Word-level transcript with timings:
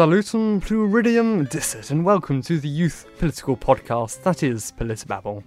Salutum 0.00 0.62
pluridium 0.62 1.46
dicet, 1.46 1.90
and 1.90 2.06
welcome 2.06 2.40
to 2.40 2.58
the 2.58 2.66
youth 2.66 3.06
political 3.18 3.54
podcast 3.54 4.22
that 4.22 4.42
is 4.42 4.72
Politibabble. 4.72 5.42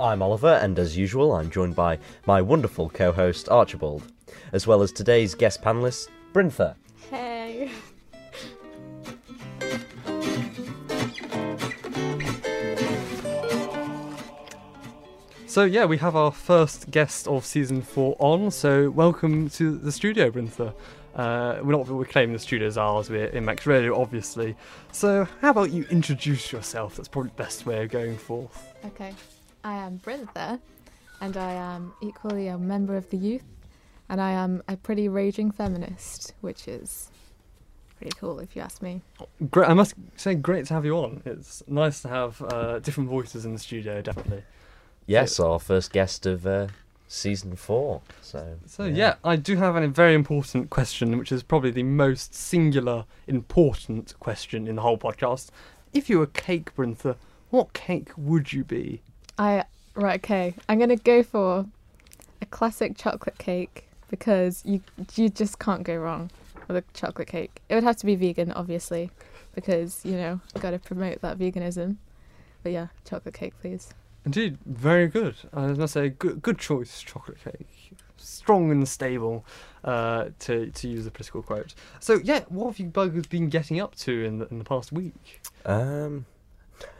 I'm 0.00 0.20
Oliver, 0.20 0.58
and 0.60 0.76
as 0.80 0.96
usual, 0.96 1.32
I'm 1.32 1.48
joined 1.48 1.76
by 1.76 2.00
my 2.26 2.42
wonderful 2.42 2.90
co 2.90 3.12
host 3.12 3.48
Archibald, 3.48 4.02
as 4.50 4.66
well 4.66 4.82
as 4.82 4.90
today's 4.90 5.36
guest 5.36 5.62
panelist, 5.62 6.08
Brintha. 6.32 6.74
Hey. 7.08 7.70
So, 15.46 15.62
yeah, 15.62 15.84
we 15.84 15.98
have 15.98 16.16
our 16.16 16.32
first 16.32 16.90
guest 16.90 17.28
of 17.28 17.46
season 17.46 17.82
four 17.82 18.16
on, 18.18 18.50
so 18.50 18.90
welcome 18.90 19.48
to 19.50 19.78
the 19.78 19.92
studio, 19.92 20.32
Brintha. 20.32 20.74
Uh, 21.18 21.58
we're 21.62 21.72
not 21.72 21.88
we're 21.88 22.04
claiming 22.04 22.32
the 22.32 22.38
studio's 22.38 22.78
ours, 22.78 23.10
we're 23.10 23.26
in 23.26 23.44
Max 23.44 23.66
Radio, 23.66 24.00
obviously. 24.00 24.56
So, 24.92 25.26
how 25.40 25.50
about 25.50 25.72
you 25.72 25.84
introduce 25.90 26.52
yourself? 26.52 26.96
That's 26.96 27.08
probably 27.08 27.30
the 27.30 27.42
best 27.42 27.66
way 27.66 27.82
of 27.82 27.90
going 27.90 28.16
forth. 28.16 28.72
Okay. 28.86 29.12
I 29.64 29.74
am 29.74 29.98
Brintha, 29.98 30.60
and 31.20 31.36
I 31.36 31.52
am 31.54 31.92
equally 32.00 32.46
a 32.46 32.56
member 32.56 32.96
of 32.96 33.10
the 33.10 33.16
youth, 33.16 33.42
and 34.08 34.20
I 34.20 34.30
am 34.30 34.62
a 34.68 34.76
pretty 34.76 35.08
raging 35.08 35.50
feminist, 35.50 36.34
which 36.40 36.68
is 36.68 37.10
pretty 37.98 38.16
cool 38.16 38.38
if 38.38 38.54
you 38.54 38.62
ask 38.62 38.80
me. 38.80 39.02
Great, 39.50 39.68
I 39.68 39.74
must 39.74 39.94
say, 40.14 40.36
great 40.36 40.66
to 40.66 40.74
have 40.74 40.84
you 40.84 40.96
on. 40.98 41.22
It's 41.24 41.64
nice 41.66 42.00
to 42.02 42.08
have 42.08 42.40
uh, 42.42 42.78
different 42.78 43.10
voices 43.10 43.44
in 43.44 43.54
the 43.54 43.58
studio, 43.58 44.00
definitely. 44.00 44.44
Yes, 45.06 45.40
our 45.40 45.58
first 45.58 45.92
guest 45.92 46.26
of 46.26 46.46
uh, 46.46 46.68
season 47.08 47.56
four. 47.56 48.02
So, 48.22 48.58
So 48.66 48.84
yeah. 48.84 49.16
I 49.24 49.36
do 49.36 49.56
have 49.56 49.74
a 49.74 49.88
very 49.88 50.14
important 50.14 50.70
question, 50.70 51.18
which 51.18 51.32
is 51.32 51.42
probably 51.42 51.70
the 51.70 51.82
most 51.82 52.34
singular 52.34 53.06
important 53.26 54.14
question 54.20 54.68
in 54.68 54.76
the 54.76 54.82
whole 54.82 54.98
podcast. 54.98 55.48
If 55.92 56.08
you 56.08 56.18
were 56.18 56.26
cake, 56.26 56.74
Brintha, 56.76 57.16
what 57.50 57.72
cake 57.72 58.10
would 58.16 58.52
you 58.52 58.62
be? 58.62 59.00
I 59.38 59.64
right 59.94 60.20
okay. 60.20 60.54
I'm 60.68 60.78
gonna 60.78 60.96
go 60.96 61.22
for 61.22 61.66
a 62.40 62.46
classic 62.46 62.96
chocolate 62.96 63.38
cake 63.38 63.88
because 64.10 64.62
you 64.64 64.82
you 65.16 65.28
just 65.30 65.58
can't 65.58 65.82
go 65.82 65.96
wrong 65.96 66.30
with 66.66 66.76
a 66.76 66.84
chocolate 66.92 67.28
cake. 67.28 67.62
It 67.68 67.74
would 67.74 67.84
have 67.84 67.96
to 67.96 68.06
be 68.06 68.16
vegan, 68.16 68.52
obviously, 68.52 69.10
because 69.54 70.04
you 70.04 70.12
know 70.12 70.40
got 70.60 70.70
to 70.70 70.78
promote 70.78 71.22
that 71.22 71.38
veganism. 71.38 71.96
But 72.62 72.72
yeah, 72.72 72.88
chocolate 73.08 73.34
cake, 73.34 73.54
please. 73.60 73.94
Indeed, 74.24 74.58
very 74.66 75.06
good. 75.08 75.36
I 75.52 75.66
gonna 75.68 75.88
say 75.88 76.10
good, 76.10 76.42
good 76.42 76.58
choice, 76.58 77.00
chocolate 77.00 77.38
cake, 77.42 77.92
strong 78.16 78.70
and 78.70 78.86
stable, 78.88 79.44
uh, 79.84 80.26
to 80.40 80.70
to 80.70 80.88
use 80.88 81.06
a 81.06 81.10
political 81.10 81.42
quote. 81.42 81.74
So 82.00 82.20
yeah, 82.22 82.40
what 82.48 82.66
have 82.66 82.78
you 82.78 82.86
buggers 82.90 83.28
been 83.28 83.48
getting 83.48 83.80
up 83.80 83.94
to 83.96 84.24
in 84.24 84.38
the, 84.40 84.48
in 84.48 84.58
the 84.58 84.64
past 84.64 84.92
week? 84.92 85.40
Um, 85.64 86.26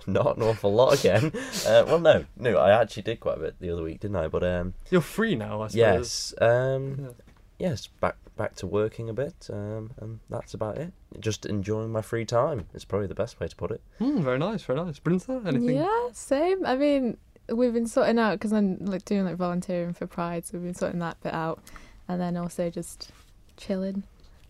not 0.06 0.36
an 0.36 0.42
awful 0.42 0.72
lot 0.72 0.98
again. 0.98 1.32
uh, 1.66 1.84
well, 1.86 2.00
no, 2.00 2.24
no, 2.36 2.56
I 2.56 2.80
actually 2.80 3.02
did 3.02 3.20
quite 3.20 3.36
a 3.38 3.40
bit 3.40 3.56
the 3.60 3.70
other 3.70 3.82
week, 3.82 4.00
didn't 4.00 4.16
I? 4.16 4.28
But 4.28 4.44
um, 4.44 4.74
You're 4.90 5.00
free 5.02 5.34
now, 5.34 5.62
I 5.62 5.68
suppose. 5.68 5.74
yes, 5.76 6.34
um, 6.40 6.96
Yeah. 7.00 7.68
yes, 7.70 7.86
back 8.00 8.16
back 8.38 8.54
to 8.56 8.66
working 8.66 9.10
a 9.10 9.12
bit, 9.12 9.50
um, 9.52 9.90
and 10.00 10.20
that's 10.30 10.54
about 10.54 10.78
it. 10.78 10.92
Just 11.20 11.44
enjoying 11.44 11.92
my 11.92 12.00
free 12.00 12.24
time. 12.24 12.66
is 12.72 12.84
probably 12.86 13.08
the 13.08 13.14
best 13.14 13.38
way 13.40 13.48
to 13.48 13.56
put 13.56 13.70
it. 13.70 13.82
Hmm, 13.98 14.22
very 14.22 14.38
nice, 14.38 14.62
very 14.62 14.78
nice. 14.82 14.98
Brintha, 14.98 15.44
anything? 15.46 15.76
Yeah, 15.76 16.08
same. 16.12 16.64
I 16.64 16.76
mean, 16.76 17.18
we've 17.52 17.74
been 17.74 17.86
sorting 17.86 18.18
out 18.18 18.32
because 18.32 18.52
I'm 18.52 18.78
like 18.86 19.04
doing 19.04 19.24
like 19.24 19.36
volunteering 19.36 19.92
for 19.92 20.06
Pride, 20.06 20.46
so 20.46 20.52
we've 20.54 20.64
been 20.64 20.74
sorting 20.74 21.00
that 21.00 21.20
bit 21.22 21.34
out, 21.34 21.60
and 22.08 22.18
then 22.20 22.36
also 22.38 22.70
just 22.70 23.10
chilling, 23.58 24.04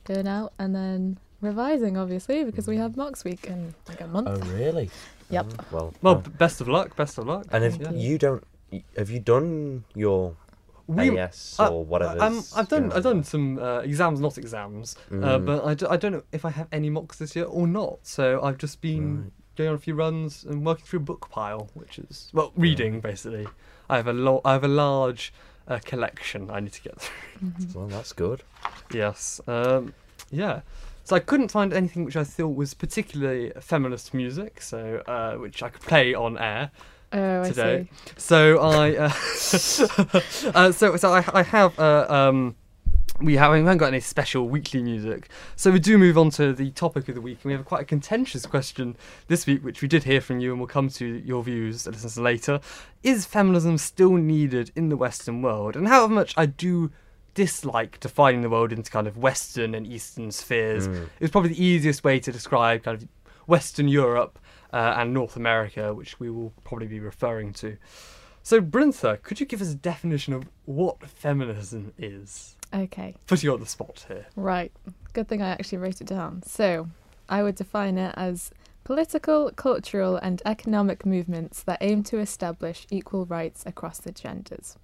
doing 0.04 0.28
out, 0.28 0.52
and 0.58 0.74
then 0.74 1.18
revising 1.40 1.96
obviously 1.96 2.44
because 2.44 2.66
we 2.68 2.76
have 2.76 2.96
mocks 2.96 3.24
week 3.24 3.44
in 3.46 3.74
like 3.88 4.00
a 4.00 4.06
month. 4.06 4.28
Oh, 4.30 4.38
really? 4.54 4.90
Yep. 5.30 5.46
Oh, 5.58 5.64
well, 5.72 5.94
Well, 6.00 6.14
uh, 6.24 6.28
best 6.38 6.62
of 6.62 6.68
luck, 6.68 6.96
best 6.96 7.18
of 7.18 7.26
luck. 7.26 7.44
and 7.52 7.62
if 7.62 7.74
Thank 7.76 7.98
you 7.98 8.16
don't, 8.16 8.42
have 8.96 9.10
you 9.10 9.20
done 9.20 9.84
your 9.94 10.34
We- 10.88 11.18
AS 11.18 11.56
uh, 11.60 11.68
or 11.68 11.84
whatever? 11.84 12.20
Um, 12.22 12.42
I've 12.56 12.68
done 12.68 12.90
I've 12.92 13.02
done 13.02 13.22
some 13.22 13.58
uh, 13.58 13.80
exams, 13.80 14.20
not 14.20 14.38
exams, 14.38 14.96
uh, 15.10 15.14
Mm. 15.14 15.46
but 15.46 15.64
I, 15.64 15.74
d- 15.74 15.86
I 15.88 15.96
don't 15.96 16.12
know 16.12 16.22
if 16.32 16.44
I 16.44 16.50
have 16.50 16.66
any 16.72 16.88
mocks 16.90 17.18
this 17.18 17.36
year 17.36 17.44
or 17.44 17.66
not. 17.66 17.98
So 18.02 18.40
I've 18.42 18.58
just 18.58 18.80
been 18.80 19.22
Right. 19.22 19.32
going 19.56 19.68
on 19.68 19.74
a 19.74 19.78
few 19.78 19.94
runs 19.94 20.44
and 20.44 20.64
working 20.64 20.86
through 20.86 21.00
a 21.00 21.02
book 21.02 21.28
pile, 21.30 21.68
which 21.74 21.98
is 21.98 22.30
well 22.32 22.52
reading 22.56 23.00
basically. 23.00 23.46
I 23.90 23.96
have 23.96 24.06
a 24.08 24.12
lo- 24.14 24.40
I 24.44 24.52
have 24.54 24.64
a 24.64 24.68
large 24.68 25.32
uh, 25.68 25.78
collection 25.84 26.50
I 26.50 26.60
need 26.60 26.72
to 26.72 26.82
get 26.82 26.98
through. 27.00 27.48
Mhm. 27.50 27.74
Well, 27.74 27.86
that's 27.88 28.12
good. 28.14 28.42
yes, 28.92 29.40
um, 29.46 29.92
yeah. 30.30 30.62
So 31.04 31.16
I 31.16 31.20
couldn't 31.20 31.50
find 31.50 31.72
anything 31.72 32.04
which 32.04 32.16
I 32.16 32.24
thought 32.24 32.54
was 32.56 32.72
particularly 32.74 33.52
feminist 33.60 34.12
music, 34.14 34.60
so 34.62 35.02
uh, 35.06 35.34
which 35.36 35.62
I 35.62 35.68
could 35.70 35.82
play 35.82 36.14
on 36.14 36.38
air. 36.38 36.70
Oh, 37.12 37.42
I 37.42 37.48
today. 37.48 37.88
see. 38.06 38.12
So 38.16 38.58
I, 38.58 38.96
uh, 38.96 39.04
uh, 40.54 40.72
so 40.72 40.96
so 40.96 41.12
I, 41.12 41.24
I 41.32 41.42
have 41.42 41.78
uh, 41.78 42.06
um, 42.08 42.54
we 43.20 43.34
haven't, 43.34 43.60
we 43.60 43.66
haven't 43.66 43.78
got 43.78 43.88
any 43.88 44.00
special 44.00 44.48
weekly 44.48 44.82
music. 44.82 45.28
So 45.56 45.70
we 45.70 45.80
do 45.80 45.98
move 45.98 46.16
on 46.16 46.30
to 46.30 46.52
the 46.52 46.70
topic 46.70 47.08
of 47.08 47.14
the 47.14 47.20
week, 47.20 47.38
and 47.42 47.46
we 47.46 47.52
have 47.52 47.64
quite 47.64 47.82
a 47.82 47.84
contentious 47.84 48.46
question 48.46 48.96
this 49.26 49.46
week, 49.46 49.64
which 49.64 49.82
we 49.82 49.88
did 49.88 50.04
hear 50.04 50.20
from 50.20 50.40
you, 50.40 50.50
and 50.50 50.60
we'll 50.60 50.68
come 50.68 50.88
to 50.90 51.06
your 51.06 51.42
views 51.42 51.86
a 51.86 51.90
little 51.90 52.22
later. 52.22 52.60
Is 53.02 53.24
feminism 53.24 53.78
still 53.78 54.12
needed 54.12 54.70
in 54.76 54.88
the 54.88 54.96
Western 54.96 55.42
world, 55.42 55.76
and 55.76 55.88
how 55.88 56.06
much 56.06 56.34
I 56.36 56.46
do 56.46 56.90
dislike 57.34 58.00
dividing 58.00 58.42
the 58.42 58.50
world 58.50 58.72
into 58.72 58.90
kind 58.90 59.06
of 59.06 59.16
Western 59.16 59.74
and 59.74 59.86
Eastern 59.86 60.30
spheres? 60.30 60.86
Mm. 60.86 61.08
It's 61.20 61.32
probably 61.32 61.50
the 61.50 61.64
easiest 61.64 62.04
way 62.04 62.20
to 62.20 62.30
describe 62.30 62.84
kind 62.84 63.02
of 63.02 63.08
Western 63.46 63.88
Europe 63.88 64.38
uh, 64.72 64.94
and 64.96 65.12
North 65.14 65.36
America, 65.36 65.94
which 65.94 66.18
we 66.20 66.30
will 66.30 66.52
probably 66.64 66.86
be 66.86 67.00
referring 67.00 67.52
to. 67.54 67.76
So, 68.42 68.60
Brintha, 68.60 69.18
could 69.22 69.40
you 69.40 69.46
give 69.46 69.60
us 69.60 69.70
a 69.70 69.74
definition 69.74 70.32
of 70.32 70.48
what 70.64 71.06
feminism 71.06 71.92
is? 71.98 72.56
Okay. 72.74 73.14
Put 73.26 73.42
you 73.42 73.52
on 73.52 73.60
the 73.60 73.66
spot 73.66 74.04
here. 74.08 74.26
Right. 74.36 74.72
Good 75.12 75.28
thing 75.28 75.42
I 75.42 75.48
actually 75.50 75.78
wrote 75.78 76.00
it 76.00 76.06
down. 76.06 76.42
So, 76.44 76.88
I 77.28 77.42
would 77.42 77.56
define 77.56 77.98
it 77.98 78.14
as 78.16 78.50
political, 78.84 79.50
cultural, 79.52 80.16
and 80.16 80.40
economic 80.46 81.04
movements 81.04 81.62
that 81.64 81.78
aim 81.82 82.02
to 82.04 82.18
establish 82.20 82.86
equal 82.90 83.26
rights 83.26 83.64
across 83.66 83.98
the 83.98 84.12
genders. 84.12 84.76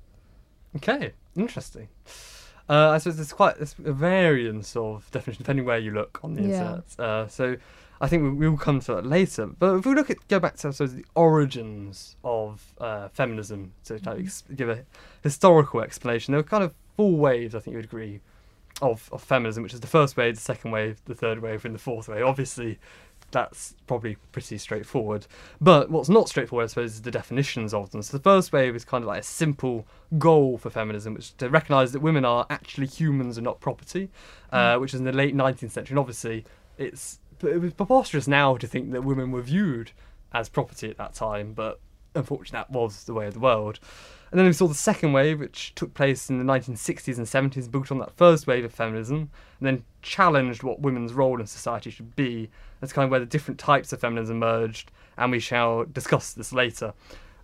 Okay, 0.76 1.12
interesting. 1.36 1.88
Uh, 2.68 2.90
I 2.90 2.98
suppose 2.98 3.16
there's 3.16 3.32
quite 3.32 3.56
there's 3.56 3.74
a 3.84 3.92
variance 3.92 4.74
of 4.76 5.10
definition 5.10 5.42
depending 5.42 5.64
where 5.64 5.78
you 5.78 5.90
look 5.92 6.18
on 6.22 6.34
the 6.34 6.42
Yeah. 6.42 6.46
internet. 6.60 6.84
Uh, 6.98 7.28
so 7.28 7.56
I 8.04 8.06
think 8.06 8.22
we, 8.22 8.28
we 8.28 8.48
will 8.50 8.58
come 8.58 8.80
to 8.80 8.94
that 8.96 9.06
later. 9.06 9.46
But 9.46 9.76
if 9.76 9.86
we 9.86 9.94
look 9.94 10.10
at 10.10 10.28
go 10.28 10.38
back 10.38 10.56
to 10.56 10.68
I 10.68 10.70
suppose 10.72 10.94
the 10.94 11.06
origins 11.14 12.16
of 12.22 12.74
uh, 12.78 13.08
feminism 13.08 13.72
to 13.84 13.98
kind 13.98 14.18
of 14.18 14.24
ex- 14.26 14.44
give 14.54 14.68
a 14.68 14.84
historical 15.22 15.80
explanation, 15.80 16.32
there 16.32 16.40
were 16.40 16.46
kind 16.48 16.62
of 16.62 16.74
four 16.98 17.16
waves. 17.16 17.54
I 17.54 17.60
think 17.60 17.72
you 17.72 17.78
would 17.78 17.86
agree 17.86 18.20
of 18.82 19.08
of 19.10 19.22
feminism, 19.22 19.62
which 19.62 19.72
is 19.72 19.80
the 19.80 19.86
first 19.86 20.18
wave, 20.18 20.34
the 20.34 20.40
second 20.42 20.70
wave, 20.70 21.00
the 21.06 21.14
third 21.14 21.38
wave, 21.40 21.64
and 21.64 21.74
the 21.74 21.78
fourth 21.78 22.06
wave. 22.08 22.22
Obviously, 22.22 22.78
that's 23.30 23.74
probably 23.86 24.18
pretty 24.32 24.58
straightforward. 24.58 25.26
But 25.58 25.88
what's 25.90 26.10
not 26.10 26.28
straightforward, 26.28 26.64
I 26.64 26.66
suppose, 26.66 26.92
is 26.92 27.02
the 27.02 27.10
definitions 27.10 27.72
of 27.72 27.90
them. 27.90 28.02
So 28.02 28.18
the 28.18 28.22
first 28.22 28.52
wave 28.52 28.76
is 28.76 28.84
kind 28.84 29.02
of 29.02 29.08
like 29.08 29.20
a 29.20 29.24
simple 29.24 29.86
goal 30.18 30.58
for 30.58 30.68
feminism, 30.68 31.14
which 31.14 31.24
is 31.24 31.30
to 31.38 31.48
recognise 31.48 31.92
that 31.92 32.00
women 32.00 32.26
are 32.26 32.44
actually 32.50 32.86
humans 32.86 33.38
and 33.38 33.46
not 33.46 33.60
property, 33.60 34.10
uh, 34.52 34.76
which 34.76 34.92
is 34.92 35.00
in 35.00 35.06
the 35.06 35.12
late 35.12 35.34
19th 35.34 35.70
century. 35.70 35.94
And 35.94 35.98
obviously, 35.98 36.44
it's 36.76 37.18
it 37.46 37.60
was 37.60 37.72
preposterous 37.72 38.28
now 38.28 38.56
to 38.56 38.66
think 38.66 38.92
that 38.92 39.04
women 39.04 39.30
were 39.30 39.42
viewed 39.42 39.92
as 40.32 40.48
property 40.48 40.90
at 40.90 40.98
that 40.98 41.14
time, 41.14 41.52
but 41.52 41.80
unfortunately, 42.14 42.58
that 42.58 42.70
was 42.70 43.04
the 43.04 43.14
way 43.14 43.26
of 43.26 43.34
the 43.34 43.40
world. 43.40 43.80
And 44.30 44.38
then 44.38 44.46
we 44.46 44.52
saw 44.52 44.66
the 44.66 44.74
second 44.74 45.12
wave, 45.12 45.38
which 45.38 45.74
took 45.76 45.94
place 45.94 46.28
in 46.28 46.44
the 46.44 46.52
1960s 46.52 47.18
and 47.18 47.52
70s, 47.52 47.70
built 47.70 47.92
on 47.92 47.98
that 47.98 48.16
first 48.16 48.46
wave 48.46 48.64
of 48.64 48.74
feminism, 48.74 49.30
and 49.60 49.66
then 49.66 49.84
challenged 50.02 50.64
what 50.64 50.80
women's 50.80 51.12
role 51.12 51.40
in 51.40 51.46
society 51.46 51.90
should 51.90 52.16
be. 52.16 52.50
That's 52.80 52.92
kind 52.92 53.04
of 53.04 53.10
where 53.10 53.20
the 53.20 53.26
different 53.26 53.60
types 53.60 53.92
of 53.92 54.00
feminism 54.00 54.36
emerged, 54.36 54.90
and 55.16 55.30
we 55.30 55.38
shall 55.38 55.84
discuss 55.84 56.32
this 56.32 56.52
later. 56.52 56.94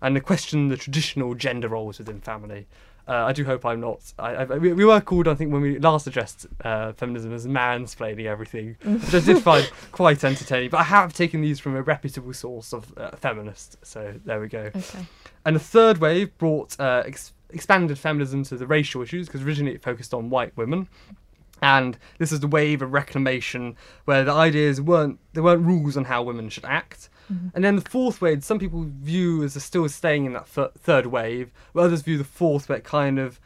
And 0.01 0.15
the 0.15 0.21
question 0.21 0.67
the 0.67 0.77
traditional 0.77 1.33
gender 1.33 1.69
roles 1.69 1.99
within 1.99 2.19
family. 2.19 2.67
Uh, 3.07 3.25
I 3.25 3.33
do 3.33 3.43
hope 3.43 3.65
I'm 3.65 3.81
not. 3.81 4.13
I, 4.19 4.35
I, 4.35 4.43
we 4.45 4.73
we 4.73 4.85
were 4.85 5.01
called, 5.01 5.27
I 5.27 5.35
think, 5.35 5.51
when 5.51 5.61
we 5.61 5.79
last 5.79 6.07
addressed 6.07 6.47
uh, 6.63 6.93
feminism 6.93 7.33
as 7.33 7.47
mansplaining 7.47 8.25
everything, 8.25 8.77
which 8.83 9.13
I 9.13 9.19
did 9.19 9.41
find 9.43 9.69
quite 9.91 10.23
entertaining. 10.23 10.69
But 10.69 10.81
I 10.81 10.83
have 10.83 11.13
taken 11.13 11.41
these 11.41 11.59
from 11.59 11.75
a 11.75 11.81
reputable 11.81 12.33
source 12.33 12.73
of 12.73 12.93
uh, 12.97 13.11
feminist, 13.11 13.77
so 13.83 14.13
there 14.25 14.39
we 14.39 14.47
go. 14.47 14.71
Okay. 14.75 15.05
And 15.45 15.55
the 15.55 15.59
third 15.59 15.97
wave 15.97 16.37
brought 16.37 16.79
uh, 16.79 17.03
ex- 17.05 17.33
expanded 17.49 17.97
feminism 17.97 18.43
to 18.45 18.57
the 18.57 18.67
racial 18.67 19.01
issues 19.01 19.27
because 19.27 19.41
originally 19.41 19.73
it 19.73 19.81
focused 19.81 20.13
on 20.13 20.29
white 20.29 20.55
women. 20.55 20.87
And 21.61 21.97
this 22.17 22.31
is 22.31 22.39
the 22.39 22.47
wave 22.47 22.81
of 22.81 22.91
reclamation 22.91 23.75
where 24.05 24.23
the 24.23 24.31
ideas 24.31 24.81
weren't 24.81 25.19
there 25.33 25.43
weren't 25.43 25.63
rules 25.63 25.95
on 25.95 26.05
how 26.05 26.23
women 26.23 26.49
should 26.49 26.65
act. 26.65 27.09
And 27.53 27.63
then 27.63 27.75
the 27.75 27.89
fourth 27.89 28.21
wave, 28.21 28.43
some 28.43 28.59
people 28.59 28.85
view 28.87 29.43
as 29.43 29.61
still 29.63 29.87
staying 29.89 30.25
in 30.25 30.33
that 30.33 30.47
th- 30.53 30.71
third 30.77 31.07
wave, 31.07 31.51
while 31.73 31.85
others 31.85 32.01
view 32.01 32.17
the 32.17 32.23
fourth 32.23 32.69
where 32.69 32.77
it 32.77 32.83
kind 32.83 33.19
of 33.19 33.39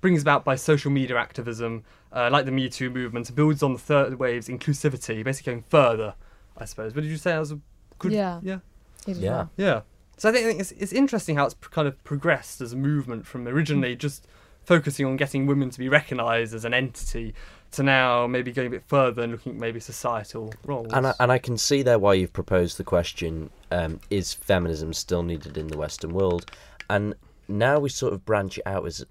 brings 0.00 0.22
about 0.22 0.44
by 0.44 0.56
social 0.56 0.90
media 0.90 1.16
activism 1.16 1.84
uh, 2.12 2.28
like 2.30 2.44
the 2.44 2.52
Me 2.52 2.68
Too 2.68 2.90
movement, 2.90 3.34
builds 3.34 3.62
on 3.62 3.72
the 3.72 3.78
third 3.78 4.18
wave's 4.18 4.48
inclusivity, 4.48 5.22
basically 5.22 5.52
going 5.52 5.64
further, 5.68 6.14
I 6.56 6.64
suppose. 6.64 6.92
But 6.92 7.02
did 7.02 7.10
you 7.10 7.16
say 7.16 7.32
that 7.32 7.38
was 7.38 7.52
a 7.52 7.60
good? 7.98 8.12
Yeah. 8.12 8.40
Yeah. 8.42 8.58
Yeah. 9.06 9.30
well. 9.30 9.50
Yeah. 9.56 9.80
So 10.16 10.28
I 10.28 10.32
think, 10.32 10.60
it's, 10.60 10.72
it's 10.72 10.92
interesting 10.92 11.36
how 11.36 11.46
it's 11.46 11.54
pr- 11.54 11.70
kind 11.70 11.88
of 11.88 12.02
progressed 12.04 12.60
as 12.60 12.72
a 12.72 12.76
movement 12.76 13.26
from 13.26 13.46
originally 13.48 13.96
just 13.96 14.26
focusing 14.64 15.06
on 15.06 15.16
getting 15.16 15.46
women 15.46 15.70
to 15.70 15.78
be 15.78 15.88
recognised 15.88 16.54
as 16.54 16.64
an 16.64 16.74
entity 16.74 17.34
to 17.72 17.82
now 17.82 18.26
maybe 18.26 18.52
going 18.52 18.68
a 18.68 18.70
bit 18.70 18.84
further 18.86 19.22
and 19.22 19.32
looking 19.32 19.52
at 19.52 19.58
maybe 19.58 19.80
societal 19.80 20.52
roles. 20.64 20.92
And 20.92 21.06
I, 21.08 21.14
and 21.20 21.30
I 21.30 21.38
can 21.38 21.56
see 21.56 21.82
there 21.82 21.98
why 21.98 22.14
you've 22.14 22.32
proposed 22.32 22.76
the 22.76 22.84
question: 22.84 23.50
um, 23.70 24.00
Is 24.10 24.32
feminism 24.34 24.92
still 24.92 25.22
needed 25.22 25.56
in 25.56 25.68
the 25.68 25.78
Western 25.78 26.12
world? 26.12 26.50
And 26.88 27.14
now 27.48 27.78
we 27.78 27.88
sort 27.88 28.12
of 28.12 28.24
branch 28.24 28.58
it 28.58 28.66
out 28.66 28.86
as 28.86 29.04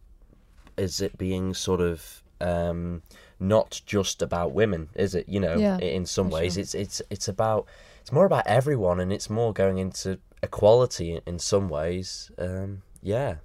as 0.77 1.01
it 1.01 1.17
being 1.17 1.53
sort 1.53 1.81
of 1.81 2.23
um, 2.41 3.01
not 3.39 3.81
just 3.85 4.21
about 4.21 4.53
women, 4.53 4.89
is 4.95 5.15
it? 5.15 5.27
You 5.27 5.39
know, 5.39 5.57
Yeah, 5.57 5.77
in 5.77 6.06
some 6.06 6.29
ways, 6.29 6.53
sure. 6.53 6.61
it's 6.61 6.75
it's 6.75 7.01
it's 7.09 7.27
about 7.27 7.67
it's 8.01 8.11
more 8.11 8.25
about 8.25 8.47
everyone, 8.47 9.00
and 9.00 9.13
it's 9.13 9.29
more 9.29 9.53
going 9.53 9.77
into 9.77 10.19
equality 10.41 11.13
in, 11.13 11.21
in 11.25 11.39
some 11.39 11.69
ways. 11.69 12.31
Um, 12.38 12.81
yeah. 13.01 13.35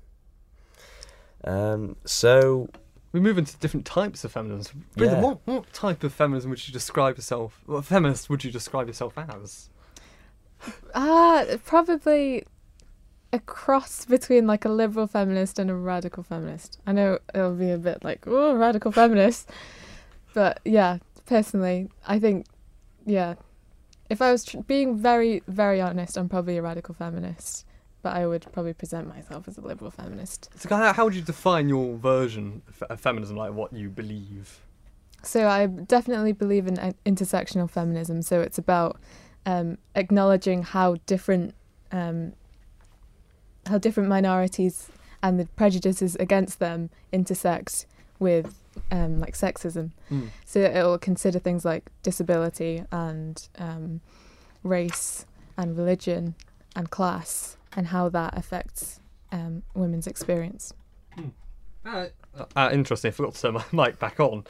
Um, 1.45 1.97
so 2.05 2.69
we 3.15 3.21
move 3.21 3.39
into 3.39 3.57
different 3.59 3.87
types 3.87 4.25
of 4.25 4.33
feminism. 4.33 4.87
Yeah. 4.97 5.21
what, 5.21 5.39
what 5.45 5.73
type 5.73 6.03
of 6.03 6.13
feminism 6.13 6.51
would 6.51 6.67
you 6.67 6.73
describe 6.73 7.17
yourself? 7.17 7.61
What 7.65 7.85
feminist 7.85 8.29
would 8.29 8.43
you 8.43 8.51
describe 8.51 8.89
yourself 8.89 9.17
as? 9.17 9.71
Ah, 10.97 11.45
probably 11.65 12.45
a 13.33 13.39
cross 13.39 14.05
between 14.05 14.49
like 14.49 14.65
a 14.65 14.69
liberal 14.69 15.07
feminist 15.07 15.61
and 15.61 15.71
a 15.71 15.77
radical 15.77 16.25
feminist. 16.25 16.81
I 16.89 16.93
know 16.93 17.21
it'll 17.33 17.55
be 17.55 17.71
a 17.71 17.79
bit 17.79 18.03
like, 18.03 18.25
oh, 18.27 18.57
radical 18.57 18.91
feminist. 18.91 19.49
But 20.35 20.59
yeah, 20.65 20.99
personally, 21.25 21.91
I 22.09 22.19
think, 22.19 22.47
yeah, 23.07 23.35
if 24.11 24.21
I 24.21 24.33
was 24.33 24.45
tr- 24.45 24.59
being 24.59 24.97
very, 24.97 25.45
very 25.47 25.81
honest, 25.81 26.17
I'm 26.17 26.29
probably 26.29 26.57
a 26.57 26.63
radical 26.63 26.97
feminist. 26.97 27.65
But 28.05 28.15
I 28.17 28.27
would 28.27 28.47
probably 28.53 28.75
present 28.75 29.09
myself 29.09 29.49
as 29.49 29.57
a 29.57 29.63
liberal 29.63 29.91
feminist. 29.91 30.51
So 30.57 30.69
how, 30.69 30.93
how 30.93 31.05
would 31.07 31.15
you 31.15 31.23
define 31.23 31.71
your 31.71 31.97
version 31.97 32.61
of 32.91 33.01
feminism, 33.01 33.35
like 33.35 33.55
what 33.55 33.73
you 33.73 33.89
believe? 33.89 34.61
So 35.23 35.49
I 35.49 35.65
definitely 35.67 36.33
believe 36.33 36.67
in 36.67 36.79
uh, 36.79 36.93
intersectional 37.07 37.69
feminism. 37.71 38.21
So 38.21 38.43
it's 38.43 38.59
about 38.59 38.99
um, 39.47 39.79
acknowledging 39.95 40.65
how 40.65 40.97
different 41.07 41.55
um, 41.93 42.35
how 43.67 43.79
different 43.79 44.11
minorities 44.11 44.89
and 45.23 45.41
the 45.41 45.47
prejudices 45.57 46.15
against 46.17 46.59
them 46.59 46.91
intersect 47.11 47.87
with 48.19 48.61
um, 48.91 49.19
like 49.19 49.35
sexism. 49.35 49.93
Mm. 50.11 50.29
So 50.45 50.61
it 50.61 50.83
will 50.83 50.99
consider 50.99 51.39
things 51.39 51.65
like 51.65 51.91
disability 52.03 52.85
and 52.93 53.49
um, 53.57 54.03
race 54.63 55.25
and 55.57 55.75
religion 55.75 56.35
and 56.77 56.91
class 56.91 57.57
and 57.77 57.89
how 57.89 58.09
that 58.11 58.37
affects 58.37 59.01
um, 59.33 59.63
women's 59.75 60.07
experience. 60.07 60.73
Uh, 61.85 62.07
uh, 62.57 62.71
interesting. 62.73 63.11
I 63.11 63.13
forgot 63.13 63.35
to 63.35 63.43
turn 63.43 63.55
my 63.55 63.65
mic 63.87 63.99
back 63.99 64.21
on. 64.21 64.45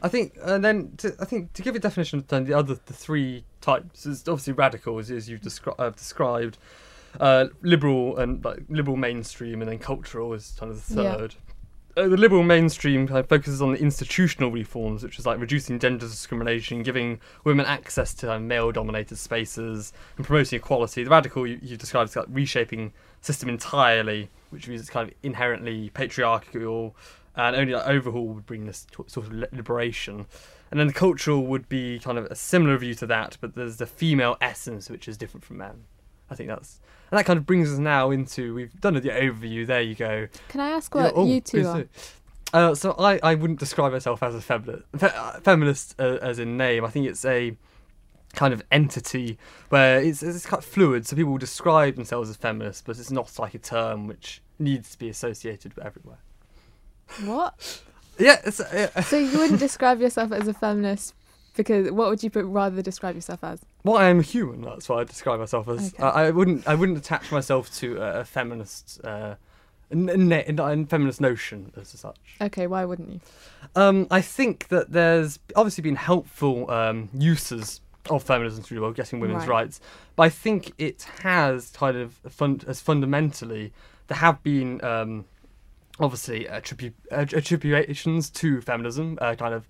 I 0.00 0.08
think, 0.08 0.36
and 0.42 0.64
then 0.64 0.92
to, 0.98 1.14
I 1.20 1.24
think 1.24 1.52
to 1.54 1.62
give 1.62 1.74
a 1.74 1.80
definition 1.80 2.20
of 2.20 2.28
the 2.28 2.54
other 2.56 2.78
the 2.86 2.92
three 2.92 3.44
types 3.60 4.06
is 4.06 4.20
obviously 4.28 4.52
radical, 4.52 4.98
as, 4.98 5.10
as 5.10 5.28
you've 5.28 5.40
descri- 5.40 5.74
uh, 5.78 5.90
described. 5.90 6.58
Uh, 7.18 7.46
liberal 7.62 8.16
and 8.18 8.44
like 8.44 8.60
liberal 8.68 8.96
mainstream, 8.96 9.60
and 9.60 9.70
then 9.70 9.78
cultural 9.78 10.34
is 10.34 10.54
kind 10.60 10.70
of 10.70 10.86
the 10.88 11.02
Yeah. 11.02 11.28
Uh, 11.98 12.06
the 12.06 12.16
liberal 12.16 12.44
mainstream 12.44 13.08
kind 13.08 13.18
of 13.18 13.28
focuses 13.28 13.60
on 13.60 13.72
the 13.72 13.78
institutional 13.80 14.52
reforms, 14.52 15.02
which 15.02 15.18
is 15.18 15.26
like 15.26 15.40
reducing 15.40 15.80
gender 15.80 16.06
discrimination, 16.06 16.84
giving 16.84 17.18
women 17.42 17.66
access 17.66 18.14
to 18.14 18.32
uh, 18.32 18.38
male-dominated 18.38 19.16
spaces, 19.16 19.92
and 20.16 20.24
promoting 20.24 20.60
equality. 20.60 21.02
The 21.02 21.10
radical 21.10 21.44
you, 21.44 21.58
you 21.60 21.76
described 21.76 22.10
is 22.10 22.16
like 22.16 22.26
reshaping 22.28 22.92
system 23.20 23.48
entirely, 23.48 24.30
which 24.50 24.68
means 24.68 24.80
it's 24.80 24.90
kind 24.90 25.08
of 25.08 25.14
inherently 25.24 25.90
patriarchal, 25.90 26.94
and 27.34 27.56
only 27.56 27.72
like 27.72 27.88
overhaul 27.88 28.28
would 28.28 28.46
bring 28.46 28.66
this 28.66 28.86
t- 28.96 29.02
sort 29.08 29.26
of 29.26 29.32
liberation. 29.52 30.26
And 30.70 30.78
then 30.78 30.86
the 30.86 30.92
cultural 30.92 31.46
would 31.46 31.68
be 31.68 31.98
kind 31.98 32.16
of 32.16 32.26
a 32.26 32.36
similar 32.36 32.78
view 32.78 32.94
to 32.94 33.06
that, 33.06 33.38
but 33.40 33.56
there's 33.56 33.78
the 33.78 33.86
female 33.86 34.36
essence 34.40 34.88
which 34.88 35.08
is 35.08 35.16
different 35.16 35.44
from 35.44 35.56
men. 35.56 35.82
I 36.30 36.34
think 36.34 36.48
that's 36.48 36.80
and 37.10 37.18
that 37.18 37.24
kind 37.24 37.38
of 37.38 37.46
brings 37.46 37.72
us 37.72 37.78
now 37.78 38.10
into 38.10 38.54
we've 38.54 38.78
done 38.80 38.94
the 38.94 39.00
overview. 39.00 39.66
There 39.66 39.80
you 39.80 39.94
go. 39.94 40.28
Can 40.48 40.60
I 40.60 40.70
ask 40.70 40.94
Yeah, 40.94 41.04
what 41.04 41.12
oh, 41.16 41.26
you 41.26 41.40
two 41.40 41.66
are? 41.66 41.84
Uh, 42.52 42.74
so 42.74 42.92
I, 42.98 43.18
I 43.22 43.34
wouldn't 43.34 43.58
describe 43.58 43.92
myself 43.92 44.22
as 44.22 44.34
a 44.34 44.40
feminist, 44.40 44.84
fe- 44.96 45.40
feminist 45.42 45.94
uh, 45.98 46.18
as 46.22 46.38
in 46.38 46.56
name. 46.56 46.84
I 46.84 46.88
think 46.88 47.06
it's 47.06 47.24
a 47.24 47.56
kind 48.34 48.52
of 48.52 48.62
entity 48.70 49.38
where 49.68 50.00
it's, 50.00 50.22
it's 50.22 50.46
kind 50.46 50.62
of 50.62 50.64
fluid. 50.64 51.06
So 51.06 51.16
people 51.16 51.32
will 51.32 51.38
describe 51.38 51.96
themselves 51.96 52.30
as 52.30 52.36
feminists, 52.36 52.82
but 52.84 52.98
it's 52.98 53.10
not 53.10 53.38
like 53.38 53.54
a 53.54 53.58
term 53.58 54.06
which 54.06 54.42
needs 54.58 54.90
to 54.92 54.98
be 54.98 55.08
associated 55.08 55.74
with 55.74 55.84
everywhere. 55.84 56.18
What? 57.24 57.82
Yeah, 58.20 58.40
it's, 58.44 58.58
uh, 58.58 59.00
So 59.02 59.16
you 59.16 59.38
wouldn't 59.38 59.60
describe 59.60 60.00
yourself 60.00 60.32
as 60.32 60.48
a 60.48 60.52
feminist 60.52 61.14
because 61.58 61.90
what 61.90 62.08
would 62.08 62.22
you 62.22 62.30
pr- 62.30 62.40
rather 62.40 62.80
describe 62.80 63.14
yourself 63.14 63.44
as? 63.44 63.60
well, 63.84 63.96
I 63.98 64.06
am 64.06 64.20
a 64.20 64.22
human. 64.22 64.62
That's 64.62 64.88
what 64.88 64.98
I 65.00 65.04
describe 65.04 65.38
myself 65.40 65.68
as. 65.68 65.92
Okay. 65.92 66.02
I, 66.02 66.28
I 66.28 66.30
wouldn't 66.30 66.66
I 66.66 66.74
wouldn't 66.74 66.96
attach 66.96 67.30
myself 67.30 67.70
to 67.80 67.96
a, 67.98 68.24
feminist. 68.24 69.00
Uh, 69.04 69.34
n- 69.92 70.32
n- 70.32 70.86
feminist 70.86 71.20
notion 71.20 71.72
as 71.76 71.88
such. 71.88 72.16
Okay, 72.40 72.66
why 72.66 72.84
wouldn't 72.86 73.10
you? 73.12 73.20
Um, 73.76 74.06
I 74.10 74.22
think 74.22 74.68
that 74.68 74.92
there's 74.92 75.38
obviously 75.54 75.82
been 75.82 75.96
helpful 75.96 76.70
um, 76.70 77.10
uses 77.12 77.82
of 78.08 78.22
feminism 78.22 78.62
through 78.62 78.76
the 78.76 78.80
world, 78.82 78.96
getting 78.96 79.20
women's 79.20 79.40
Right. 79.46 79.64
rights, 79.64 79.80
but 80.16 80.22
I 80.22 80.28
think 80.30 80.72
it 80.78 81.06
has 81.22 81.70
kind 81.70 81.96
of 81.96 82.14
fun- 82.28 82.62
as 82.66 82.80
fundamentally 82.80 83.72
there 84.06 84.16
have 84.18 84.42
been 84.42 84.82
um, 84.82 85.26
obviously 86.00 86.44
attribu- 86.46 86.94
attributions 87.10 88.30
to 88.30 88.60
feminism, 88.62 89.18
uh, 89.20 89.34
kind 89.34 89.52
of 89.52 89.66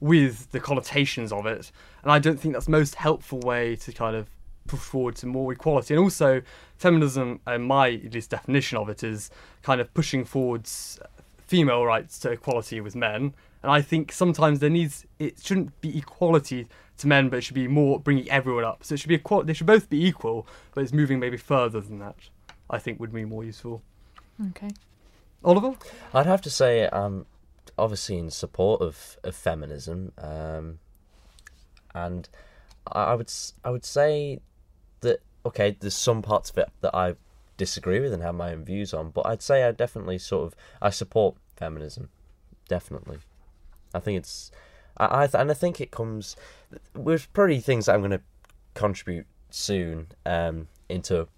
with 0.00 0.50
the 0.52 0.60
connotations 0.60 1.32
of 1.32 1.46
it, 1.46 1.70
and 2.02 2.10
I 2.10 2.18
don't 2.18 2.40
think 2.40 2.54
that's 2.54 2.66
the 2.66 2.72
most 2.72 2.94
helpful 2.94 3.40
way 3.40 3.76
to 3.76 3.92
kind 3.92 4.16
of 4.16 4.28
push 4.66 4.80
forward 4.80 5.16
to 5.16 5.26
more 5.26 5.52
equality. 5.52 5.94
And 5.94 6.02
also, 6.02 6.42
feminism, 6.76 7.40
uh, 7.46 7.58
my 7.58 7.90
at 7.90 8.14
least 8.14 8.30
definition 8.30 8.78
of 8.78 8.88
it, 8.88 9.02
is 9.02 9.30
kind 9.62 9.80
of 9.80 9.92
pushing 9.94 10.24
forwards 10.24 10.98
female 11.46 11.84
rights 11.84 12.18
to 12.20 12.30
equality 12.30 12.80
with 12.80 12.94
men. 12.94 13.34
And 13.62 13.70
I 13.70 13.82
think 13.82 14.12
sometimes 14.12 14.60
there 14.60 14.70
needs 14.70 15.04
it 15.18 15.40
shouldn't 15.42 15.78
be 15.80 15.98
equality 15.98 16.68
to 16.98 17.06
men, 17.06 17.28
but 17.28 17.38
it 17.38 17.42
should 17.42 17.54
be 17.54 17.68
more 17.68 17.98
bringing 17.98 18.30
everyone 18.30 18.64
up. 18.64 18.84
So 18.84 18.94
it 18.94 19.00
should 19.00 19.08
be 19.08 19.16
equal. 19.16 19.42
They 19.42 19.52
should 19.52 19.66
both 19.66 19.90
be 19.90 20.06
equal, 20.06 20.46
but 20.74 20.82
it's 20.82 20.92
moving 20.92 21.18
maybe 21.18 21.36
further 21.36 21.80
than 21.80 21.98
that. 21.98 22.16
I 22.70 22.78
think 22.78 23.00
would 23.00 23.12
be 23.12 23.24
more 23.24 23.44
useful. 23.44 23.82
Okay. 24.50 24.70
Oliver, 25.44 25.74
I'd 26.14 26.26
have 26.26 26.42
to 26.42 26.50
say 26.50 26.88
I'm 26.92 27.26
obviously 27.80 28.18
in 28.18 28.30
support 28.30 28.80
of, 28.80 29.18
of 29.24 29.34
feminism, 29.34 30.12
um, 30.18 30.78
and 31.94 32.28
I, 32.86 33.04
I 33.04 33.14
would 33.14 33.32
I 33.64 33.70
would 33.70 33.84
say 33.84 34.40
that 35.00 35.20
okay, 35.44 35.76
there's 35.80 35.94
some 35.94 36.22
parts 36.22 36.50
of 36.50 36.58
it 36.58 36.68
that 36.80 36.94
I 36.94 37.14
disagree 37.56 38.00
with 38.00 38.12
and 38.12 38.22
have 38.22 38.34
my 38.34 38.52
own 38.52 38.64
views 38.64 38.94
on, 38.94 39.10
but 39.10 39.26
I'd 39.26 39.42
say 39.42 39.64
I 39.64 39.72
definitely 39.72 40.18
sort 40.18 40.46
of 40.46 40.56
I 40.80 40.90
support 40.90 41.36
feminism, 41.56 42.10
definitely. 42.68 43.18
I 43.94 44.00
think 44.00 44.18
it's 44.18 44.50
I, 44.96 45.22
I 45.22 45.26
th- 45.26 45.40
and 45.40 45.50
I 45.50 45.54
think 45.54 45.80
it 45.80 45.90
comes 45.90 46.36
with 46.94 47.32
probably 47.32 47.60
things 47.60 47.86
that 47.86 47.94
I'm 47.94 48.00
going 48.00 48.12
to 48.12 48.22
contribute 48.74 49.26
soon 49.50 50.08
um, 50.24 50.68
into 50.88 51.28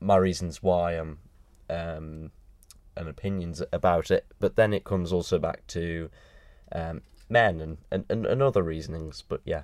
my 0.00 0.16
reasons 0.16 0.62
why 0.62 0.92
I'm 0.92 1.18
um, 1.70 2.30
and 2.96 3.08
opinions 3.08 3.62
about 3.72 4.10
it, 4.10 4.26
but 4.40 4.56
then 4.56 4.72
it 4.72 4.84
comes 4.84 5.12
also 5.12 5.38
back 5.38 5.66
to 5.68 6.10
um, 6.72 7.02
men 7.28 7.60
and, 7.60 7.78
and, 7.90 8.04
and, 8.08 8.26
and 8.26 8.42
other 8.42 8.62
reasonings. 8.62 9.22
But 9.26 9.40
yeah, 9.44 9.62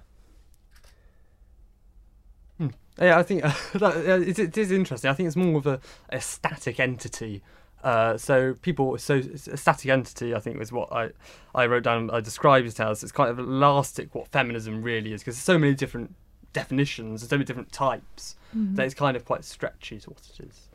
yeah, 2.98 3.18
I 3.18 3.22
think 3.22 3.42
that, 3.74 3.96
uh, 3.96 4.20
it, 4.20 4.38
it 4.38 4.58
is 4.58 4.70
interesting. 4.70 5.10
I 5.10 5.14
think 5.14 5.26
it's 5.26 5.36
more 5.36 5.58
of 5.58 5.66
a, 5.66 5.80
a 6.10 6.20
static 6.20 6.78
entity. 6.78 7.42
Uh, 7.82 8.18
so 8.18 8.54
people, 8.60 8.98
so 8.98 9.22
a 9.50 9.56
static 9.56 9.90
entity. 9.90 10.34
I 10.34 10.40
think 10.40 10.58
was 10.58 10.70
what 10.70 10.92
I, 10.92 11.10
I 11.54 11.66
wrote 11.66 11.84
down. 11.84 12.10
I 12.10 12.20
described 12.20 12.66
it 12.66 12.78
as 12.78 13.02
it's 13.02 13.12
kind 13.12 13.30
of 13.30 13.38
elastic. 13.38 14.14
What 14.14 14.28
feminism 14.28 14.82
really 14.82 15.14
is, 15.14 15.22
because 15.22 15.36
there's 15.36 15.44
so 15.44 15.58
many 15.58 15.74
different 15.74 16.14
definitions, 16.52 17.22
and 17.22 17.30
so 17.30 17.36
many 17.36 17.44
different 17.44 17.72
types 17.72 18.36
Mm-hmm. 18.56 18.74
that 18.74 18.86
it's 18.86 18.94
kind 18.94 19.16
of 19.16 19.24
quite 19.24 19.44
stretchy 19.44 20.00
to 20.00 20.10
what 20.10 20.18
it 20.28 20.44
is. 20.44 20.69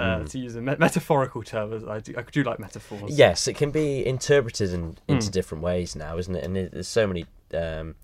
Uh, 0.00 0.18
Mm. 0.20 0.30
To 0.30 0.38
use 0.38 0.56
a 0.56 0.60
me- 0.60 0.76
metaphorical 0.78 1.42
term, 1.42 1.88
I 1.88 2.00
do, 2.00 2.14
I 2.16 2.22
do 2.22 2.42
like 2.42 2.58
metaphors. 2.58 3.16
yes, 3.18 3.46
it 3.48 3.56
can 3.56 3.70
be 3.70 4.06
interpreted 4.06 4.72
in, 4.72 4.96
into 5.08 5.28
Mm. 5.28 5.32
different 5.32 5.62
ways 5.64 5.94
now, 5.94 6.16
isn't 6.18 6.34
it? 6.34 6.44
And 6.44 6.56
it, 6.56 6.72
there's 6.72 6.88
so 6.88 7.06
many 7.06 7.26
um, 7.54 7.94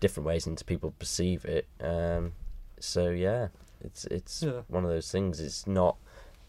different 0.00 0.26
ways 0.26 0.46
into 0.46 0.64
people 0.64 0.92
perceive 0.98 1.44
it. 1.44 1.66
Um, 1.80 2.32
so 2.80 3.10
yeah, 3.10 3.48
it's 3.80 4.04
it's 4.06 4.42
Yeah. 4.42 4.62
one 4.68 4.84
of 4.84 4.90
those 4.90 5.10
things. 5.10 5.40
It's 5.40 5.66
not 5.66 5.96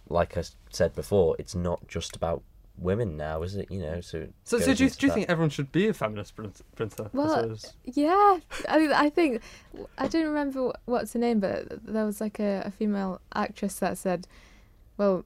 like 0.07 0.37
I 0.37 0.43
said 0.71 0.95
before. 0.95 1.35
It's 1.39 1.55
not 1.55 1.87
just 1.87 2.15
about 2.15 2.41
women 2.77 3.17
now, 3.17 3.43
is 3.43 3.55
it? 3.55 3.69
You 3.69 3.79
know, 3.81 3.99
so. 4.01 4.27
So, 4.45 4.57
so 4.59 4.73
do 4.73 4.83
you, 4.85 4.89
do 4.89 5.07
you 5.07 5.13
think 5.13 5.29
everyone 5.29 5.49
should 5.49 5.71
be 5.71 5.87
a 5.89 5.93
feminist, 5.93 6.35
Brin- 6.35 6.53
Brinta? 6.77 7.09
Well, 7.13 7.29
suppose? 7.41 7.73
Yeah, 7.83 8.37
I, 8.69 8.89
I 8.93 9.09
think 9.09 9.41
I 9.97 10.07
don't 10.07 10.25
remember 10.25 10.71
what's 10.85 11.11
her 11.13 11.19
name, 11.19 11.39
but 11.41 11.85
there 11.85 12.05
was 12.05 12.21
like 12.21 12.39
a, 12.39 12.63
a 12.65 12.71
female 12.71 13.19
actress 13.35 13.75
that 13.79 13.97
said, 13.97 14.27
"Well, 14.99 15.25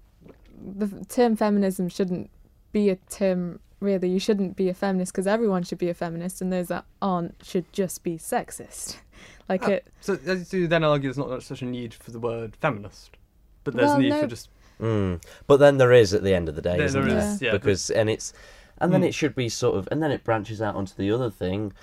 the 0.78 0.88
term 1.10 1.36
feminism 1.36 1.90
shouldn't 1.90 2.30
be 2.72 2.90
a 2.90 2.96
term. 2.96 3.60
Really, 3.82 4.08
you 4.10 4.20
shouldn't 4.20 4.56
be 4.56 4.70
a 4.70 4.74
feminist 4.74 5.12
because 5.12 5.28
everyone 5.28 5.64
should 5.64 5.78
be 5.80 5.90
a 5.90 5.94
feminist, 5.94 6.42
and 6.42 6.54
those 6.54 6.70
that 6.70 6.86
aren't 7.02 7.36
should 7.44 7.66
just 7.74 8.04
be 8.04 8.18
sexist." 8.18 8.98
Like 9.50 9.64
Ah, 9.64 9.72
it. 9.72 9.88
So, 10.00 10.16
so 10.16 10.56
you 10.58 10.68
then 10.68 10.86
argue 10.86 11.10
there's 11.10 11.18
not 11.18 11.44
such 11.44 11.62
a 11.62 11.66
need 11.66 11.94
for 11.94 12.12
the 12.12 12.20
word 12.20 12.56
feminist, 12.56 13.18
but 13.66 13.74
there's 13.74 13.88
Well, 13.90 13.98
a 13.98 14.00
need 14.00 14.10
no. 14.12 14.22
for 14.22 14.28
just 14.28 14.50
Mm. 14.80 15.22
But 15.48 15.58
then 15.58 15.78
there 15.78 15.92
is 15.92 16.14
at 16.14 16.24
the 16.24 16.34
end 16.34 16.48
of 16.48 16.56
the 16.56 16.62
day, 16.62 16.78
there, 16.78 16.86
isn't 16.86 17.02
there 17.06 17.20
there? 17.20 17.34
is, 17.34 17.42
yeah. 17.42 17.52
because 17.52 17.90
and 17.90 18.10
it's 18.10 18.32
and 18.78 18.94
then 18.94 19.02
Mm. 19.02 19.08
it 19.10 19.14
should 19.14 19.36
be 19.36 19.50
sort 19.50 19.76
of 19.78 19.88
and 19.92 20.02
then 20.02 20.12
it 20.12 20.24
branches 20.24 20.62
out 20.62 20.76
onto 20.76 20.94
the 20.96 21.12
other 21.12 21.30
thing 21.30 21.74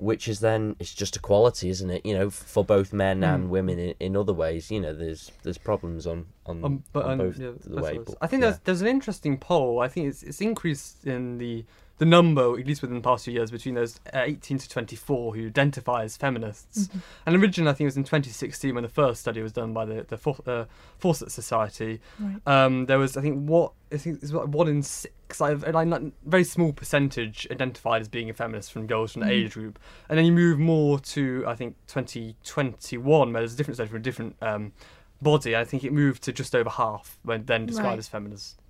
which 0.00 0.28
is 0.28 0.40
then 0.40 0.76
it's 0.78 0.94
just 0.94 1.16
equality 1.16 1.68
isn't 1.70 1.90
it 1.90 2.04
you 2.06 2.14
know 2.16 2.30
for 2.30 2.64
both 2.64 2.92
men 2.92 3.20
Mm. 3.20 3.34
and 3.34 3.50
women 3.50 3.78
in, 3.78 3.94
in 4.00 4.16
other 4.16 4.32
ways 4.32 4.70
you 4.70 4.80
know 4.80 4.92
there's 4.94 5.30
there's 5.42 5.58
problems 5.58 6.06
on 6.06 6.26
on, 6.46 6.64
Um, 6.64 6.84
but 6.92 7.04
on 7.06 7.12
um, 7.12 7.18
both 7.18 7.38
yeah, 7.38 7.52
the 7.64 7.80
way 7.80 7.98
but, 7.98 8.14
I 8.20 8.26
think 8.26 8.42
yeah. 8.42 8.50
there's 8.50 8.60
there's 8.64 8.80
an 8.82 8.88
interesting 8.88 9.36
poll. 9.38 9.80
I 9.80 9.88
think 9.88 10.08
it's 10.08 10.22
it's 10.22 10.40
increased 10.40 11.06
in 11.06 11.38
the 11.38 11.64
the 11.98 12.04
number, 12.04 12.58
at 12.60 12.66
least 12.66 12.82
within 12.82 12.96
the 12.98 13.02
past 13.02 13.24
few 13.24 13.32
years, 13.32 13.50
between 13.50 13.74
those 13.74 13.98
uh, 14.12 14.20
18 14.22 14.58
to 14.58 14.68
24 14.68 15.34
who 15.34 15.46
identify 15.46 16.02
as 16.04 16.14
feminists. 16.14 16.88
Mhm. 16.88 17.00
And 17.24 17.36
originally, 17.36 17.70
I 17.70 17.72
think 17.72 17.86
it 17.86 17.92
was 17.92 17.96
in 17.96 18.04
2016 18.04 18.74
when 18.74 18.82
the 18.82 18.88
first 18.90 19.22
study 19.22 19.40
was 19.40 19.52
done 19.52 19.72
by 19.72 19.86
the 19.86 20.04
the 20.06 20.18
For, 20.18 20.36
uh, 20.46 20.66
Fawcett 20.98 21.32
Society. 21.32 22.00
Right. 22.20 22.36
Um, 22.46 22.84
there 22.84 22.98
was, 22.98 23.16
I 23.16 23.22
think, 23.22 23.48
what 23.48 23.72
I 23.90 23.96
think 23.96 24.22
it's 24.22 24.30
what 24.30 24.46
one 24.50 24.68
in 24.68 24.82
six, 25.28 25.40
like 25.40 25.66
a 25.66 25.70
like, 25.72 26.02
very 26.24 26.44
small 26.44 26.72
percentage 26.72 27.46
identified 27.50 28.00
as 28.02 28.08
being 28.08 28.30
a 28.30 28.34
feminist 28.34 28.72
from 28.72 28.86
girls 28.86 29.12
from 29.12 29.20
the 29.22 29.26
Mhm. 29.26 29.30
age 29.44 29.52
group, 29.54 29.78
and 30.08 30.18
then 30.18 30.24
you 30.24 30.32
move 30.32 30.58
more 30.58 30.98
to 31.00 31.44
I 31.46 31.54
think 31.54 31.76
2021, 31.86 33.32
where 33.32 33.40
there's 33.42 33.54
a 33.54 33.56
different 33.56 33.76
study 33.76 33.88
from 33.88 33.96
a 33.98 34.02
different 34.02 34.36
um, 34.42 34.72
body. 35.20 35.56
I 35.56 35.64
think 35.64 35.84
it 35.84 35.92
moved 35.92 36.22
to 36.24 36.32
just 36.32 36.54
over 36.54 36.70
half 36.70 37.18
when 37.22 37.44
then 37.46 37.66
described 37.66 37.88
Right. 37.90 37.98
as 37.98 38.08
feminist 38.08 38.60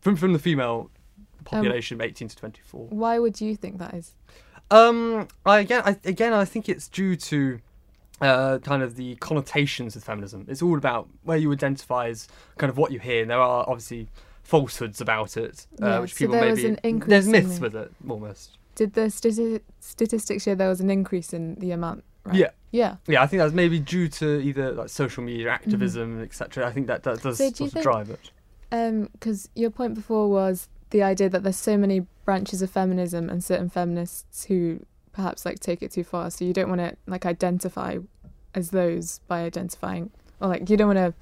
from 0.00 0.16
from 0.16 0.32
the 0.32 0.38
female 0.38 0.90
Um, 1.40 1.44
population, 1.44 2.00
18 2.00 2.28
to 2.28 2.36
24. 2.36 2.88
Why 2.88 3.18
would 3.18 3.40
you 3.40 3.56
think 3.56 3.78
that 3.78 3.94
is? 3.94 4.14
Um, 4.70 5.28
I 5.46 5.60
again, 5.60 5.82
I 5.84 5.96
again, 6.04 6.32
I 6.32 6.44
think 6.44 6.68
it's 6.68 6.88
due 6.88 7.16
to 7.16 7.60
uh, 8.20 8.58
kind 8.58 8.82
of 8.82 8.96
the 8.96 9.14
connotations 9.16 9.94
of 9.94 10.02
feminism. 10.02 10.44
It's 10.48 10.60
all 10.60 10.76
about 10.76 11.08
where 11.22 11.38
you 11.38 11.52
identify 11.52 12.08
as 12.08 12.26
kind 12.58 12.68
of 12.68 12.76
what 12.76 12.90
you 12.90 12.98
hear. 12.98 13.22
And 13.22 13.30
there 13.30 13.38
are 13.40 13.64
obviously 13.68 14.08
falsehoods 14.48 15.00
about 15.00 15.36
it, 15.36 15.66
uh, 15.82 15.86
Yeah, 15.86 15.98
which 16.00 16.14
so 16.14 16.18
people 16.18 16.34
there 16.36 16.54
maybe 16.54 16.76
increase 16.82 17.08
there's 17.10 17.28
myths 17.28 17.60
with 17.60 17.74
it 17.76 17.92
almost. 18.08 18.56
Did 18.74 18.94
the 18.94 19.02
stati- 19.02 19.60
statistics 19.80 20.44
show 20.44 20.54
there 20.54 20.68
was 20.70 20.80
an 20.80 20.90
increase 20.90 21.32
in 21.34 21.54
the 21.56 21.72
amount? 21.72 22.02
Right? 22.24 22.36
Yeah. 22.36 22.50
Yeah. 22.70 22.96
Yeah, 23.06 23.22
I 23.22 23.26
think 23.26 23.40
that's 23.40 23.52
maybe 23.52 23.78
due 23.78 24.08
to 24.08 24.40
either 24.40 24.72
like 24.72 24.88
social 24.88 25.22
media 25.22 25.48
activism, 25.50 26.22
etc. 26.22 26.66
I 26.66 26.72
think 26.72 26.86
that 26.86 27.02
that 27.02 27.22
does 27.22 27.38
Mm-hmm. 27.38 27.44
So 27.44 27.50
do 27.50 27.56
sort 27.56 27.60
you 27.60 27.66
of 27.66 27.72
think- 27.72 27.82
drive 27.82 28.10
it. 28.10 28.30
because 29.12 29.48
your 29.54 29.70
point 29.70 29.94
before 29.94 30.28
was 30.28 30.68
the 30.90 31.02
idea 31.02 31.28
that 31.28 31.42
there's 31.42 31.56
so 31.56 31.76
many 31.76 32.06
branches 32.24 32.62
of 32.62 32.70
feminism 32.70 33.28
and 33.28 33.44
certain 33.44 33.68
feminists 33.68 34.44
who 34.46 34.80
perhaps 35.12 35.44
like 35.44 35.58
take 35.60 35.82
it 35.82 35.90
too 35.92 36.04
far 36.04 36.30
so 36.30 36.44
you 36.44 36.52
don't 36.54 36.68
want 36.68 36.80
to 36.80 36.96
like 37.06 37.26
identify 37.26 37.98
as 38.54 38.70
those 38.70 39.20
by 39.28 39.40
identifying 39.42 40.10
or 40.40 40.48
like 40.48 40.70
you 40.70 40.76
don't 40.76 40.86
want 40.94 40.98
to 40.98 41.12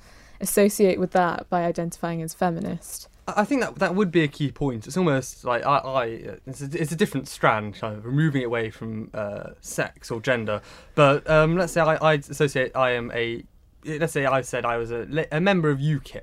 associate 0.40 1.00
with 1.00 1.12
that 1.12 1.48
by 1.48 1.64
identifying 1.64 2.20
as 2.22 2.34
feminist 2.34 3.08
I 3.28 3.44
think 3.44 3.60
that 3.62 3.76
that 3.76 3.94
would 3.94 4.12
be 4.12 4.22
a 4.22 4.28
key 4.28 4.52
point. 4.52 4.86
It's 4.86 4.96
almost 4.96 5.44
like 5.44 5.66
I, 5.66 5.78
I 5.78 6.04
it's, 6.46 6.60
a, 6.62 6.68
it's 6.80 6.92
a 6.92 6.96
different 6.96 7.26
strand, 7.28 7.74
kind 7.74 7.96
of 7.96 8.04
removing 8.04 8.42
it 8.42 8.46
away 8.46 8.70
from 8.70 9.10
uh, 9.12 9.50
sex 9.60 10.10
or 10.10 10.20
gender. 10.20 10.62
But 10.94 11.28
um, 11.28 11.56
let's 11.56 11.72
say 11.72 11.80
I, 11.80 11.96
I 11.96 12.12
associate 12.14 12.76
I 12.76 12.92
am 12.92 13.10
a, 13.12 13.42
let's 13.84 14.12
say 14.12 14.26
I 14.26 14.42
said 14.42 14.64
I 14.64 14.76
was 14.76 14.92
a, 14.92 15.26
a 15.32 15.40
member 15.40 15.70
of 15.70 15.78
UKIP. 15.78 16.22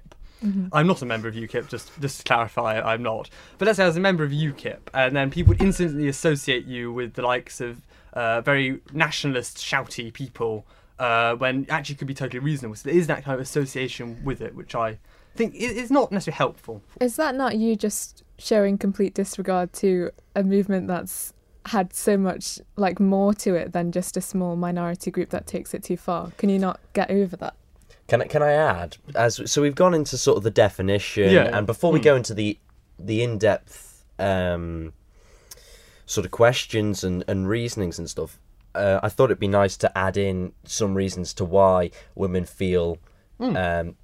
I'm 0.74 0.88
not 0.88 1.02
a 1.02 1.06
member 1.06 1.28
of 1.30 1.36
UKIP, 1.36 1.70
just 1.70 1.90
just 2.02 2.18
to 2.20 2.24
clarify, 2.24 2.80
I'm 2.80 3.02
not. 3.04 3.30
But 3.58 3.66
let's 3.66 3.78
say 3.78 3.84
I 3.84 3.88
was 3.88 3.98
a 3.98 4.02
member 4.02 4.24
of 4.24 4.32
UKIP, 4.32 4.80
and 4.94 5.16
then 5.16 5.30
people 5.30 5.52
would 5.52 5.62
instantly 5.62 6.08
associate 6.08 6.66
you 6.66 6.92
with 6.92 7.14
the 7.14 7.22
likes 7.22 7.62
of 7.62 7.82
uh, 8.14 8.42
very 8.42 8.82
nationalist, 8.92 9.58
shouty 9.58 10.12
people, 10.14 10.66
uh, 11.00 11.36
when 11.36 11.66
actually 11.70 11.96
could 11.96 12.08
be 12.08 12.14
totally 12.14 12.40
reasonable. 12.40 12.76
So 12.76 12.90
there 12.90 12.98
is 12.98 13.08
that 13.08 13.24
kind 13.24 13.36
of 13.36 13.42
association 13.42 14.22
with 14.24 14.42
it, 14.42 14.54
which 14.54 14.76
I 14.76 15.00
think 15.36 15.54
it's 15.56 15.92
not 15.92 16.12
necessarily 16.12 16.38
helpful. 16.38 16.82
is 17.02 17.16
that 17.16 17.36
not 17.36 17.58
you 17.58 17.76
just 17.76 18.24
showing 18.38 18.78
complete 18.78 19.14
disregard 19.14 19.72
to 19.74 20.12
a 20.36 20.44
movement 20.44 20.88
that's 20.88 21.34
had 21.68 21.94
so 21.94 22.18
much 22.18 22.60
like 22.76 23.00
more 23.00 23.34
to 23.34 23.56
it 23.56 23.72
than 23.74 23.92
just 23.92 24.18
a 24.18 24.22
small 24.22 24.56
minority 24.56 25.10
group 25.10 25.30
that 25.30 25.48
takes 25.48 25.74
it 25.74 25.82
too 25.84 25.96
far 25.98 26.32
can 26.38 26.50
you 26.50 26.60
not 26.60 26.80
get 26.94 27.10
over 27.10 27.36
that 27.38 27.54
Can 28.08 28.22
I, 28.22 28.26
can 28.26 28.44
I 28.44 28.52
add 28.52 28.98
as 29.16 29.40
so 29.50 29.62
we've 29.62 29.76
gone 29.76 29.94
into 29.94 30.18
sort 30.18 30.38
of 30.38 30.44
the 30.44 30.52
definition 30.52 31.30
Yeah. 31.30 31.56
and 31.58 31.66
before 31.66 31.92
we 31.92 32.00
Mm. 32.00 32.04
go 32.04 32.16
into 32.18 32.34
the 32.34 32.58
the 33.00 33.24
in 33.24 33.38
depth 33.38 34.04
um, 34.20 34.94
sort 36.06 36.26
of 36.26 36.32
questions 36.32 37.04
and, 37.04 37.24
and 37.28 37.48
reasonings 37.48 37.98
and 37.98 38.10
stuff, 38.10 38.38
uh, 38.76 39.00
I 39.02 39.10
thought 39.10 39.26
it'd 39.26 39.40
be 39.40 39.48
nice 39.48 39.76
to 39.78 39.98
add 39.98 40.16
in 40.18 40.52
some 40.66 40.94
reasons 40.96 41.34
to 41.36 41.46
why 41.46 41.92
women 42.14 42.46
feel 42.46 42.98
um, 43.40 43.96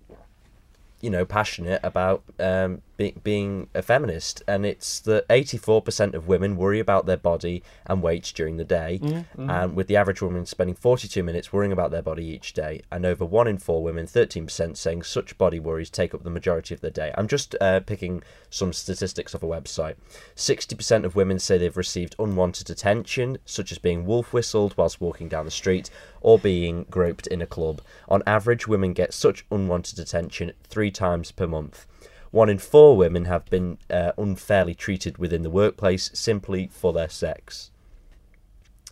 you 1.01 1.09
know 1.09 1.25
passionate 1.25 1.79
about 1.83 2.23
um, 2.39 2.81
be- 2.99 3.15
being 3.23 3.69
a 3.73 3.81
feminist, 3.81 4.43
and 4.45 4.65
it's 4.65 4.99
that 4.99 5.25
eighty 5.29 5.57
four 5.57 5.81
percent 5.81 6.13
of 6.13 6.27
women 6.27 6.57
worry 6.57 6.81
about 6.81 7.05
their 7.05 7.17
body 7.17 7.63
and 7.85 8.03
weight 8.03 8.31
during 8.35 8.57
the 8.57 8.65
day, 8.65 8.99
and 9.37 9.73
with 9.75 9.87
the 9.87 9.95
average 9.95 10.21
woman 10.21 10.45
spending 10.45 10.75
forty 10.75 11.07
two 11.07 11.23
minutes 11.23 11.53
worrying 11.53 11.71
about 11.71 11.91
their 11.91 12.01
body 12.01 12.25
each 12.25 12.51
day, 12.53 12.81
and 12.91 13.05
over 13.05 13.23
one 13.23 13.47
in 13.47 13.57
four 13.57 13.81
women, 13.81 14.05
thirteen 14.05 14.45
percent, 14.45 14.77
saying 14.77 15.03
such 15.03 15.37
body 15.37 15.59
worries 15.59 15.89
take 15.89 16.13
up 16.13 16.23
the 16.23 16.29
majority 16.29 16.75
of 16.75 16.81
their 16.81 16.91
day. 16.91 17.13
I'm 17.17 17.29
just 17.29 17.55
uh, 17.61 17.79
picking 17.79 18.21
some 18.49 18.73
statistics 18.73 19.33
off 19.33 19.43
a 19.43 19.47
website. 19.47 19.95
Sixty 20.35 20.75
percent 20.75 21.05
of 21.05 21.15
women 21.15 21.39
say 21.39 21.57
they've 21.57 21.77
received 21.77 22.17
unwanted 22.19 22.69
attention, 22.69 23.37
such 23.45 23.71
as 23.71 23.77
being 23.77 24.05
wolf 24.05 24.33
whistled 24.33 24.75
whilst 24.75 24.99
walking 24.99 25.29
down 25.29 25.45
the 25.45 25.51
street 25.51 25.89
or 26.19 26.37
being 26.37 26.85
groped 26.91 27.27
in 27.27 27.41
a 27.41 27.47
club. 27.47 27.81
On 28.09 28.21
average, 28.27 28.67
women 28.67 28.91
get 28.91 29.13
such 29.13 29.45
unwanted 29.49 29.99
attention 29.99 30.51
three 30.67 30.91
times 30.91 31.31
per 31.31 31.47
month. 31.47 31.85
One 32.31 32.49
in 32.49 32.57
four 32.59 32.95
women 32.95 33.25
have 33.25 33.45
been 33.45 33.77
uh, 33.89 34.11
unfairly 34.17 34.75
treated 34.75 35.17
within 35.17 35.41
the 35.41 35.49
workplace 35.49 36.11
simply 36.13 36.67
for 36.71 36.93
their 36.93 37.09
sex. 37.09 37.71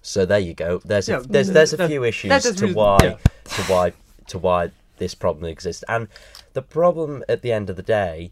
So 0.01 0.25
there 0.25 0.39
you 0.39 0.53
go. 0.53 0.79
There's 0.83 1.07
Yeah, 1.09 1.17
a, 1.17 1.21
there's 1.21 1.49
there's 1.49 1.73
a 1.73 1.77
that- 1.77 1.89
few 1.89 2.03
issues 2.03 2.55
to 2.55 2.73
why 2.73 2.97
yeah. 3.03 3.17
to 3.43 3.61
why 3.63 3.93
to 4.27 4.39
why 4.39 4.71
this 4.97 5.13
problem 5.13 5.45
exists, 5.45 5.83
and 5.87 6.07
the 6.53 6.61
problem 6.61 7.23
at 7.29 7.41
the 7.43 7.51
end 7.51 7.69
of 7.69 7.75
the 7.75 7.83
day 7.83 8.31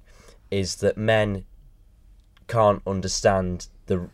is 0.49 0.77
that 0.77 0.97
men 0.97 1.45
can't 2.47 2.81
understand 2.87 3.67
the 3.87 4.07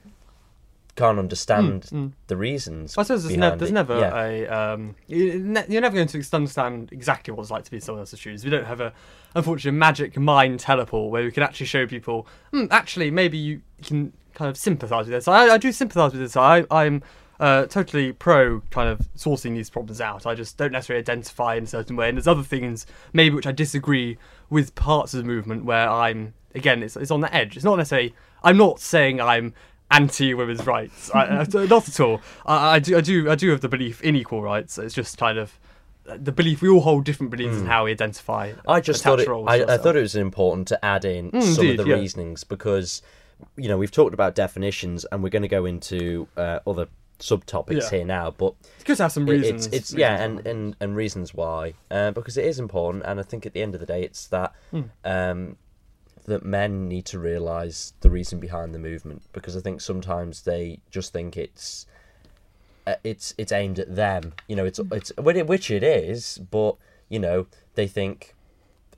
can't 0.96 1.20
understand 1.20 1.84
mm. 1.84 2.12
the 2.28 2.36
reasons. 2.36 2.98
I 2.98 3.04
suppose 3.04 3.24
there's, 3.24 3.38
never 3.38 3.56
there's 3.56 3.72
never 3.72 3.98
Yeah. 3.98 4.24
a 4.24 4.48
um, 4.48 4.96
you- 5.08 5.40
ne- 5.40 5.66
you're 5.70 5.82
never 5.82 5.96
going 5.96 6.08
to 6.08 6.36
understand 6.36 6.90
exactly 6.92 7.34
what 7.34 7.44
it's 7.44 7.52
like 7.52 7.64
to 7.64 7.72
be 7.72 7.78
in 7.78 7.82
someone 7.82 8.02
else's 8.02 8.20
shoes. 8.20 8.44
We 8.44 8.50
don't 8.50 8.66
have 8.66 8.82
a 8.82 8.92
unfortunate 9.36 9.74
magic 9.74 10.18
mind 10.18 10.60
teleport 10.60 11.12
where 11.12 11.24
we 11.24 11.32
can 11.32 11.44
actually 11.44 11.66
show 11.66 11.88
people. 11.88 12.28
Hmm, 12.52 12.66
actually, 12.72 13.12
maybe 13.12 13.38
you 13.38 13.62
can 13.84 14.14
kind 14.34 14.50
of 14.50 14.58
sympathise 14.58 15.06
with 15.06 15.14
this. 15.14 15.28
I, 15.28 15.50
I 15.50 15.58
do 15.58 15.72
sympathise 15.72 16.12
with 16.12 16.22
this. 16.22 16.36
I 16.36 16.66
I'm 16.72 17.04
uh, 17.40 17.66
totally 17.66 18.14
pro 18.14 18.62
kind 18.70 18.88
of 18.88 19.00
sourcing 19.18 19.56
these 19.56 19.70
problems 19.70 20.00
out. 20.00 20.26
I 20.26 20.36
just 20.36 20.58
don't 20.58 20.72
necessarily 20.72 21.02
identify 21.02 21.56
in 21.56 21.64
a 21.64 21.68
certain 21.68 21.96
way. 21.96 22.08
And 22.08 22.18
there's 22.18 22.28
other 22.28 22.44
things 22.44 22.86
maybe 23.14 23.36
which 23.36 23.48
I 23.48 23.52
disagree 23.52 24.18
with 24.50 24.76
parts 24.76 25.14
of 25.14 25.20
the 25.20 25.26
movement 25.26 25.66
where 25.66 25.90
I'm 25.90 26.34
again 26.54 26.84
it's 26.84 26.96
it's 26.96 27.12
on 27.12 27.22
the 27.22 27.34
edge. 27.34 27.56
It's 27.56 27.66
not 27.66 27.78
necessarily. 27.78 28.14
I'm 28.44 28.58
not 28.58 28.80
saying 28.80 29.20
I'm 29.20 29.54
anti 29.90 30.34
women's 30.34 30.66
rights. 30.66 31.10
I, 31.14 31.46
not 31.54 31.88
at 31.88 32.00
all. 32.00 32.22
I, 32.46 32.76
I 32.76 32.80
do 32.80 32.98
I 32.98 33.02
do 33.02 33.30
I 33.30 33.36
do 33.36 33.50
have 33.50 33.62
the 33.62 33.70
belief 33.70 34.02
in 34.02 34.16
equal 34.16 34.42
rights. 34.42 34.78
It's 34.78 34.94
just 34.94 35.18
kind 35.18 35.38
of 35.38 35.60
the 36.04 36.32
belief 36.32 36.62
we 36.62 36.70
all 36.70 36.82
hold 36.82 37.06
different 37.06 37.30
beliefs 37.32 37.58
in 37.58 37.66
how 37.66 37.86
we 37.86 37.92
identify. 37.92 38.52
Hmm. 38.52 38.70
I 38.70 38.82
just 38.82 39.04
thought 39.04 39.20
it. 39.20 39.30
I, 39.30 39.64
I 39.74 39.78
thought 39.78 39.96
it 39.96 40.02
was 40.02 40.16
important 40.16 40.68
to 40.70 40.84
add 40.86 41.06
in 41.06 41.32
Mm, 41.32 41.42
some 41.44 41.66
indeed, 41.66 41.80
of 41.80 41.86
the 41.86 41.92
yeah. 41.92 41.98
reasonings 41.98 42.44
because, 42.44 43.02
you 43.56 43.68
know, 43.70 43.78
we've 43.78 43.92
talked 43.92 44.14
about 44.14 44.36
definitions 44.36 45.06
and 45.12 45.22
we're 45.24 45.30
going 45.30 45.42
to 45.44 45.48
go 45.48 45.66
into 45.66 46.28
uh, 46.38 46.60
other 46.66 46.88
subtopics 47.20 47.82
Yeah. 47.84 47.90
here 47.98 48.06
now. 48.06 48.32
But 48.32 48.56
It's 48.76 48.84
good 48.84 48.98
to 48.98 49.04
have 49.04 49.12
some 49.12 49.28
reasons. 49.28 49.68
it's 49.68 49.76
it's 49.76 49.94
yeah, 49.94 50.22
and, 50.24 50.46
and 50.48 50.76
and 50.80 50.96
reasons 50.96 51.34
why 51.36 51.76
uh, 51.92 52.12
because 52.12 52.36
it 52.38 52.46
is 52.46 52.58
important, 52.60 53.04
and 53.06 53.20
I 53.20 53.24
think 53.24 53.46
at 53.46 53.54
the 53.54 53.62
end 53.62 53.76
of 53.76 53.80
the 53.80 53.86
day, 53.86 54.02
it's 54.04 54.28
that 54.28 54.54
Hmm. 54.72 54.82
um, 55.06 55.58
that 56.26 56.44
men 56.46 56.88
need 56.88 57.06
to 57.06 57.20
realise 57.20 57.94
the 58.02 58.10
reason 58.10 58.40
behind 58.40 58.74
the 58.76 58.80
movement 58.80 59.24
because 59.34 59.56
I 59.58 59.60
think 59.60 59.82
sometimes 59.82 60.44
they 60.44 60.80
just 60.92 61.14
think 61.14 61.36
it's 61.38 61.86
Uh, 62.88 62.96
it's 63.04 63.34
it's 63.38 63.52
aimed 63.52 63.80
at 63.80 63.96
them. 63.96 64.34
You 64.48 64.56
know, 64.56 64.66
it's 64.66 64.80
hmm. 64.80 64.94
it's 64.94 65.12
which 65.18 65.72
it 65.72 65.84
is, 65.84 66.40
but 66.40 66.76
you 67.10 67.20
know 67.20 67.48
they 67.76 67.88
think 67.88 68.36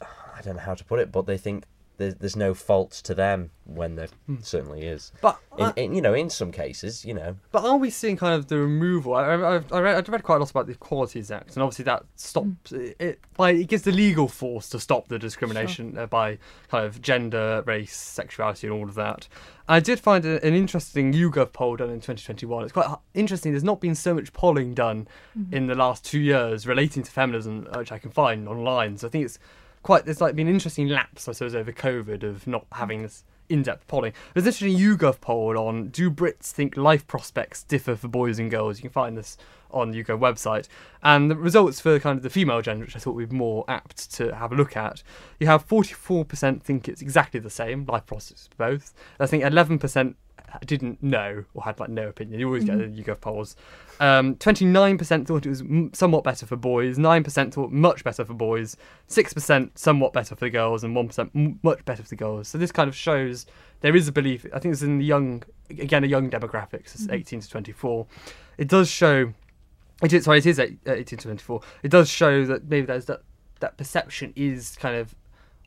I 0.02 0.42
don't 0.42 0.56
know 0.56 0.62
how 0.62 0.76
to 0.76 0.84
put 0.84 1.00
it, 1.00 1.12
but 1.12 1.26
they 1.26 1.38
think. 1.38 1.66
There's, 2.04 2.16
there's 2.16 2.36
no 2.36 2.54
fault 2.54 2.92
to 3.04 3.14
them 3.16 3.52
when 3.66 3.96
there 3.96 4.08
Hmm. 4.26 4.36
certainly 4.42 4.84
is. 4.86 5.12
But 5.22 5.40
In, 5.58 5.66
I- 5.66 5.74
in, 5.78 5.94
you 5.96 6.02
know, 6.02 6.14
in 6.14 6.30
some 6.30 6.52
cases, 6.52 7.06
you 7.06 7.14
know, 7.14 7.38
But 7.52 7.64
are 7.64 7.78
we 7.78 7.90
seeing 7.90 8.18
kind 8.18 8.34
of 8.36 8.48
the 8.48 8.58
removal? 8.58 9.14
I, 9.16 9.24
I, 9.24 9.62
I, 9.72 9.80
read, 9.80 10.10
I 10.10 10.12
read 10.12 10.24
quite 10.24 10.36
a 10.36 10.40
lot 10.40 10.52
about 10.52 10.66
the 10.68 10.74
Equalities 10.74 11.32
Act, 11.32 11.56
and 11.56 11.64
obviously 11.64 11.86
that 11.86 12.04
stops 12.16 12.72
it, 12.74 12.96
it 13.00 13.20
by 13.38 13.52
it 13.52 13.68
gives 13.68 13.84
the 13.84 13.92
legal 13.92 14.28
force 14.28 14.68
to 14.70 14.80
stop 14.80 15.08
the 15.08 15.18
discrimination 15.18 15.98
uh, 15.98 16.06
by 16.08 16.38
kind 16.70 16.86
of 16.86 17.02
gender, 17.02 17.64
race, 17.66 17.96
sexuality, 17.96 18.68
and 18.68 18.76
all 18.76 18.88
of 18.90 18.96
that. 18.96 19.28
I 19.70 19.80
did 19.80 20.00
find 20.00 20.26
an 20.26 20.54
interesting 20.54 21.14
YouGov 21.14 21.54
poll 21.54 21.78
done 21.78 21.90
in 21.90 22.02
2021. 22.02 22.64
It's 22.66 22.74
quite 22.74 22.94
interesting. 23.14 23.54
There's 23.54 23.64
not 23.64 23.80
been 23.80 23.96
so 23.96 24.14
much 24.14 24.34
polling 24.34 24.74
done 24.74 25.08
in 25.54 25.68
the 25.68 25.76
last 25.76 26.04
two 26.04 26.20
years 26.20 26.68
relating 26.68 27.02
to 27.04 27.10
feminism, 27.12 27.66
which 27.78 27.92
I 27.94 27.98
can 27.98 28.12
find 28.12 28.48
online. 28.50 28.98
So 28.98 29.08
I 29.08 29.10
think 29.10 29.24
it's 29.26 29.40
quite 29.84 30.06
there's 30.06 30.22
like 30.22 30.36
been 30.36 30.48
an 30.48 30.54
interesting 30.54 30.88
lapse, 30.88 31.28
I 31.28 31.34
suppose, 31.34 31.54
over 31.54 31.72
COVID 31.72 32.24
of 32.24 32.48
not 32.48 32.66
having 32.72 33.04
this 33.04 33.24
in-depth 33.50 33.88
polling. 33.88 34.14
There's 34.34 34.48
actually 34.48 34.76
a 34.76 34.80
YouGov 34.80 35.22
poll 35.22 35.58
on 35.58 35.90
do 35.90 36.10
Brits 36.10 36.52
think 36.52 36.78
life 36.78 37.06
prospects 37.06 37.64
differ 37.64 37.96
for 37.96 38.08
boys 38.08 38.40
and 38.40 38.50
girls? 38.50 38.78
You 38.78 38.84
can 38.84 38.92
find 38.92 39.18
this 39.18 39.38
on 39.70 39.92
the 39.92 40.04
YouGov 40.04 40.20
website, 40.20 40.68
and 41.02 41.30
the 41.30 41.36
results 41.36 41.80
for 41.80 42.00
kind 42.00 42.18
of 42.18 42.24
the 42.24 42.30
female 42.30 42.62
gender, 42.62 42.86
which 42.86 42.96
I 42.96 43.00
thought 43.00 43.16
would 43.16 43.30
be 43.30 43.36
more 43.36 43.66
apt 43.68 44.12
to 44.14 44.36
have 44.36 44.52
a 44.52 44.56
look 44.56 44.78
at. 44.78 45.04
You 45.40 45.48
have 45.48 45.68
44% 45.68 46.62
think 46.62 46.88
it's 46.88 47.02
exactly 47.02 47.40
the 47.40 47.50
same 47.50 47.86
life 47.86 48.06
prospects 48.06 48.48
for 48.48 48.56
both. 48.56 48.94
I 49.20 49.26
think 49.26 49.44
11% 49.44 50.16
didn't 50.66 51.02
know 51.02 51.44
or 51.54 51.64
had 51.64 51.80
like 51.80 51.90
no 51.90 52.08
opinion. 52.08 52.40
You 52.40 52.48
always 52.48 52.66
get 52.66 52.78
the 52.78 52.86
YouGov 52.86 53.22
polls. 53.22 53.56
Um, 54.00 54.36
29% 54.36 55.28
thought 55.28 55.46
it 55.46 55.50
was 55.50 55.62
m- 55.62 55.92
somewhat 55.94 56.24
better 56.24 56.46
for 56.46 56.56
boys. 56.56 56.98
9% 56.98 57.54
thought 57.54 57.72
much 57.72 58.04
better 58.04 58.26
for 58.26 58.34
boys. 58.34 58.76
6% 59.10 59.70
somewhat 59.76 60.14
better 60.14 60.36
for 60.36 60.46
the 60.46 60.50
girls, 60.50 60.84
and 60.84 60.96
1% 60.96 61.30
m- 61.36 61.60
much 61.64 61.84
better 61.86 62.04
for 62.04 62.10
the 62.10 62.16
girls. 62.16 62.48
So 62.48 62.58
this 62.58 62.72
kind 62.72 62.88
of 62.88 62.96
shows 62.96 63.46
there 63.82 63.96
is 63.96 64.08
a 64.08 64.12
belief. 64.12 64.46
I 64.54 64.60
think 64.60 64.74
it's 64.74 64.82
in 64.82 64.98
the 64.98 65.06
young, 65.06 65.44
again, 65.70 66.04
a 66.04 66.08
young 66.08 66.30
demographics, 66.30 66.96
it's 66.96 67.08
18 67.10 67.42
to 67.42 67.50
24. 67.50 68.08
It 68.58 68.68
does 68.68 68.90
show. 68.90 69.34
It 70.02 70.14
is 70.14 70.26
sorry. 70.26 70.40
It 70.40 70.46
is 70.46 70.60
uh, 70.60 70.68
18 70.86 71.06
to 71.20 71.24
24. 71.24 71.62
It 71.84 71.92
does 71.92 72.10
show 72.10 72.46
that 72.46 72.70
maybe 72.70 72.86
there's 72.88 73.06
that 73.06 73.22
that 73.60 73.78
perception 73.78 74.34
is 74.36 74.76
kind 74.80 74.96
of 74.96 75.16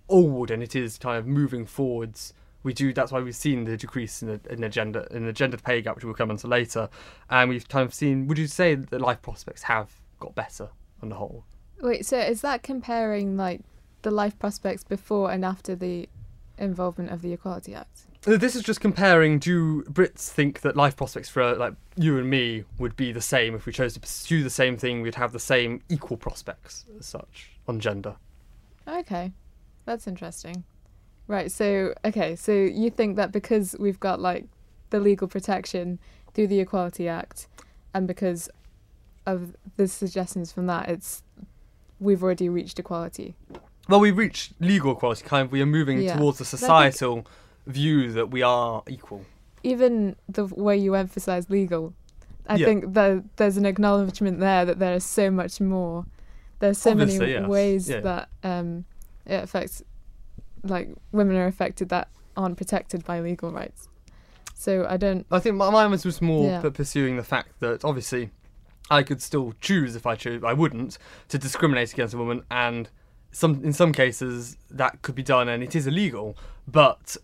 old 0.09 0.51
and 0.51 0.63
it 0.63 0.77
is 0.77 0.99
kind 0.99 1.19
of 1.19 1.27
moving 1.27 1.65
forwards. 1.65 2.35
We 2.67 2.73
do. 2.73 2.93
That's 2.93 3.13
why 3.13 3.21
we've 3.21 3.37
seen 3.37 3.63
the 3.63 3.77
decrease 3.77 4.23
in 4.23 4.29
the, 4.29 4.41
in 4.53 4.61
the 4.61 4.69
gender 4.69 5.07
in 5.13 5.25
the 5.25 5.33
gender 5.33 5.57
pay 5.57 5.81
gap, 5.81 5.95
which 5.95 6.05
we'll 6.05 6.15
come 6.15 6.31
onto 6.31 6.49
later. 6.49 6.89
And 7.31 7.49
we've 7.49 7.69
kind 7.69 7.87
of 7.87 7.95
seen. 7.95 8.27
Would 8.27 8.39
you 8.39 8.49
say 8.49 8.75
that 8.75 9.01
life 9.01 9.23
prospects 9.23 9.63
have 9.63 9.89
got 10.19 10.35
better 10.35 10.71
on 11.01 11.09
the 11.09 11.15
whole? 11.15 11.45
Wait, 11.81 12.05
so 12.05 12.19
is 12.19 12.41
that 12.41 12.65
comparing 12.65 13.37
like 13.37 13.61
the 14.03 14.11
life 14.11 14.37
prospects 14.41 14.83
before 14.83 15.31
and 15.31 15.45
after 15.45 15.77
the 15.77 16.09
involvement 16.59 17.11
of 17.11 17.23
the 17.23 17.33
Equality 17.33 17.73
Act? 17.73 18.07
This 18.23 18.57
is 18.57 18.65
just 18.65 18.81
comparing. 18.81 19.39
Do 19.39 19.85
Brits 19.85 20.29
think 20.29 20.63
that 20.63 20.75
life 20.75 20.97
prospects 20.97 21.29
for 21.29 21.55
like 21.55 21.75
you 21.95 22.19
and 22.19 22.29
me 22.29 22.65
would 22.79 22.97
be 22.97 23.13
the 23.13 23.21
same 23.21 23.55
if 23.55 23.67
we 23.67 23.73
chose 23.73 23.95
to 23.95 24.01
pursue 24.01 24.43
the 24.43 24.51
same 24.51 24.77
thing? 24.77 25.03
We'd 25.03 25.15
have 25.15 25.31
the 25.31 25.39
same 25.39 25.83
equal 25.89 26.17
prospects 26.17 26.85
as 26.99 27.07
such 27.07 27.53
on 27.69 27.79
gender. 27.79 28.17
Okay, 28.89 29.31
that's 29.85 30.09
interesting. 30.09 30.65
Right, 31.29 31.51
so 31.51 31.93
okay, 32.05 32.37
so 32.37 32.53
you 32.53 32.91
think 32.91 33.17
that 33.17 33.33
because 33.33 33.75
we've 33.81 33.99
got 33.99 34.21
like 34.21 34.47
the 34.91 35.01
legal 35.01 35.27
protection 35.27 35.99
through 36.35 36.47
the 36.49 36.61
Equality 36.61 37.09
Act, 37.09 37.49
and 37.93 38.07
because 38.07 38.49
of 39.27 39.57
the 39.77 39.89
suggestions 39.89 40.53
from 40.53 40.67
that, 40.67 40.89
it's 40.89 41.25
we've 41.99 42.23
already 42.23 42.49
reached 42.49 42.79
equality. 42.79 43.35
Well, 43.89 44.01
we've 44.01 44.17
reached 44.17 44.53
legal 44.61 44.93
equality. 44.93 45.25
Kind 45.25 45.47
of, 45.47 45.53
we 45.53 45.61
are 45.63 45.67
moving 45.67 46.01
Yeah. 46.01 46.17
towards 46.17 46.41
a 46.41 46.45
societal 46.45 47.27
view 47.67 48.13
that 48.13 48.31
we 48.31 48.43
are 48.43 48.83
equal. 48.89 49.25
Even 49.65 50.15
the 50.29 50.47
way 50.47 50.77
you 50.77 50.95
emphasize 50.95 51.51
legal, 51.51 51.93
I 52.49 52.57
Yeah. 52.57 52.67
think 52.67 52.95
that 52.95 53.25
there's 53.37 53.57
an 53.57 53.67
acknowledgement 53.67 54.39
there 54.39 54.65
that 54.65 54.79
there 54.79 54.95
is 54.95 55.05
so 55.05 55.31
much 55.31 55.61
more. 55.61 56.05
There's 56.61 56.79
so 56.79 56.93
Obviously, 56.93 57.19
many 57.19 57.33
yes. 57.33 57.49
ways 57.49 57.89
Yeah. 57.89 58.01
that 58.01 58.29
um, 58.45 58.85
it 59.25 59.43
affects, 59.43 59.83
like 60.71 60.91
women 61.13 61.37
are 61.37 61.47
affected 61.47 61.89
that 61.91 62.09
aren't 62.37 62.57
protected 62.57 63.05
by 63.05 63.21
legal 63.21 63.51
rights. 63.53 63.89
So 64.55 64.87
I 64.89 64.97
don't. 64.97 65.27
I 65.31 65.39
think 65.39 65.57
my 65.57 65.71
mine 65.71 65.91
was 65.91 66.03
just 66.03 66.23
more 66.23 66.47
Yeah. 66.47 66.63
pursuing 66.71 67.17
the 67.17 67.23
fact 67.25 67.61
that 67.61 67.85
obviously 67.85 68.31
I 68.91 69.03
could 69.03 69.21
still 69.21 69.53
choose 69.61 69.97
if 69.97 70.07
I 70.07 70.15
chose. 70.17 70.43
I 70.45 70.53
wouldn't 70.53 70.99
to 71.29 71.39
discriminate 71.39 71.93
against 71.93 72.15
a 72.15 72.19
woman, 72.19 72.43
and 72.51 72.89
some 73.33 73.63
in 73.65 73.73
some 73.73 73.93
cases 73.93 74.57
that 74.71 75.03
could 75.03 75.15
be 75.15 75.23
done, 75.23 75.49
and 75.49 75.63
it 75.63 75.75
is 75.77 75.87
illegal. 75.87 76.37
But 76.67 77.17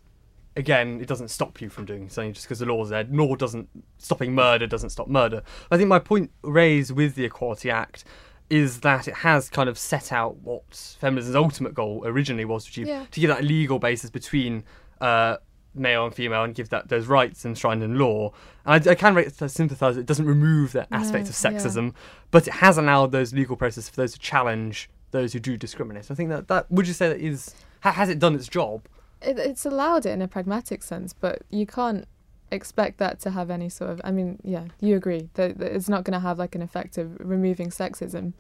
again, 0.57 1.00
it 1.00 1.09
doesn't 1.09 1.28
stop 1.28 1.61
you 1.62 1.70
from 1.70 1.87
doing 1.87 2.11
something 2.11 2.35
just 2.35 2.46
because 2.46 2.59
the 2.59 2.66
law's 2.66 2.90
there. 2.90 3.05
Nor 3.05 3.37
doesn't 3.38 3.68
stopping 3.96 4.35
murder 4.35 4.66
doesn't 4.66 4.90
stop 4.90 5.09
murder. 5.09 5.42
I 5.70 5.76
think 5.78 5.88
my 5.88 5.98
point 5.98 6.31
raised 6.42 6.90
with 6.90 7.14
the 7.14 7.24
Equality 7.24 7.70
Act 7.70 8.05
is 8.50 8.81
that 8.81 9.09
it 9.09 9.14
has 9.14 9.48
kind 9.48 9.68
of 9.68 9.78
set 9.78 10.12
out 10.12 10.37
what 10.38 10.96
feminism's 11.00 11.35
ultimate 11.37 11.74
goal 11.74 12.02
originally 12.05 12.44
was 12.44 12.64
to 12.64 12.70
achieve 12.70 12.87
Yeah. 12.88 13.07
to 13.11 13.20
give 13.20 13.28
that 13.28 13.44
legal 13.44 13.78
basis 13.78 14.11
between 14.11 14.64
uh, 15.00 15.37
male 15.74 16.05
and 16.05 16.14
female 16.14 16.44
and 16.44 16.55
give 16.55 16.68
that 16.68 16.88
those 16.88 17.07
rights 17.07 17.44
enshrined 17.46 17.83
in 17.83 17.98
law. 17.98 18.31
And 18.66 18.87
I, 18.87 18.90
I 18.90 18.94
can 18.94 19.14
sympathise. 19.48 19.96
It 19.96 20.07
doesn't 20.07 20.26
remove 20.26 20.72
that 20.72 20.88
aspect 20.92 21.24
No, 21.24 21.31
of 21.31 21.55
yeah. 21.55 21.61
sexism, 21.61 21.94
but 22.31 22.46
it 22.46 22.52
has 22.55 22.76
allowed 22.78 23.11
those 23.12 23.33
legal 23.33 23.57
processes 23.57 23.88
for 23.88 23.96
those 23.96 24.12
to 24.12 24.18
challenge 24.18 24.90
those 25.12 25.33
who 25.33 25.40
do 25.40 25.57
discriminate. 25.57 26.05
So 26.07 26.14
I 26.14 26.16
think 26.16 26.28
that 26.31 26.48
that 26.48 26.70
would 26.70 26.87
you 26.87 26.92
say 26.94 27.09
that 27.09 27.20
is 27.20 27.55
has 27.81 28.09
it 28.09 28.18
done 28.18 28.35
its 28.35 28.48
job? 28.48 28.87
It, 29.22 29.38
it's 29.38 29.64
allowed 29.64 30.05
it 30.07 30.11
in 30.11 30.20
a 30.22 30.28
pragmatic 30.28 30.83
sense, 30.83 31.12
but 31.12 31.42
you 31.50 31.66
can't 31.66 32.07
expect 32.53 32.99
that 32.99 33.19
to 33.21 33.31
have 33.31 33.51
any 33.51 33.69
sort 33.69 33.91
of. 33.91 34.01
I 34.05 34.11
mean, 34.11 34.38
yeah, 34.45 34.67
you 34.81 34.97
agree 34.97 35.29
that, 35.35 35.59
that 35.59 35.73
it's 35.73 35.88
not 35.88 36.05
going 36.05 36.12
to 36.12 36.21
have 36.21 36.38
like 36.38 36.55
an 36.55 36.62
effect 36.62 36.99
of 36.99 37.19
removing 37.19 37.71
sexism, 37.71 38.33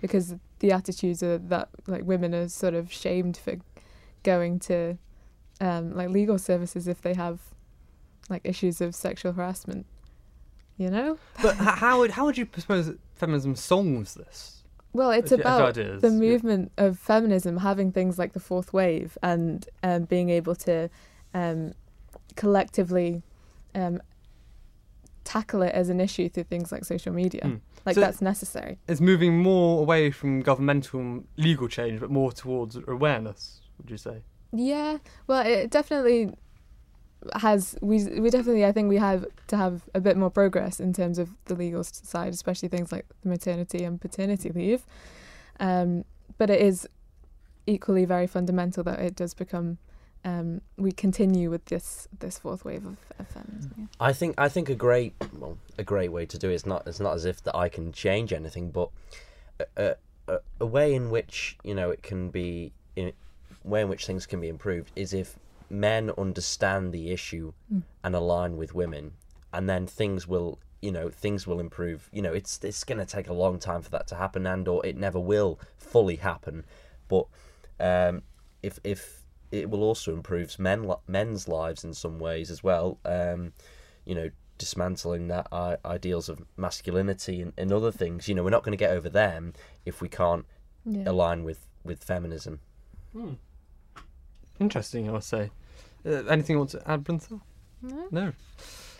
because 0.00 0.34
the 0.58 0.72
attitudes 0.72 1.22
are 1.22 1.38
that 1.38 1.68
like 1.86 2.04
women 2.04 2.34
are 2.34 2.48
sort 2.48 2.74
of 2.74 2.92
shamed 2.92 3.36
for 3.36 3.56
going 4.22 4.58
to 4.58 4.98
um, 5.60 5.94
like 5.94 6.08
legal 6.08 6.38
services 6.38 6.88
if 6.88 7.02
they 7.02 7.14
have 7.14 7.38
like 8.28 8.42
issues 8.44 8.80
of 8.80 8.94
sexual 8.94 9.32
harassment. 9.32 9.86
You 10.76 10.90
know. 10.90 11.18
But 11.42 11.56
how 11.56 11.98
would 12.00 12.12
how 12.12 12.24
would 12.24 12.38
you 12.38 12.48
suppose 12.56 12.86
that 12.86 12.98
feminism 13.14 13.56
solves 13.56 14.14
this? 14.14 14.64
Well, 14.92 15.10
it's 15.10 15.32
If 15.32 15.40
about 15.40 15.74
the 15.74 15.98
yeah. 16.02 16.08
movement 16.08 16.72
of 16.78 16.98
feminism 16.98 17.58
having 17.58 17.92
things 17.92 18.18
like 18.18 18.32
the 18.32 18.40
fourth 18.40 18.72
wave 18.72 19.18
and 19.22 19.68
um, 19.82 20.04
being 20.04 20.30
able 20.30 20.54
to 20.56 20.88
um, 21.34 21.74
collectively 22.36 23.22
um, 23.78 24.00
tackle 25.24 25.62
it 25.62 25.74
as 25.74 25.88
an 25.88 26.00
issue 26.00 26.28
through 26.28 26.44
things 26.44 26.72
like 26.72 26.84
social 26.84 27.12
media. 27.12 27.42
Mm. 27.44 27.60
Like 27.86 27.94
So- 27.94 28.00
that's 28.00 28.20
necessary. 28.22 28.78
It's 28.88 29.00
moving 29.00 29.38
more 29.42 29.80
away 29.80 30.10
from 30.10 30.40
governmental 30.40 31.24
legal 31.36 31.68
change, 31.68 32.00
but 32.00 32.10
more 32.10 32.32
towards 32.32 32.76
awareness. 32.86 33.60
Would 33.78 33.90
you 33.90 33.96
say? 33.96 34.22
Yeah, 34.52 34.98
well, 35.26 35.46
it 35.46 35.70
definitely 35.70 36.32
has. 37.34 37.76
We 37.80 37.96
we 38.24 38.30
definitely, 38.30 38.64
I 38.64 38.72
think, 38.72 38.88
we 38.88 38.96
have 38.96 39.26
to 39.48 39.56
have 39.56 39.88
a 39.94 40.00
bit 40.00 40.16
more 40.16 40.30
progress 40.30 40.80
in 40.80 40.92
terms 40.92 41.18
of 41.18 41.28
the 41.44 41.54
legal 41.54 41.84
side, 41.84 42.32
especially 42.32 42.68
things 42.68 42.90
like 42.90 43.06
the 43.22 43.28
maternity 43.28 43.84
and 43.84 44.00
paternity 44.00 44.50
leave. 44.50 44.86
Um, 45.60 46.04
but 46.38 46.48
it 46.50 46.60
is 46.60 46.88
equally 47.66 48.04
very 48.06 48.26
fundamental 48.26 48.82
that 48.84 48.98
it 49.00 49.14
does 49.14 49.34
become. 49.34 49.78
Um, 50.28 50.60
we 50.76 50.92
continue 50.92 51.48
with 51.50 51.64
this 51.66 52.08
this 52.18 52.38
fourth 52.38 52.64
wave 52.64 52.84
of, 52.92 52.98
of 53.18 53.26
feminism. 53.28 53.72
Yeah. 53.78 53.86
I 54.08 54.12
think 54.12 54.34
I 54.46 54.48
think 54.54 54.68
a 54.68 54.74
great 54.74 55.12
well 55.40 55.56
a 55.78 55.84
great 55.84 56.12
way 56.16 56.26
to 56.26 56.38
do 56.38 56.50
it. 56.50 56.54
It's 56.54 56.66
not 56.66 56.86
it's 56.86 57.00
not 57.00 57.14
as 57.14 57.24
if 57.24 57.42
that 57.44 57.56
I 57.56 57.68
can 57.68 57.92
change 57.92 58.32
anything, 58.40 58.70
but 58.70 58.88
a, 59.76 59.96
a, 60.26 60.38
a 60.60 60.66
way 60.66 60.94
in 60.94 61.10
which 61.10 61.56
you 61.64 61.74
know 61.74 61.90
it 61.90 62.02
can 62.02 62.30
be 62.30 62.72
in 62.94 63.12
way 63.64 63.80
in 63.82 63.88
which 63.88 64.06
things 64.06 64.26
can 64.26 64.40
be 64.40 64.48
improved 64.48 64.90
is 64.96 65.12
if 65.12 65.36
men 65.70 66.10
understand 66.18 66.92
the 66.92 67.10
issue 67.10 67.52
Mm. 67.72 67.82
and 68.04 68.14
align 68.14 68.56
with 68.56 68.74
women, 68.74 69.12
and 69.52 69.68
then 69.68 69.86
things 69.86 70.26
will 70.26 70.58
you 70.82 70.92
know 70.92 71.08
things 71.10 71.46
will 71.46 71.60
improve. 71.60 72.08
You 72.12 72.22
know 72.22 72.32
it's 72.32 72.60
it's 72.62 72.84
going 72.84 72.98
to 72.98 73.06
take 73.16 73.28
a 73.28 73.34
long 73.44 73.58
time 73.58 73.82
for 73.82 73.90
that 73.90 74.06
to 74.08 74.14
happen, 74.14 74.46
and 74.46 74.66
or 74.68 74.84
it 74.84 74.96
never 74.96 75.20
will 75.20 75.58
fully 75.76 76.16
happen, 76.16 76.64
but 77.08 77.26
um, 77.80 78.22
if 78.62 78.78
if 78.84 79.17
it 79.50 79.70
will 79.70 79.82
also 79.82 80.12
improve 80.12 80.58
men 80.58 80.90
men's 81.06 81.48
lives 81.48 81.84
in 81.84 81.94
some 81.94 82.18
ways 82.18 82.50
as 82.50 82.62
well. 82.62 82.98
Um, 83.04 83.52
you 84.04 84.14
know, 84.14 84.30
dismantling 84.58 85.28
that 85.28 85.46
I- 85.52 85.76
ideals 85.84 86.28
of 86.28 86.42
masculinity 86.56 87.40
and, 87.40 87.52
and 87.56 87.72
other 87.72 87.92
things. 87.92 88.28
You 88.28 88.34
know, 88.34 88.42
we're 88.42 88.50
not 88.50 88.62
going 88.64 88.76
to 88.76 88.82
get 88.84 88.90
over 88.90 89.08
them 89.08 89.52
if 89.84 90.00
we 90.00 90.08
can't 90.08 90.44
Yeah. 90.84 91.04
align 91.06 91.44
with 91.44 91.66
with 91.84 92.02
feminism. 92.04 92.60
Interesting, 94.60 95.08
I 95.08 95.12
would 95.12 95.24
say. 95.24 95.50
Uh, 96.04 96.24
anything 96.24 96.54
you 96.54 96.58
want 96.58 96.70
to 96.70 96.90
add, 96.90 97.04
Brintha? 97.04 97.40
No? 97.82 98.08
No. 98.10 98.32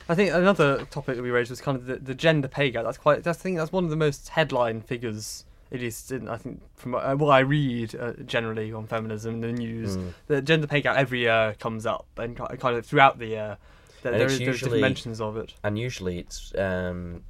I 0.08 0.14
think 0.14 0.32
another 0.32 0.84
topic 0.86 1.16
that 1.16 1.22
we 1.22 1.30
raised 1.30 1.50
was 1.50 1.60
kind 1.60 1.76
of 1.76 1.86
the, 1.86 1.96
the 1.96 2.14
gender 2.14 2.48
pay 2.48 2.70
gap. 2.70 2.84
That's 2.84 2.96
quite. 2.98 3.22
That's, 3.24 3.38
I 3.38 3.42
think 3.42 3.58
that's 3.58 3.72
one 3.72 3.84
of 3.84 3.90
the 3.90 3.96
most 3.96 4.28
headline 4.30 4.80
figures 4.80 5.44
least 5.72 6.10
in, 6.12 6.28
I 6.28 6.36
think 6.36 6.60
from 6.74 6.94
uh, 6.94 7.14
what 7.16 7.30
I 7.30 7.40
read 7.40 7.94
uh, 7.94 8.12
generally 8.24 8.72
on 8.72 8.86
feminism 8.86 9.34
in 9.34 9.40
the 9.40 9.52
news, 9.52 9.96
Mm. 9.96 10.12
the 10.26 10.42
gender 10.42 10.66
pay 10.66 10.80
gap 10.80 10.96
every 10.96 11.20
year 11.20 11.54
comes 11.60 11.84
up 11.86 12.06
and 12.16 12.36
kind 12.36 12.76
of 12.76 12.86
throughout 12.86 13.18
the 13.18 13.26
year. 13.26 13.58
That 14.02 14.12
there 14.12 14.22
it's 14.26 14.34
is 14.34 14.60
there's 14.60 14.80
mentions 14.80 15.20
of 15.20 15.36
it. 15.36 15.54
and 15.64 15.76
usually 15.76 16.18
it's 16.20 16.54
um, 16.56 17.22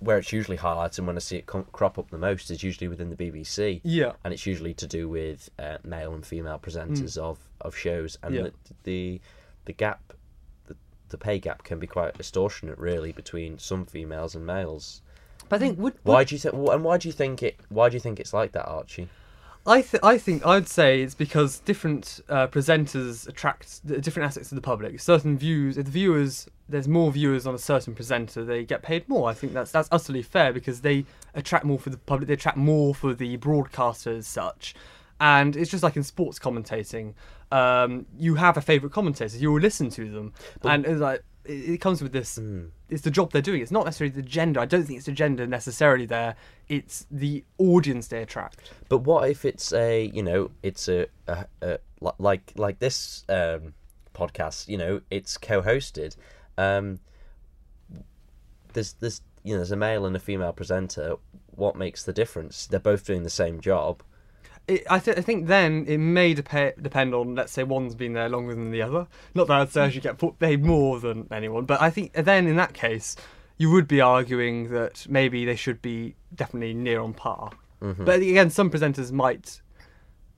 where 0.00 0.18
it's 0.18 0.32
usually 0.32 0.58
highlighted 0.58 0.98
and 0.98 1.06
when 1.06 1.16
I 1.16 1.20
see 1.20 1.36
it 1.36 1.46
crop 1.46 1.98
up 2.00 2.10
the 2.10 2.18
most 2.18 2.50
is 2.50 2.62
usually 2.64 2.88
within 2.88 3.10
the 3.10 3.16
BBC, 3.16 3.80
Yeah. 3.84 4.12
and 4.24 4.34
it's 4.34 4.44
usually 4.44 4.74
to 4.74 4.86
do 4.88 5.08
with 5.08 5.48
uh, 5.58 5.78
male 5.84 6.12
and 6.14 6.26
female 6.26 6.58
presenters 6.58 7.16
of, 7.16 7.38
of 7.60 7.76
shows, 7.76 8.18
and 8.24 8.34
Yeah. 8.34 8.42
the, 8.42 8.52
the 8.82 9.20
the 9.66 9.72
gap, 9.72 10.12
the, 10.66 10.76
the 11.10 11.16
pay 11.18 11.38
gap 11.38 11.62
can 11.62 11.78
be 11.78 11.86
quite 11.86 12.14
extortionate, 12.16 12.76
really, 12.78 13.12
between 13.12 13.58
some 13.58 13.86
females 13.86 14.34
and 14.34 14.44
males. 14.44 15.00
But 15.48 15.56
I 15.56 15.58
think 15.60 15.78
would, 15.78 15.94
Why 16.02 16.24
do 16.24 16.34
you 16.34 16.38
think? 16.38 16.54
And 16.54 16.84
why 16.84 16.98
do 16.98 17.08
you 17.08 17.12
think 17.12 17.42
it? 17.42 17.56
Why 17.68 17.88
do 17.88 17.94
you 17.94 18.00
think 18.00 18.20
it's 18.20 18.32
like 18.32 18.52
that, 18.52 18.66
Archie? 18.66 19.08
I 19.68 19.82
th- 19.82 20.02
I 20.02 20.16
think 20.16 20.46
I'd 20.46 20.68
say 20.68 21.02
it's 21.02 21.14
because 21.14 21.58
different 21.58 22.20
uh, 22.28 22.46
presenters 22.46 23.26
attract 23.26 23.84
the 23.86 24.00
different 24.00 24.28
aspects 24.28 24.52
of 24.52 24.56
the 24.56 24.62
public. 24.62 25.00
Certain 25.00 25.36
views, 25.36 25.76
if 25.76 25.86
the 25.86 25.90
viewers, 25.90 26.46
there's 26.68 26.86
more 26.86 27.10
viewers 27.10 27.48
on 27.48 27.54
a 27.54 27.58
certain 27.58 27.92
presenter, 27.92 28.44
they 28.44 28.64
get 28.64 28.82
paid 28.82 29.08
more. 29.08 29.28
I 29.28 29.34
think 29.34 29.54
that's 29.54 29.72
that's 29.72 29.88
utterly 29.90 30.22
fair 30.22 30.52
because 30.52 30.82
they 30.82 31.04
attract 31.34 31.64
more 31.64 31.80
for 31.80 31.90
the 31.90 31.96
public. 31.96 32.28
They 32.28 32.34
attract 32.34 32.56
more 32.56 32.94
for 32.94 33.12
the 33.12 33.36
broadcaster 33.36 34.10
as 34.12 34.28
such. 34.28 34.76
And 35.18 35.56
it's 35.56 35.70
just 35.70 35.82
like 35.82 35.96
in 35.96 36.02
sports 36.04 36.38
commentating, 36.38 37.14
um, 37.50 38.06
you 38.18 38.34
have 38.36 38.56
a 38.56 38.60
favourite 38.60 38.92
commentator, 38.92 39.36
you 39.36 39.50
will 39.50 39.60
listen 39.60 39.88
to 39.90 40.10
them, 40.10 40.32
and 40.62 40.84
it's 40.86 41.00
like 41.00 41.24
it, 41.44 41.70
it 41.70 41.80
comes 41.80 42.02
with 42.02 42.12
this 42.12 42.36
Hmm. 42.36 42.66
It's 42.88 43.02
the 43.02 43.10
job 43.10 43.32
they're 43.32 43.42
doing. 43.42 43.60
It's 43.60 43.72
not 43.72 43.84
necessarily 43.84 44.14
the 44.14 44.22
gender. 44.22 44.60
I 44.60 44.66
don't 44.66 44.84
think 44.84 44.98
it's 44.98 45.06
the 45.06 45.12
gender 45.12 45.46
necessarily 45.46 46.06
there. 46.06 46.36
It's 46.68 47.06
the 47.10 47.44
audience 47.58 48.08
they 48.08 48.22
attract. 48.22 48.72
But 48.88 48.98
what 48.98 49.28
if 49.28 49.44
it's 49.44 49.72
a 49.72 50.04
you 50.06 50.22
know 50.22 50.50
it's 50.62 50.88
a, 50.88 51.06
a, 51.26 51.46
a 51.62 51.78
like 52.18 52.52
like 52.56 52.78
this 52.78 53.24
um, 53.28 53.74
podcast 54.14 54.68
you 54.68 54.78
know 54.78 55.00
it's 55.10 55.36
co-hosted. 55.36 56.16
Um, 56.56 57.00
there's 58.72 58.92
there's 58.94 59.22
you 59.42 59.54
know 59.54 59.58
there's 59.58 59.72
a 59.72 59.76
male 59.76 60.06
and 60.06 60.14
a 60.14 60.20
female 60.20 60.52
presenter. 60.52 61.16
What 61.54 61.76
makes 61.76 62.04
the 62.04 62.12
difference? 62.12 62.66
They're 62.66 62.78
both 62.78 63.04
doing 63.04 63.22
the 63.22 63.30
same 63.30 63.60
job. 63.60 64.02
It, 64.68 64.84
I, 64.90 64.98
th- 64.98 65.16
I 65.16 65.20
think 65.20 65.46
then 65.46 65.84
it 65.86 65.98
may 65.98 66.34
dep- 66.34 66.82
depend 66.82 67.14
on, 67.14 67.34
let's 67.36 67.52
say, 67.52 67.62
one's 67.62 67.94
been 67.94 68.14
there 68.14 68.28
longer 68.28 68.54
than 68.54 68.72
the 68.72 68.82
other. 68.82 69.06
Not 69.34 69.46
that 69.46 69.60
I'd 69.60 69.70
say 69.70 69.82
I 69.84 69.90
should 69.90 70.02
get 70.02 70.18
put- 70.18 70.38
paid 70.40 70.64
more 70.64 70.98
than 70.98 71.28
anyone, 71.30 71.66
but 71.66 71.80
I 71.80 71.90
think 71.90 72.12
then 72.14 72.46
in 72.48 72.56
that 72.56 72.74
case, 72.74 73.14
you 73.58 73.70
would 73.70 73.86
be 73.86 74.00
arguing 74.00 74.70
that 74.70 75.06
maybe 75.08 75.44
they 75.44 75.56
should 75.56 75.80
be 75.80 76.16
definitely 76.34 76.74
near 76.74 77.00
on 77.00 77.14
par. 77.14 77.50
Mhm. 77.80 78.04
But 78.04 78.20
again, 78.22 78.50
some 78.50 78.68
presenters 78.70 79.12
might 79.12 79.60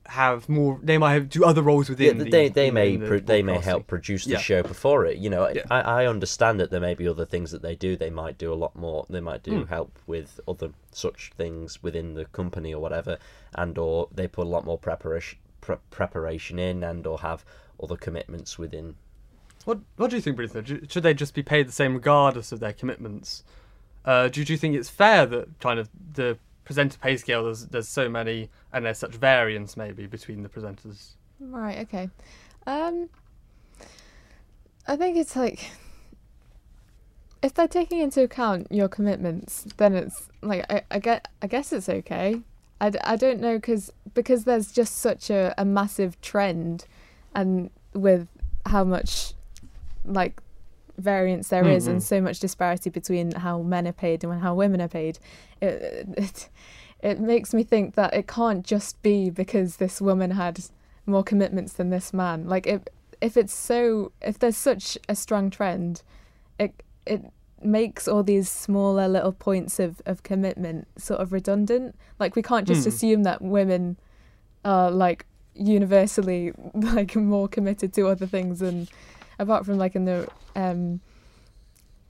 have 0.09 0.49
more. 0.49 0.79
They 0.81 0.97
might 0.97 1.13
have 1.13 1.29
do 1.29 1.45
other 1.45 1.61
roles 1.61 1.87
Yeah, 1.89 1.93
within. 1.93 2.17
the, 2.17 2.29
they 2.29 2.49
they 2.49 2.71
may 2.71 2.95
the 2.97 3.07
pro- 3.07 3.19
they 3.19 3.41
may 3.43 3.59
help 3.59 3.87
produce 3.87 4.25
the 4.25 4.31
Yeah. 4.31 4.37
show 4.39 4.63
before 4.63 5.05
it. 5.05 5.17
You 5.17 5.29
know, 5.29 5.47
Yeah. 5.49 5.63
I, 5.69 5.81
I 5.81 6.05
understand 6.07 6.59
that 6.59 6.71
there 6.71 6.79
may 6.79 6.93
be 6.95 7.07
other 7.07 7.25
things 7.25 7.51
that 7.51 7.61
they 7.61 7.75
do. 7.75 7.95
They 7.95 8.09
might 8.09 8.37
do 8.37 8.51
a 8.51 8.55
lot 8.55 8.75
more. 8.75 9.05
They 9.09 9.19
might 9.21 9.43
do 9.43 9.51
Mm. 9.51 9.67
help 9.69 9.97
with 10.07 10.39
other 10.47 10.71
such 10.91 11.31
things 11.37 11.81
within 11.83 12.15
the 12.15 12.25
company 12.25 12.73
or 12.73 12.81
whatever, 12.81 13.17
and 13.55 13.77
or 13.77 14.07
they 14.13 14.27
put 14.27 14.45
a 14.47 14.49
lot 14.49 14.65
more 14.65 14.77
preparation 14.77 15.39
pre- 15.61 15.77
preparation 15.91 16.59
in, 16.59 16.83
and 16.83 17.05
or 17.07 17.19
have 17.19 17.45
other 17.81 17.95
commitments 17.95 18.57
within. 18.57 18.95
What 19.65 19.79
What 19.97 20.09
do 20.09 20.15
you 20.15 20.21
think? 20.21 20.37
Do- 20.37 20.87
Should 20.89 21.03
they 21.03 21.13
just 21.13 21.33
be 21.33 21.43
paid 21.43 21.67
the 21.67 21.71
same 21.71 21.93
regardless 21.93 22.51
of 22.51 22.59
their 22.59 22.73
commitments? 22.73 23.43
Uh, 24.05 24.27
do, 24.29 24.43
do 24.45 24.53
you 24.53 24.57
think 24.57 24.75
it's 24.75 24.89
fair 24.89 25.25
that 25.27 25.59
kind 25.59 25.79
of 25.79 25.89
the 26.13 26.37
presenter 26.69 26.99
pay 26.99 27.17
scale 27.17 27.45
there's 27.45 27.65
there's 27.65 27.87
so 27.87 28.07
many 28.07 28.47
and 28.71 28.85
there's 28.85 28.99
such 28.99 29.15
variance 29.15 29.75
maybe 29.75 30.05
between 30.05 30.43
the 30.43 30.49
presenters? 30.49 31.13
Right. 31.39 31.79
Okay. 31.79 32.11
Um, 32.67 33.09
I 34.87 34.95
think 34.95 35.17
it's 35.17 35.35
like 35.35 35.71
if 37.41 37.55
they're 37.55 37.67
taking 37.67 37.97
into 37.97 38.21
account 38.21 38.67
your 38.69 38.87
commitments, 38.87 39.65
then 39.77 39.95
it's 39.95 40.29
like 40.43 40.63
I, 40.71 40.83
I 40.91 40.99
get 40.99 41.27
I 41.41 41.47
guess 41.47 41.73
it's 41.73 41.89
okay. 41.89 42.41
I, 42.79 42.91
I 43.03 43.15
don't 43.15 43.39
know 43.39 43.57
because 43.57 43.91
because 44.13 44.43
there's 44.43 44.71
just 44.71 44.97
such 44.97 45.31
a, 45.31 45.55
a 45.57 45.65
massive 45.65 46.21
trend, 46.21 46.85
and 47.33 47.71
with 47.93 48.27
how 48.67 48.83
much 48.83 49.33
like 50.05 50.39
variance 50.99 51.47
there 51.49 51.67
is 51.67 51.87
and 51.87 51.99
Mhm. 51.99 52.03
so 52.03 52.21
much 52.21 52.39
disparity 52.39 52.89
between 52.89 53.31
how 53.31 53.61
men 53.61 53.87
are 53.87 53.93
paid 53.93 54.23
and 54.23 54.41
how 54.41 54.53
women 54.55 54.81
are 54.81 54.87
paid, 54.87 55.19
it, 55.61 56.07
it 56.17 56.49
it 57.01 57.19
makes 57.19 57.53
me 57.53 57.63
think 57.63 57.95
that 57.95 58.13
it 58.13 58.27
can't 58.27 58.65
just 58.65 59.01
be 59.01 59.29
because 59.29 59.77
this 59.77 60.01
woman 60.01 60.31
had 60.31 60.59
more 61.05 61.23
commitments 61.23 61.73
than 61.73 61.89
this 61.89 62.13
man. 62.13 62.47
Like 62.47 62.67
if 62.67 62.81
if 63.21 63.37
it's 63.37 63.53
so 63.53 64.11
if 64.21 64.37
there's 64.39 64.57
such 64.57 64.97
a 65.07 65.15
strong 65.15 65.49
trend, 65.49 66.03
it 66.59 66.83
it 67.05 67.21
makes 67.61 68.07
all 68.07 68.23
these 68.23 68.49
smaller 68.49 69.07
little 69.07 69.33
points 69.33 69.79
of, 69.79 70.01
of 70.05 70.23
commitment 70.23 70.87
sort 70.97 71.19
of 71.19 71.31
redundant. 71.33 71.95
Like 72.19 72.35
we 72.35 72.41
can't 72.41 72.67
just 72.67 72.83
Hmm. 72.83 72.89
assume 72.89 73.23
that 73.23 73.41
women 73.41 73.97
are 74.63 74.91
like 74.91 75.25
universally 75.55 76.51
like 76.73 77.15
more 77.15 77.47
committed 77.47 77.93
to 77.93 78.07
other 78.07 78.25
things 78.27 78.59
than 78.59 78.87
apart 79.39 79.65
from 79.65 79.77
like 79.77 79.95
in 79.95 80.05
the 80.05 80.27
um 80.55 80.99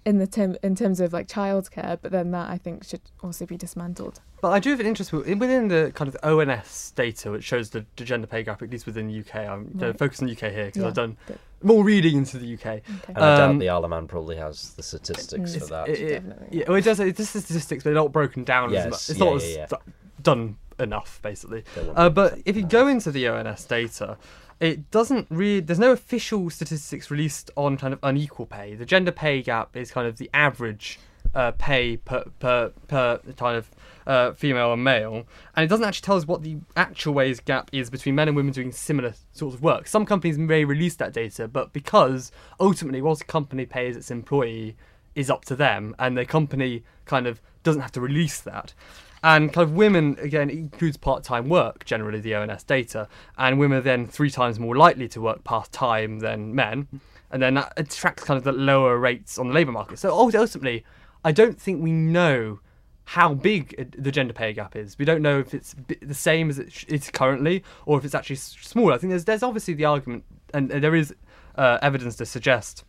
in 0.06 0.18
the 0.18 0.26
term 0.28 0.56
in 0.64 0.76
terms 0.76 1.00
of 1.00 1.14
like 1.14 1.28
childcare, 1.28 1.98
but 2.02 2.12
then 2.12 2.32
that 2.32 2.50
I 2.50 2.58
think 2.58 2.84
should 2.84 3.02
also 3.22 3.46
be 3.46 3.58
dismantled. 3.58 4.22
But 4.42 4.52
I 4.52 4.60
do 4.60 4.70
have 4.70 4.80
an 4.80 4.86
interest 4.86 5.12
within 5.12 5.68
the 5.68 5.92
kind 5.94 6.08
of 6.08 6.16
ONS 6.24 6.92
data, 6.96 7.30
which 7.30 7.44
shows 7.44 7.72
the, 7.72 7.86
the 7.98 8.06
gender 8.06 8.26
pay 8.26 8.42
gap, 8.42 8.62
at 8.62 8.70
least 8.70 8.86
within 8.86 9.08
the 9.08 9.20
UK. 9.20 9.36
I'm 9.36 9.70
Right. 9.76 9.98
focused 10.00 10.22
on 10.22 10.30
the 10.30 10.34
UK 10.34 10.54
here 10.54 10.66
because 10.68 10.82
Yeah, 10.82 10.88
I've 10.88 10.94
done 10.94 11.18
but- 11.28 11.38
more 11.62 11.84
reading 11.84 12.16
into 12.16 12.38
the 12.38 12.54
UK. 12.54 12.66
Okay. 12.66 12.84
And 13.10 13.18
I 13.18 13.38
doubt 13.38 13.50
Um, 13.50 13.60
the 13.60 13.68
Isle 13.68 13.84
of 13.84 13.90
Man 13.90 14.08
probably 14.08 14.38
has 14.38 14.74
the 14.76 14.84
statistics 14.84 15.56
Mm. 15.56 15.60
for 15.60 15.66
that. 15.68 15.90
It- 15.90 16.00
it- 16.00 16.10
Definitely. 16.12 16.58
yeah, 16.60 16.64
well, 16.70 16.78
it 16.78 16.86
does. 16.86 17.00
It 17.02 17.18
does 17.18 17.34
the 17.34 17.42
statistics, 17.42 17.84
but 17.84 17.90
they're 17.90 18.02
not 18.02 18.14
broken 18.14 18.46
down 18.46 18.72
Yes, 18.72 18.86
as 18.86 18.90
much. 18.92 19.10
It's 19.10 19.20
yeah, 19.20 19.26
not 19.26 19.30
yeah, 19.32 19.64
as 19.66 19.72
yeah. 19.74 19.78
done 20.24 20.58
enough, 20.80 21.20
basically. 21.22 21.66
Uh, 21.94 22.10
but 22.10 22.40
if 22.46 22.56
you 22.56 22.64
go 22.66 22.88
into 22.88 23.12
the 23.12 23.28
ONS 23.28 23.66
data, 23.66 24.18
it 24.60 24.92
doesn't 24.92 25.28
really. 25.30 25.62
There's 25.62 25.80
no 25.80 25.92
official 25.92 26.50
statistics 26.50 27.10
released 27.10 27.52
on 27.56 27.78
kind 27.78 27.94
of 27.94 28.00
unequal 28.04 28.46
pay. 28.46 28.76
The 28.76 28.86
gender 28.86 29.12
pay 29.12 29.42
gap 29.42 29.76
is 29.76 29.92
kind 29.92 30.08
of 30.08 30.18
the 30.18 30.30
average 30.34 31.00
uh, 31.34 31.52
pay 31.52 31.98
per 31.98 32.26
per 32.40 32.72
per 32.88 33.20
kind 33.38 33.58
of 33.58 33.70
uh, 34.06 34.32
female 34.34 34.74
and 34.74 34.84
male, 34.84 35.26
and 35.56 35.64
it 35.64 35.68
doesn't 35.68 35.86
actually 35.86 36.06
tell 36.06 36.18
us 36.18 36.26
what 36.26 36.44
the 36.44 36.58
actual 36.76 37.14
wage 37.14 37.44
gap 37.46 37.70
is 37.72 37.90
between 37.90 38.16
men 38.16 38.28
and 38.28 38.36
women 38.36 38.52
doing 38.52 38.72
similar 38.72 39.14
sorts 39.32 39.56
of 39.56 39.62
work. 39.62 39.88
Some 39.88 40.06
companies 40.06 40.38
may 40.38 40.66
release 40.66 40.96
that 40.96 41.14
data, 41.14 41.48
but 41.48 41.72
because 41.72 42.32
ultimately 42.60 43.02
what 43.02 43.22
a 43.22 43.26
company 43.26 43.66
pays 43.66 43.96
its 43.96 44.12
employee 44.12 44.76
is 45.16 45.30
up 45.30 45.46
to 45.46 45.56
them, 45.56 45.96
and 46.00 46.18
the 46.18 46.26
company 46.26 46.84
kind 47.06 47.28
of 47.28 47.42
doesn't 47.64 47.82
have 47.82 47.92
to 47.94 48.02
release 48.02 48.42
that. 48.42 48.74
And 49.24 49.52
kind 49.52 49.68
of 49.68 49.76
women, 49.76 50.18
again, 50.20 50.50
includes 50.50 50.98
part 50.98 51.24
time 51.24 51.50
work, 51.50 51.86
generally, 51.86 52.20
the 52.20 52.36
ONS 52.36 52.64
data. 52.64 53.08
And 53.38 53.60
women 53.60 53.80
are 53.80 53.82
then 53.82 54.08
three 54.08 54.30
times 54.30 54.60
more 54.60 54.76
likely 54.76 55.08
to 55.10 55.22
work 55.22 55.44
part 55.44 55.72
time 55.72 56.20
than 56.20 56.56
men. 56.56 56.88
And 57.32 57.42
then 57.42 57.56
that 57.56 57.74
attracts 57.78 58.24
kind 58.24 58.38
of 58.38 58.44
the 58.44 58.52
lower 58.52 58.98
rates 58.98 59.38
on 59.38 59.50
the 59.50 59.54
labour 59.54 59.72
market. 59.72 60.00
So 60.00 60.12
ultimately, 60.12 60.84
I 61.24 61.32
don't 61.32 61.60
think 61.60 61.84
we 61.84 61.92
know 61.92 62.60
how 63.06 63.34
big 63.34 63.92
the 63.98 64.12
gender 64.12 64.34
pay 64.34 64.54
gap 64.54 64.76
is. 64.76 64.98
We 64.98 65.06
don't 65.06 65.22
know 65.22 65.40
if 65.40 65.54
it's 65.54 65.76
the 66.02 66.14
same 66.14 66.50
as 66.50 66.60
it's 66.60 67.10
currently 67.10 67.64
or 67.86 67.98
if 67.98 68.06
it's 68.06 68.14
actually 68.14 68.36
smaller. 68.36 68.94
I 68.94 68.98
think 69.00 69.10
there's, 69.10 69.26
there's 69.26 69.44
obviously 69.44 69.74
the 69.74 69.86
argument, 69.86 70.26
and 70.54 70.70
there 70.70 70.96
is 70.96 71.14
uh, 71.56 71.80
evidence 71.82 72.16
to 72.18 72.26
suggest 72.26 72.84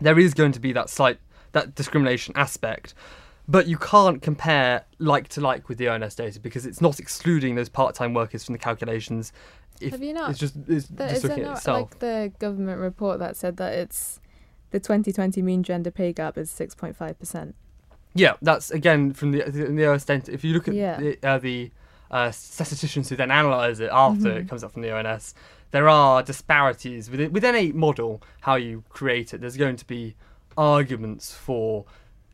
there 0.00 0.18
is 0.18 0.34
going 0.34 0.52
to 0.52 0.60
be 0.60 0.72
that 0.72 0.90
slight 0.90 1.18
that 1.52 1.74
discrimination 1.74 2.34
aspect 2.36 2.94
but 3.48 3.66
you 3.66 3.76
can't 3.76 4.22
compare 4.22 4.84
like 4.98 5.28
to 5.28 5.40
like 5.40 5.68
with 5.68 5.78
the 5.78 5.88
ONS 5.88 6.14
data 6.14 6.38
because 6.40 6.64
it's 6.66 6.80
not 6.80 6.98
excluding 7.00 7.54
those 7.54 7.68
part-time 7.68 8.14
workers 8.14 8.44
from 8.44 8.52
the 8.52 8.58
calculations. 8.58 9.32
If 9.80 9.92
Have 9.92 10.02
you 10.02 10.12
not- 10.12 10.30
It's 10.30 10.38
just 10.38 10.54
it's 10.68 10.86
There, 10.86 11.08
just 11.08 11.24
looking 11.24 11.44
at 11.44 11.56
itself. 11.58 11.90
like 11.90 11.98
the 11.98 12.32
government 12.38 12.78
report 12.80 13.18
that 13.18 13.36
said 13.36 13.56
that 13.56 13.72
it's 13.74 14.20
the 14.70 14.78
2020 14.80 15.42
mean 15.42 15.62
gender 15.62 15.90
pay 15.90 16.12
gap 16.12 16.38
is 16.38 16.50
6.5 16.50 17.18
percent. 17.18 17.54
Yeah, 18.14 18.34
that's 18.42 18.70
again 18.70 19.12
from 19.12 19.32
the 19.32 19.42
the, 19.44 19.64
the 19.66 19.86
ONS 19.90 20.04
data. 20.04 20.32
If 20.32 20.44
you 20.44 20.52
look 20.54 20.68
at 20.68 20.74
Yeah. 20.74 20.98
the 21.00 21.18
uh, 21.22 21.38
the 21.38 21.70
uh, 22.10 22.30
statisticians 22.30 23.08
who 23.08 23.16
then 23.16 23.30
analyse 23.30 23.80
it 23.80 23.88
after 23.90 24.28
Mhm. 24.28 24.36
it 24.36 24.48
comes 24.48 24.62
up 24.62 24.72
from 24.72 24.82
the 24.82 24.92
ONS, 24.92 25.34
there 25.70 25.88
are 25.88 26.22
disparities 26.22 27.10
within 27.10 27.32
within 27.32 27.54
a 27.56 27.72
model 27.72 28.22
how 28.42 28.54
you 28.54 28.84
create 28.90 29.32
it. 29.34 29.40
There's 29.40 29.56
going 29.56 29.76
to 29.76 29.86
be 29.86 30.14
arguments 30.56 31.32
for 31.34 31.84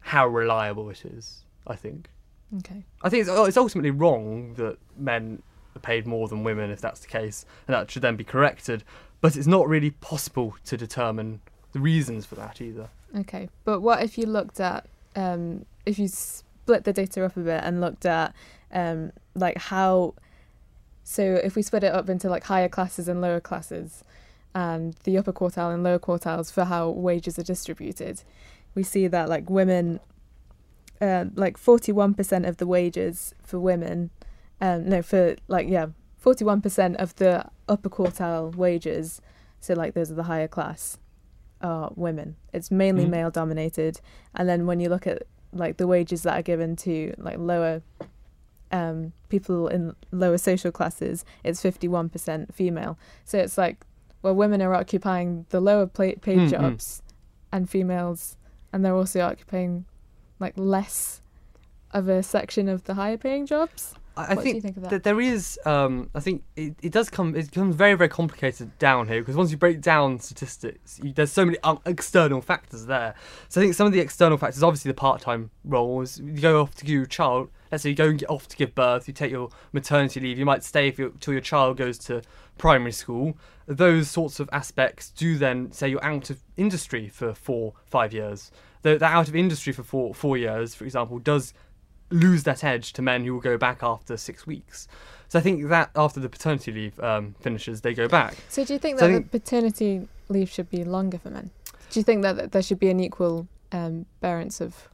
how 0.08 0.26
reliable 0.26 0.90
it 0.90 1.04
is. 1.04 1.44
I 1.66 1.76
think. 1.76 2.08
Okay. 2.58 2.82
I 3.02 3.08
think 3.10 3.22
it's, 3.22 3.30
oh, 3.30 3.44
it's 3.44 3.58
ultimately 3.58 3.90
wrong 3.90 4.54
that 4.54 4.78
men 4.96 5.42
are 5.76 5.80
paid 5.80 6.06
more 6.06 6.28
than 6.28 6.44
women 6.44 6.70
if 6.70 6.80
that's 6.80 7.00
the 7.00 7.06
case, 7.06 7.44
and 7.66 7.74
that 7.74 7.90
should 7.90 8.02
then 8.02 8.16
be 8.16 8.24
corrected. 8.24 8.84
But 9.20 9.36
it's 9.36 9.46
not 9.46 9.68
really 9.68 9.90
possible 9.90 10.56
to 10.64 10.76
determine 10.76 11.40
the 11.72 11.80
reasons 11.80 12.24
for 12.24 12.36
that 12.36 12.60
either. 12.60 12.88
Okay. 13.16 13.48
But 13.64 13.80
what 13.80 14.02
if 14.02 14.16
you 14.16 14.26
looked 14.26 14.60
at 14.60 14.86
um, 15.16 15.64
if 15.84 15.98
you 15.98 16.08
split 16.08 16.84
the 16.84 16.92
data 16.92 17.24
up 17.24 17.36
a 17.36 17.40
bit 17.40 17.62
and 17.64 17.80
looked 17.80 18.06
at 18.06 18.34
um, 18.72 19.12
like 19.34 19.58
how. 19.58 20.14
So 21.02 21.22
if 21.22 21.56
we 21.56 21.62
split 21.62 21.84
it 21.84 21.94
up 21.94 22.10
into 22.10 22.28
like 22.28 22.44
higher 22.44 22.68
classes 22.68 23.08
and 23.08 23.20
lower 23.20 23.40
classes, 23.40 24.04
and 24.54 24.94
the 25.04 25.16
upper 25.16 25.32
quartile 25.32 25.72
and 25.72 25.82
lower 25.82 25.98
quartiles 25.98 26.52
for 26.52 26.64
how 26.64 26.90
wages 26.90 27.38
are 27.38 27.42
distributed, 27.42 28.22
we 28.74 28.82
see 28.82 29.06
that 29.08 29.28
like 29.28 29.48
women, 29.50 30.00
uh, 31.00 31.26
like 31.34 31.56
forty 31.58 31.92
one 31.92 32.14
percent 32.14 32.46
of 32.46 32.56
the 32.58 32.66
wages 32.66 33.34
for 33.42 33.58
women, 33.58 34.10
um, 34.60 34.88
no 34.88 35.02
for 35.02 35.36
like 35.48 35.68
yeah, 35.68 35.86
forty 36.16 36.44
one 36.44 36.60
percent 36.60 36.96
of 36.96 37.14
the 37.16 37.44
upper 37.68 37.88
quartile 37.88 38.54
wages, 38.54 39.20
so 39.60 39.74
like 39.74 39.94
those 39.94 40.10
are 40.10 40.14
the 40.14 40.24
higher 40.24 40.48
class, 40.48 40.98
are 41.60 41.92
women. 41.96 42.36
It's 42.52 42.70
mainly 42.70 43.04
Mhm. 43.06 43.10
male 43.10 43.30
dominated, 43.30 44.00
and 44.34 44.48
then 44.48 44.66
when 44.66 44.80
you 44.80 44.88
look 44.88 45.06
at 45.06 45.22
like 45.52 45.76
the 45.78 45.86
wages 45.86 46.22
that 46.24 46.38
are 46.38 46.42
given 46.42 46.76
to 46.76 47.14
like 47.18 47.38
lower 47.38 47.82
um, 48.70 49.12
people 49.30 49.66
in 49.68 49.94
lower 50.12 50.36
social 50.38 50.70
classes, 50.70 51.24
it's 51.42 51.62
51% 51.62 52.52
female. 52.52 52.98
So 53.24 53.38
it's 53.38 53.56
like, 53.56 53.78
well, 54.20 54.34
women 54.34 54.60
are 54.60 54.74
occupying 54.74 55.46
the 55.48 55.60
lower 55.60 55.86
pla- 55.86 56.16
paid 56.20 56.38
Mm, 56.40 56.46
mm. 56.46 56.50
jobs 56.50 57.02
and 57.50 57.68
females, 57.70 58.36
and 58.72 58.84
they're 58.84 58.94
also 58.94 59.20
occupying 59.20 59.84
like 60.38 60.54
less 60.56 61.20
of 61.92 62.08
a 62.08 62.22
section 62.22 62.68
of 62.68 62.84
the 62.84 62.94
higher 62.94 63.16
paying 63.16 63.46
jobs. 63.46 63.94
I, 64.18 64.34
What 64.34 64.42
think 64.42 64.62
think 64.62 64.80
that? 64.82 64.90
that 64.90 65.02
there 65.04 65.20
is. 65.20 65.58
Um, 65.64 66.10
I 66.14 66.20
think 66.20 66.42
it, 66.56 66.74
it 66.82 66.92
does 66.92 67.08
come. 67.08 67.36
It 67.36 67.50
becomes 67.50 67.76
very 67.76 67.94
very 67.94 68.08
complicated 68.08 68.76
down 68.78 69.08
here 69.08 69.20
because 69.20 69.36
once 69.36 69.50
you 69.50 69.56
break 69.56 69.80
down 69.80 70.18
statistics, 70.18 71.00
you, 71.02 71.12
there's 71.12 71.32
so 71.32 71.44
many 71.44 71.58
external 71.86 72.40
factors 72.40 72.86
there. 72.86 73.14
So 73.48 73.60
I 73.60 73.64
think 73.64 73.74
some 73.74 73.86
of 73.86 73.92
the 73.92 74.00
external 74.00 74.36
factors, 74.38 74.62
obviously 74.62 74.90
the 74.90 74.94
part-time 74.94 75.50
roles. 75.64 76.18
You 76.18 76.40
go 76.40 76.62
off 76.62 76.74
to 76.76 76.84
give 76.84 76.94
your 76.94 77.06
child. 77.06 77.50
Let's 77.70 77.82
say 77.82 77.90
you 77.90 77.94
go 77.94 78.08
and 78.08 78.18
get 78.18 78.30
off 78.30 78.48
to 78.48 78.56
give 78.56 78.74
birth. 78.74 79.06
You 79.08 79.14
take 79.14 79.30
your 79.30 79.50
maternity 79.72 80.20
leave. 80.20 80.38
You 80.38 80.46
might 80.46 80.64
stay 80.64 80.88
if 80.88 80.96
till 81.20 81.34
your 81.34 81.42
child 81.42 81.76
goes 81.76 81.98
to 81.98 82.22
primary 82.56 82.92
school. 82.92 83.36
Those 83.66 84.10
sorts 84.10 84.40
of 84.40 84.48
aspects 84.52 85.10
do 85.10 85.36
then 85.36 85.70
say 85.72 85.88
you're 85.88 86.04
out 86.04 86.30
of 86.30 86.42
industry 86.56 87.08
for 87.08 87.34
four 87.34 87.74
five 87.86 88.12
years. 88.12 88.50
The, 88.82 88.96
the 88.96 89.04
out 89.04 89.28
of 89.28 89.36
industry 89.36 89.72
for 89.72 89.82
four 89.82 90.14
four 90.14 90.36
years, 90.38 90.74
for 90.74 90.84
example, 90.84 91.18
does 91.18 91.52
lose 92.10 92.42
that 92.44 92.64
edge 92.64 92.92
to 92.94 93.02
men 93.02 93.24
who 93.24 93.34
will 93.34 93.40
go 93.40 93.56
back 93.58 93.82
after 93.82 94.16
six 94.16 94.46
weeks. 94.46 94.88
So 95.28 95.38
I 95.38 95.42
think 95.42 95.68
that 95.68 95.90
after 95.94 96.20
the 96.20 96.28
paternity 96.28 96.72
leave 96.72 96.98
um, 97.00 97.34
finishes, 97.40 97.82
they 97.82 97.92
go 97.94 98.08
back. 98.08 98.34
So 98.48 98.64
do 98.64 98.72
you 98.72 98.78
think 98.78 98.98
So 98.98 99.06
that 99.06 99.12
think- 99.12 99.30
the 99.30 99.38
paternity 99.40 100.08
leave 100.28 100.48
should 100.48 100.70
be 100.70 100.84
longer 100.84 101.18
for 101.18 101.30
men? 101.30 101.50
Do 101.90 102.00
you 102.00 102.04
think 102.04 102.22
that 102.22 102.36
that 102.36 102.52
there 102.52 102.62
should 102.62 102.78
be 102.78 102.90
an 102.90 103.00
equal 103.00 103.46
um, 103.72 104.06
balance 104.20 104.60
of 104.60 104.88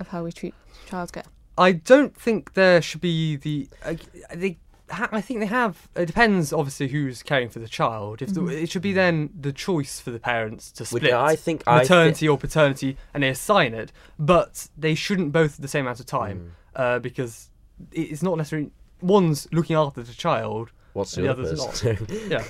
of 0.00 0.08
how 0.08 0.22
we 0.24 0.32
treat 0.32 0.54
childcare? 0.88 1.24
I 1.56 1.72
don't 1.72 2.14
think 2.16 2.54
there 2.54 2.80
should 2.80 3.00
be 3.00 3.36
the. 3.36 3.68
Uh, 3.84 3.94
they, 4.34 4.58
ha- 4.67 4.67
I 4.90 5.20
think 5.20 5.40
they 5.40 5.46
have. 5.46 5.88
It 5.96 6.06
depends, 6.06 6.52
obviously, 6.52 6.88
who's 6.88 7.22
caring 7.22 7.48
for 7.48 7.58
the 7.58 7.68
child. 7.68 8.22
If 8.22 8.34
the, 8.34 8.40
Mhm. 8.40 8.62
it 8.62 8.70
should 8.70 8.82
be 8.82 8.92
then 8.92 9.30
the 9.38 9.52
choice 9.52 10.00
for 10.00 10.10
the 10.10 10.18
parents 10.18 10.70
to 10.72 10.82
Which 10.84 11.02
split 11.02 11.12
I 11.12 11.36
think 11.36 11.62
I 11.66 11.78
thi- 11.78 11.82
maternity 11.84 12.28
or 12.28 12.38
paternity, 12.38 12.96
and 13.12 13.22
they 13.22 13.28
assign 13.28 13.74
it. 13.74 13.92
But 14.18 14.68
they 14.76 14.94
shouldn't 14.94 15.32
both 15.32 15.56
at 15.56 15.62
the 15.62 15.68
same 15.68 15.84
amount 15.86 16.00
of 16.00 16.06
time, 16.06 16.52
Mm. 16.76 16.80
uh, 16.80 16.98
because 17.00 17.50
it's 17.92 18.22
not 18.22 18.36
necessarily 18.38 18.70
one's 19.00 19.46
looking 19.52 19.76
after 19.76 20.02
the 20.02 20.14
child. 20.14 20.70
What's 20.94 21.12
the, 21.12 21.22
The 21.22 21.28
other 21.30 21.42
person? 21.44 22.06
Yeah, 22.28 22.42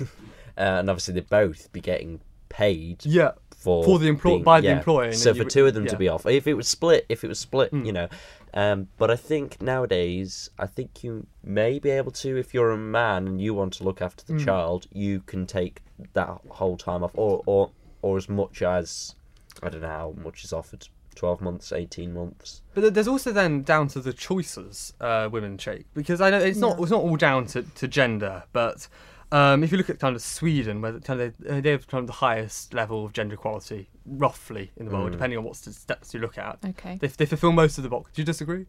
uh, 0.57 0.79
and 0.79 0.89
obviously 0.89 1.13
they 1.13 1.21
both 1.21 1.71
be 1.71 1.81
getting 1.81 2.21
paid 2.49 3.05
yeah. 3.05 3.31
for 3.55 3.83
For 3.83 3.99
the 3.99 4.07
employ- 4.07 4.31
being- 4.35 4.43
by 4.43 4.61
the 4.61 4.69
employer, 4.69 5.11
So 5.13 5.33
for 5.33 5.43
you- 5.43 5.49
two 5.49 5.67
of 5.67 5.73
them 5.75 5.83
yeah. 5.83 5.89
to 5.91 5.97
be 5.97 6.07
off, 6.07 6.25
if 6.25 6.47
it 6.47 6.55
was 6.55 6.67
split, 6.67 7.05
if 7.09 7.23
it 7.23 7.27
was 7.27 7.37
split, 7.39 7.71
Mm. 7.71 7.85
you 7.85 7.91
know. 7.91 8.07
Um, 8.53 8.87
but 8.97 9.11
I 9.11 9.15
think 9.15 9.61
nowadays, 9.61 10.49
I 10.57 10.65
think 10.67 11.03
you 11.03 11.27
may 11.43 11.79
be 11.79 11.89
able 11.91 12.11
to, 12.13 12.37
if 12.37 12.53
you're 12.53 12.71
a 12.71 12.77
man 12.77 13.27
and 13.27 13.41
you 13.41 13.53
want 13.53 13.73
to 13.73 13.83
look 13.83 14.01
after 14.01 14.25
the 14.25 14.33
Mm. 14.33 14.45
child, 14.45 14.87
you 14.91 15.21
can 15.21 15.45
take 15.45 15.81
that 16.13 16.39
whole 16.49 16.77
time 16.77 17.03
off, 17.03 17.11
or 17.15 17.43
or 17.45 17.71
or 18.01 18.17
as 18.17 18.29
much 18.29 18.61
as 18.61 19.15
I 19.61 19.69
don't 19.69 19.81
know 19.81 19.87
how 19.87 20.13
much 20.23 20.43
is 20.43 20.53
offered. 20.53 20.87
12 21.15 21.41
months, 21.41 21.73
18 21.73 22.13
months. 22.13 22.61
But 22.73 22.93
there's 22.93 23.07
also 23.07 23.33
then 23.33 23.61
down 23.63 23.89
to 23.89 23.99
the 23.99 24.13
choices 24.13 24.93
uh, 25.01 25.27
women 25.29 25.57
take 25.57 25.85
because 25.93 26.21
I 26.21 26.29
know 26.29 26.37
it's 26.39 26.59
not 26.59 26.77
Yeah. 26.77 26.83
it's 26.83 26.91
not 26.91 27.01
all 27.01 27.17
down 27.17 27.45
to, 27.47 27.63
to 27.63 27.87
gender, 27.89 28.43
but 28.53 28.87
um, 29.31 29.63
if 29.63 29.71
you 29.71 29.77
look 29.77 29.89
at 29.89 29.99
kind 29.99 30.15
of 30.15 30.21
Sweden, 30.21 30.81
where 30.81 30.99
kind 30.99 31.21
of 31.21 31.33
they, 31.39 31.61
they 31.61 31.71
have 31.71 31.87
kind 31.87 32.01
of 32.01 32.07
the 32.07 32.13
highest 32.13 32.73
level 32.73 33.05
of 33.05 33.13
gender 33.13 33.35
equality 33.35 33.89
roughly 34.05 34.71
in 34.77 34.85
the 34.85 34.91
world, 34.91 35.09
Mm. 35.09 35.11
depending 35.13 35.37
on 35.37 35.43
what 35.45 35.55
steps 35.55 36.13
you 36.13 36.19
look 36.19 36.37
at. 36.37 36.57
Okay. 36.65 36.97
They, 36.99 37.07
they 37.07 37.25
fulfil 37.25 37.51
most 37.51 37.77
of 37.77 37.83
the 37.83 37.89
box. 37.89 38.11
Do 38.13 38.21
you 38.21 38.25
disagree? 38.25 38.65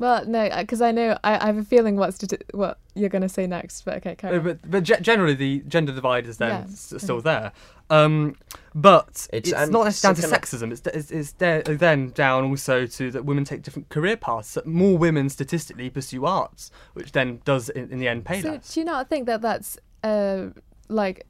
Well, 0.00 0.24
no, 0.24 0.48
because 0.58 0.80
I 0.80 0.92
know 0.92 1.18
I, 1.22 1.34
I 1.38 1.46
have 1.46 1.58
a 1.58 1.62
feeling 1.62 1.96
what's 1.96 2.16
to, 2.18 2.38
what 2.54 2.78
you're 2.94 3.10
going 3.10 3.20
to 3.20 3.28
say 3.28 3.46
next. 3.46 3.82
But 3.84 3.98
okay, 3.98 4.14
carry 4.14 4.32
No, 4.32 4.38
on. 4.38 4.44
but 4.44 4.70
but 4.70 4.82
ge- 4.84 5.02
generally 5.02 5.34
the 5.34 5.58
gender 5.68 5.92
divide 5.92 6.26
is 6.26 6.38
then 6.38 6.48
Yeah. 6.48 6.72
s- 6.72 6.94
still 6.96 7.20
there. 7.20 7.52
Um, 7.90 8.36
but 8.74 9.28
It's- 9.32 9.52
it's, 9.52 9.70
not 9.70 9.84
necessarily 9.84 10.22
down 10.22 10.30
to 10.30 10.36
sexism. 10.40 10.72
It's, 10.72 10.80
it's, 10.86 11.10
it's 11.10 11.32
there, 11.32 11.60
then 11.62 12.10
down 12.12 12.44
also 12.44 12.86
to 12.86 13.10
that 13.10 13.26
women 13.26 13.44
take 13.44 13.62
different 13.62 13.90
career 13.90 14.16
paths. 14.16 14.54
That 14.54 14.64
More 14.66 14.96
women 14.96 15.28
statistically 15.28 15.90
pursue 15.90 16.24
arts, 16.24 16.70
which 16.94 17.12
then 17.12 17.42
does 17.44 17.68
in, 17.68 17.90
in 17.92 17.98
the 17.98 18.08
end 18.08 18.24
pay 18.24 18.40
So 18.40 18.52
less. 18.52 18.72
do 18.72 18.80
you 18.80 18.86
not 18.86 19.10
think 19.10 19.26
that 19.26 19.42
that's 19.42 19.76
uh, 20.02 20.46
like 20.88 21.26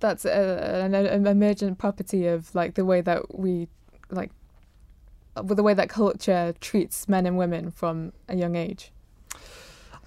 that's 0.00 0.24
a, 0.24 0.82
an, 0.84 0.94
an 0.94 1.26
emergent 1.26 1.78
property 1.78 2.26
of 2.26 2.54
like 2.54 2.74
the 2.74 2.84
way 2.84 3.00
that 3.00 3.38
we 3.38 3.68
like 4.10 4.30
with 5.42 5.56
the 5.56 5.62
way 5.62 5.74
that 5.74 5.88
culture 5.88 6.54
treats 6.60 7.08
men 7.08 7.26
and 7.26 7.36
women 7.36 7.70
from 7.70 8.12
a 8.28 8.36
young 8.36 8.56
age? 8.56 8.92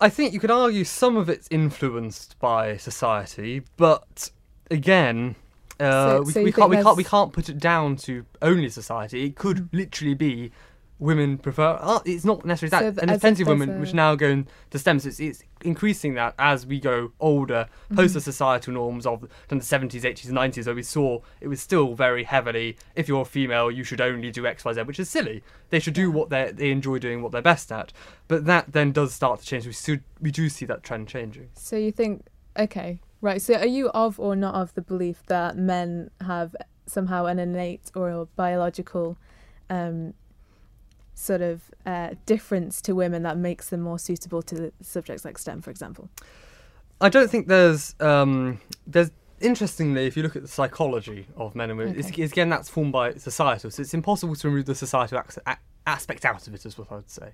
I 0.02 0.10
think 0.10 0.34
you 0.34 0.40
could 0.40 0.52
argue 0.52 0.84
some 0.86 1.18
of 1.18 1.30
it's 1.30 1.48
influenced 1.52 2.40
by 2.40 2.78
society, 2.78 3.64
but 3.78 4.32
again, 4.72 5.36
uh, 5.80 6.18
So- 6.18 6.22
we, 6.24 6.32
so 6.32 6.44
we 6.44 6.52
can't 6.52 6.70
we 6.70 6.78
can't 6.78 6.98
we 6.98 7.04
can't 7.04 7.34
put 7.34 7.50
it 7.50 7.60
down 7.60 7.96
to 7.98 8.26
only 8.42 8.70
society. 8.70 9.26
It 9.26 9.36
could 9.36 9.58
Mm. 9.58 9.70
literally 9.74 10.14
be 10.14 10.52
women 11.00 11.38
prefer 11.38 11.64
art. 11.80 12.04
It's 12.06 12.26
not 12.26 12.44
necessarily 12.46 12.90
that, 12.92 12.96
So 12.96 13.02
and 13.02 13.10
there's 13.10 13.22
plenty 13.22 13.44
of 13.44 13.48
women 13.48 13.78
a- 13.78 13.80
which 13.80 13.94
now 13.94 14.16
go 14.16 14.28
into 14.28 14.78
STEM. 14.80 15.00
So 15.00 15.08
it's, 15.10 15.20
it's 15.20 15.44
increasing 15.62 16.14
that 16.16 16.36
as 16.38 16.66
we 16.66 16.80
go 16.80 17.12
older, 17.20 17.68
Mm-hmm. 17.86 17.96
post 17.96 18.14
the 18.14 18.22
societal 18.22 18.74
norms 18.74 19.06
of 19.06 19.22
the 19.48 19.56
70s, 19.56 20.02
80s, 20.02 20.28
and 20.30 20.38
90s, 20.38 20.66
where 20.66 20.76
we 20.76 20.84
saw 20.84 21.20
it 21.42 21.48
was 21.48 21.62
still 21.62 21.96
very 21.96 22.24
heavily. 22.26 22.78
If 22.96 23.08
you're 23.08 23.22
a 23.22 23.26
female, 23.26 23.72
you 23.72 23.84
should 23.84 24.02
only 24.02 24.30
do 24.30 24.46
X, 24.46 24.64
Y, 24.66 24.74
Z, 24.74 24.82
which 24.84 25.00
is 25.00 25.10
silly. 25.10 25.42
They 25.70 25.80
should 25.80 25.94
do 25.94 26.12
what 26.12 26.30
they 26.30 26.52
they 26.54 26.70
enjoy 26.72 27.00
doing, 27.00 27.22
what 27.22 27.32
they're 27.32 27.42
best 27.42 27.72
at. 27.72 27.92
But 28.28 28.46
that 28.46 28.74
then 28.74 28.92
does 28.92 29.14
start 29.14 29.40
to 29.40 29.46
change. 29.46 29.66
We 29.66 29.74
still, 29.74 29.98
we 30.22 30.32
do 30.32 30.50
see 30.50 30.66
that 30.66 30.84
trend 30.84 31.08
changing. 31.08 31.50
So 31.56 31.76
you 31.78 31.92
think 31.92 32.26
okay, 32.58 33.00
right? 33.22 33.42
So 33.42 33.54
are 33.56 33.66
you 33.66 33.90
of 33.90 34.20
or 34.20 34.36
not 34.36 34.54
of 34.56 34.74
the 34.76 34.82
belief 34.82 35.24
that 35.28 35.58
men 35.58 36.10
have 36.22 36.56
somehow 36.86 37.26
an 37.26 37.40
innate 37.40 37.90
or 37.96 38.10
a 38.10 38.26
biological 38.26 39.18
um, 39.70 40.14
sort 41.20 41.42
of 41.42 41.62
uh, 41.86 42.12
difference 42.26 42.82
to 42.84 42.96
women 42.96 43.24
that 43.24 43.38
makes 43.38 43.70
them 43.70 43.82
more 43.82 44.00
suitable 44.00 44.42
to 44.44 44.72
subjects 44.82 45.26
like 45.26 45.38
STEM, 45.38 45.62
for 45.62 45.70
example? 45.70 46.10
I 47.02 47.10
don't 47.10 47.30
think 47.30 47.48
there's 47.48 47.96
um, 48.00 48.60
there's 48.88 49.12
interestingly, 49.42 50.06
if 50.06 50.18
you 50.18 50.24
look 50.24 50.36
at 50.36 50.42
the 50.42 50.48
psychology 50.48 51.28
of 51.36 51.56
men 51.56 51.70
and 51.70 51.80
women, 51.80 51.98
it's, 51.98 52.10
Okay. 52.10 52.24
it's, 52.24 52.32
again 52.32 52.50
that's 52.50 52.70
formed 52.70 52.92
by 52.92 53.14
societal. 53.16 53.72
So 53.72 53.82
it's 53.82 53.94
impossible 53.94 54.36
to 54.36 54.50
remove 54.50 54.66
the 54.66 54.76
societal 54.76 55.20
ac- 55.20 55.42
a- 55.46 55.58
aspect 55.88 56.26
out 56.26 56.48
of 56.48 56.54
it, 56.54 56.66
is 56.66 56.78
what 56.78 56.92
I 56.92 56.96
would 56.96 57.10
say. 57.10 57.32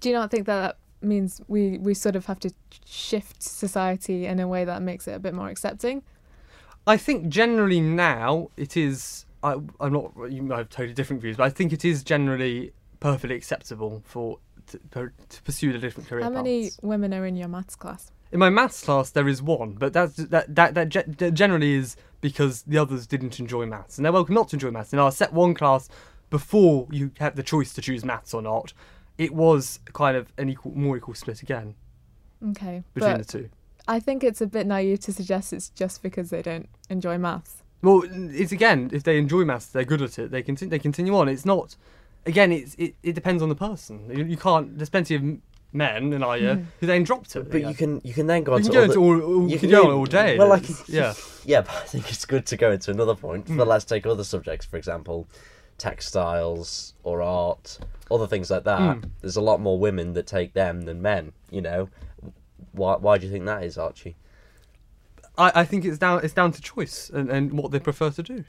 Do 0.00 0.08
you 0.08 0.14
not 0.14 0.30
think 0.30 0.46
that 0.46 0.60
that 0.60 1.06
means 1.06 1.40
we, 1.48 1.78
we 1.78 1.94
sort 1.94 2.16
of 2.16 2.26
have 2.26 2.40
to 2.40 2.50
shift 2.84 3.42
society 3.42 4.26
in 4.26 4.38
a 4.40 4.46
way 4.46 4.64
that 4.64 4.82
makes 4.82 5.08
it 5.08 5.12
a 5.12 5.18
bit 5.18 5.34
more 5.34 5.48
accepting? 5.48 6.02
I 6.86 6.96
think 6.96 7.28
generally 7.28 7.80
now 7.80 8.50
it 8.56 8.76
is. 8.76 9.24
I, 9.46 9.52
I'm 9.80 9.92
not. 9.92 10.12
You 10.30 10.42
might 10.42 10.58
have 10.58 10.68
totally 10.70 10.94
different 10.94 11.22
views, 11.22 11.36
but 11.36 11.44
I 11.44 11.50
think 11.50 11.72
it 11.72 11.84
is 11.84 12.02
generally 12.02 12.72
perfectly 13.00 13.36
acceptable 13.36 14.02
for 14.04 14.38
to, 14.68 14.78
per- 14.90 15.12
to 15.28 15.42
pursue 15.42 15.72
the 15.72 15.78
different 15.78 16.08
career 16.08 16.24
How 16.24 16.30
many 16.30 16.64
paths. 16.64 16.78
women 16.82 17.14
are 17.14 17.24
in 17.24 17.36
your 17.36 17.48
maths 17.48 17.76
class? 17.76 18.10
In 18.32 18.40
my 18.40 18.50
maths 18.50 18.82
class, 18.82 19.10
there 19.10 19.28
is 19.28 19.40
one, 19.40 19.72
but 19.74 19.92
that's 19.92 20.16
that 20.16 20.52
that 20.54 20.74
that, 20.74 20.88
ge- 20.88 21.16
that 21.18 21.34
generally 21.34 21.74
is 21.74 21.96
because 22.20 22.62
the 22.62 22.76
others 22.78 23.06
didn't 23.06 23.38
enjoy 23.38 23.66
maths, 23.66 23.98
and 23.98 24.04
they're 24.04 24.12
welcome 24.12 24.34
not 24.34 24.48
to 24.48 24.56
enjoy 24.56 24.70
maths. 24.72 24.92
In 24.92 24.98
our 24.98 25.12
set 25.12 25.32
one 25.32 25.54
class, 25.54 25.88
before 26.28 26.88
you 26.90 27.12
had 27.18 27.36
the 27.36 27.42
choice 27.44 27.72
to 27.74 27.80
choose 27.80 28.04
maths 28.04 28.34
or 28.34 28.42
not, 28.42 28.72
it 29.16 29.32
was 29.32 29.78
kind 29.92 30.16
of 30.16 30.32
an 30.38 30.48
equal, 30.48 30.72
more 30.76 30.96
equal 30.96 31.14
split 31.14 31.40
again 31.42 31.76
Okay, 32.48 32.82
between 32.94 33.18
the 33.18 33.24
two. 33.24 33.48
I 33.86 34.00
think 34.00 34.24
it's 34.24 34.40
a 34.40 34.46
bit 34.48 34.66
naive 34.66 34.98
to 35.00 35.12
suggest 35.12 35.52
it's 35.52 35.68
just 35.68 36.02
because 36.02 36.30
they 36.30 36.42
don't 36.42 36.68
enjoy 36.90 37.16
maths. 37.18 37.62
Well, 37.82 38.02
it's 38.10 38.52
again, 38.52 38.90
if 38.92 39.02
they 39.02 39.18
enjoy 39.18 39.44
maths, 39.44 39.66
they're 39.66 39.84
good 39.84 40.02
at 40.02 40.18
it. 40.18 40.30
They 40.30 40.42
continue. 40.42 40.70
They 40.70 40.78
continue 40.78 41.16
on. 41.16 41.28
It's 41.28 41.44
not. 41.44 41.76
Again, 42.24 42.50
it's 42.52 42.74
it, 42.76 42.94
it 43.02 43.12
depends 43.14 43.42
on 43.42 43.48
the 43.48 43.54
person. 43.54 44.10
You, 44.10 44.24
you 44.24 44.36
can't. 44.36 44.76
There's 44.76 44.90
plenty 44.90 45.14
of 45.14 45.22
men 45.72 46.12
in 46.12 46.22
our 46.22 46.38
year 46.38 46.56
Mhm. 46.56 46.64
who 46.80 46.86
then 46.86 47.02
dropped 47.04 47.36
it. 47.36 47.50
But 47.50 47.62
you 47.62 47.74
can 47.74 48.00
you 48.02 48.14
can 48.14 48.26
then 48.26 48.42
go 48.44 48.54
on 48.54 48.58
You 48.64 48.64
can 48.64 48.72
go 48.72 48.78
other, 48.84 48.92
into 48.92 49.00
all, 49.00 49.20
all, 49.22 49.42
you 49.42 49.48
you 49.50 49.58
can 49.58 49.68
can 49.68 49.70
go 49.70 49.82
do- 49.84 49.88
on 49.90 49.94
all 49.94 50.06
day. 50.06 50.38
well, 50.38 50.48
like- 50.48 50.64
yeah. 50.88 51.12
Yeah, 51.44 51.60
but 51.60 51.74
I 51.74 51.80
think 51.86 52.08
it's 52.10 52.24
good 52.24 52.46
to 52.46 52.56
go 52.56 52.72
into 52.72 52.90
another 52.90 53.14
point. 53.14 53.46
But 53.46 53.54
Mm. 53.64 53.66
let's 53.66 53.84
take 53.84 54.06
other 54.06 54.24
subjects, 54.24 54.66
for 54.66 54.76
example. 54.78 55.28
textiles 55.78 56.94
or 57.04 57.20
art, 57.22 57.78
other 58.10 58.26
things 58.26 58.50
like 58.50 58.64
that. 58.64 58.80
Mm. 58.96 59.10
There's 59.20 59.36
a 59.36 59.40
lot 59.42 59.60
more 59.60 59.78
women 59.78 60.14
that 60.14 60.26
take 60.26 60.54
them 60.54 60.82
than 60.82 61.02
men. 61.02 61.32
You 61.50 61.60
know, 61.60 61.88
why? 62.72 62.96
Why 62.96 63.18
do 63.18 63.26
you 63.26 63.32
think 63.32 63.44
that 63.44 63.62
is, 63.62 63.76
Archie? 63.78 64.16
I, 65.38 65.60
I 65.60 65.64
think 65.64 65.84
it's 65.84 65.98
down 65.98 66.24
it's 66.24 66.34
down 66.34 66.52
to 66.52 66.60
choice 66.60 67.10
and, 67.10 67.30
and 67.30 67.52
what 67.52 67.70
they 67.70 67.78
prefer 67.78 68.10
to 68.10 68.22
do. 68.22 68.44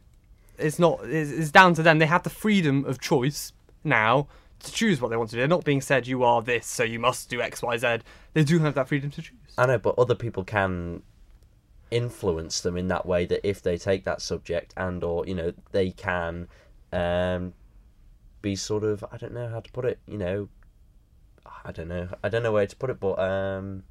It's 0.58 0.80
not 0.80 1.00
it's, 1.04 1.32
it's 1.32 1.52
down 1.52 1.73
to 1.76 1.84
them. 1.84 2.00
They 2.00 2.06
have 2.06 2.23
the 2.23 2.30
freedom 2.30 2.86
of 2.86 3.00
choice 3.00 3.54
now 3.84 4.28
to 4.63 4.71
choose 4.71 5.00
what 5.00 5.10
they 5.10 5.17
want 5.17 5.30
to 5.30 5.36
do. 5.36 5.39
They're 5.39 5.47
not 5.47 5.63
being 5.63 5.82
said 5.82 6.08
you 6.08 6.23
are 6.23 6.41
this, 6.41 6.65
so 6.65 6.84
you 6.84 7.00
must 7.00 7.30
do 7.30 7.41
X, 7.41 7.62
Y, 7.62 7.78
Z. 7.78 8.00
They 8.34 8.43
do 8.43 8.60
have 8.60 8.73
that 8.76 8.88
freedom 8.88 9.12
to 9.12 9.21
choose. 9.21 9.38
I 9.58 9.67
know, 9.67 9.78
but 9.78 9.97
other 10.00 10.15
people 10.15 10.43
can 10.43 11.04
influence 11.91 12.62
them 12.62 12.76
in 12.76 12.88
that 12.89 13.06
way 13.06 13.26
that 13.26 13.47
if 13.47 13.62
they 13.62 13.78
take 13.78 14.04
that 14.04 14.21
subject 14.21 14.73
and 14.76 15.04
or 15.04 15.26
you 15.26 15.34
know 15.34 15.54
they 15.71 15.89
can 15.91 16.47
um 16.91 17.54
be 18.41 18.56
sort 18.56 18.84
of 18.84 19.06
I 19.12 19.17
don't 19.17 19.34
know 19.34 19.47
how 19.47 19.62
to 19.62 19.71
put 19.71 19.86
it 19.86 20.00
you 20.06 20.17
know 20.17 20.50
I 21.63 21.71
don't 21.71 21.88
know 21.88 22.10
I 22.21 22.30
don't 22.30 22.43
know 22.43 22.52
where 22.52 22.67
to 22.67 22.76
put 22.76 22.89
it 22.89 23.00
but 23.00 23.17
um 23.19 23.84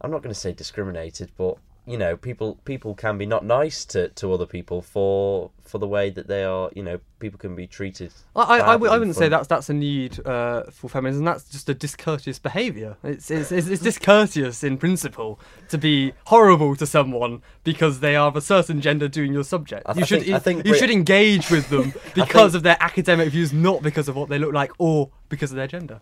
I'm 0.00 0.10
not 0.10 0.22
going 0.22 0.32
to 0.32 0.40
say 0.40 0.52
discriminated 0.52 1.32
but 1.36 1.58
you 1.86 1.96
know 1.96 2.16
people 2.16 2.56
people 2.64 2.94
can 2.94 3.16
be 3.18 3.26
not 3.26 3.44
nice 3.44 3.84
to, 3.86 4.08
to 4.10 4.32
other 4.32 4.46
people 4.46 4.82
for 4.82 5.50
for 5.64 5.78
the 5.78 5.86
way 5.88 6.10
that 6.10 6.26
they 6.28 6.44
are 6.44 6.70
you 6.74 6.82
know 6.82 7.00
people 7.18 7.38
can 7.38 7.54
be 7.54 7.66
treated 7.66 8.12
I, 8.36 8.40
I, 8.40 8.44
I, 8.44 8.58
badly 8.58 8.72
w- 8.72 8.92
I 8.92 8.98
wouldn't 8.98 9.16
say 9.16 9.28
that's 9.28 9.46
that's 9.48 9.70
a 9.70 9.74
need 9.74 10.24
uh, 10.26 10.64
for 10.70 10.88
feminism. 10.88 11.24
That's 11.24 11.44
just 11.44 11.68
a 11.68 11.74
discourteous 11.74 12.38
behaviour. 12.38 12.96
It's 13.02 13.30
it's, 13.30 13.50
it's 13.52 13.66
it's 13.68 13.82
discourteous 13.82 14.62
in 14.62 14.78
principle 14.78 15.40
to 15.68 15.78
be 15.78 16.12
horrible 16.26 16.76
to 16.76 16.86
someone 16.86 17.42
because 17.64 18.00
they 18.00 18.14
are 18.16 18.28
of 18.28 18.36
a 18.36 18.40
certain 18.40 18.80
gender 18.80 19.08
doing 19.08 19.32
your 19.32 19.44
subject. 19.44 19.82
I 19.86 19.94
you 19.94 20.04
should 20.04 20.22
think- 20.24 20.42
think 20.42 20.58
you 20.66 20.72
Brit- 20.72 20.80
should 20.80 20.90
engage 20.90 21.50
with 21.50 21.68
them 21.70 21.92
because 22.14 22.52
think- 22.52 22.54
of 22.56 22.62
their 22.62 22.76
academic 22.80 23.30
views, 23.30 23.52
not 23.52 23.82
because 23.82 24.08
of 24.08 24.16
what 24.16 24.28
they 24.28 24.38
look 24.38 24.52
like 24.52 24.72
or 24.78 25.10
because 25.28 25.50
of 25.50 25.56
their 25.56 25.66
gender. 25.66 26.00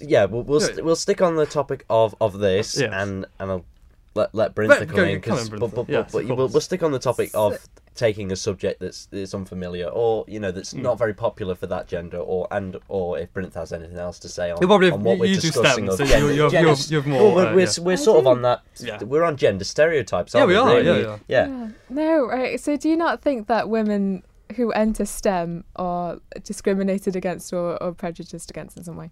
Yeah, 0.00 0.24
we'll 0.24 0.42
we'll, 0.42 0.60
st- 0.60 0.82
we'll 0.84 0.96
stick 0.96 1.20
on 1.20 1.36
the 1.36 1.44
topic 1.44 1.84
of, 1.90 2.14
of 2.20 2.38
this, 2.38 2.78
Yes. 2.80 2.90
and 2.94 3.26
and 3.38 3.50
I'll 3.50 3.64
let 4.16 4.34
let 4.34 4.54
Brintha 4.54 4.68
Let- 4.80 4.88
come 4.88 4.96
go- 4.96 5.04
in 5.04 5.20
come 5.20 5.36
because 5.36 5.52
on, 5.52 5.58
but, 5.60 5.70
but, 5.70 5.86
but, 5.86 5.88
Yes, 5.92 6.12
but 6.12 6.22
of 6.24 6.28
we'll, 6.36 6.48
we'll 6.48 6.60
stick 6.60 6.82
on 6.82 6.90
the 6.92 6.98
topic 6.98 7.30
of 7.34 7.58
taking 7.94 8.30
a 8.32 8.36
subject 8.36 8.78
that's 8.80 9.06
that's 9.06 9.32
unfamiliar 9.32 9.86
or 9.86 10.24
you 10.28 10.38
know 10.40 10.50
that's 10.50 10.72
Hmm. 10.72 10.82
not 10.82 10.98
very 10.98 11.14
popular 11.14 11.54
for 11.54 11.66
that 11.68 11.86
gender, 11.88 12.18
or 12.18 12.48
and 12.50 12.76
or 12.88 13.18
if 13.18 13.32
Brintha 13.32 13.54
has 13.60 13.72
anything 13.72 13.96
else 13.98 14.18
to 14.20 14.28
say 14.28 14.50
on, 14.50 14.58
You 14.60 14.66
probably 14.66 14.90
on 14.90 15.02
what 15.04 15.14
you, 15.14 15.20
we're 15.20 15.26
you 15.26 15.36
discussing 15.40 15.84
STEM, 15.84 15.88
of 15.90 15.96
so 15.96 16.04
gender. 16.04 16.32
you're, 16.34 16.50
you're, 16.50 16.62
you're, 16.62 16.74
you're 16.88 17.02
more. 17.04 17.22
Well, 17.22 17.34
we're, 17.36 17.46
uh, 17.50 17.54
we're, 17.54 17.60
yeah. 17.66 17.82
we're 17.82 17.96
sort 17.96 18.18
of 18.20 18.26
on 18.26 18.42
that. 18.42 18.62
Yeah. 18.80 19.02
We're 19.04 19.22
on 19.24 19.36
gender 19.36 19.64
stereotypes, 19.64 20.34
Yeah, 20.34 20.40
aren't 20.40 20.48
we 20.48 20.54
we? 20.54 20.60
are, 20.60 20.66
really? 20.82 21.02
yeah, 21.02 21.18
yeah. 21.28 21.46
Yeah. 21.46 21.68
No, 21.88 22.26
right. 22.26 22.58
So 22.60 22.76
do 22.76 22.88
you 22.88 22.96
not 22.96 23.22
think 23.22 23.46
that 23.46 23.68
women 23.68 24.22
who 24.56 24.70
enter 24.72 25.04
STEM 25.04 25.64
are 25.76 26.18
discriminated 26.44 27.16
against 27.16 27.52
or, 27.52 27.82
or 27.82 27.92
prejudiced 27.92 28.50
against 28.50 28.76
in 28.76 28.84
some 28.84 28.96
way? 28.96 29.10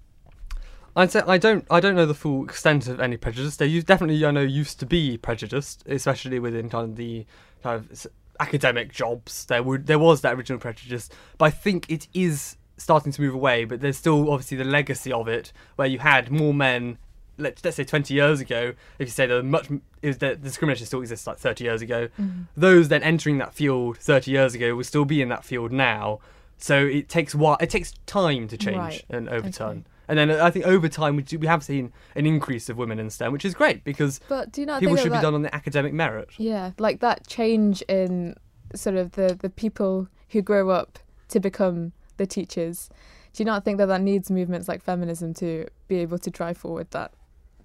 I'd 0.97 1.11
say 1.11 1.23
I 1.27 1.39
don't 1.39 1.67
I 1.71 1.81
don't 1.81 1.97
know 1.97 2.07
the 2.07 2.15
full 2.15 2.45
extent 2.45 2.87
of 2.89 3.01
any 3.01 3.17
prejudice. 3.17 3.57
There 3.57 3.67
used, 3.67 3.87
definitely 3.87 4.25
I 4.25 4.31
know 4.31 4.43
used 4.43 4.79
to 4.81 4.87
be 4.87 5.17
prejudiced, 5.19 5.83
especially 5.87 6.39
within 6.39 6.69
kind 6.69 6.91
of 6.91 6.97
the 6.97 7.27
kind 7.63 7.81
of 7.81 8.07
academic 8.41 8.93
jobs. 8.93 9.47
There 9.47 9.63
would 9.63 9.87
there 9.87 9.99
was 9.99 10.21
that 10.21 10.35
original 10.35 10.59
prejudice, 10.59 11.09
but 11.39 11.47
I 11.47 11.51
think 11.51 11.91
it 11.91 12.07
is 12.15 12.57
starting 12.77 13.13
to 13.13 13.21
move 13.21 13.35
away. 13.35 13.65
But 13.65 13.81
there's 13.81 13.97
still 13.97 14.31
obviously 14.31 14.57
the 14.57 14.65
legacy 14.65 15.13
of 15.13 15.29
it, 15.29 15.53
where 15.77 15.89
you 15.89 15.99
had 15.99 16.31
more 16.31 16.55
men. 16.55 16.99
Let's, 17.37 17.65
let's 17.65 17.77
say 17.77 17.83
20 17.83 18.15
years 18.15 18.39
ago, 18.41 18.75
if 19.01 19.09
you 19.09 19.11
say 19.11 19.27
there 19.27 19.43
much, 19.43 19.69
is 20.03 20.19
that 20.19 20.41
discrimination 20.41 20.87
still 20.87 21.01
exists 21.01 21.27
like 21.27 21.37
30 21.37 21.65
years 21.65 21.83
ago, 21.83 22.07
mm-hmm. 22.17 22.43
those 22.57 22.87
then 22.87 23.03
entering 23.03 23.39
that 23.39 23.53
field 23.53 23.99
30 23.99 24.31
years 24.31 24.55
ago 24.55 24.77
will 24.77 24.85
still 24.85 25.05
be 25.05 25.21
in 25.21 25.31
that 25.31 25.45
field 25.45 25.73
now. 25.73 26.21
So 26.59 26.87
it 26.87 27.09
takes 27.09 27.35
what 27.35 27.61
it 27.61 27.71
takes 27.71 27.93
time 28.07 28.47
to 28.47 28.57
change 28.57 28.77
Right. 28.77 29.05
and 29.11 29.29
overturn. 29.29 29.79
Okay. 29.79 29.83
And 30.09 30.19
then 30.19 30.31
I 30.31 30.51
think 30.51 30.67
over 30.67 30.89
time 30.89 31.17
we 31.17 31.23
do, 31.23 31.39
we 31.39 31.47
have 31.47 31.63
seen 31.63 31.93
an 32.15 32.27
increase 32.27 32.69
of 32.69 32.77
women 32.77 32.99
in 32.99 33.11
STEM, 33.11 33.33
which 33.33 33.45
is 33.45 33.55
great 33.55 33.85
because 33.85 34.21
But 34.29 34.53
do 34.53 34.61
you 34.61 34.67
not 34.67 34.81
people 34.81 34.97
should 34.97 35.13
that 35.13 35.19
be 35.19 35.23
done 35.23 35.35
on 35.35 35.43
the 35.43 35.55
academic 35.55 35.93
merit. 35.93 36.29
Yeah, 36.37 36.73
like 36.79 37.01
that 37.01 37.27
change 37.27 37.83
in 37.83 38.35
sort 38.75 38.97
of 38.97 39.13
the 39.13 39.39
the 39.41 39.51
people 39.51 40.09
who 40.31 40.43
grow 40.43 40.71
up 40.71 40.99
to 41.29 41.41
become 41.41 41.93
the 42.17 42.27
teachers. 42.27 42.91
Do 43.33 43.43
you 43.43 43.45
not 43.47 43.65
think 43.65 43.79
that 43.79 43.87
that 43.87 44.01
needs 44.01 44.31
movements 44.31 44.69
like 44.69 44.83
feminism 44.83 45.35
to 45.35 45.67
be 45.89 45.97
able 45.97 46.19
to 46.19 46.31
drive 46.31 46.57
forward 46.57 46.91
that 46.91 47.13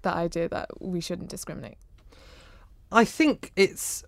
that 0.02 0.14
idea 0.14 0.48
that 0.48 0.70
we 0.80 1.00
shouldn't 1.00 1.28
discriminate? 1.28 1.78
I 2.90 3.04
think 3.04 3.52
it's 3.56 4.04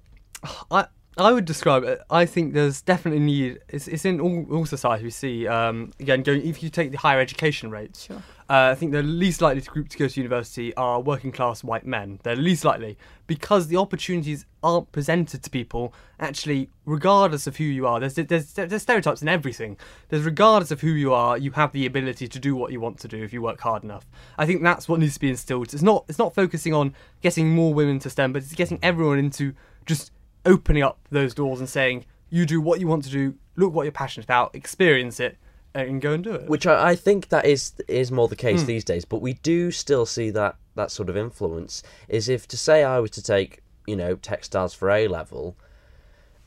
I 0.71 0.87
I 1.18 1.33
would 1.33 1.44
describe 1.44 1.85
it. 1.85 2.01
I 2.09 2.25
think 2.25 2.55
there's 2.55 2.81
definitely 2.81 3.20
need. 3.20 3.61
It's, 3.68 3.87
it's 3.87 4.07
in 4.07 4.18
all, 4.18 4.46
all 4.51 4.64
society. 4.64 5.05
We 5.05 5.11
see 5.11 5.46
um, 5.46 5.92
again 6.01 6.22
going 6.22 6.46
if 6.46 6.62
you 6.62 6.70
take 6.70 6.90
the 6.90 6.98
higher 6.98 7.20
education 7.20 7.70
rates. 7.70 8.05
Sure. 8.05 8.22
Uh, 8.48 8.70
I 8.70 8.75
think 8.75 8.92
the 8.92 9.03
least 9.03 9.40
likely 9.40 9.61
to 9.61 9.70
group 9.70 9.88
to 9.90 9.98
go 9.98 10.09
to 10.09 10.20
university 10.20 10.75
are 10.75 11.01
working 11.01 11.31
class 11.31 11.62
white 11.62 11.87
men. 11.87 12.18
They're 12.22 12.37
least 12.37 12.64
likely 12.64 12.96
because 13.27 13.68
the 13.68 13.77
opportunities 13.77 14.46
aren't 14.62 14.90
presented 14.92 15.42
to 15.42 15.51
people 15.51 15.94
actually, 16.18 16.70
regardless 16.87 17.46
of 17.46 17.57
who 17.57 17.64
you 17.64 17.87
are. 17.87 18.01
There's, 18.01 18.14
there's 18.14 18.53
there's 18.55 18.83
stereotypes 18.83 19.20
in 19.20 19.29
everything. 19.29 19.77
There's 20.09 20.25
regardless 20.25 20.70
of 20.70 20.81
who 20.81 20.90
you 20.90 21.12
are, 21.12 21.37
you 21.37 21.51
have 21.53 21.72
the 21.72 21.85
ability 21.85 22.27
to 22.29 22.38
do 22.38 22.57
what 22.57 22.72
you 22.72 22.81
want 22.81 22.98
to 23.01 23.09
do 23.09 23.22
if 23.22 23.35
you 23.35 23.42
work 23.42 23.61
hard 23.61 23.85
enough. 23.85 24.07
I 24.38 24.46
think 24.46 24.62
that's 24.62 24.88
what 24.88 25.01
needs 25.01 25.14
to 25.14 25.20
be 25.20 25.29
instilled. 25.29 25.75
It's 25.75 25.83
not 25.83 26.07
it's 26.09 26.18
not 26.18 26.35
focusing 26.35 26.72
on 26.72 26.94
getting 27.20 27.55
more 27.55 27.75
women 27.75 27.98
to 28.01 28.11
STEM, 28.11 28.33
but 28.33 28.42
it's 28.42 28.55
getting 28.55 28.79
everyone 28.83 29.18
into 29.18 29.55
just 29.85 30.11
opening 30.44 30.83
up 30.83 30.98
those 31.11 31.35
doors 31.35 31.61
and 31.61 31.68
saying 31.68 32.05
you 32.31 32.46
do 32.46 32.61
what 32.61 32.81
you 32.81 32.87
want 32.87 33.05
to 33.05 33.11
do, 33.11 33.35
look 33.57 33.72
what 33.72 33.83
you're 33.83 33.92
passionate 33.92 34.24
about, 34.24 34.55
experience 34.55 35.20
it, 35.20 35.37
uh, 35.74 35.81
and 35.81 36.00
go 36.00 36.12
and 36.12 36.24
do 36.24 36.35
it. 36.35 36.48
Which 36.48 36.66
I, 36.66 36.90
I 36.90 36.96
think 36.96 37.28
that 37.28 37.46
is 37.46 37.72
is 37.88 38.11
more 38.11 38.28
the 38.28 38.37
case 38.37 38.61
hmm. 38.61 38.66
these 38.66 38.85
days, 38.85 39.05
but 39.05 39.22
we 39.22 39.35
do 39.35 39.70
still 39.70 40.07
see 40.07 40.31
that 40.31 40.57
that 40.74 40.90
sort 40.90 41.09
of 41.09 41.16
influence. 41.16 41.83
Is 42.09 42.28
if 42.28 42.46
to 42.48 42.57
say 42.57 42.85
I 42.85 42.98
was 43.00 43.11
to 43.12 43.22
take 43.22 43.62
you 43.87 43.96
know 43.96 44.16
textiles 44.16 44.74
for 44.74 44.90
A 44.90 45.09
level, 45.09 45.57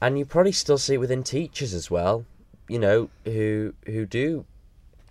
and 0.01 0.17
you 0.17 0.25
probably 0.25 0.51
still 0.51 0.77
see 0.77 0.95
it 0.95 0.99
within 0.99 1.23
teachers 1.23 1.73
as 1.73 1.89
well, 1.89 2.25
you 2.67 2.79
know 2.79 3.09
who 3.25 3.73
who 3.85 4.05
do, 4.05 4.45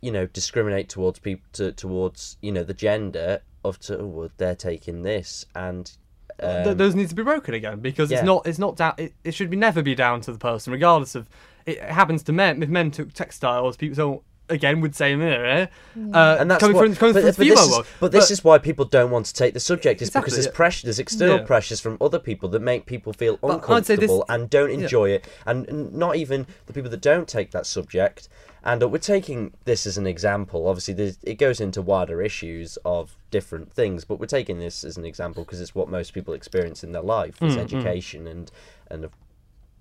you 0.00 0.12
know 0.12 0.26
discriminate 0.26 0.88
towards 0.88 1.18
people 1.18 1.46
to, 1.54 1.72
towards 1.72 2.36
you 2.40 2.52
know 2.52 2.64
the 2.64 2.74
gender 2.74 3.40
of 3.64 3.78
to 3.80 3.98
oh, 3.98 4.06
well, 4.06 4.30
they're 4.36 4.56
taking 4.56 5.02
this 5.02 5.46
and. 5.54 5.96
Th- 6.40 6.66
Um, 6.66 6.76
those 6.76 6.94
need 6.94 7.08
to 7.08 7.14
be 7.14 7.22
broken 7.22 7.54
again 7.54 7.80
because 7.80 8.10
yeah. 8.10 8.18
it's 8.18 8.26
not 8.26 8.46
it's 8.46 8.58
not 8.58 8.76
down 8.76 8.94
it, 8.98 9.12
it 9.22 9.34
should 9.34 9.50
be 9.50 9.56
never 9.56 9.82
be 9.82 9.94
down 9.94 10.20
to 10.22 10.32
the 10.32 10.38
person 10.38 10.72
regardless 10.72 11.14
of 11.14 11.28
it 11.66 11.80
happens 11.80 12.22
to 12.24 12.32
men 12.32 12.62
if 12.62 12.68
men 12.68 12.90
took 12.90 13.12
textiles 13.12 13.76
people 13.76 13.94
so 13.94 14.22
again 14.48 14.80
would 14.80 14.94
say 14.94 15.14
eh, 15.14 15.66
uh, 16.12 16.36
and 16.38 16.50
that's 16.50 16.60
coming 16.60 16.76
what, 16.76 16.86
from, 16.86 16.94
coming 16.96 17.14
but, 17.14 17.20
from 17.22 17.22
the 17.22 17.32
but 17.32 17.36
this 17.36 17.36
female 17.36 17.58
is, 17.64 17.70
world. 17.70 17.86
but 18.00 18.12
this 18.12 18.30
is 18.30 18.44
why 18.44 18.58
people 18.58 18.84
don't 18.84 19.10
want 19.10 19.26
to 19.26 19.32
take 19.34 19.54
the 19.54 19.60
subject 19.60 20.02
is 20.02 20.10
because 20.10 20.34
there's 20.34 20.48
pressure 20.48 20.86
there's 20.86 20.98
external 20.98 21.38
Yeah. 21.38 21.44
pressures 21.46 21.80
from 21.80 21.96
other 22.00 22.18
people 22.18 22.48
that 22.50 22.60
make 22.60 22.84
people 22.86 23.12
feel 23.12 23.38
But 23.38 23.46
I'd 23.48 23.52
this- 23.52 23.68
uncomfortable 23.90 24.24
and 24.28 24.50
don't 24.50 24.70
yeah. 24.70 24.80
enjoy 24.84 25.10
it. 25.10 25.26
And 25.46 25.92
not 25.94 26.16
even 26.16 26.46
the 26.66 26.72
people 26.72 26.90
that 26.90 27.00
don't 27.00 27.26
take 27.28 27.52
that 27.52 27.64
subject. 27.66 28.28
And 28.62 28.82
uh, 28.82 28.88
we're 28.88 28.98
taking 28.98 29.52
this 29.64 29.86
as 29.86 29.96
an 29.98 30.06
example. 30.06 30.68
Obviously 30.68 30.94
it 31.22 31.34
goes 31.38 31.60
into 31.60 31.80
wider 31.82 32.20
issues 32.22 32.76
of 32.84 33.16
different 33.30 33.72
things 33.72 34.04
but 34.04 34.20
we're 34.20 34.26
taking 34.26 34.58
this 34.58 34.84
as 34.84 34.96
an 34.96 35.04
example 35.04 35.44
because 35.44 35.60
it's 35.60 35.74
what 35.74 35.88
most 35.88 36.12
people 36.12 36.34
experience 36.34 36.84
in 36.84 36.92
their 36.92 37.02
life 37.02 37.42
is 37.42 37.54
Mm, 37.54 37.58
mm. 37.58 37.62
education 37.62 38.26
and 38.26 38.50
and 38.90 39.04
a 39.06 39.10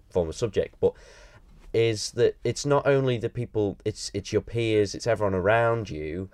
form 0.10 0.30
of 0.30 0.36
subject. 0.36 0.76
But 0.80 0.94
is 1.74 2.12
that 2.12 2.36
it's 2.44 2.66
not 2.66 2.86
only 2.86 3.18
the 3.18 3.30
people 3.30 3.78
it's 3.84 4.12
it's 4.14 4.32
your 4.32 4.42
peers 4.42 4.94
it's 4.94 5.08
everyone 5.08 5.34
around 5.34 5.90
you 5.90 6.30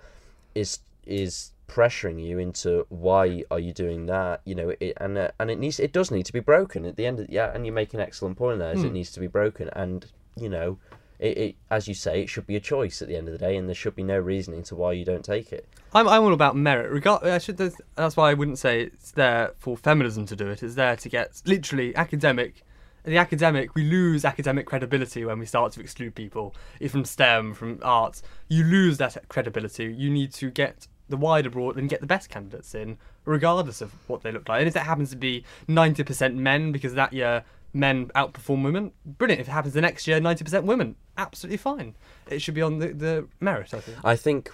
is 0.54 0.80
is 1.06 1.52
pressuring 1.66 2.20
you 2.22 2.38
into 2.38 2.84
why 2.88 3.42
are 3.50 3.60
you 3.60 3.72
doing 3.72 4.06
that 4.06 4.40
you 4.44 4.54
know 4.54 4.74
it, 4.80 4.92
and 4.98 5.16
uh, 5.16 5.30
and 5.38 5.50
it 5.50 5.58
needs 5.58 5.78
it 5.80 5.92
does 5.92 6.10
need 6.10 6.26
to 6.26 6.32
be 6.32 6.40
broken 6.40 6.84
at 6.84 6.96
the 6.96 7.06
end 7.06 7.20
of 7.20 7.30
yeah 7.30 7.50
and 7.54 7.64
you 7.64 7.72
make 7.72 7.94
an 7.94 8.00
excellent 8.00 8.36
point 8.36 8.58
there 8.58 8.72
is 8.72 8.82
it 8.82 8.88
Hmm. 8.88 8.94
needs 8.94 9.12
to 9.12 9.20
be 9.20 9.28
broken 9.28 9.70
and 9.74 10.06
you 10.36 10.48
know 10.48 10.78
it, 11.20 11.38
it 11.38 11.54
as 11.70 11.86
you 11.86 11.94
say 11.94 12.22
it 12.22 12.28
should 12.28 12.46
be 12.46 12.56
a 12.56 12.60
choice 12.60 13.00
at 13.02 13.08
the 13.08 13.16
end 13.16 13.28
of 13.28 13.32
the 13.32 13.38
day 13.38 13.56
and 13.56 13.68
there 13.68 13.74
should 13.74 13.94
be 13.94 14.02
no 14.02 14.18
reasoning 14.18 14.62
to 14.64 14.74
why 14.74 14.92
you 14.92 15.04
don't 15.04 15.24
take 15.24 15.52
it 15.52 15.66
I'm, 15.94 16.08
I'm 16.08 16.22
all 16.22 16.32
about 16.32 16.56
merit 16.56 16.90
regard 16.90 17.24
I 17.24 17.38
should 17.38 17.56
that's 17.56 18.16
why 18.16 18.30
I 18.30 18.34
wouldn't 18.34 18.58
say 18.58 18.82
it's 18.82 19.12
there 19.12 19.52
for 19.58 19.76
feminism 19.76 20.26
to 20.26 20.34
do 20.36 20.48
it 20.48 20.62
it's 20.64 20.74
there 20.74 20.96
to 20.96 21.08
get 21.08 21.40
literally 21.46 21.94
academic 21.94 22.64
the 23.04 23.16
academic 23.16 23.74
we 23.74 23.84
lose 23.84 24.24
academic 24.24 24.66
credibility 24.66 25.24
when 25.24 25.38
we 25.38 25.46
start 25.46 25.72
to 25.72 25.80
exclude 25.80 26.14
people 26.14 26.54
from 26.88 27.04
STEM 27.04 27.54
from 27.54 27.78
arts. 27.82 28.22
You 28.48 28.64
lose 28.64 28.98
that 28.98 29.16
credibility. 29.28 29.92
You 29.92 30.10
need 30.10 30.32
to 30.34 30.50
get 30.50 30.86
the 31.08 31.16
wider 31.16 31.50
broad 31.50 31.76
and 31.76 31.88
get 31.88 32.00
the 32.00 32.06
best 32.06 32.30
candidates 32.30 32.74
in 32.74 32.96
regardless 33.24 33.80
of 33.80 33.92
what 34.08 34.22
they 34.22 34.32
look 34.32 34.48
like. 34.48 34.60
And 34.60 34.68
if 34.68 34.74
that 34.74 34.86
happens 34.86 35.10
to 35.10 35.16
be 35.16 35.44
90% 35.68 36.34
men 36.34 36.72
because 36.72 36.94
that 36.94 37.12
year 37.12 37.44
men 37.72 38.06
outperform 38.16 38.64
women 38.64 38.92
brilliant. 39.04 39.40
If 39.40 39.48
it 39.48 39.52
happens 39.52 39.74
the 39.74 39.80
next 39.80 40.06
year 40.06 40.20
90% 40.20 40.64
women. 40.64 40.96
Absolutely 41.16 41.58
fine. 41.58 41.94
It 42.28 42.40
should 42.40 42.54
be 42.54 42.62
on 42.62 42.78
the, 42.78 42.88
the 42.88 43.28
merit 43.40 43.74
I 43.74 43.80
think. 43.80 43.98
I 44.04 44.16
think 44.16 44.50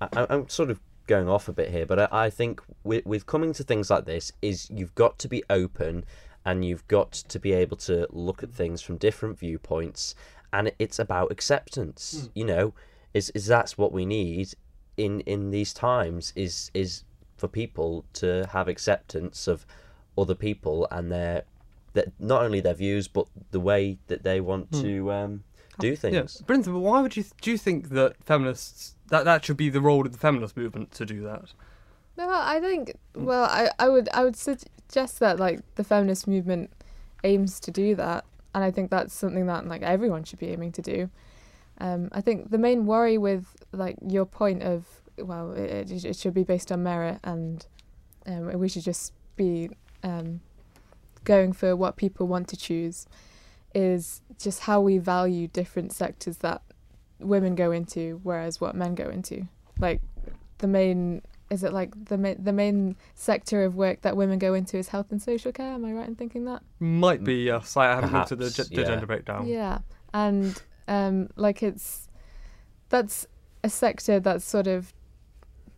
I, 0.00 0.26
I'm 0.30 0.48
sort 0.48 0.70
of 0.70 0.80
going 1.06 1.28
off 1.28 1.48
a 1.48 1.52
bit 1.52 1.70
here, 1.70 1.86
but 1.86 1.98
I, 1.98 2.08
I 2.26 2.30
think 2.30 2.60
with, 2.84 3.06
with 3.06 3.26
coming 3.26 3.52
to 3.54 3.62
things 3.62 3.90
like 3.90 4.04
this 4.04 4.32
is 4.42 4.68
you've 4.70 4.94
got 4.94 5.18
to 5.20 5.28
be 5.28 5.42
open 5.48 6.04
and 6.46 6.64
you've 6.64 6.86
got 6.88 7.12
to 7.12 7.38
be 7.38 7.52
able 7.52 7.76
to 7.76 8.06
look 8.10 8.42
at 8.42 8.50
things 8.50 8.80
from 8.80 8.96
different 8.96 9.38
viewpoints 9.38 10.14
and 10.52 10.72
it's 10.78 10.98
about 10.98 11.30
acceptance. 11.32 12.02
Mm. 12.22 12.30
You 12.34 12.44
know, 12.44 12.74
is 13.12 13.28
is 13.30 13.46
that's 13.46 13.76
what 13.76 13.92
we 13.92 14.06
need 14.06 14.54
in 14.96 15.20
in 15.22 15.50
these 15.50 15.74
times 15.74 16.32
is 16.36 16.70
is 16.72 17.02
for 17.36 17.48
people 17.48 18.04
to 18.14 18.48
have 18.52 18.66
acceptance 18.68 19.46
of 19.46 19.66
other 20.16 20.34
people 20.34 20.88
and 20.90 21.12
their 21.12 21.42
that 21.92 22.08
not 22.18 22.42
only 22.42 22.60
their 22.60 22.74
views 22.74 23.08
but 23.08 23.26
the 23.50 23.60
way 23.60 23.98
that 24.06 24.22
they 24.22 24.40
want 24.40 24.70
Mm. 24.70 24.82
to 24.82 25.12
um, 25.12 25.44
do 25.78 25.88
Yeah, 25.88 25.94
things. 25.96 26.42
Brintha, 26.46 26.70
but 26.72 26.78
why 26.78 27.00
would 27.02 27.16
you 27.16 27.24
do 27.42 27.50
you 27.50 27.58
think 27.58 27.88
that 27.90 28.16
feminists 28.24 28.94
that 29.08 29.24
that 29.24 29.44
should 29.44 29.56
be 29.58 29.68
the 29.68 29.80
role 29.80 30.06
of 30.06 30.12
the 30.12 30.18
feminist 30.18 30.56
movement 30.56 30.92
to 30.92 31.04
do 31.04 31.22
that? 31.22 31.52
No, 32.16 32.30
I 32.30 32.60
think. 32.60 32.94
Mm. 33.14 33.24
Well, 33.24 33.44
I, 33.44 33.70
I 33.78 33.88
would 33.88 34.08
I 34.14 34.24
would 34.24 34.36
suggest 34.88 35.20
that 35.20 35.38
like 35.38 35.60
the 35.74 35.84
feminist 35.84 36.26
movement 36.26 36.70
aims 37.24 37.60
to 37.60 37.70
do 37.70 37.94
that, 37.96 38.24
and 38.54 38.64
I 38.64 38.70
think 38.70 38.90
that's 38.90 39.14
something 39.14 39.46
that 39.46 39.66
like 39.66 39.82
everyone 39.82 40.24
should 40.24 40.38
be 40.38 40.48
aiming 40.48 40.72
to 40.72 40.82
do. 40.82 41.10
Um, 41.78 42.08
I 42.12 42.20
think 42.20 42.50
the 42.50 42.58
main 42.58 42.86
worry 42.86 43.18
with 43.18 43.54
like 43.72 43.96
your 44.06 44.24
point 44.24 44.62
of 44.62 44.86
well, 45.18 45.52
it, 45.52 45.90
it, 45.90 46.04
it 46.04 46.16
should 46.16 46.34
be 46.34 46.44
based 46.44 46.70
on 46.70 46.82
merit, 46.82 47.18
and 47.24 47.66
um, 48.26 48.58
we 48.58 48.68
should 48.68 48.84
just 48.84 49.12
be 49.36 49.70
um, 50.02 50.40
going 51.24 51.52
for 51.52 51.74
what 51.74 51.96
people 51.96 52.26
want 52.26 52.48
to 52.48 52.56
choose, 52.56 53.06
is 53.74 54.22
just 54.38 54.60
how 54.60 54.80
we 54.80 54.98
value 54.98 55.48
different 55.48 55.92
sectors 55.92 56.38
that 56.38 56.62
women 57.18 57.54
go 57.54 57.72
into, 57.72 58.20
whereas 58.22 58.60
what 58.60 58.74
men 58.74 58.94
go 58.94 59.08
into. 59.08 59.48
Like 59.78 60.00
the 60.58 60.66
main 60.66 61.22
is 61.50 61.62
it 61.62 61.72
like 61.72 62.06
the 62.06 62.18
ma- 62.18 62.34
the 62.38 62.52
main 62.52 62.96
sector 63.14 63.64
of 63.64 63.76
work 63.76 64.02
that 64.02 64.16
women 64.16 64.38
go 64.38 64.54
into 64.54 64.76
is 64.76 64.88
health 64.88 65.06
and 65.10 65.22
social 65.22 65.52
care? 65.52 65.72
Am 65.72 65.84
I 65.84 65.92
right 65.92 66.08
in 66.08 66.16
thinking 66.16 66.44
that? 66.46 66.62
Might 66.80 67.22
be 67.22 67.44
yes. 67.44 67.76
I 67.76 67.86
haven't 67.86 68.12
looked 68.12 68.32
at 68.32 68.38
the, 68.38 68.50
Perhaps, 68.50 68.68
the 68.68 68.74
yeah. 68.80 68.84
gender 68.84 69.06
breakdown. 69.06 69.46
Yeah, 69.46 69.78
and 70.12 70.60
um, 70.88 71.28
like 71.36 71.62
it's 71.62 72.08
that's 72.88 73.26
a 73.62 73.68
sector 73.68 74.20
that's 74.20 74.44
sort 74.44 74.66
of 74.66 74.92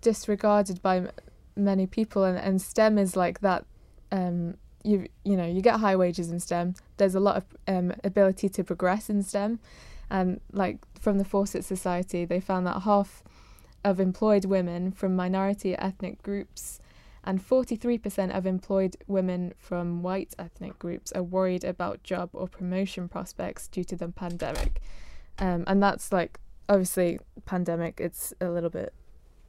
disregarded 0.00 0.80
by 0.82 0.96
m- 0.98 1.10
many 1.56 1.86
people, 1.86 2.24
and, 2.24 2.38
and 2.38 2.60
STEM 2.62 2.98
is 2.98 3.16
like 3.16 3.40
that. 3.40 3.64
Um, 4.10 4.56
you 4.84 5.06
you 5.24 5.36
know 5.36 5.46
you 5.46 5.60
get 5.60 5.80
high 5.80 5.96
wages 5.96 6.30
in 6.30 6.40
STEM. 6.40 6.74
There's 6.96 7.14
a 7.14 7.20
lot 7.20 7.36
of 7.36 7.44
um, 7.66 7.92
ability 8.04 8.48
to 8.48 8.64
progress 8.64 9.10
in 9.10 9.22
STEM, 9.22 9.60
and 10.08 10.40
like 10.52 10.78
from 10.98 11.18
the 11.18 11.24
Fawcett 11.24 11.64
Society, 11.64 12.24
they 12.24 12.40
found 12.40 12.66
that 12.66 12.82
half 12.82 13.22
of 13.84 14.00
employed 14.00 14.44
women 14.44 14.92
from 14.92 15.14
minority 15.16 15.76
ethnic 15.76 16.22
groups 16.22 16.80
and 17.24 17.46
43% 17.46 18.36
of 18.36 18.46
employed 18.46 18.96
women 19.06 19.52
from 19.58 20.02
white 20.02 20.34
ethnic 20.38 20.78
groups 20.78 21.12
are 21.12 21.22
worried 21.22 21.64
about 21.64 22.02
job 22.02 22.30
or 22.32 22.48
promotion 22.48 23.08
prospects 23.08 23.68
due 23.68 23.84
to 23.84 23.96
the 23.96 24.08
pandemic. 24.08 24.80
Um, 25.38 25.64
and 25.66 25.82
that's 25.82 26.10
like, 26.12 26.40
obviously, 26.68 27.18
pandemic, 27.44 28.00
it's 28.00 28.32
a 28.40 28.48
little 28.50 28.70
bit 28.70 28.92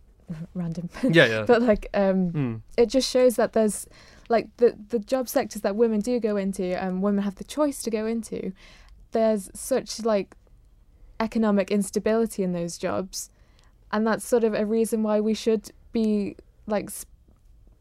random. 0.53 0.89
Yeah, 1.03 1.25
yeah. 1.25 1.43
but 1.47 1.61
like, 1.61 1.87
um, 1.93 2.31
Mm. 2.31 2.61
it 2.77 2.87
just 2.87 3.09
shows 3.09 3.35
that 3.37 3.53
there's 3.53 3.87
like 4.27 4.47
the, 4.57 4.75
the 4.89 4.99
job 4.99 5.27
sectors 5.29 5.61
that 5.63 5.75
women 5.75 6.01
do 6.01 6.19
go 6.19 6.35
into 6.37 6.63
and 6.79 7.01
women 7.01 7.23
have 7.23 7.35
the 7.35 7.43
choice 7.43 7.81
to 7.83 7.89
go 7.89 8.05
into, 8.05 8.51
there's 9.11 9.49
such 9.53 10.03
like 10.03 10.35
economic 11.19 11.71
instability 11.71 12.43
in 12.43 12.51
those 12.53 12.77
jobs. 12.77 13.29
And 13.91 14.05
that's 14.05 14.25
sort 14.25 14.43
of 14.43 14.53
a 14.53 14.65
reason 14.65 15.03
why 15.03 15.19
we 15.19 15.33
should 15.33 15.71
be 15.91 16.35
like 16.67 16.85
s- 16.85 17.05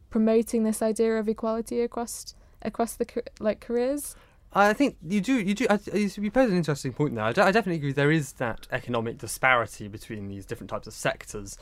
promoting 0.09 0.63
this 0.63 0.81
idea 0.81 1.17
of 1.17 1.27
equality 1.29 1.81
across 1.81 2.33
across 2.61 2.95
the 2.95 3.05
like 3.39 3.59
careers. 3.59 4.15
I 4.51 4.73
think 4.73 4.97
you 5.07 5.21
do. 5.21 5.39
You 5.39 5.53
do. 5.53 5.67
You 5.93 6.31
pose 6.31 6.49
an 6.49 6.57
interesting 6.57 6.93
point 6.93 7.13
there. 7.13 7.23
I, 7.23 7.29
I 7.29 7.51
definitely 7.51 7.75
agree. 7.75 7.91
There 7.91 8.11
is 8.11 8.33
that 8.33 8.67
economic 8.71 9.19
disparity 9.19 9.87
between 9.87 10.27
these 10.27 10.45
different 10.45 10.71
types 10.71 10.87
of 10.87 10.93
sectors, 10.93 11.57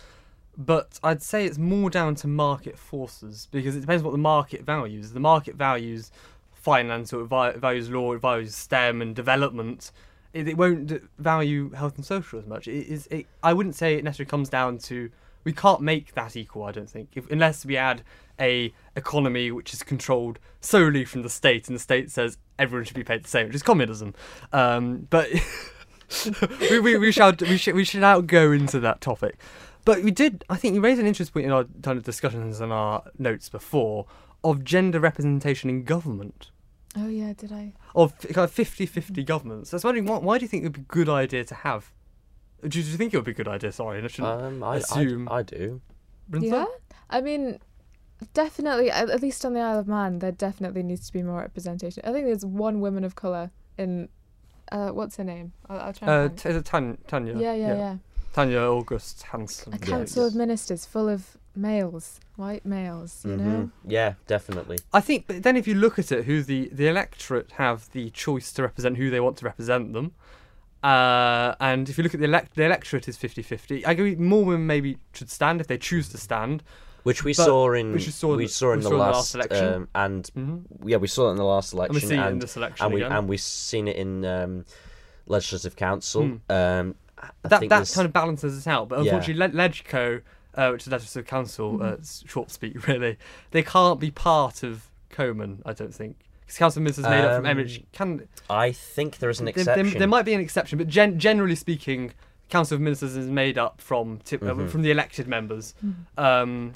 but 0.57 0.97
I'd 1.03 1.21
say 1.21 1.45
it's 1.45 1.57
more 1.57 1.89
down 1.89 2.15
to 2.15 2.27
market 2.27 2.77
forces 2.77 3.49
because 3.51 3.75
it 3.75 3.81
depends 3.81 4.03
what 4.03 4.11
the 4.11 4.17
market 4.17 4.63
values. 4.63 5.11
The 5.11 5.19
market 5.19 5.55
values 5.55 6.11
finance, 6.53 7.11
or 7.11 7.25
values 7.25 7.89
law, 7.89 8.17
values 8.17 8.55
STEM 8.55 9.01
and 9.01 9.15
development. 9.15 9.91
It, 10.37 10.47
it 10.47 10.57
won't 10.57 10.91
value 11.17 11.71
health 11.71 11.95
and 11.95 12.05
social 12.05 12.37
as 12.39 12.45
much. 12.45 12.67
It 12.67 12.87
is. 12.87 13.07
It, 13.07 13.25
I 13.43 13.53
wouldn't 13.53 13.75
say 13.75 13.95
it 13.95 14.03
necessarily 14.03 14.29
comes 14.29 14.49
down 14.49 14.77
to. 14.79 15.09
We 15.43 15.53
can't 15.53 15.81
make 15.81 16.13
that 16.13 16.35
equal. 16.35 16.63
I 16.63 16.71
don't 16.71 16.89
think, 16.89 17.09
if, 17.15 17.31
unless 17.31 17.65
we 17.65 17.77
add 17.77 18.03
a 18.39 18.73
economy 18.95 19.49
which 19.49 19.73
is 19.73 19.81
controlled 19.81 20.39
solely 20.59 21.05
from 21.05 21.21
the 21.21 21.29
state, 21.29 21.67
and 21.67 21.75
the 21.75 21.79
state 21.79 22.11
says 22.11 22.37
everyone 22.59 22.85
should 22.85 22.95
be 22.95 23.03
paid 23.03 23.23
the 23.23 23.29
same, 23.29 23.47
which 23.47 23.55
is 23.55 23.63
communism. 23.63 24.13
Um, 24.53 25.07
but 25.09 25.29
we, 26.59 26.79
we, 26.79 26.97
we 26.97 27.11
shall 27.11 27.33
we 27.39 27.57
should 27.57 27.75
we 27.75 27.83
should 27.83 28.01
not 28.01 28.27
go 28.27 28.51
into 28.51 28.79
that 28.81 29.01
topic. 29.01 29.37
But 29.85 30.03
we 30.03 30.11
did. 30.11 30.43
I 30.49 30.57
think 30.57 30.75
you 30.75 30.81
raised 30.81 30.99
an 30.99 31.07
interesting 31.07 31.33
point 31.33 31.45
in 31.45 31.51
our 31.51 31.65
kind 31.81 31.97
of 31.97 32.03
discussions 32.03 32.59
and 32.59 32.73
our 32.73 33.03
notes 33.17 33.49
before 33.49 34.05
of 34.43 34.63
gender 34.63 34.99
representation 34.99 35.69
in 35.69 35.83
government 35.83 36.51
Oh 36.97 37.07
yeah, 37.07 37.33
did 37.33 37.51
I? 37.51 37.73
of 37.95 38.17
kind 38.19 38.37
of 38.39 38.51
50-50 38.53 39.25
governments. 39.25 39.71
I 39.73 39.75
was 39.75 39.83
wondering 39.83 40.05
why, 40.05 40.17
why 40.17 40.37
do 40.39 40.45
you 40.45 40.49
think 40.49 40.63
it 40.63 40.65
would 40.67 40.73
be 40.73 40.81
a 40.81 40.85
good 40.85 41.09
idea 41.09 41.43
to 41.45 41.53
have? 41.55 41.91
Do 42.67 42.79
you, 42.79 42.83
do 42.83 42.89
you 42.91 42.97
think 42.97 43.13
it 43.13 43.17
would 43.17 43.25
be 43.25 43.31
a 43.31 43.35
good 43.35 43.47
idea? 43.47 43.71
Sorry, 43.71 44.03
I 44.03 44.07
shouldn't 44.07 44.41
Um, 44.41 44.63
I, 44.63 44.77
assume. 44.77 45.27
I, 45.29 45.35
I 45.37 45.43
do. 45.43 45.81
Brintha? 46.29 46.43
Yeah, 46.47 46.65
I 47.09 47.21
mean, 47.21 47.59
definitely. 48.33 48.89
At, 48.89 49.09
at 49.09 49.21
least 49.21 49.45
on 49.45 49.53
the 49.53 49.59
Isle 49.59 49.79
of 49.79 49.87
Man, 49.87 50.19
there 50.19 50.31
definitely 50.31 50.83
needs 50.83 51.05
to 51.07 51.13
be 51.13 51.21
more 51.23 51.39
representation. 51.39 52.03
I 52.05 52.11
think 52.11 52.25
there's 52.25 52.45
one 52.45 52.81
woman 52.81 53.03
of 53.03 53.15
color 53.15 53.51
in. 53.77 54.09
Uh, 54.71 54.89
what's 54.89 55.15
her 55.17 55.23
name? 55.23 55.53
I'll, 55.69 55.79
I'll 55.79 55.93
try. 55.93 56.07
Uh, 56.07 56.25
And 56.25 56.37
t- 56.37 56.43
find 56.43 56.55
is 56.55 56.63
Tanya? 56.63 56.97
Tanya. 57.07 57.31
it. 57.33 57.39
yeah, 57.41 57.53
yeah, 57.53 57.75
yeah. 57.75 57.97
Tanya 58.33 58.59
August 58.59 59.23
Hanson. 59.23 59.73
A 59.73 59.77
Yeah, 59.77 59.85
council 59.85 60.25
of 60.25 60.35
ministers 60.35 60.85
full 60.85 61.07
of 61.07 61.37
males, 61.57 62.19
white 62.35 62.65
males. 62.65 63.23
You 63.25 63.37
know. 63.37 63.43
Mhm. 63.43 63.71
Yeah, 63.85 64.13
definitely. 64.27 64.77
I 64.93 65.01
think, 65.01 65.25
but 65.27 65.43
then 65.43 65.55
if 65.57 65.67
you 65.67 65.75
look 65.75 65.97
at 65.99 66.11
it, 66.11 66.25
who 66.25 66.41
the 66.43 66.69
the 66.71 66.87
electorate 66.87 67.51
have 67.53 67.89
the 67.91 68.09
choice 68.11 68.51
to 68.53 68.61
represent 68.63 68.97
who 68.97 69.09
they 69.09 69.19
want 69.19 69.37
to 69.37 69.45
represent 69.45 69.93
them, 69.93 70.13
uh, 70.83 71.55
and 71.59 71.89
if 71.89 71.97
you 71.97 72.03
look 72.03 72.13
at 72.13 72.19
the 72.19 72.25
elect, 72.25 72.55
the 72.55 72.63
electorate 72.65 73.07
is 73.07 73.17
50-50. 73.17 73.85
I 73.85 73.91
agree. 73.91 74.15
More 74.15 74.45
women 74.45 74.67
maybe 74.67 74.97
should 75.13 75.29
stand 75.29 75.59
if 75.61 75.67
they 75.67 75.77
choose 75.77 76.09
to 76.09 76.17
stand. 76.17 76.63
Which 77.03 77.23
we 77.23 77.31
But- 77.33 77.45
saw 77.45 77.71
in 77.71 77.93
which 77.93 78.05
we 78.05 78.11
saw 78.11 78.31
in 78.33 78.37
we 78.37 78.45
the- 78.47 78.51
saw 78.51 78.71
in 78.73 78.79
we 78.79 78.83
the 78.83 78.89
saw 78.89 78.93
in 78.95 78.97
the 78.99 79.03
last, 79.05 79.15
last 79.15 79.35
election. 79.35 79.73
um, 79.73 79.87
and 79.95 80.23
Mm-hmm. 80.35 80.89
yeah, 80.89 80.97
we 80.97 81.07
saw 81.07 81.29
it 81.29 81.31
in 81.31 81.37
the 81.37 81.43
last 81.45 81.71
And 81.71 81.79
we 81.79 81.85
election, 81.85 82.09
see 82.09 82.15
it 82.15 82.19
in 82.19 82.23
and, 82.25 82.41
this 82.41 82.57
election 82.57 82.85
and 82.85 82.93
we 82.93 83.01
again. 83.01 83.11
and 83.17 83.29
we've 83.29 83.39
seen 83.39 83.87
it 83.87 83.95
in 83.95 84.25
um, 84.25 84.65
legislative 85.25 85.77
council. 85.77 86.23
Hmm. 86.23 86.35
Um, 86.51 86.95
I 87.17 87.29
that 87.47 87.59
think 87.61 87.69
that 87.69 87.79
this- 87.79 87.95
kind 87.95 88.05
of 88.05 88.11
balances 88.11 88.57
it 88.59 88.69
out. 88.69 88.89
But 88.89 89.03
Yeah. 89.05 89.13
unfortunately, 89.15 89.57
Le- 89.57 89.69
Legco, 89.69 90.21
uh, 90.57 90.69
which 90.71 90.81
is 90.83 90.87
Legislative 90.91 91.27
Council, 91.29 91.81
uh, 91.81 91.85
Mhm. 91.85 91.93
it's 91.99 92.23
short 92.27 92.51
speak 92.51 92.87
really, 92.87 93.17
they 93.51 93.63
can't 93.63 93.99
be 93.99 94.11
part 94.11 94.63
of 94.63 94.89
CoMin. 95.11 95.59
I 95.65 95.73
don't 95.73 95.93
think 95.93 96.17
because 96.41 96.57
Council 96.57 96.81
Ministers 96.81 97.05
made 97.05 97.23
up 97.25 97.43
from 97.43 97.45
Um, 97.45 97.67
can. 97.91 98.27
I 98.49 98.71
think 98.71 99.19
there 99.19 99.29
is 99.29 99.39
an 99.39 99.45
There, 99.45 99.53
there, 99.53 99.61
exception. 99.73 99.99
there 99.99 100.07
might 100.07 100.25
be 100.25 100.33
an 100.33 100.39
exception, 100.41 100.77
but 100.77 100.87
gen- 100.87 101.19
generally 101.19 101.55
speaking, 101.55 102.13
Council 102.49 102.75
of 102.75 102.81
Ministers 102.81 103.15
is 103.17 103.27
made 103.27 103.57
up 103.57 103.81
from 103.81 104.19
tip, 104.23 104.41
uh, 104.41 104.47
Mhm. 104.53 104.69
from 104.69 104.81
the 104.81 104.89
elected 104.91 105.27
members. 105.27 105.75
Mhm. 105.85 105.95
Um, 106.17 106.73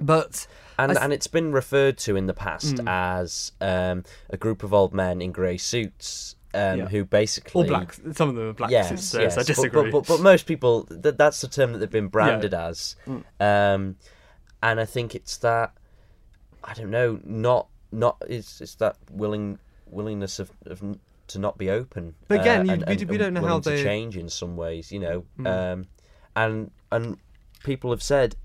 but 0.00 0.46
and 0.78 0.96
I 0.96 1.04
and 1.04 1.12
it's 1.12 1.26
been 1.26 1.52
referred 1.52 1.98
to 1.98 2.16
in 2.16 2.26
the 2.26 2.34
past 2.34 2.76
Mm. 2.76 2.88
as 2.88 3.52
um, 3.60 4.04
a 4.30 4.36
group 4.36 4.62
of 4.62 4.72
old 4.72 4.92
men 4.94 5.20
in 5.22 5.30
grey 5.32 5.56
suits 5.56 6.36
um, 6.54 6.78
Yeah. 6.78 6.86
who 6.88 7.04
basically 7.04 7.64
or 7.64 7.68
black. 7.68 7.94
Some 8.12 8.28
of 8.30 8.34
them 8.36 8.48
are 8.48 8.52
black. 8.52 8.70
Yes, 8.70 9.04
so, 9.04 9.20
yes. 9.20 9.34
I 9.36 9.40
But- 9.40 9.46
disagree. 9.46 9.90
But, 9.90 10.06
but, 10.06 10.06
but 10.08 10.20
most 10.20 10.46
people, 10.46 10.84
th- 10.84 11.16
that's 11.16 11.40
the 11.40 11.48
term 11.48 11.72
that 11.72 11.78
they've 11.78 11.90
been 11.90 12.08
branded 12.08 12.54
as. 12.54 12.96
Mm. 13.06 13.24
Um, 13.40 13.96
and 14.62 14.80
I 14.80 14.84
think 14.84 15.14
it's 15.14 15.36
that, 15.38 15.72
I 16.62 16.72
don't 16.74 16.90
know, 16.90 17.20
not, 17.24 17.68
not, 17.92 18.16
it's, 18.28 18.60
it's 18.60 18.76
that 18.76 18.96
willing 19.10 19.58
willingness 19.90 20.38
of, 20.38 20.50
of 20.66 20.82
to 21.28 21.38
not 21.38 21.56
be 21.58 21.70
open. 21.70 22.14
But 22.28 22.40
again, 22.40 22.66
you- 22.66 22.72
and, 22.72 22.84
we 22.86 22.96
d- 22.96 23.04
we 23.04 23.18
don't 23.18 23.34
know 23.34 23.44
how 23.46 23.60
to 23.60 23.70
they- 23.70 23.82
change 23.82 24.16
in 24.16 24.28
some 24.28 24.56
ways, 24.56 24.90
you 24.92 24.98
know. 25.00 25.24
Mm. 25.38 25.46
Um, 25.72 25.86
and, 26.36 26.70
and 26.90 27.16
people 27.62 27.90
have 27.90 28.02
said, 28.02 28.36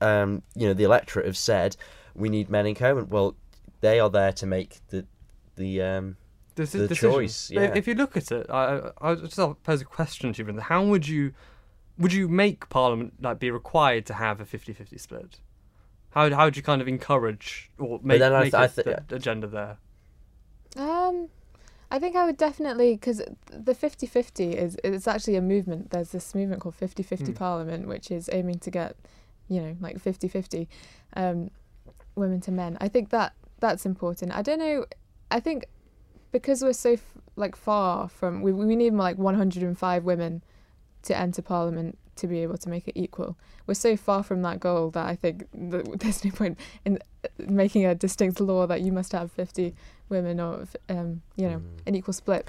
um, 0.00 0.42
you 0.54 0.66
know, 0.66 0.74
the 0.74 0.84
electorate 0.84 1.26
have 1.26 1.36
said, 1.36 1.76
we 2.14 2.28
need 2.28 2.48
men 2.50 2.66
in 2.66 2.74
CoMin. 2.74 3.08
Well, 3.08 3.36
they 3.80 4.00
are 4.00 4.10
there 4.10 4.32
to 4.32 4.46
make 4.46 4.80
the, 4.88 5.06
the, 5.56 5.82
um, 5.82 6.16
This 6.56 6.72
the 6.72 6.82
is 6.82 6.88
decision. 6.88 7.10
choice, 7.12 7.50
yeah. 7.50 7.72
If 7.74 7.86
you 7.86 7.94
look 7.94 8.16
at 8.16 8.32
it, 8.32 8.46
I 8.50 8.78
I 8.78 8.90
I'll 9.00 9.16
just 9.16 9.36
pose 9.62 9.80
a 9.80 9.84
question 9.84 10.32
to 10.32 10.38
you. 10.38 10.44
Brendan. 10.44 10.64
How 10.64 10.82
would 10.84 11.06
you 11.06 11.32
would 11.98 12.12
you 12.12 12.28
make 12.28 12.68
Parliament 12.68 13.14
like 13.22 13.38
be 13.38 13.50
required 13.50 14.04
to 14.06 14.14
have 14.14 14.40
a 14.40 14.44
50-50 14.44 15.00
split? 15.00 15.40
How 16.10 16.28
how 16.34 16.44
would 16.46 16.56
you 16.56 16.62
kind 16.62 16.80
of 16.82 16.88
encourage 16.88 17.70
or 17.78 18.00
make, 18.02 18.18
then 18.18 18.32
make 18.32 18.52
th- 18.52 18.78
it 18.78 18.84
th- 18.84 18.96
the 19.08 19.16
agenda 19.16 19.46
there? 19.46 19.78
Um, 20.76 21.28
I 21.90 21.98
think 21.98 22.16
I 22.16 22.24
would 22.26 22.36
definitely 22.36 22.94
because 22.94 23.22
the 23.50 23.74
50-50 23.74 24.54
is 24.54 24.76
it's 24.82 25.06
actually 25.06 25.36
a 25.36 25.42
movement. 25.42 25.90
There's 25.90 26.10
this 26.10 26.34
movement 26.34 26.60
called 26.62 26.76
50-50 26.76 27.18
Mm. 27.28 27.34
Parliament, 27.36 27.86
which 27.86 28.10
is 28.10 28.28
aiming 28.32 28.58
to 28.60 28.70
get, 28.70 28.96
you 29.48 29.60
know, 29.62 29.76
like 29.80 29.98
50-50 30.02 30.66
um, 31.16 31.50
women 32.14 32.40
to 32.42 32.50
men. 32.50 32.76
I 32.80 32.88
think 32.88 33.10
that 33.10 33.34
that's 33.60 33.86
important. 33.86 34.32
I 34.34 34.42
don't 34.42 34.58
know. 34.58 34.84
I 35.30 35.40
think 35.40 35.66
because 36.32 36.62
we're 36.62 36.72
so 36.72 36.92
f- 36.92 37.12
like 37.36 37.56
far 37.56 38.08
from 38.08 38.42
we 38.42 38.52
we 38.52 38.76
need 38.76 38.94
like 38.94 39.18
105 39.18 40.04
women 40.04 40.42
to 41.02 41.16
enter 41.16 41.42
parliament 41.42 41.98
to 42.16 42.26
be 42.26 42.40
able 42.40 42.56
to 42.56 42.68
make 42.68 42.88
it 42.88 42.98
equal. 42.98 43.36
We're 43.66 43.74
so 43.74 43.96
far 43.96 44.22
from 44.22 44.42
that 44.42 44.58
goal 44.60 44.90
that 44.92 45.06
I 45.06 45.16
think 45.16 45.46
that 45.52 45.98
there's 46.00 46.24
no 46.24 46.30
point 46.30 46.58
in 46.84 46.98
uh, 47.24 47.28
making 47.38 47.84
a 47.84 47.94
distinct 47.94 48.40
law 48.40 48.66
that 48.66 48.80
you 48.80 48.90
must 48.92 49.12
have 49.12 49.30
50 49.32 49.74
women 50.08 50.40
or 50.40 50.66
um, 50.88 51.22
you 51.36 51.48
know 51.48 51.58
Mm. 51.58 51.86
an 51.86 51.94
equal 51.94 52.14
split. 52.14 52.48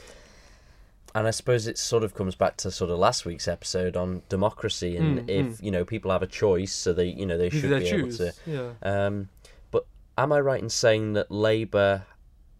And 1.16 1.26
I 1.26 1.32
suppose 1.32 1.66
it 1.68 1.78
sort 1.80 2.04
of 2.04 2.14
comes 2.14 2.36
back 2.36 2.58
to 2.58 2.70
sort 2.70 2.92
of 2.92 3.00
last 3.00 3.26
week's 3.26 3.48
episode 3.48 3.96
on 3.98 4.22
democracy 4.30 4.96
and 4.98 5.20
Mm, 5.22 5.30
if 5.30 5.46
mm. 5.48 5.64
you 5.64 5.72
know 5.72 5.84
people 5.84 6.12
have 6.12 6.22
a 6.22 6.28
choice, 6.28 6.74
so 6.74 6.94
they 6.94 7.08
you 7.08 7.26
know 7.26 7.38
they 7.38 7.50
should 7.50 7.64
do 7.64 7.80
be 7.80 7.84
they 7.86 7.92
able 7.92 8.12
to. 8.12 8.34
Yeah. 8.46 8.72
Um, 8.84 9.30
but 9.72 9.86
am 10.18 10.32
I 10.32 10.40
right 10.40 10.62
in 10.62 10.70
saying 10.70 11.14
that 11.14 11.32
Labour 11.32 12.06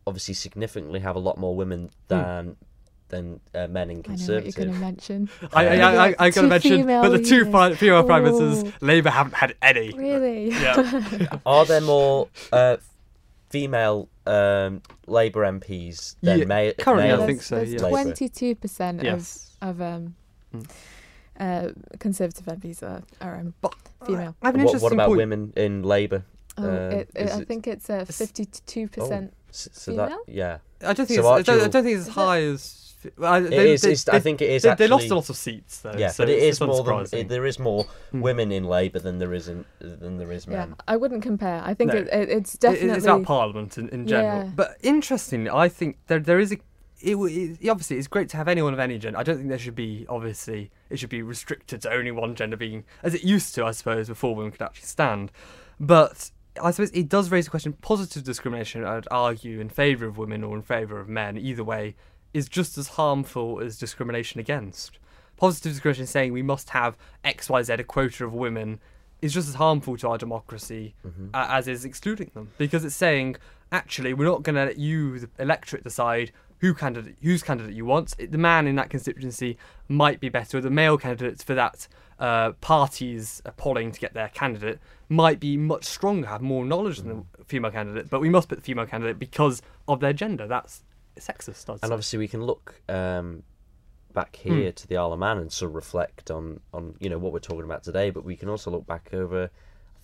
obviously 0.08 0.34
significantly 0.34 1.02
have 1.02 1.16
a 1.16 1.20
lot 1.20 1.38
more 1.38 1.56
women 1.56 1.92
than 2.08 2.56
than 3.10 3.40
uh, 3.56 3.68
men 3.68 3.90
in 3.90 4.04
conservative. 4.04 4.56
I 4.58 4.66
know 4.66 4.66
what 4.66 4.66
you're 4.66 4.66
going 4.66 4.74
to 4.74 4.86
mention. 4.86 5.30
I, 5.54 5.66
I, 5.66 5.70
Maybe 5.70 5.82
I, 5.82 5.92
I, 5.92 5.96
like 5.96 6.16
I 6.20 6.30
gotta 6.32 6.48
mention, 6.48 6.86
but 6.88 7.10
the 7.10 7.20
two 7.20 7.38
leaders. 7.46 7.52
fi- 7.54 7.74
female 7.76 8.04
prime 8.04 8.24
ministers, 8.24 8.74
Labour 8.82 9.10
haven't 9.12 9.36
had 9.36 9.56
any. 9.62 9.92
Really? 9.94 10.50
Yeah. 10.52 11.38
Are 11.46 11.66
there 11.66 11.80
more 11.82 12.28
uh, 12.52 12.78
female 13.50 14.10
um, 14.26 14.82
Labour 15.08 15.42
MPs 15.46 16.16
than 16.22 16.40
Yeah, 16.40 16.46
ma- 16.46 16.72
currently 16.84 17.14
I 17.14 17.26
think 17.26 17.42
so, 17.42 17.56
There's 17.58 17.74
yeah. 17.76 17.82
Labour? 17.82 18.12
22% 18.12 19.04
yes. 19.04 19.56
of, 19.62 19.70
of 19.82 19.82
um, 19.82 20.16
Mm. 20.54 20.66
uh, 21.40 21.70
Conservative 22.00 22.46
MPs 22.46 22.82
are, 22.84 23.04
are 23.22 23.36
um, 23.36 23.54
female. 24.06 24.34
I 24.42 24.48
have 24.48 24.56
an 24.56 24.62
What, 24.64 24.68
interesting 24.74 24.82
what 24.82 24.94
about 24.94 25.08
point. 25.08 25.18
women 25.18 25.54
in 25.58 25.84
Labour? 25.84 26.24
Oh, 26.58 26.64
Uh, 26.64 26.72
it, 26.90 27.10
it, 27.16 27.26
is 27.26 27.32
I 27.32 27.42
it- 27.42 27.48
think 27.48 27.68
it's 27.68 27.90
uh, 27.90 27.94
It's- 27.96 28.18
52%. 29.58 29.76
So 29.76 29.96
that 29.96 30.12
yeah, 30.28 30.58
I 30.82 30.94
don't 30.94 31.06
think 31.06 31.20
So 31.22 31.36
it's, 31.36 31.50
I, 31.50 31.54
don't, 31.54 31.62
I 31.66 31.68
don't 31.68 31.84
think 31.84 31.98
it's 31.98 32.02
as 32.02 32.08
Is 32.08 32.08
it- 32.08 32.12
high 32.14 32.42
as. 32.44 32.84
I- 33.24 33.40
they, 33.40 33.72
is. 33.74 33.82
They, 33.84 33.92
it's, 33.92 34.04
they, 34.06 34.12
I 34.14 34.20
think 34.20 34.42
it 34.42 34.50
is 34.50 34.64
they, 34.64 34.70
actually. 34.70 34.88
they 34.88 34.92
lost 34.92 35.10
a 35.12 35.16
lot 35.16 35.30
of 35.30 35.36
seats 35.38 35.80
though. 35.82 35.94
Yeah, 35.98 36.10
so 36.10 36.26
but 36.26 36.30
it's 36.32 36.60
more 36.60 36.84
than 36.84 36.94
unsurprising. 36.96 37.28
there 37.30 37.46
is 37.46 37.60
more 37.60 37.84
Hmm. 38.12 38.22
women 38.22 38.52
in 38.52 38.64
Labour 38.64 39.00
than 39.00 39.20
there 39.20 39.34
is 39.34 39.48
in 39.48 39.66
than 39.80 40.18
there 40.18 40.32
is 40.32 40.48
men. 40.48 40.56
Yeah, 40.58 40.66
men. 40.66 40.76
I 40.88 40.98
wouldn't 40.98 41.22
compare. 41.22 41.62
I 41.64 41.74
think 41.74 41.94
No. 41.94 42.00
it, 42.00 42.08
it, 42.12 42.30
it's 42.30 42.56
It- 42.56 42.62
definitely. 42.62 42.90
It's 42.98 43.06
about 43.06 43.24
Parliament 43.24 43.78
in, 43.78 43.88
in 43.90 44.08
general. 44.08 44.46
Yeah. 44.46 44.52
But 44.56 44.78
interestingly, 44.82 45.50
I 45.50 45.70
think 45.70 45.98
there 46.08 46.20
there 46.20 46.40
is 46.40 46.52
a. 46.52 46.58
It, 47.00 47.16
it, 47.16 47.70
obviously, 47.70 47.98
it's 47.98 48.08
great 48.08 48.28
to 48.30 48.38
have 48.38 48.48
anyone 48.48 48.74
of 48.74 48.80
any 48.80 48.98
gender. 48.98 49.20
I 49.20 49.24
don't 49.24 49.38
think 49.38 49.50
there 49.50 49.60
should 49.60 49.76
be, 49.76 50.08
obviously, 50.10 50.72
it 50.90 50.98
should 50.98 51.12
be 51.12 51.22
restricted 51.22 51.84
to 51.84 51.92
only 51.94 52.10
one 52.10 52.34
gender 52.34 52.58
being, 52.58 52.86
as 53.04 53.14
it 53.14 53.24
used 53.24 53.54
to, 53.54 53.64
I 53.64 53.70
suppose, 53.72 54.08
before 54.08 54.36
women 54.36 54.52
could 54.52 54.64
actually 54.64 54.88
stand. 54.88 55.32
But 55.80 56.32
I 56.62 56.72
suppose 56.72 56.92
it 56.92 57.10
does 57.10 57.30
raise 57.32 57.46
the 57.46 57.52
question 57.52 57.74
positive 57.74 58.24
discrimination, 58.24 58.84
I'd 58.84 59.08
argue, 59.12 59.60
in 59.60 59.70
favour 59.70 60.06
of 60.06 60.18
women 60.18 60.44
or 60.44 60.56
in 60.56 60.62
favour 60.62 61.00
of 61.00 61.08
men, 61.10 61.38
either 61.38 61.64
way, 61.64 61.96
is 62.34 62.48
just 62.50 62.78
as 62.78 62.90
harmful 62.90 63.60
as 63.60 63.78
discrimination 63.78 64.40
against. 64.40 65.00
Positive 65.38 65.72
discrimination 65.74 66.08
saying 66.08 66.34
we 66.34 66.42
must 66.42 66.70
have 66.72 66.98
XYZ, 67.24 67.80
a 67.80 67.84
quota 67.84 68.26
of 68.26 68.34
women, 68.34 68.80
is 69.22 69.34
just 69.34 69.48
as 69.50 69.56
harmful 69.56 69.98
to 69.98 70.08
our 70.10 70.18
democracy 70.18 70.94
Mhm. 71.06 71.30
uh, 71.34 71.48
as 71.50 71.68
is 71.68 71.84
excluding 71.86 72.30
them 72.36 72.52
because 72.60 72.86
it's 72.86 72.96
saying 72.96 73.36
actually 73.72 74.14
we're 74.14 74.26
not 74.28 74.44
going 74.44 74.56
to 74.56 74.66
let 74.66 74.78
you 74.78 75.18
the 75.20 75.30
electorate 75.40 75.84
decide 75.84 76.32
who 76.60 76.74
candidate 76.74 77.16
whose 77.22 77.44
candidate 77.44 77.74
you 77.76 77.86
want 77.86 78.16
It- 78.18 78.32
the 78.32 78.38
man 78.38 78.68
in 78.68 78.76
that 78.76 78.90
constituency 78.90 79.58
might 79.88 80.20
be 80.20 80.30
better 80.30 80.60
the 80.62 80.70
male 80.70 80.98
candidates 80.98 81.44
for 81.44 81.54
that 81.56 81.88
uh, 82.20 82.54
parties 82.62 83.42
are 83.46 83.52
polling 83.52 83.92
to 83.92 84.00
get 84.00 84.14
their 84.14 84.30
candidate 84.30 84.80
might 85.08 85.40
be 85.40 85.56
much 85.56 85.86
stronger 85.86 86.28
have 86.28 86.42
more 86.42 86.66
knowledge 86.66 86.98
than 87.00 87.26
the 87.38 87.44
female 87.46 87.72
candidate 87.72 88.10
but 88.10 88.20
we 88.22 88.30
must 88.30 88.50
put 88.50 88.58
the 88.58 88.64
female 88.64 88.86
candidate 88.88 89.20
because 89.20 89.62
of 89.88 90.00
their 90.00 90.14
gender 90.14 90.48
that's 90.48 90.84
sexist 91.20 91.70
I'd 91.70 91.74
And 91.74 91.82
say. 91.82 91.88
obviously, 91.94 92.20
we 92.20 92.28
can 92.28 92.44
look 92.44 92.82
um, 92.90 93.44
back 94.14 94.38
Hmm. 94.44 94.54
here 94.54 94.72
to 94.72 94.88
the 94.88 94.98
Isle 94.98 95.14
of 95.14 95.20
Man 95.20 95.38
and 95.40 95.52
sort 95.52 95.70
of 95.72 95.76
reflect 95.76 96.30
on, 96.32 96.60
on 96.74 96.96
you 97.00 97.10
know 97.10 97.18
what 97.18 97.34
we're 97.34 97.40
talking 97.40 97.64
about 97.64 97.84
today. 97.84 98.10
But 98.12 98.24
we 98.24 98.36
can 98.36 98.50
also 98.50 98.70
look 98.70 98.86
back 98.86 99.10
over, 99.14 99.50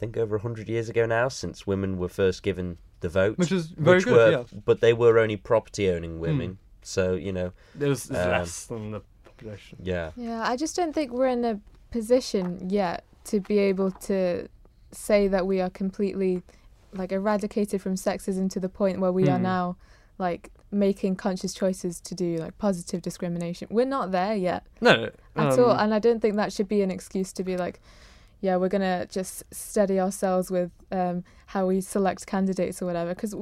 think, 0.04 0.18
over 0.18 0.38
hundred 0.38 0.68
years 0.70 0.90
ago 0.90 1.06
now, 1.06 1.28
since 1.30 1.66
women 1.66 1.98
were 1.98 2.10
first 2.10 2.44
given 2.44 2.78
the 3.00 3.10
vote, 3.10 3.38
which 3.38 3.52
is 3.52 3.68
very 3.68 3.98
which 3.98 4.06
good 4.06 4.14
were, 4.16 4.32
yeah 4.32 4.44
but 4.66 4.80
they 4.82 4.94
were 4.94 5.20
only 5.20 5.38
property 5.38 5.90
owning 5.90 6.20
women. 6.20 6.58
So 6.82 7.14
you 7.14 7.32
know, 7.32 7.52
there's, 7.76 8.04
there's 8.06 8.26
Um, 8.26 8.32
less 8.32 8.66
than 8.66 8.92
the 8.92 9.02
population 9.26 9.78
yeah, 9.82 10.12
Yeah, 10.18 10.42
I 10.52 10.56
just 10.58 10.76
don't 10.76 10.94
think 10.94 11.12
we're 11.12 11.28
in 11.28 11.46
a 11.46 11.60
position 11.92 12.70
yet 12.70 13.04
to 13.26 13.40
be 13.40 13.58
able 13.60 13.92
to 13.92 14.48
say 14.92 15.28
that 15.30 15.48
we 15.48 15.62
are 15.62 15.70
completely 15.70 16.44
like 16.94 17.12
eradicated 17.12 17.82
from 17.82 17.96
sexism 17.96 18.50
to 18.52 18.60
the 18.60 18.70
point 18.70 19.00
where 19.00 19.12
we 19.12 19.24
are 19.30 19.40
Mm. 19.40 19.42
now 19.54 19.76
like 20.20 20.52
making 20.72 21.16
conscious 21.16 21.54
choices 21.54 22.00
to 22.02 22.14
do 22.16 22.38
like 22.38 22.58
positive 22.58 23.02
discrimination. 23.02 23.68
We're 23.72 23.86
not 23.98 24.12
there 24.12 24.36
yet 24.36 24.62
no, 24.82 24.94
no 25.36 25.42
at 25.44 25.60
all, 25.60 25.72
um, 25.72 25.80
and 25.80 25.94
I 25.94 26.00
don't 26.00 26.20
think 26.22 26.36
that 26.36 26.52
should 26.54 26.68
be 26.68 26.82
an 26.82 26.92
excuse 26.92 27.32
to 27.34 27.44
be 27.44 27.56
like, 27.58 27.80
yeah, 28.44 28.58
we're 28.58 28.68
gonna 28.68 29.06
just 29.06 29.42
steady 29.52 30.02
ourselves 30.02 30.52
with 30.52 30.70
um, 30.92 31.24
how 31.46 31.66
we 31.66 31.80
select 31.80 32.28
candidates 32.28 32.82
or 32.82 32.86
whatever, 32.86 33.16
because 33.16 33.34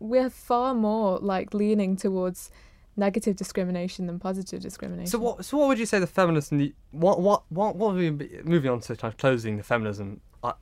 we're 0.00 0.30
far 0.30 0.72
more 0.72 1.18
like 1.18 1.52
leaning 1.52 1.96
towards 1.96 2.50
negative 2.96 3.36
discrimination 3.36 4.06
than 4.06 4.18
positive 4.18 4.62
discrimination. 4.62 5.08
So 5.08 5.18
what? 5.18 5.44
So 5.44 5.58
what 5.58 5.68
would 5.68 5.78
you 5.78 5.84
say 5.84 5.98
the 5.98 6.06
feminists 6.06 6.50
need? 6.50 6.74
What? 6.92 7.20
What? 7.20 7.42
What? 7.50 7.76
What? 7.76 7.92
Would 7.94 7.98
we 8.00 8.08
be, 8.08 8.40
moving 8.42 8.70
on 8.70 8.80
to 8.80 8.96
kind 8.96 9.12
of 9.12 9.18
closing 9.18 9.58
the 9.58 9.62
feminism 9.62 10.22
uh, 10.42 10.54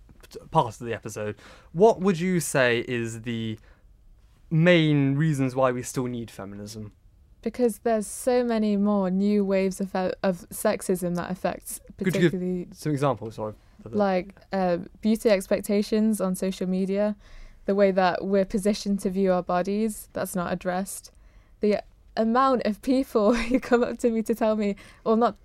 part 0.51 0.67
of 0.67 0.79
the 0.85 0.93
episode. 0.93 1.37
What 1.71 2.01
would 2.01 2.19
you 2.19 2.41
say 2.41 2.85
is 2.89 3.23
the 3.23 3.57
main 4.51 5.15
reasons 5.15 5.55
why 5.55 5.71
we 5.71 5.85
still 5.85 6.07
need 6.07 6.29
feminism? 6.29 6.91
Because 7.43 7.79
there's 7.79 8.07
so 8.07 8.45
many 8.45 8.77
more 8.77 9.11
new 9.11 9.45
waves 9.45 9.81
of 9.81 9.95
of 10.23 10.49
sexism 10.51 11.17
that 11.17 11.31
affects 11.31 11.81
Could 11.99 12.07
you 12.09 12.13
give- 12.13 12.23
particularly 12.33 12.69
Some 12.73 12.93
examples, 12.93 13.35
sorry. 13.37 13.55
like 13.85 14.35
uh, 14.53 14.79
beauty 15.01 15.31
expectations 15.31 16.21
on 16.21 16.35
social 16.35 16.67
media, 16.69 17.17
the 17.67 17.75
way 17.75 17.91
that 17.93 18.25
we're 18.25 18.45
positioned 18.45 19.01
to 19.01 19.11
view 19.11 19.33
our 19.33 19.43
bodies 19.43 20.09
that's 20.13 20.35
not 20.35 20.53
addressed, 20.53 21.11
the 21.61 21.83
amount 22.17 22.63
of 22.67 22.83
people 22.83 23.35
who 23.49 23.59
come 23.61 23.83
up 23.83 23.99
to 23.99 24.11
me 24.11 24.23
to 24.23 24.35
tell 24.35 24.57
me, 24.57 24.77
or 25.05 25.17
not 25.17 25.37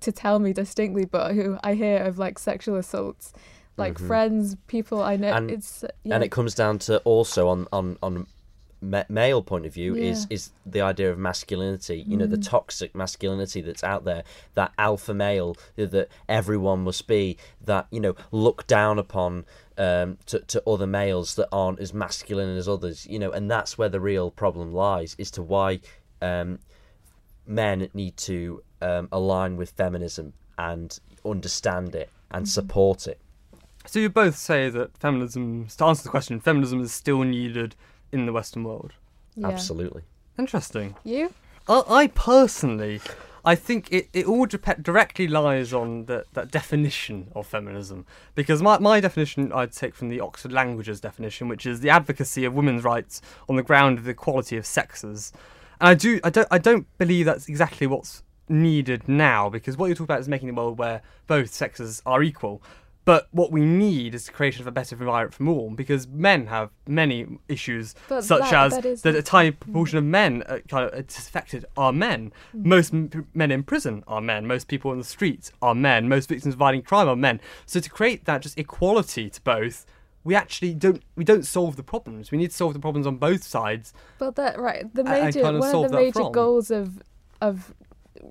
to 0.00 0.12
tell 0.12 0.38
me 0.38 0.52
distinctly, 0.52 1.04
but 1.04 1.34
who 1.34 1.58
I 1.64 1.74
hear 1.74 1.98
of 2.04 2.18
like 2.18 2.38
sexual 2.38 2.76
assaults, 2.76 3.32
like 3.76 3.94
Mhm. 3.94 4.06
friends, 4.06 4.56
people 4.66 5.02
I 5.02 5.16
know. 5.16 5.32
And- 5.32 5.50
it's 5.50 5.84
yeah. 6.04 6.14
and 6.14 6.22
it 6.24 6.30
comes 6.30 6.54
down 6.54 6.78
to 6.80 6.98
also 6.98 7.48
on 7.48 7.66
on 7.72 7.96
on 8.02 8.26
ma- 8.80 9.04
male 9.08 9.42
point 9.42 9.66
of 9.66 9.74
view 9.74 9.94
is 9.96 10.26
Yeah. 10.30 10.34
is 10.36 10.50
the 10.64 10.80
idea 10.80 11.10
of 11.10 11.18
masculinity 11.18 12.04
you 12.06 12.16
know 12.16 12.26
the 12.26 12.36
Mm. 12.38 12.48
toxic 12.48 12.94
masculinity 12.94 13.60
that's 13.60 13.82
out 13.82 14.04
there 14.04 14.22
that 14.54 14.72
alpha 14.78 15.12
male 15.12 15.56
that 15.76 16.08
everyone 16.28 16.84
must 16.84 17.06
be 17.06 17.36
that 17.64 17.86
you 17.90 17.98
know 18.00 18.14
look 18.30 18.66
down 18.66 18.98
upon 18.98 19.44
um, 19.76 20.18
to, 20.26 20.40
to 20.40 20.62
other 20.66 20.86
males 20.86 21.34
that 21.36 21.48
aren't 21.52 21.80
as 21.80 21.92
masculine 21.94 22.56
as 22.56 22.68
others 22.68 23.06
you 23.06 23.18
know 23.18 23.30
and 23.32 23.50
that's 23.50 23.76
where 23.78 23.88
the 23.88 24.00
real 24.00 24.30
problem 24.30 24.72
lies 24.72 25.16
as 25.18 25.30
to 25.32 25.42
why 25.42 25.80
um, 26.22 26.58
men 27.46 27.88
need 27.94 28.16
to 28.16 28.62
um, 28.82 29.08
align 29.10 29.56
with 29.56 29.70
feminism 29.70 30.32
and 30.56 30.98
understand 31.24 31.94
it 31.94 32.10
and 32.30 32.46
Mhm. 32.46 32.48
support 32.48 33.06
it 33.06 33.18
so 33.86 33.98
you 34.00 34.10
both 34.10 34.36
say 34.36 34.68
that 34.68 34.98
feminism. 34.98 35.66
To 35.78 35.84
answer 35.86 36.02
the 36.02 36.08
question, 36.10 36.40
feminism 36.40 36.82
is 36.82 36.92
still 36.92 37.20
needed 37.22 37.74
in 38.12 38.26
the 38.26 38.32
Western 38.32 38.64
world. 38.64 38.92
yeah. 39.36 39.48
absolutely 39.48 40.02
Interesting. 40.38 40.94
You? 41.04 41.34
I, 41.68 41.82
I 41.88 42.06
personally, 42.06 43.00
I 43.44 43.56
think 43.56 43.92
it, 43.92 44.08
it 44.12 44.26
all 44.26 44.46
dep- 44.46 44.82
directly 44.82 45.26
lies 45.26 45.72
on 45.72 46.06
the, 46.06 46.24
that 46.34 46.50
definition 46.50 47.32
of 47.34 47.46
feminism. 47.46 48.06
Because 48.36 48.62
my, 48.62 48.78
my 48.78 49.00
definition 49.00 49.52
I'd 49.52 49.72
take 49.72 49.94
from 49.96 50.08
the 50.08 50.20
Oxford 50.20 50.52
Languages 50.52 51.00
definition, 51.00 51.48
which 51.48 51.66
is 51.66 51.80
the 51.80 51.90
advocacy 51.90 52.44
of 52.44 52.54
women's 52.54 52.84
rights 52.84 53.20
on 53.48 53.56
the 53.56 53.62
ground 53.64 53.98
of 53.98 54.04
the 54.04 54.12
equality 54.12 54.56
of 54.56 54.64
sexes. 54.64 55.32
And 55.80 55.88
I 55.88 55.94
do 55.94 56.20
I 56.22 56.30
don't 56.30 56.48
I 56.50 56.58
don't 56.58 56.86
believe 56.98 57.26
that's 57.26 57.48
exactly 57.48 57.86
what's 57.86 58.22
needed 58.48 59.08
now, 59.08 59.48
because 59.48 59.76
what 59.76 59.86
you're 59.86 59.94
talking 59.94 60.04
about 60.04 60.20
is 60.20 60.28
making 60.28 60.50
a 60.50 60.54
world 60.54 60.78
where 60.78 61.02
both 61.26 61.50
sexes 61.52 62.00
are 62.06 62.22
equal. 62.22 62.62
But 63.08 63.26
what 63.30 63.50
we 63.50 63.62
need 63.64 64.14
is 64.14 64.26
the 64.26 64.32
creation 64.32 64.60
of 64.60 64.66
a 64.66 64.70
better 64.70 64.94
environment 64.94 65.32
for 65.32 65.46
all, 65.48 65.70
because 65.70 66.06
men 66.06 66.48
have 66.48 66.68
many 66.86 67.26
issues 67.48 67.94
But 68.06 68.22
such 68.22 68.50
that- 68.50 68.66
as 68.66 68.72
that 68.74 68.84
is- 68.84 69.00
that 69.00 69.14
a 69.14 69.22
tiny 69.22 69.50
proportion 69.52 69.96
of 69.96 70.04
men 70.04 70.42
uh, 70.46 70.58
kind 70.68 70.84
of 70.86 70.92
it's 70.92 71.16
affected 71.18 71.64
are 71.74 71.90
men. 71.90 72.32
Mm. 72.54 72.64
Most 72.66 72.92
m- 72.92 73.26
men 73.32 73.50
in 73.50 73.62
prison 73.62 74.04
are 74.06 74.20
men. 74.20 74.46
Most 74.46 74.68
people 74.68 74.90
on 74.90 74.98
the 74.98 75.04
streets 75.04 75.50
are 75.62 75.74
men. 75.74 76.06
Most 76.06 76.28
victims 76.28 76.52
of 76.52 76.58
violent 76.58 76.84
crime 76.84 77.08
are 77.08 77.16
men. 77.16 77.40
So 77.64 77.80
to 77.80 77.88
create 77.88 78.26
that 78.26 78.42
just 78.42 78.58
equality 78.58 79.30
to 79.30 79.40
both, 79.40 79.86
we 80.22 80.34
actually 80.34 80.74
don't 80.74 81.02
we 81.16 81.24
don't 81.24 81.46
solve 81.46 81.76
the 81.76 81.82
problems. 81.82 82.30
We 82.30 82.36
need 82.36 82.50
to 82.50 82.56
solve 82.56 82.74
the 82.74 82.78
problems 82.78 83.06
on 83.06 83.16
both 83.16 83.42
sides. 83.42 83.94
But 84.18 84.36
that 84.36 84.58
right, 84.58 84.84
the 84.94 85.04
major 85.04 85.40
kind 85.40 85.56
of 85.56 85.60
one 85.60 85.74
of 85.74 85.90
the 85.90 85.96
major 85.96 86.12
from. 86.12 86.32
goals 86.32 86.70
of 86.70 87.02
of 87.40 87.72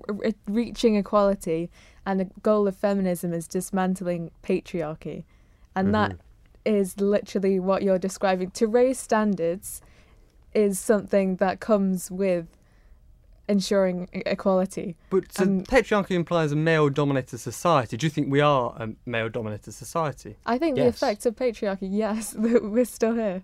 re- 0.06 0.34
reaching 0.46 0.94
equality 0.94 1.68
and 2.08 2.18
the 2.18 2.30
goal 2.42 2.66
of 2.66 2.74
feminism 2.74 3.34
is 3.34 3.46
dismantling 3.46 4.30
patriarchy, 4.42 5.24
and 5.76 5.94
that 5.94 6.12
Mhm. 6.12 6.18
is 6.64 6.98
literally 6.98 7.60
what 7.60 7.82
you're 7.82 7.98
describing. 7.98 8.50
To 8.52 8.66
raise 8.66 8.98
standards 8.98 9.82
is 10.54 10.78
something 10.78 11.36
that 11.36 11.60
comes 11.60 12.10
with 12.10 12.46
ensuring 13.46 14.08
equality. 14.12 14.96
But 15.10 15.32
so 15.32 15.42
Um, 15.44 15.62
patriarchy 15.64 16.12
implies 16.12 16.50
a 16.50 16.56
male-dominated 16.56 17.38
society. 17.38 17.98
Do 17.98 18.06
you 18.06 18.10
think 18.10 18.32
we 18.32 18.40
are 18.40 18.74
a 18.78 18.88
male-dominated 19.04 19.72
society? 19.72 20.36
I 20.46 20.56
think 20.56 20.76
the 20.76 20.86
effects 20.86 21.26
of 21.26 21.36
patriarchy, 21.36 21.88
yes, 21.90 22.30
that 22.30 22.62
we're 22.74 22.84
still 22.86 23.14
here. 23.14 23.42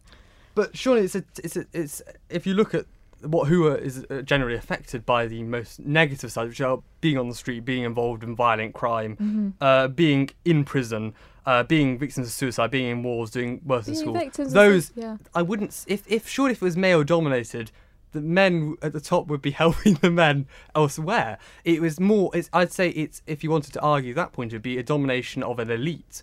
But 0.55 0.75
surely 0.77 1.03
it's 1.03 1.15
a, 1.17 1.25
it's 1.43 1.57
a, 1.57 1.67
it's 1.75 2.01
if 2.31 2.47
you 2.47 2.55
look 2.55 2.75
at 2.75 2.87
what 3.27 3.49
who 3.49 3.67
are, 3.67 3.77
is 3.77 4.05
uh, 4.11 4.23
generally 4.23 4.55
affected 4.57 5.05
by 5.07 5.27
the 5.27 5.43
most 5.43 5.81
negative 5.81 6.31
side, 6.33 6.49
which 6.49 6.61
are 6.61 6.81
being 7.01 7.19
on 7.19 7.29
the 7.29 7.35
street, 7.35 7.65
being 7.65 7.83
involved 7.85 8.23
in 8.23 8.35
violent 8.37 8.75
crime, 8.75 9.17
Mm-hmm. 9.17 9.49
uh, 9.61 9.89
being 9.89 10.31
in 10.45 10.65
prison, 10.65 11.15
uh, 11.47 11.63
being 11.63 11.99
victims 11.99 12.27
of 12.29 12.33
suicide, 12.33 12.71
being 12.71 12.89
in 12.91 13.03
wars, 13.03 13.31
doing 13.31 13.61
worse 13.65 13.89
in 13.89 13.95
school. 13.97 14.15
victims 14.15 14.53
Those 14.53 14.93
yeah. 14.95 15.17
I 15.35 15.43
wouldn't. 15.43 15.85
If 15.87 16.03
if 16.11 16.29
surely 16.29 16.53
if 16.53 16.59
it 16.63 16.65
was 16.65 16.77
male 16.77 17.05
dominated, 17.05 17.71
the 18.13 18.21
men 18.21 18.77
at 18.81 18.93
the 18.93 19.01
top 19.01 19.27
would 19.27 19.43
be 19.43 19.51
helping 19.63 19.95
the 19.95 20.11
men 20.11 20.47
elsewhere. 20.75 21.39
It 21.65 21.81
was 21.81 21.99
more. 22.01 22.31
It's, 22.35 22.49
I'd 22.53 22.73
say 22.73 22.91
it's 22.91 23.23
if 23.27 23.43
you 23.45 23.51
wanted 23.51 23.73
to 23.75 23.81
argue 23.81 24.15
that 24.15 24.33
point, 24.33 24.53
it'd 24.53 24.63
be 24.63 24.79
a 24.79 24.83
domination 24.83 25.43
of 25.43 25.59
an 25.59 25.71
elite 25.71 26.23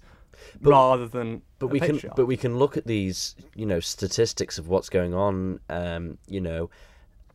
But- 0.62 0.70
rather 0.72 1.08
than. 1.08 1.42
but 1.60 1.68
a 1.68 1.70
we 1.70 1.80
can 1.80 2.00
but 2.16 2.26
we 2.26 2.38
can 2.38 2.58
look 2.58 2.76
at 2.78 2.86
these 2.88 3.36
you 3.56 3.66
know 3.66 3.80
statistics 3.80 4.58
of 4.58 4.68
what's 4.68 4.90
going 4.90 5.14
on 5.14 5.60
um 5.70 6.18
you 6.28 6.42
know 6.42 6.70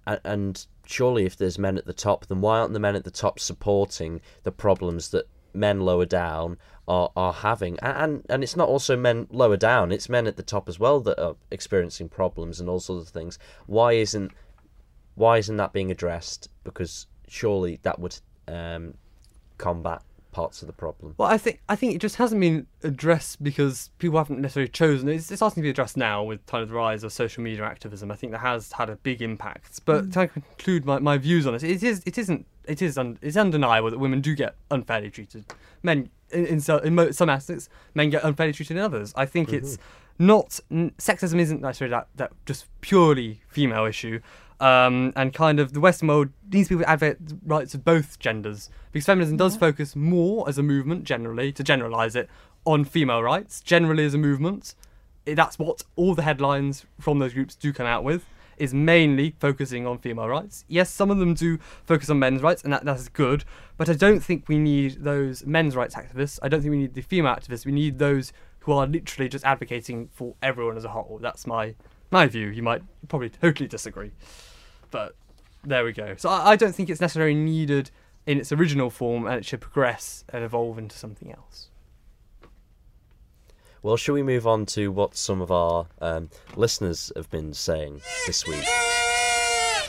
and, 0.07 0.21
and 0.25 0.67
surely 0.87 1.27
if 1.27 1.37
there's 1.37 1.59
men 1.59 1.77
at 1.79 1.87
the 1.87 1.93
top 1.93 2.27
then 2.27 2.41
why 2.41 2.59
aren't 2.59 2.73
the 2.73 2.79
men 2.79 2.97
at 2.97 3.05
the 3.05 3.11
top 3.11 3.39
supporting 3.39 4.21
the 4.45 4.53
problems 4.53 5.11
that 5.11 5.29
men 5.53 5.81
lower 5.81 6.07
down 6.07 6.59
are 6.87 7.11
are 7.17 7.33
having? 7.33 7.79
A- 7.83 8.03
and 8.03 8.25
and 8.29 8.43
it's 8.43 8.57
not 8.57 8.69
also 8.69 8.97
men 8.97 9.27
lower 9.31 9.57
down 9.57 9.93
it's 9.93 10.09
men 10.09 10.27
at 10.27 10.37
the 10.37 10.43
top 10.43 10.69
as 10.69 10.79
well 10.79 11.01
that 11.01 11.21
are 11.21 11.37
experiencing 11.51 12.09
problems 12.09 12.61
and 12.61 12.69
all 12.69 12.81
sorts 12.81 13.09
of 13.09 13.13
things. 13.13 13.39
Why 13.67 13.93
isn't 13.95 14.33
why 15.15 15.39
isn't 15.39 15.57
that 15.57 15.73
being 15.73 15.91
addressed? 15.91 16.49
Because 16.65 17.07
surely 17.29 17.81
that 17.83 17.99
would 17.99 18.19
um 18.49 18.95
combat 19.59 20.03
parts 20.37 20.61
of 20.61 20.67
the 20.67 20.73
problem 20.75 21.15
Well, 21.17 21.31
I 21.31 21.39
think 21.39 21.63
I 21.67 21.77
think 21.77 21.95
it 21.95 21.99
just 21.99 22.17
hasn't 22.17 22.43
been 22.43 22.67
addressed 22.83 23.43
because 23.43 23.89
people 23.99 24.19
haven't 24.19 24.39
necessarily 24.39 24.69
chosen. 24.69 25.09
It's, 25.09 25.31
it's 25.31 25.39
starting 25.39 25.63
to 25.63 25.67
be 25.67 25.71
addressed 25.71 25.97
now 25.97 26.23
with 26.23 26.45
kind 26.45 26.63
of 26.63 26.69
the 26.69 26.75
rise 26.75 27.05
of 27.05 27.13
social 27.15 27.43
media 27.43 27.65
activism. 27.65 28.11
I 28.11 28.17
think 28.17 28.33
that 28.33 28.41
has 28.41 28.71
had 28.73 28.91
a 28.91 28.97
big 28.97 29.23
impact. 29.23 29.81
But 29.87 30.05
mm. 30.05 30.13
to 30.13 30.29
conclude 30.29 30.85
my, 30.85 30.99
my 30.99 31.17
views 31.17 31.47
on 31.47 31.55
it, 31.55 31.63
it 31.63 31.83
is 31.83 32.03
it 32.05 32.19
isn't 32.19 32.45
it 32.69 32.83
is 32.83 32.99
un, 32.99 33.19
it's 33.23 33.39
undeniable 33.39 33.91
that 33.91 33.99
women 33.99 34.21
do 34.21 34.35
get 34.35 34.57
unfairly 34.71 35.11
treated. 35.11 35.47
Men 35.83 36.11
in 36.31 36.45
in, 36.45 36.61
so, 36.61 36.77
in 36.81 37.13
some 37.15 37.31
aspects, 37.31 37.71
men 37.95 38.11
get 38.11 38.23
unfairly 38.23 38.53
treated 38.53 38.77
in 38.77 38.83
others. 38.83 39.15
I 39.17 39.25
think 39.25 39.55
it's 39.55 39.79
mm-hmm. 39.79 40.27
not 40.27 40.61
sexism 40.99 41.39
isn't 41.39 41.63
necessarily 41.63 41.93
that 41.93 42.09
that 42.17 42.33
just 42.45 42.67
purely 42.83 43.41
female 43.49 43.87
issue. 43.87 44.21
Um, 44.59 45.13
and 45.17 45.35
kind 45.35 45.61
of 45.61 45.75
the 45.75 45.81
Western 45.81 46.09
world 46.09 46.31
needs 46.51 46.69
people 46.69 46.85
to 46.85 46.89
advocate 46.89 47.29
the 47.29 47.39
rights 47.45 47.75
of 47.75 47.85
both 47.85 48.19
genders. 48.19 48.71
Because 48.91 49.05
feminism 49.05 49.37
does 49.37 49.55
focus 49.55 49.95
more 49.95 50.49
as 50.49 50.57
a 50.57 50.63
movement 50.63 51.05
generally 51.05 51.53
to 51.53 51.63
generalize 51.63 52.17
it 52.17 52.31
on 52.65 52.85
female 52.85 53.23
rights. 53.23 53.61
Generally 53.61 54.07
as 54.07 54.15
a 54.15 54.19
movement 54.19 54.75
that's 55.35 55.59
what 55.59 55.83
all 55.97 56.15
the 56.15 56.23
headlines 56.23 56.87
from 57.01 57.19
those 57.19 57.35
groups 57.35 57.57
do 57.57 57.73
come 57.73 57.87
out 57.87 58.05
with 58.05 58.25
is 58.57 58.73
mainly 58.73 59.35
focusing 59.39 59.87
on 59.87 59.99
female 59.99 60.29
rights. 60.29 60.65
Yes 60.69 60.91
some 60.91 61.11
of 61.11 61.19
them 61.19 61.35
do 61.35 61.59
focus 61.85 62.09
on 62.09 62.19
men's 62.19 62.43
rights 62.43 62.63
and 62.63 62.73
that, 62.73 62.85
that's 62.85 63.09
good 63.09 63.45
but 63.77 63.89
i 63.91 63.93
don't 63.93 64.21
think 64.21 64.49
we 64.49 64.59
need 64.59 65.05
those 65.05 65.45
men's 65.45 65.77
rights 65.77 65.95
activists. 65.95 66.39
I 66.43 66.49
don't 66.49 66.61
think 66.61 66.71
we 66.71 66.79
need 66.79 66.95
the 66.95 67.03
female 67.03 67.35
activists. 67.35 67.67
We 67.67 67.73
need 67.73 67.99
those 67.99 68.33
who 68.61 68.73
are 68.73 68.87
literally 68.87 69.29
just 69.29 69.45
advocating 69.45 70.09
for 70.13 70.35
everyone 70.43 70.77
as 70.77 70.85
a 70.85 70.89
whole. 70.89 71.19
That's 71.21 71.47
my 71.47 71.75
my 72.11 72.27
view 72.27 72.49
you 72.49 72.63
might 72.63 72.83
probably 73.09 73.29
totally 73.29 73.69
disagree 73.69 74.11
but 74.91 75.15
there 75.65 75.85
we 75.85 75.93
go. 75.93 76.15
So 76.17 76.29
I, 76.29 76.51
I 76.53 76.57
don't 76.57 76.73
think 76.75 76.89
it's 76.89 77.01
necessarily 77.01 77.35
needed 77.35 77.91
in 78.25 78.39
its 78.39 78.53
original 78.53 78.89
form, 78.89 79.27
and 79.27 79.35
it 79.35 79.45
should 79.45 79.61
progress 79.61 80.25
and 80.33 80.45
evolve 80.45 80.79
into 80.79 80.97
something 80.97 81.33
else. 81.33 81.69
Well, 83.83 83.97
shall 83.97 84.15
we 84.15 84.23
move 84.23 84.47
on 84.47 84.67
to 84.67 84.91
what 84.91 85.17
some 85.17 85.41
of 85.41 85.51
our 85.51 85.87
um, 86.01 86.31
listeners 86.57 87.13
have 87.17 87.31
been 87.31 87.53
saying 87.53 88.01
this 88.27 88.47
week? 88.47 88.65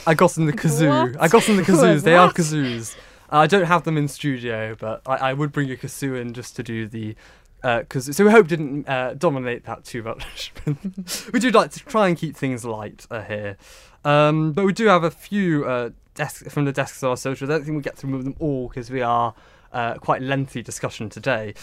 I 0.06 0.14
got 0.16 0.32
them 0.32 0.46
the 0.46 0.52
kazoo. 0.52 1.12
What? 1.12 1.22
I 1.22 1.28
got 1.28 1.42
them 1.44 1.56
the 1.56 1.62
kazoos. 1.62 2.02
They 2.04 2.14
are 2.14 2.26
What? 2.26 2.36
kazoos. 2.36 2.96
I 3.30 3.46
don't 3.46 3.66
have 3.66 3.84
them 3.84 3.96
in 3.96 4.08
studio, 4.08 4.74
but 4.78 5.02
I, 5.06 5.30
I 5.30 5.32
would 5.32 5.52
bring 5.52 5.70
a 5.70 5.76
kazoo 5.76 6.20
in 6.20 6.32
just 6.32 6.56
to 6.56 6.62
do 6.62 6.86
the. 6.86 7.14
Uh. 7.62 7.82
So 7.98 8.24
we 8.24 8.30
hope 8.30 8.46
didn't 8.46 8.88
uh, 8.88 9.14
dominate 9.14 9.64
that 9.64 9.84
too 9.84 10.02
much. 10.02 10.52
we 11.32 11.40
do 11.40 11.50
like 11.50 11.70
to 11.72 11.80
try 11.80 12.08
and 12.08 12.16
keep 12.16 12.36
things 12.36 12.64
light 12.64 13.06
uh, 13.10 13.22
here, 13.22 13.56
um, 14.04 14.52
but 14.52 14.64
we 14.64 14.72
do 14.72 14.86
have 14.86 15.04
a 15.04 15.10
few 15.10 15.64
uh, 15.64 15.90
desks 16.14 16.52
from 16.52 16.64
the 16.64 16.72
desks 16.72 17.02
of 17.02 17.10
our 17.10 17.16
socials. 17.16 17.50
I 17.50 17.54
don't 17.54 17.64
think 17.64 17.76
we 17.76 17.82
get 17.82 17.96
through 17.96 18.22
them 18.22 18.36
all 18.38 18.68
because 18.68 18.90
we 18.90 19.02
are 19.02 19.34
uh, 19.72 19.94
quite 19.94 20.22
lengthy 20.22 20.62
discussion 20.62 21.08
today. 21.08 21.54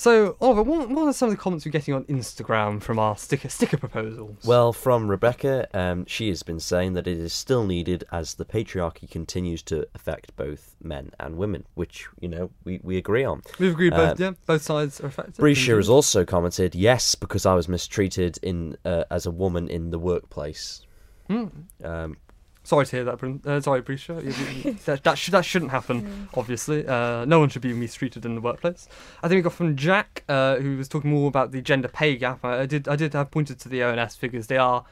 So, 0.00 0.34
Oliver, 0.40 0.62
what, 0.62 0.88
what 0.88 1.08
are 1.08 1.12
some 1.12 1.28
of 1.28 1.36
the 1.36 1.42
comments 1.42 1.66
we're 1.66 1.72
getting 1.72 1.92
on 1.92 2.04
Instagram 2.04 2.80
from 2.80 2.98
our 2.98 3.18
sticker 3.18 3.50
sticker 3.50 3.76
proposals? 3.76 4.38
Well, 4.46 4.72
from 4.72 5.10
Rebecca, 5.10 5.68
um, 5.74 6.06
she 6.06 6.30
has 6.30 6.42
been 6.42 6.58
saying 6.58 6.94
that 6.94 7.06
it 7.06 7.18
is 7.18 7.34
still 7.34 7.66
needed 7.66 8.04
as 8.10 8.32
the 8.32 8.46
patriarchy 8.46 9.10
continues 9.10 9.62
to 9.64 9.86
affect 9.94 10.34
both 10.36 10.74
men 10.82 11.10
and 11.20 11.36
women, 11.36 11.66
which, 11.74 12.08
you 12.18 12.28
know, 12.28 12.48
we, 12.64 12.80
we 12.82 12.96
agree 12.96 13.24
on. 13.24 13.42
we've 13.58 13.72
agreed 13.72 13.90
both. 13.90 14.18
uh, 14.18 14.24
yeah, 14.24 14.32
both 14.46 14.62
sides 14.62 15.02
are 15.02 15.08
affected. 15.08 15.36
Brescia 15.36 15.76
has 15.76 15.90
also 15.90 16.24
commented, 16.24 16.74
yes, 16.74 17.14
because 17.14 17.44
I 17.44 17.52
was 17.52 17.68
mistreated 17.68 18.38
in 18.40 18.78
uh, 18.86 19.04
as 19.10 19.26
a 19.26 19.30
woman 19.30 19.68
in 19.68 19.90
the 19.90 19.98
workplace. 19.98 20.80
Hmm. 21.28 21.48
Um, 21.84 22.16
Sorry 22.62 22.84
to 22.86 22.96
hear 22.96 23.04
that. 23.04 23.40
Uh, 23.46 23.60
sorry, 23.60 23.82
you- 23.88 24.76
that 24.84 25.02
that, 25.04 25.16
should, 25.18 25.32
that 25.32 25.44
shouldn't 25.44 25.70
happen. 25.70 26.28
Obviously, 26.34 26.86
uh, 26.86 27.24
no 27.24 27.40
one 27.40 27.48
should 27.48 27.62
be 27.62 27.72
mistreated 27.72 28.26
in 28.26 28.34
the 28.34 28.40
workplace. 28.40 28.86
I 29.22 29.28
think 29.28 29.38
we 29.38 29.42
got 29.42 29.54
from 29.54 29.76
Jack, 29.76 30.24
uh, 30.28 30.56
who 30.56 30.76
was 30.76 30.88
talking 30.88 31.10
more 31.10 31.26
about 31.28 31.52
the 31.52 31.62
gender 31.62 31.88
pay 31.88 32.16
gap. 32.16 32.44
I, 32.44 32.60
I 32.60 32.66
did 32.66 32.86
I 32.86 32.96
did 32.96 33.14
have 33.14 33.30
pointed 33.30 33.58
to 33.60 33.68
the 33.68 33.82
ONS 33.82 34.14
figures. 34.14 34.46
They 34.48 34.58
are 34.58 34.84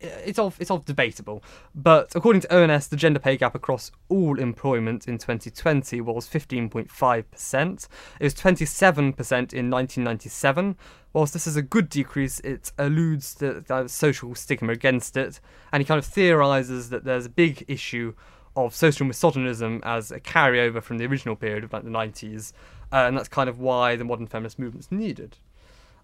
it's 0.00 0.38
all 0.38 0.52
it's 0.58 0.70
all 0.70 0.78
debatable, 0.78 1.42
but 1.74 2.14
according 2.14 2.42
to 2.42 2.54
ONS, 2.54 2.88
the 2.88 2.96
gender 2.96 3.18
pay 3.18 3.36
gap 3.36 3.54
across 3.54 3.90
all 4.08 4.38
employment 4.38 5.08
in 5.08 5.18
2020 5.18 6.00
was 6.00 6.28
15.5 6.28 7.24
percent. 7.30 7.88
It 8.20 8.24
was 8.24 8.34
27 8.34 9.12
percent 9.14 9.52
in 9.54 9.70
1997. 9.70 10.76
Whilst 11.12 11.32
this 11.32 11.46
is 11.46 11.56
a 11.56 11.62
good 11.62 11.88
decrease, 11.88 12.40
it 12.40 12.72
alludes 12.78 13.34
to 13.36 13.62
the 13.66 13.88
social 13.88 14.34
stigma 14.34 14.72
against 14.72 15.16
it, 15.16 15.40
and 15.72 15.80
he 15.80 15.86
kind 15.86 15.98
of 15.98 16.04
theorizes 16.04 16.90
that 16.90 17.04
there's 17.04 17.26
a 17.26 17.30
big 17.30 17.64
issue 17.68 18.14
of 18.54 18.74
social 18.74 19.06
misogynism 19.06 19.80
as 19.84 20.10
a 20.10 20.20
carryover 20.20 20.82
from 20.82 20.98
the 20.98 21.06
original 21.06 21.36
period 21.36 21.64
of 21.64 21.72
like 21.72 21.84
the 21.84 21.90
90s, 21.90 22.52
uh, 22.92 23.04
and 23.06 23.16
that's 23.16 23.28
kind 23.28 23.48
of 23.48 23.58
why 23.58 23.96
the 23.96 24.04
modern 24.04 24.26
feminist 24.26 24.58
movement's 24.58 24.90
needed. 24.90 25.38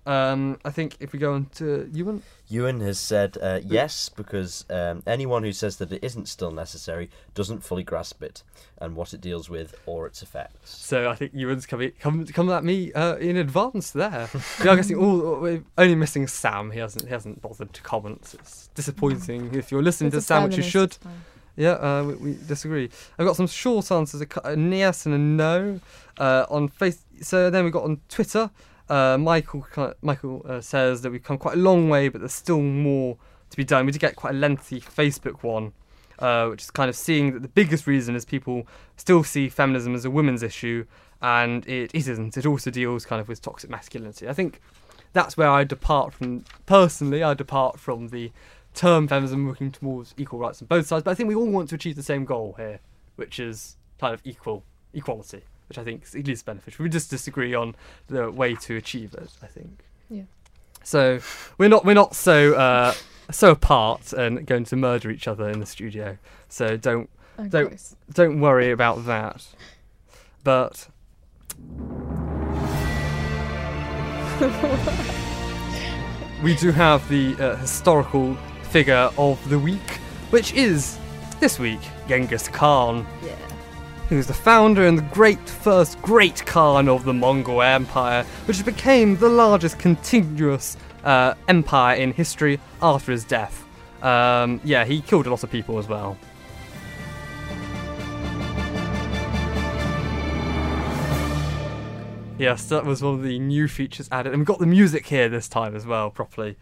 Um, 0.04 0.58
I 0.64 0.70
think 0.70 0.96
if 0.98 1.12
we 1.12 1.20
go 1.20 1.34
on 1.34 1.46
to 1.56 1.88
Ewan, 1.92 2.22
Ewan 2.48 2.80
has 2.80 2.98
said 2.98 3.38
uh, 3.40 3.60
yes 3.64 4.08
because 4.08 4.64
um, 4.68 5.02
anyone 5.06 5.44
who 5.44 5.52
says 5.52 5.76
that 5.76 5.92
it 5.92 6.02
isn't 6.02 6.26
still 6.26 6.50
necessary 6.50 7.08
doesn't 7.34 7.62
fully 7.62 7.84
grasp 7.84 8.20
it 8.22 8.42
and 8.78 8.96
what 8.96 9.14
it 9.14 9.20
deals 9.20 9.48
with 9.48 9.76
or 9.86 10.06
its 10.08 10.20
effects. 10.20 10.76
so 10.76 11.08
I 11.08 11.14
think 11.14 11.32
Ewan's 11.34 11.66
coming 11.66 11.92
come 12.00 12.26
come 12.26 12.50
at 12.50 12.64
me 12.64 12.92
uh, 12.94 13.14
in 13.16 13.36
advance 13.36 13.92
there. 13.92 14.28
we 14.60 14.68
are 14.68 14.74
guessing 14.74 14.96
all 14.96 15.40
we're 15.40 15.62
only 15.78 15.94
missing 15.94 16.26
Sam. 16.26 16.72
He 16.72 16.80
hasn't 16.80 17.04
he 17.04 17.10
hasn't 17.10 17.40
bothered 17.40 17.72
to 17.72 17.82
comment. 17.82 18.34
It's 18.34 18.68
disappointing. 18.74 19.54
If 19.54 19.70
you're 19.70 19.82
listening 19.82 20.08
It's 20.08 20.14
to 20.14 20.18
a 20.18 20.22
Sam, 20.22 20.44
which 20.44 20.56
you 20.56 20.64
should. 20.64 20.96
Yeah, 21.54 21.72
uh, 21.72 22.04
we, 22.04 22.14
we 22.14 22.38
disagree. 22.46 22.88
I've 23.18 23.26
got 23.26 23.36
some 23.36 23.46
short 23.46 23.92
answers: 23.92 24.22
a, 24.22 24.26
a 24.44 24.56
yes 24.56 25.06
and 25.06 25.14
a 25.14 25.18
no. 25.18 25.80
Uh, 26.18 26.44
on 26.50 26.68
face, 26.68 27.04
so 27.20 27.50
then 27.50 27.64
we 27.64 27.70
got 27.70 27.84
on 27.84 28.00
Twitter. 28.08 28.50
Uh, 28.92 29.16
Michael 29.16 29.66
Michael 30.02 30.44
uh, 30.46 30.60
says 30.60 31.00
that 31.00 31.10
we've 31.10 31.22
come 31.22 31.38
quite 31.38 31.54
a 31.54 31.58
long 31.58 31.88
way, 31.88 32.10
but 32.10 32.20
there's 32.20 32.34
still 32.34 32.60
more 32.60 33.16
to 33.48 33.56
be 33.56 33.64
done. 33.64 33.86
We 33.86 33.92
did 33.92 34.00
get 34.00 34.16
quite 34.16 34.34
a 34.34 34.36
lengthy 34.36 34.82
Facebook 34.82 35.42
one, 35.42 35.72
uh, 36.18 36.48
which 36.48 36.64
is 36.64 36.70
kind 36.70 36.90
of 36.90 36.94
seeing 36.94 37.32
that 37.32 37.40
the 37.40 37.48
biggest 37.48 37.86
reason 37.86 38.14
is 38.14 38.26
people 38.26 38.66
still 38.98 39.24
see 39.24 39.48
feminism 39.48 39.94
as 39.94 40.04
a 40.04 40.10
women's 40.10 40.42
issue, 40.42 40.84
and 41.22 41.66
it 41.66 41.90
isn't. 41.94 42.36
It 42.36 42.44
also 42.44 42.70
deals 42.70 43.06
kind 43.06 43.18
of 43.18 43.28
with 43.28 43.40
toxic 43.40 43.70
masculinity. 43.70 44.28
I 44.28 44.34
think 44.34 44.60
that's 45.14 45.38
where 45.38 45.48
I 45.48 45.64
depart 45.64 46.12
from. 46.12 46.44
Personally, 46.66 47.22
I 47.22 47.32
depart 47.32 47.80
from 47.80 48.08
the 48.08 48.30
term 48.74 49.08
feminism 49.08 49.46
working 49.46 49.72
towards 49.72 50.14
equal 50.18 50.38
rights 50.38 50.60
on 50.60 50.66
both 50.66 50.86
sides, 50.86 51.02
but 51.02 51.12
I 51.12 51.14
think 51.14 51.30
we 51.30 51.34
all 51.34 51.50
want 51.50 51.70
to 51.70 51.76
achieve 51.76 51.96
the 51.96 52.02
same 52.02 52.26
goal 52.26 52.56
here, 52.58 52.80
which 53.16 53.40
is 53.40 53.78
kind 53.98 54.12
of 54.12 54.20
equal 54.22 54.64
equality, 54.92 55.44
which 55.72 55.78
I 55.78 55.84
think 55.84 56.02
is 56.04 56.14
at 56.14 56.26
least 56.26 56.44
beneficial. 56.44 56.82
We 56.82 56.90
just 56.90 57.08
disagree 57.08 57.54
on 57.54 57.74
the 58.08 58.30
way 58.30 58.54
to 58.56 58.76
achieve 58.76 59.14
it. 59.14 59.30
I 59.42 59.46
think. 59.46 59.84
Yeah. 60.10 60.24
So 60.84 61.20
we're 61.56 61.70
not 61.70 61.86
we're 61.86 61.94
not 61.94 62.14
so 62.14 62.52
uh, 62.54 62.92
so 63.30 63.52
apart 63.52 64.12
and 64.12 64.46
going 64.46 64.64
to 64.64 64.76
murder 64.76 65.10
each 65.10 65.26
other 65.26 65.48
in 65.48 65.60
the 65.60 65.66
studio. 65.66 66.18
So 66.50 66.76
don't 66.76 67.08
Oh, 67.38 67.46
Don't- 67.46 67.68
gross. 67.68 67.96
don't 68.12 68.40
worry 68.40 68.70
about 68.70 69.06
that. 69.06 69.46
But 70.44 70.88
we 76.42 76.54
do 76.56 76.72
have 76.72 77.08
the 77.08 77.34
uh, 77.40 77.56
historical 77.56 78.34
figure 78.64 79.08
of 79.16 79.38
the 79.48 79.58
week, 79.58 79.98
which 80.28 80.52
is 80.52 80.98
This 81.40 81.58
week, 81.58 81.80
Genghis 82.06 82.48
Khan, 82.48 83.06
Yeah. 83.24 83.34
Who 84.12 84.18
was 84.18 84.26
the 84.26 84.34
founder 84.34 84.86
and 84.86 84.98
the 84.98 85.02
great 85.14 85.48
first 85.48 86.00
great 86.02 86.44
Khan 86.44 86.86
of 86.86 87.04
the 87.04 87.14
Mongol 87.14 87.62
Empire, 87.62 88.24
which 88.44 88.62
became 88.62 89.16
the 89.16 89.28
largest 89.30 89.78
continuous 89.78 90.76
uh, 91.02 91.32
empire 91.48 91.96
in 91.96 92.12
history 92.12 92.60
after 92.82 93.10
his 93.10 93.24
death. 93.24 93.64
Um, 94.02 94.60
yeah, 94.64 94.84
he 94.84 95.00
killed 95.00 95.26
a 95.26 95.30
lot 95.30 95.42
of 95.42 95.50
people 95.50 95.78
as 95.78 95.88
well. 95.88 96.18
Yes, 102.38 102.66
that 102.66 102.84
was 102.84 103.00
one 103.00 103.14
of 103.14 103.22
the 103.22 103.38
new 103.38 103.66
features 103.66 104.10
added, 104.12 104.34
and 104.34 104.42
we 104.42 104.44
got 104.44 104.58
the 104.58 104.66
music 104.66 105.06
here 105.06 105.30
this 105.30 105.48
time 105.48 105.74
as 105.74 105.86
well, 105.86 106.10
properly. 106.10 106.58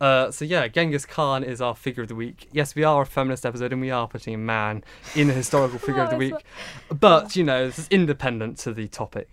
Uh, 0.00 0.30
so 0.30 0.44
yeah, 0.44 0.66
Genghis 0.68 1.06
Khan 1.06 1.44
is 1.44 1.60
our 1.60 1.74
figure 1.74 2.02
of 2.02 2.08
the 2.08 2.14
week. 2.14 2.48
Yes, 2.52 2.74
we 2.74 2.84
are 2.84 3.02
a 3.02 3.06
feminist 3.06 3.46
episode, 3.46 3.72
and 3.72 3.80
we 3.80 3.90
are 3.90 4.08
putting 4.08 4.34
a 4.34 4.38
man 4.38 4.82
in 5.14 5.28
the 5.28 5.34
historical 5.34 5.78
figure 5.78 6.02
of 6.02 6.10
the 6.10 6.16
week. 6.24 6.34
it's 6.34 6.98
But 7.00 7.36
you 7.36 7.44
know, 7.44 7.66
this 7.66 7.78
is 7.78 7.88
independent 7.88 8.58
to 8.58 8.72
the 8.72 8.88
topic. 8.88 9.28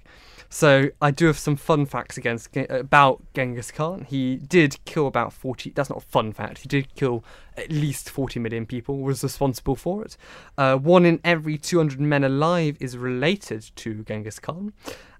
So 0.53 0.89
I 1.01 1.11
do 1.11 1.27
have 1.27 1.37
some 1.39 1.55
fun 1.55 1.85
facts 1.85 2.17
against 2.17 2.49
about 2.69 3.23
Genghis 3.33 3.71
Khan. 3.71 4.05
He 4.07 4.35
did 4.35 4.77
kill 4.83 5.07
about 5.07 5.31
forty. 5.31 5.69
That's 5.71 5.89
not 5.89 5.99
a 6.03 6.05
fun 6.05 6.33
fact. 6.33 6.59
He 6.59 6.67
did 6.67 6.93
kill 6.95 7.23
at 7.55 7.71
least 7.71 8.09
forty 8.09 8.37
million 8.39 8.65
people. 8.65 8.97
Was 8.99 9.23
responsible 9.23 9.77
for 9.77 10.03
it. 10.03 10.17
Uh, 10.57 10.75
one 10.75 11.05
in 11.05 11.21
every 11.23 11.57
two 11.57 11.77
hundred 11.77 12.01
men 12.01 12.23
alive 12.25 12.75
is 12.81 12.97
related 12.97 13.71
to 13.77 14.03
Genghis 14.03 14.39
Khan, 14.39 14.73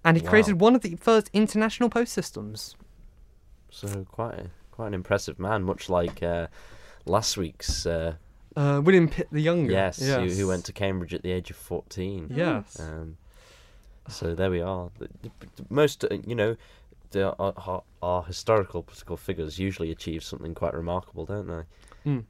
and 0.04 0.18
he 0.18 0.24
Wow. 0.24 0.30
created 0.32 0.60
one 0.60 0.76
of 0.76 0.82
the 0.82 0.98
first 0.98 1.30
international 1.32 1.90
post 1.90 2.12
systems. 2.12 2.76
So 3.70 4.06
quite 4.12 4.34
a, 4.36 4.50
quite 4.72 4.88
an 4.88 4.94
impressive 4.94 5.38
man, 5.40 5.64
much 5.64 5.90
like 5.90 6.24
uh, 6.24 6.48
last 7.06 7.38
week's 7.38 7.86
uh, 7.86 8.16
Uh, 8.56 8.82
William 8.84 9.08
Pitt 9.08 9.28
the 9.32 9.42
Younger. 9.42 9.72
yes, 9.72 10.00
Who, 10.00 10.06
yes. 10.06 10.38
who 10.38 10.48
went 10.48 10.66
to 10.66 10.74
Cambridge 10.74 11.14
at 11.14 11.22
the 11.24 11.32
age 11.32 11.50
of 11.52 11.56
fourteen. 11.58 12.28
Yes. 12.34 12.80
Um, 12.80 13.18
so 14.10 14.34
there 14.36 14.50
we 14.52 14.62
are. 14.62 14.90
The- 15.00 15.10
the- 15.22 15.48
the 15.58 15.66
Most, 15.70 16.04
uh, 16.04 16.08
you 16.28 16.36
know, 16.36 16.56
the, 17.12 17.34
our, 17.36 17.54
our, 17.68 17.84
our 18.02 18.24
historical 18.24 18.84
political 18.84 19.18
figures 19.18 19.60
usually 19.60 19.92
achieve 19.92 20.24
something 20.24 20.54
quite 20.54 20.74
remarkable, 20.74 21.26
don't 21.26 21.48
they? 21.48 22.24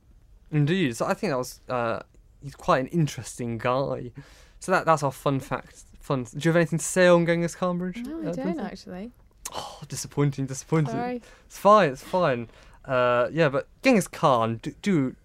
Indeed. 0.52 0.98
So 0.98 1.06
I 1.06 1.14
think 1.14 1.32
that 1.32 1.38
was 1.38 1.62
uh, 1.70 2.00
he's 2.44 2.56
quite 2.56 2.80
an 2.80 2.88
interesting 2.88 3.58
guy. 3.58 4.12
So 4.60 4.72
that 4.72 4.86
that's 4.86 5.02
our 5.04 5.12
fun 5.12 5.40
fact. 5.40 5.84
Fun. 6.00 6.24
Do 6.24 6.30
you 6.40 6.50
have 6.50 6.56
anything 6.58 6.80
to 6.80 6.86
say 6.86 7.08
on 7.08 7.26
Genghis 7.26 7.56
Khan 7.56 7.78
Bridge? 7.78 7.98
No, 7.98 8.18
uh, 8.18 8.20
I 8.20 8.24
don't 8.24 8.36
Vincent? 8.36 8.60
actually. 8.60 9.12
Oh, 9.54 9.82
disappointing, 9.88 10.46
disappointing. 10.46 10.94
Sorry. 10.94 11.22
It's 11.46 11.58
fine, 11.58 11.92
it's 11.92 12.04
fine. 12.04 12.50
Uh, 12.86 13.28
yeah, 13.32 13.50
but 13.50 13.68
Genghis 13.84 14.08
Khan, 14.08 14.60
do, 14.62 14.74
do 14.82 15.16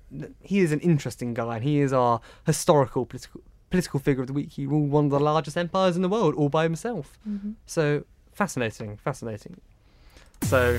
he 0.42 0.60
is 0.60 0.72
an 0.72 0.80
interesting 0.80 1.34
guy, 1.34 1.56
and 1.56 1.64
he 1.64 1.80
is 1.80 1.92
our 1.92 2.20
historical 2.44 3.06
political 3.06 3.40
political 3.70 3.98
figure 3.98 4.22
of 4.22 4.28
the 4.28 4.32
week. 4.32 4.52
He 4.52 4.66
ruled 4.66 4.90
one 4.90 5.06
of 5.06 5.10
the 5.10 5.20
largest 5.20 5.56
empires 5.56 5.96
in 5.96 6.02
the 6.02 6.08
world 6.08 6.34
all 6.34 6.48
by 6.48 6.62
himself. 6.62 7.18
hmm 7.24 7.52
So 7.66 8.04
fascinating, 8.32 8.96
fascinating. 8.96 9.60
So 10.42 10.78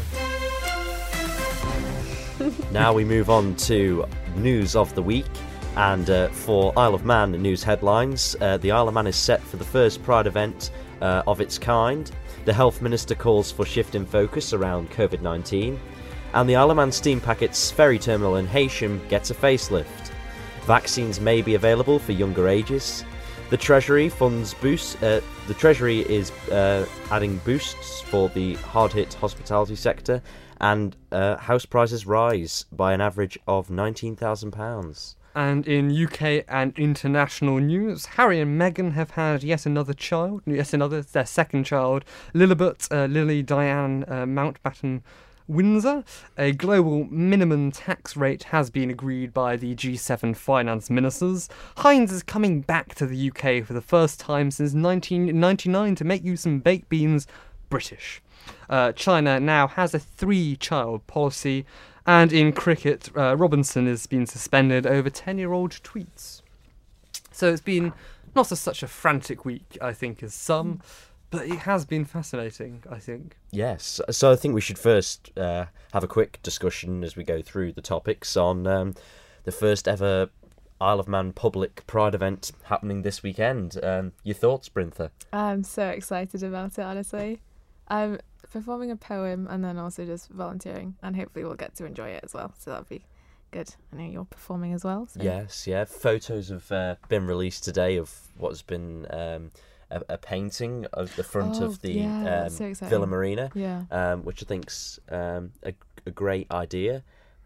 now 2.72 2.94
we 2.94 3.04
move 3.04 3.30
on 3.30 3.56
to 3.56 4.06
news 4.36 4.76
of 4.76 4.94
the 4.96 5.02
week. 5.02 5.26
And 5.76 6.10
uh, 6.10 6.30
for 6.30 6.74
Isle 6.78 6.96
of 6.96 7.06
Man 7.06 7.32
news 7.34 7.64
headlines, 7.64 8.36
uh, 8.42 8.58
the 8.58 8.72
Isle 8.72 8.88
of 8.88 8.94
Man 8.96 9.06
is 9.06 9.16
set 9.16 9.42
for 9.44 9.58
the 9.58 9.64
first 9.66 10.02
Pride 10.04 10.26
event 10.26 10.72
uh, 11.02 11.22
of 11.28 11.40
its 11.40 11.60
kind. 11.60 12.10
The 12.48 12.54
Health 12.54 12.82
Minister 12.82 13.14
calls 13.14 13.52
for 13.52 13.66
shift 13.66 13.94
in 13.94 14.06
focus 14.06 14.54
around 14.54 14.90
COVID 14.92 15.22
19. 15.22 15.78
And 16.34 16.50
the 16.50 16.56
Isle 16.56 16.72
of 16.72 16.78
Man 16.78 16.94
steam 16.94 17.20
packet's 17.20 17.70
ferry 17.70 18.00
terminal 18.00 18.38
in 18.38 18.48
Heysham 18.48 19.06
gets 19.10 19.32
a 19.32 19.36
facelift. 19.36 20.12
Vaccines 20.62 21.20
may 21.20 21.42
be 21.42 21.56
available 21.56 22.00
for 22.00 22.14
younger 22.14 22.48
ages. 22.48 23.04
The 23.50 23.58
Treasury 23.58 24.08
funds 24.08 24.54
boost. 24.54 24.96
Uh, 25.04 25.20
the 25.50 25.56
Treasury 25.56 26.10
is 26.10 26.32
uh, 26.50 26.88
adding 27.12 27.36
boosts 27.40 28.00
for 28.00 28.30
the 28.30 28.54
hard-hit 28.54 29.16
hospitality 29.16 29.76
sector, 29.76 30.22
and 30.62 30.96
uh, 31.12 31.36
house 31.36 31.66
prices 31.66 32.06
rise 32.06 32.64
by 32.72 32.94
an 32.94 33.02
average 33.02 33.38
of 33.46 33.70
nineteen 33.70 34.16
thousand 34.16 34.52
pounds. 34.52 35.18
And 35.38 35.68
in 35.68 35.96
UK 35.96 36.46
and 36.48 36.74
international 36.80 37.60
news, 37.60 38.08
Harry 38.08 38.42
and 38.42 38.60
Meghan 38.60 38.94
have 38.94 39.12
had 39.12 39.44
yet 39.44 39.68
another 39.68 39.94
child. 39.94 40.42
Yes, 40.48 40.74
another 40.74 41.04
their 41.04 41.28
second 41.28 41.66
child, 41.66 42.06
Lilibet 42.34 42.92
uh, 42.92 43.06
Lily 43.06 43.44
Diana 43.44 44.04
uh, 44.08 44.26
Mountbatten 44.26 45.04
Windsor. 45.48 46.04
A 46.40 46.54
global 46.54 47.04
minimum 47.12 47.72
tax 47.72 48.18
rate 48.18 48.46
has 48.46 48.72
been 48.72 48.90
agreed 48.90 49.32
by 49.32 49.58
the 49.58 49.76
G7 49.76 50.36
finance 50.36 50.90
ministers. 50.90 51.50
Heinz 51.78 52.12
is 52.12 52.24
coming 52.24 52.62
back 52.62 52.96
to 52.96 53.06
the 53.06 53.30
UK 53.30 53.64
for 53.64 53.74
the 53.74 53.80
first 53.80 54.20
time 54.20 54.50
since 54.50 54.74
1999 54.74 55.94
to 55.94 56.04
make 56.04 56.24
you 56.24 56.36
some 56.36 56.62
baked 56.62 56.90
beans 56.90 57.28
British. 57.70 58.24
Uh, 58.72 58.92
China 58.94 59.40
now 59.40 59.68
has 59.68 59.94
a 59.94 60.00
three-child 60.00 61.06
policy. 61.06 61.66
And 62.08 62.32
in 62.32 62.54
cricket, 62.54 63.10
uh, 63.18 63.36
Robinson 63.36 63.86
has 63.86 64.08
been 64.08 64.26
suspended 64.26 64.88
over 64.88 65.10
10 65.10 65.38
year 65.38 65.52
old 65.52 65.72
tweets. 65.72 66.42
So 67.32 67.52
it's 67.52 67.62
been 67.62 67.92
not 68.34 68.52
a, 68.52 68.56
such 68.56 68.82
a 68.82 68.88
frantic 68.88 69.44
week, 69.44 69.78
I 69.82 69.92
think, 69.92 70.24
as 70.24 70.34
some, 70.34 70.82
but 71.30 71.46
it 71.46 71.60
has 71.60 71.86
been 71.86 72.06
fascinating, 72.06 72.84
I 72.90 73.00
think. 73.00 73.38
Yes, 73.52 74.00
so 74.10 74.32
I 74.32 74.38
think 74.38 74.56
we 74.56 74.62
should 74.62 74.80
first 74.80 75.38
uh, 75.38 75.66
have 75.92 76.04
a 76.04 76.08
quick 76.08 76.40
discussion 76.44 77.04
as 77.04 77.18
we 77.18 77.24
go 77.24 77.42
through 77.42 77.74
the 77.74 77.82
topics 77.82 78.38
on 78.38 78.66
um, 78.66 78.96
the 79.44 79.52
first 79.52 79.88
ever 79.88 80.30
Isle 80.80 81.00
of 81.00 81.08
Man 81.08 81.34
public 81.34 81.86
Pride 81.88 82.16
event 82.16 82.52
happening 82.64 83.02
this 83.02 83.22
weekend. 83.24 83.84
Um, 83.84 84.14
your 84.24 84.36
thoughts, 84.36 84.70
Brintha? 84.70 85.12
I'm 85.34 85.64
so 85.64 85.90
excited 85.90 86.44
about 86.44 86.78
it, 86.78 86.84
honestly. 86.84 87.42
I'm 87.88 88.20
performing 88.52 88.92
a 88.92 88.96
poem 88.96 89.48
and 89.50 89.64
then 89.64 89.78
also 89.78 90.06
just 90.06 90.30
volunteering, 90.30 90.96
and 91.04 91.16
hopefully 91.16 91.46
we'll 91.46 91.56
get 91.56 91.76
to 91.76 91.86
enjoy 91.86 92.10
it 92.10 92.24
as 92.24 92.34
well. 92.34 92.54
So 92.58 92.72
that'll 92.72 92.86
be 92.86 93.06
good. 93.52 93.74
I 93.94 93.98
know 93.98 94.10
you're 94.10 94.26
performing 94.26 94.74
as 94.74 94.84
well. 94.84 95.08
So. 95.08 95.22
Yes, 95.22 95.68
yeah. 95.68 95.86
Photos 95.86 96.50
have 96.50 96.72
uh, 96.72 96.96
been 97.10 97.26
released 97.26 97.64
today 97.64 97.98
of 97.98 98.14
what's 98.38 98.62
been 98.62 99.08
um, 99.10 99.52
a, 99.90 100.02
a 100.10 100.18
painting 100.18 100.86
of 100.94 101.16
the 101.16 101.24
front 101.24 101.62
Oh, 101.62 101.66
of 101.66 101.82
the 101.82 101.92
yeah, 101.94 102.44
um, 102.44 102.50
so. 102.50 102.74
Villa 102.88 103.08
Marina, 103.08 103.50
Yeah. 103.54 103.84
um, 103.92 104.24
which 104.24 104.44
I 104.44 104.46
think's 104.46 105.00
um, 105.10 105.52
a, 105.64 105.74
a 106.06 106.12
great 106.12 106.52
idea, 106.52 107.04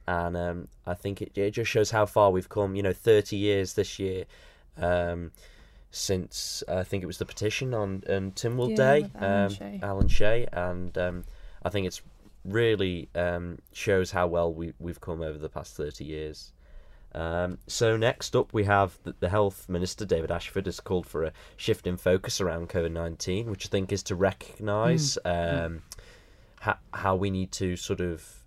and 0.08 0.36
um, 0.36 0.68
I 0.88 0.94
think 0.96 1.22
it, 1.22 1.38
it 1.38 1.52
just 1.52 1.70
shows 1.70 1.92
how 1.92 2.06
far 2.06 2.32
we've 2.32 2.50
come. 2.50 2.76
You 2.76 2.84
know, 2.84 2.94
thirty 2.94 3.36
years 3.38 3.74
this 3.74 4.00
year. 4.00 4.26
Um, 4.78 5.32
since 5.92 6.64
uh, 6.68 6.78
I 6.78 6.84
think 6.84 7.04
it 7.04 7.08
was 7.08 7.18
the 7.18 7.26
petition 7.26 7.74
on, 7.74 8.04
on 8.10 8.32
Tynwald 8.32 8.72
Yeah, 8.72 8.76
Day, 8.76 9.12
Alan 9.20 9.44
um, 9.44 9.50
Shea. 9.54 9.80
Alan 9.84 10.08
Shea, 10.08 10.48
and 10.52 10.98
um, 10.98 11.24
I 11.64 11.70
think 11.70 11.86
it's 11.86 12.02
really 12.44 13.10
um, 13.14 13.60
shows 13.72 14.12
how 14.12 14.28
well 14.28 14.52
we 14.52 14.74
we've 14.80 15.02
come 15.02 15.22
over 15.22 15.38
the 15.38 15.50
past 15.50 15.76
thirty 15.76 16.06
years. 16.06 16.54
Um, 17.14 17.58
so 17.68 17.98
next 17.98 18.38
up, 18.38 18.54
we 18.54 18.64
have 18.64 18.98
the, 19.04 19.14
the 19.20 19.28
health 19.28 19.68
minister 19.68 20.06
David 20.06 20.32
Ashford 20.32 20.66
has 20.66 20.80
called 20.80 21.06
for 21.06 21.26
a 21.26 21.34
shift 21.58 21.86
in 21.86 21.98
focus 21.98 22.40
around 22.40 22.70
COVID 22.70 22.92
nineteen, 22.92 23.50
which 23.50 23.68
I 23.68 23.70
think 23.70 23.92
is 23.92 24.02
to 24.04 24.16
recognise 24.16 25.18
um, 25.26 25.82
ha- 26.62 26.80
how 26.94 27.18
we 27.18 27.30
need 27.30 27.52
to 27.54 27.76
sort 27.76 28.00
of 28.00 28.41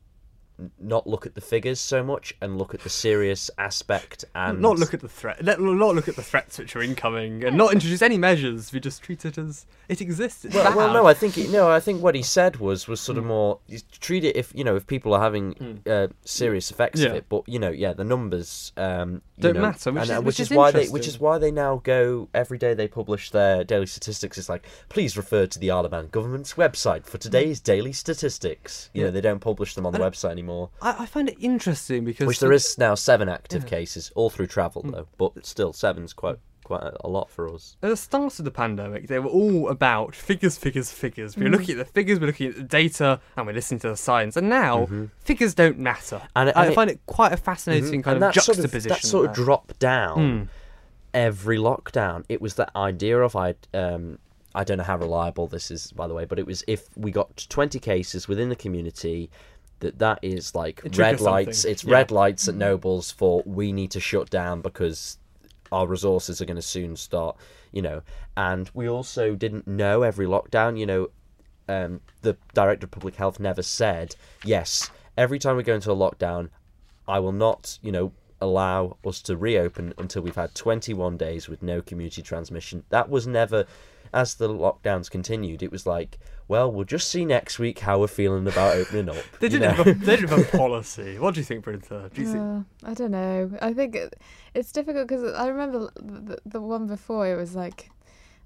not 0.80 1.06
look 1.06 1.26
at 1.26 1.34
the 1.34 1.40
figures 1.40 1.80
so 1.80 2.02
much 2.02 2.34
and 2.40 2.58
look 2.58 2.74
at 2.74 2.80
the 2.80 2.88
serious 2.88 3.50
aspect 3.58 4.24
and 4.34 4.60
not 4.60 4.78
look 4.78 4.94
at 4.94 5.00
the 5.00 5.08
threat, 5.08 5.44
not 5.44 5.58
look 5.58 6.08
at 6.08 6.16
the 6.16 6.22
threats 6.22 6.58
which 6.58 6.76
are 6.76 6.82
incoming, 6.82 7.44
and 7.44 7.56
not 7.56 7.72
introduce 7.72 8.02
any 8.02 8.18
measures. 8.18 8.72
We 8.72 8.80
just 8.80 9.02
treat 9.02 9.24
it 9.24 9.36
as 9.36 9.66
it 9.88 10.00
exists. 10.00 10.46
Well, 10.54 10.76
well, 10.76 10.92
no, 10.92 11.06
I 11.06 11.14
think 11.14 11.36
no, 11.50 11.70
I 11.70 11.80
think 11.80 12.02
what 12.02 12.14
he 12.14 12.22
said 12.22 12.56
was 12.56 12.86
was 12.86 13.00
sort 13.00 13.18
of 13.18 13.24
more 13.24 13.58
treat 14.00 14.24
it 14.24 14.36
if 14.36 14.52
you 14.54 14.64
know 14.64 14.76
if 14.76 14.86
people 14.86 15.12
are 15.14 15.20
having 15.20 15.82
uh, 15.86 16.08
serious 16.24 16.70
effects 16.70 17.00
of 17.02 17.12
it, 17.14 17.26
but 17.28 17.48
you 17.48 17.58
know, 17.58 17.70
yeah, 17.70 17.92
the 17.92 18.04
numbers 18.04 18.72
um, 18.76 19.22
Don't 19.38 19.54
know, 19.54 19.60
matter, 19.62 19.92
which 19.92 20.02
and, 20.02 20.10
is- 20.10 20.16
uh, 20.18 20.22
which 20.22 20.40
is 20.40 20.50
why 20.50 20.70
they 20.70 20.86
which 20.88 21.08
is 21.08 21.18
why 21.18 21.38
they 21.38 21.50
now 21.50 21.80
go 21.82 22.28
every 22.32 22.58
day 22.58 22.74
they 22.74 22.88
publish 22.88 23.30
their 23.30 23.64
daily 23.64 23.86
statistics. 23.86 24.38
It's 24.38 24.48
like 24.48 24.66
please 24.88 25.16
refer 25.16 25.46
to 25.46 25.58
the 25.58 25.74
Man 25.90 26.08
government's 26.08 26.54
website 26.54 27.04
for 27.04 27.18
today's 27.18 27.60
daily 27.60 27.92
statistics. 27.92 28.90
You 28.94 29.04
know, 29.04 29.10
they 29.10 29.20
don't 29.20 29.40
publish 29.40 29.74
them 29.74 29.86
on 29.86 29.92
the 29.92 29.98
website 29.98 30.30
anymore. 30.30 30.43
I, 30.50 30.96
I 31.00 31.06
find 31.06 31.28
it 31.28 31.36
interesting 31.40 32.04
because 32.04 32.26
Which 32.26 32.40
there 32.40 32.52
is 32.52 32.76
now 32.78 32.94
seven 32.94 33.28
active 33.28 33.64
Yeah. 33.64 33.68
cases, 33.70 34.10
all 34.14 34.30
through 34.30 34.46
travel 34.48 34.82
Mm. 34.82 34.92
though, 34.92 35.06
but 35.18 35.44
still 35.46 35.72
seven's 35.72 36.12
quite 36.12 36.36
quite 36.64 36.82
a, 37.04 37.08
lot 37.08 37.28
for 37.28 37.52
us. 37.52 37.76
At 37.82 37.90
the 37.90 37.96
start 37.96 38.38
of 38.38 38.46
the 38.46 38.50
pandemic, 38.50 39.06
they 39.06 39.18
were 39.18 39.28
all 39.28 39.68
about 39.68 40.14
figures, 40.14 40.56
figures, 40.56 40.90
figures. 40.90 41.36
We're 41.36 41.50
looking 41.50 41.78
at 41.78 41.86
the 41.86 41.92
figures, 41.92 42.18
we're 42.18 42.28
looking 42.28 42.48
at 42.48 42.56
the 42.56 42.62
data, 42.62 43.20
and 43.36 43.46
we're 43.46 43.52
listening 43.52 43.80
to 43.80 43.90
the 43.90 43.98
science. 43.98 44.34
And 44.38 44.48
now, 44.48 44.88
figures 45.18 45.54
don't 45.54 45.78
matter. 45.78 46.22
And- 46.34 46.48
I 46.56 46.62
and 46.62 46.72
it- 46.72 46.74
find 46.74 46.88
it 46.90 47.00
quite 47.04 47.32
a 47.32 47.36
fascinating 47.36 48.00
kind 48.02 48.16
and 48.16 48.24
of 48.24 48.32
that 48.34 48.40
sort 48.42 48.56
of 48.56 48.62
juxtaposition. 48.64 48.88
that 48.88 49.02
sort 49.06 49.28
of 49.28 49.34
dropped 49.34 49.78
down 49.78 50.16
Mm. 50.16 50.48
every 51.12 51.58
lockdown. 51.58 52.24
It 52.30 52.40
was 52.40 52.54
that 52.54 52.70
idea 52.74 53.18
of 53.20 53.36
I 53.36 53.56
um 53.74 54.18
I 54.54 54.64
don't 54.64 54.78
know 54.78 54.84
how 54.84 54.96
reliable 54.96 55.46
this 55.48 55.70
is 55.70 55.92
by 55.92 56.06
the 56.08 56.14
way, 56.14 56.24
but 56.24 56.38
it 56.38 56.46
was 56.46 56.64
if 56.66 56.88
we 56.96 57.10
got 57.10 57.44
twenty 57.50 57.78
cases 57.78 58.26
within 58.26 58.48
the 58.48 58.56
community 58.56 59.28
that 59.80 59.98
that 59.98 60.18
is 60.22 60.54
like 60.54 60.80
It 60.84 60.96
red 60.96 61.20
lights 61.20 61.58
something. 61.58 61.72
it's 61.72 61.84
Yeah. 61.84 61.92
red 61.94 62.10
lights 62.10 62.48
at 62.48 62.54
Noble's 62.54 63.10
for 63.10 63.42
we 63.44 63.72
need 63.72 63.90
to 63.92 64.00
shut 64.00 64.30
down 64.30 64.60
because 64.60 65.18
our 65.72 65.86
resources 65.86 66.40
are 66.40 66.44
going 66.44 66.56
to 66.56 66.62
soon 66.62 66.96
start, 66.96 67.36
you 67.72 67.82
know. 67.82 68.02
And 68.36 68.70
we 68.74 68.88
also 68.88 69.34
didn't 69.34 69.66
know 69.66 70.02
every 70.02 70.26
lockdown, 70.26 70.78
you 70.78 70.86
know. 70.86 71.08
Um, 71.66 72.00
the 72.20 72.36
director 72.52 72.84
of 72.84 72.90
public 72.90 73.16
health 73.16 73.40
never 73.40 73.62
said 73.62 74.16
yes. 74.44 74.90
Every 75.16 75.38
time 75.38 75.56
we 75.56 75.62
go 75.62 75.74
into 75.74 75.90
a 75.90 75.96
lockdown, 75.96 76.50
I 77.08 77.18
will 77.20 77.32
not, 77.32 77.78
you 77.82 77.90
know, 77.90 78.12
allow 78.40 78.98
us 79.06 79.22
to 79.22 79.36
reopen 79.36 79.94
until 79.96 80.20
we've 80.22 80.34
had 80.34 80.54
21 80.54 81.16
days 81.16 81.48
with 81.48 81.62
no 81.62 81.80
community 81.80 82.20
transmission. 82.20 82.84
That 82.90 83.08
was 83.08 83.26
never, 83.26 83.64
as 84.12 84.34
the 84.34 84.48
lockdowns 84.48 85.10
continued, 85.10 85.62
it 85.62 85.72
was 85.72 85.86
like, 85.86 86.18
well, 86.46 86.70
we'll 86.70 86.84
just 86.84 87.08
see 87.08 87.24
next 87.24 87.58
week 87.58 87.78
how 87.78 87.98
we're 87.98 88.06
feeling 88.06 88.46
about 88.46 88.76
opening 88.76 89.08
up. 89.08 89.16
They 89.40 89.48
didn't, 89.48 89.74
have 89.74 89.86
a, 89.86 89.94
they 89.94 90.16
didn't 90.16 90.28
have 90.30 90.54
a 90.54 90.56
policy. 90.56 91.18
What 91.18 91.34
do 91.34 91.40
you 91.40 91.44
think, 91.44 91.64
Brintha? 91.64 92.12
Do 92.12 92.20
you 92.20 92.26
think? 92.26 92.42
Uh, 92.42 92.90
I 92.90 92.94
don't 92.94 93.10
know. 93.10 93.50
I 93.62 93.72
think 93.72 93.94
it, 93.94 94.14
it's 94.54 94.70
difficult 94.70 95.08
because 95.08 95.32
I 95.34 95.48
remember 95.48 95.90
the, 95.96 96.38
the 96.44 96.60
one 96.60 96.86
before. 96.86 97.26
It 97.26 97.36
was 97.36 97.54
like, 97.54 97.90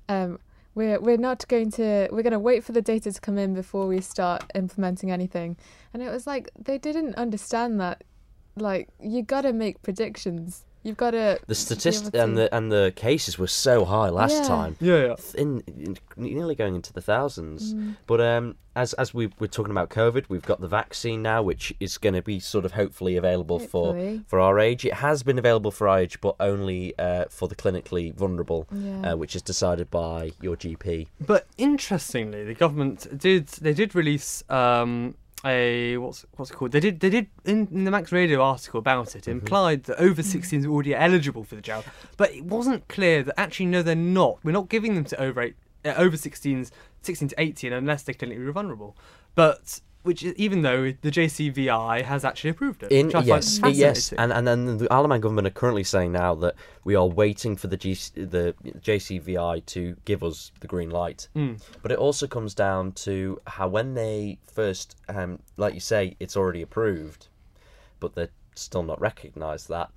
um, 0.09 0.39
we're 0.75 1.01
we're 1.01 1.17
not 1.17 1.47
going 1.49 1.71
to 1.73 2.09
we're 2.13 2.23
going 2.23 2.33
to 2.33 2.39
wait 2.39 2.63
for 2.63 2.73
the 2.73 2.83
data 2.83 3.11
to 3.11 3.21
come 3.21 3.37
in 3.37 3.53
before 3.55 3.87
we 3.87 4.01
start 4.01 4.45
implementing 4.55 5.11
anything, 5.11 5.57
and 5.93 6.03
it 6.03 6.11
was 6.11 6.27
like 6.27 6.51
they 6.59 6.79
didn't 6.79 7.17
understand 7.17 7.81
that. 7.81 8.05
Like 8.57 8.89
you 9.01 9.23
got 9.23 9.43
to 9.43 9.53
make 9.53 9.83
predictions. 9.83 10.65
You've 10.83 10.97
got 10.97 11.11
to. 11.13 11.39
the 11.47 11.55
statistics 11.55 12.15
and 12.17 12.37
the 12.39 12.55
and 12.55 12.71
the 12.73 12.93
cases 12.97 13.39
were 13.39 13.47
so 13.49 13.85
high 13.85 14.09
last 14.09 14.37
Yeah. 14.43 14.49
time. 14.49 14.77
Yeah, 14.81 14.97
yeah. 15.07 15.15
in, 15.37 15.63
in 15.67 15.97
nearly 16.17 16.55
going 16.55 16.75
into 16.77 16.93
the 16.93 17.01
thousands. 17.03 17.75
Mm. 17.75 17.97
But 18.07 18.21
um, 18.21 18.57
as 18.77 18.93
as 18.95 19.13
we 19.13 19.29
were 19.41 19.49
talking 19.49 19.71
about 19.73 19.91
COVID, 19.91 20.27
we've 20.29 20.43
got 20.43 20.61
the 20.61 20.69
vaccine 20.69 21.21
now, 21.21 21.43
which 21.43 21.75
is 21.81 21.99
going 21.99 22.15
to 22.15 22.23
be 22.23 22.39
sort 22.41 22.65
of 22.65 22.73
hopefully 22.73 23.17
available 23.17 23.59
Hopefully. 23.59 24.19
for 24.21 24.25
for 24.29 24.41
our 24.41 24.59
age. 24.59 24.85
It 24.85 24.95
has 24.95 25.23
been 25.23 25.39
available 25.39 25.71
for 25.73 25.89
our 25.89 25.99
age, 25.99 26.21
but 26.21 26.37
only 26.41 26.97
uh, 26.99 27.25
for 27.29 27.49
the 27.49 27.57
clinically 27.57 28.15
vulnerable, 28.15 28.67
Yeah. 28.73 29.13
uh, 29.13 29.17
which 29.17 29.35
is 29.35 29.43
decided 29.43 29.91
by 29.91 30.33
your 30.41 30.57
GP. 30.57 31.09
But 31.21 31.47
interestingly, 31.59 32.45
the 32.45 32.55
government 32.55 33.19
did 33.19 33.49
they 33.49 33.75
did 33.75 33.95
release 33.95 34.43
um, 34.49 35.17
a 35.45 35.97
what's 35.99 36.27
what's 36.37 36.51
it 36.51 36.55
called? 36.55 36.73
They 36.73 36.81
did 36.81 37.01
they 37.01 37.11
did 37.11 37.29
in, 37.45 37.69
in 37.71 37.85
the 37.85 37.91
Manx 37.91 38.13
Radio 38.13 38.43
article 38.43 38.79
about 38.79 39.15
it. 39.15 39.29
It 39.29 39.31
implied 39.31 39.85
that 39.85 40.01
over 40.01 40.23
16s 40.23 40.65
are 40.65 40.69
already 40.69 40.95
eligible 40.95 41.45
for 41.45 41.55
the 41.55 41.61
jab, 41.61 41.85
but 42.17 42.33
it 42.33 42.45
wasn't 42.45 42.89
clear 42.89 43.23
that 43.23 43.39
actually 43.39 43.67
no, 43.67 43.83
they're 43.83 43.95
not. 43.95 44.39
We're 44.43 44.53
not 44.53 44.69
giving 44.69 44.95
them 44.95 45.05
to 45.05 45.21
over 45.21 45.41
eight, 45.43 45.57
uh, 45.85 45.95
over 45.97 46.17
16s, 46.17 46.71
16 47.03 47.29
to 47.29 47.35
18 47.39 47.73
unless 47.73 48.03
they're 48.03 48.15
clinically 48.15 48.53
vulnerable. 48.53 48.97
But 49.35 49.81
which 50.03 50.23
is, 50.23 50.35
even 50.37 50.63
though 50.63 50.93
the 51.03 51.11
JCVI 51.11 52.03
has 52.03 52.25
actually 52.25 52.51
approved 52.51 52.83
it, 52.83 52.93
In 52.93 53.07
which 53.07 53.15
I 53.17 53.21
find 53.21 53.35
yes, 53.35 53.61
yes, 53.77 54.13
and 54.13 54.33
and 54.33 54.47
then 54.47 54.79
the 54.79 54.91
Isle 54.93 55.05
of 55.05 55.09
Man 55.09 55.21
government 55.21 55.47
are 55.47 55.51
currently 55.51 55.85
saying 55.85 56.13
now 56.13 56.35
that 56.37 56.55
we 56.85 56.95
are 56.95 57.07
waiting 57.07 57.57
for 57.57 57.67
the 57.67 57.77
G, 57.77 57.95
the 58.15 58.55
JCVI 58.65 59.67
to 59.67 59.97
give 60.05 60.23
us 60.23 60.53
the 60.61 60.67
green 60.67 60.91
light. 60.91 61.29
Mm. 61.35 61.61
But 61.83 61.93
it 61.93 61.99
also 61.99 62.27
comes 62.27 62.55
down 62.55 62.93
to 62.93 63.41
how 63.47 63.69
when 63.69 63.95
they 63.95 64.39
first, 64.53 64.97
um, 65.09 65.41
like 65.57 65.75
you 65.75 65.81
say, 65.81 66.17
it's 66.21 66.37
already 66.37 66.63
approved, 66.63 67.29
but 68.01 68.15
they're 68.15 68.31
still 68.55 68.83
not 68.83 69.01
recognised 69.01 69.69
that. 69.69 69.91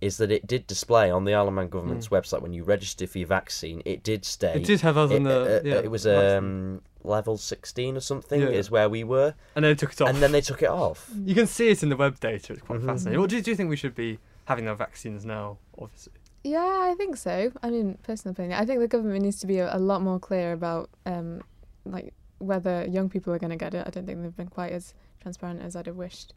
Is 0.00 0.16
that 0.18 0.30
it 0.30 0.46
did 0.46 0.68
display 0.68 1.10
on 1.10 1.24
the 1.24 1.34
Isle 1.34 1.48
of 1.48 1.54
Man 1.54 1.68
government's 1.68 2.08
website 2.08 2.40
when 2.40 2.52
you 2.52 2.62
register 2.62 3.08
for 3.08 3.18
your 3.18 3.26
vaccine? 3.26 3.82
It 3.84 4.04
did 4.04 4.24
stay. 4.24 4.54
It 4.54 4.64
did 4.64 4.80
have 4.82 4.96
other 4.96 5.14
It, 5.14 5.18
in 5.18 5.22
the 5.24 5.58
uh, 5.58 5.60
yeah, 5.64 5.74
it 5.74 5.90
was 5.90 6.06
um, 6.06 6.82
level 7.04 7.36
sixteen 7.38 7.96
or 7.96 8.00
something 8.00 8.40
Yeah. 8.40 8.48
is 8.48 8.70
where 8.70 8.88
we 8.88 9.04
were, 9.04 9.34
and 9.54 9.64
then 9.64 9.72
it 9.72 9.78
took 9.78 9.92
it 9.92 10.00
off. 10.00 10.08
and 10.10 10.18
then 10.18 10.32
they 10.32 10.40
took 10.40 10.62
it 10.62 10.68
off. 10.68 11.10
You 11.24 11.34
can 11.34 11.46
see 11.46 11.68
it 11.68 11.82
in 11.82 11.88
the 11.88 11.96
web 11.96 12.18
data. 12.20 12.52
It's 12.54 12.62
quite 12.62 12.80
Mhm. 12.80 12.86
fascinating. 12.86 13.20
What 13.20 13.30
do 13.30 13.36
you, 13.36 13.42
do 13.42 13.50
you 13.50 13.56
think 13.56 13.70
we 13.70 13.76
should 13.76 13.94
be 13.94 14.18
having 14.46 14.66
our 14.68 14.74
vaccines 14.74 15.24
now? 15.24 15.58
Obviously. 15.78 16.12
Yeah, 16.44 16.58
I 16.90 16.94
think 16.96 17.16
so. 17.16 17.52
I 17.62 17.70
mean, 17.70 17.98
personal 18.02 18.32
opinion. 18.32 18.58
I 18.60 18.64
think 18.64 18.80
the 18.80 18.88
government 18.88 19.22
needs 19.22 19.38
to 19.40 19.46
be 19.46 19.58
a, 19.58 19.74
a 19.74 19.78
lot 19.78 20.02
more 20.02 20.18
clear 20.18 20.52
about, 20.52 20.88
um, 21.04 21.42
like 21.84 22.14
whether 22.38 22.84
young 22.86 23.08
people 23.08 23.32
are 23.32 23.38
going 23.38 23.50
to 23.50 23.56
get 23.56 23.74
it. 23.74 23.84
I 23.86 23.90
don't 23.90 24.06
think 24.06 24.22
they've 24.22 24.36
been 24.36 24.48
quite 24.48 24.72
as 24.72 24.94
transparent 25.20 25.60
as 25.62 25.74
I'd 25.76 25.86
have 25.86 25.96
wished. 25.96 26.32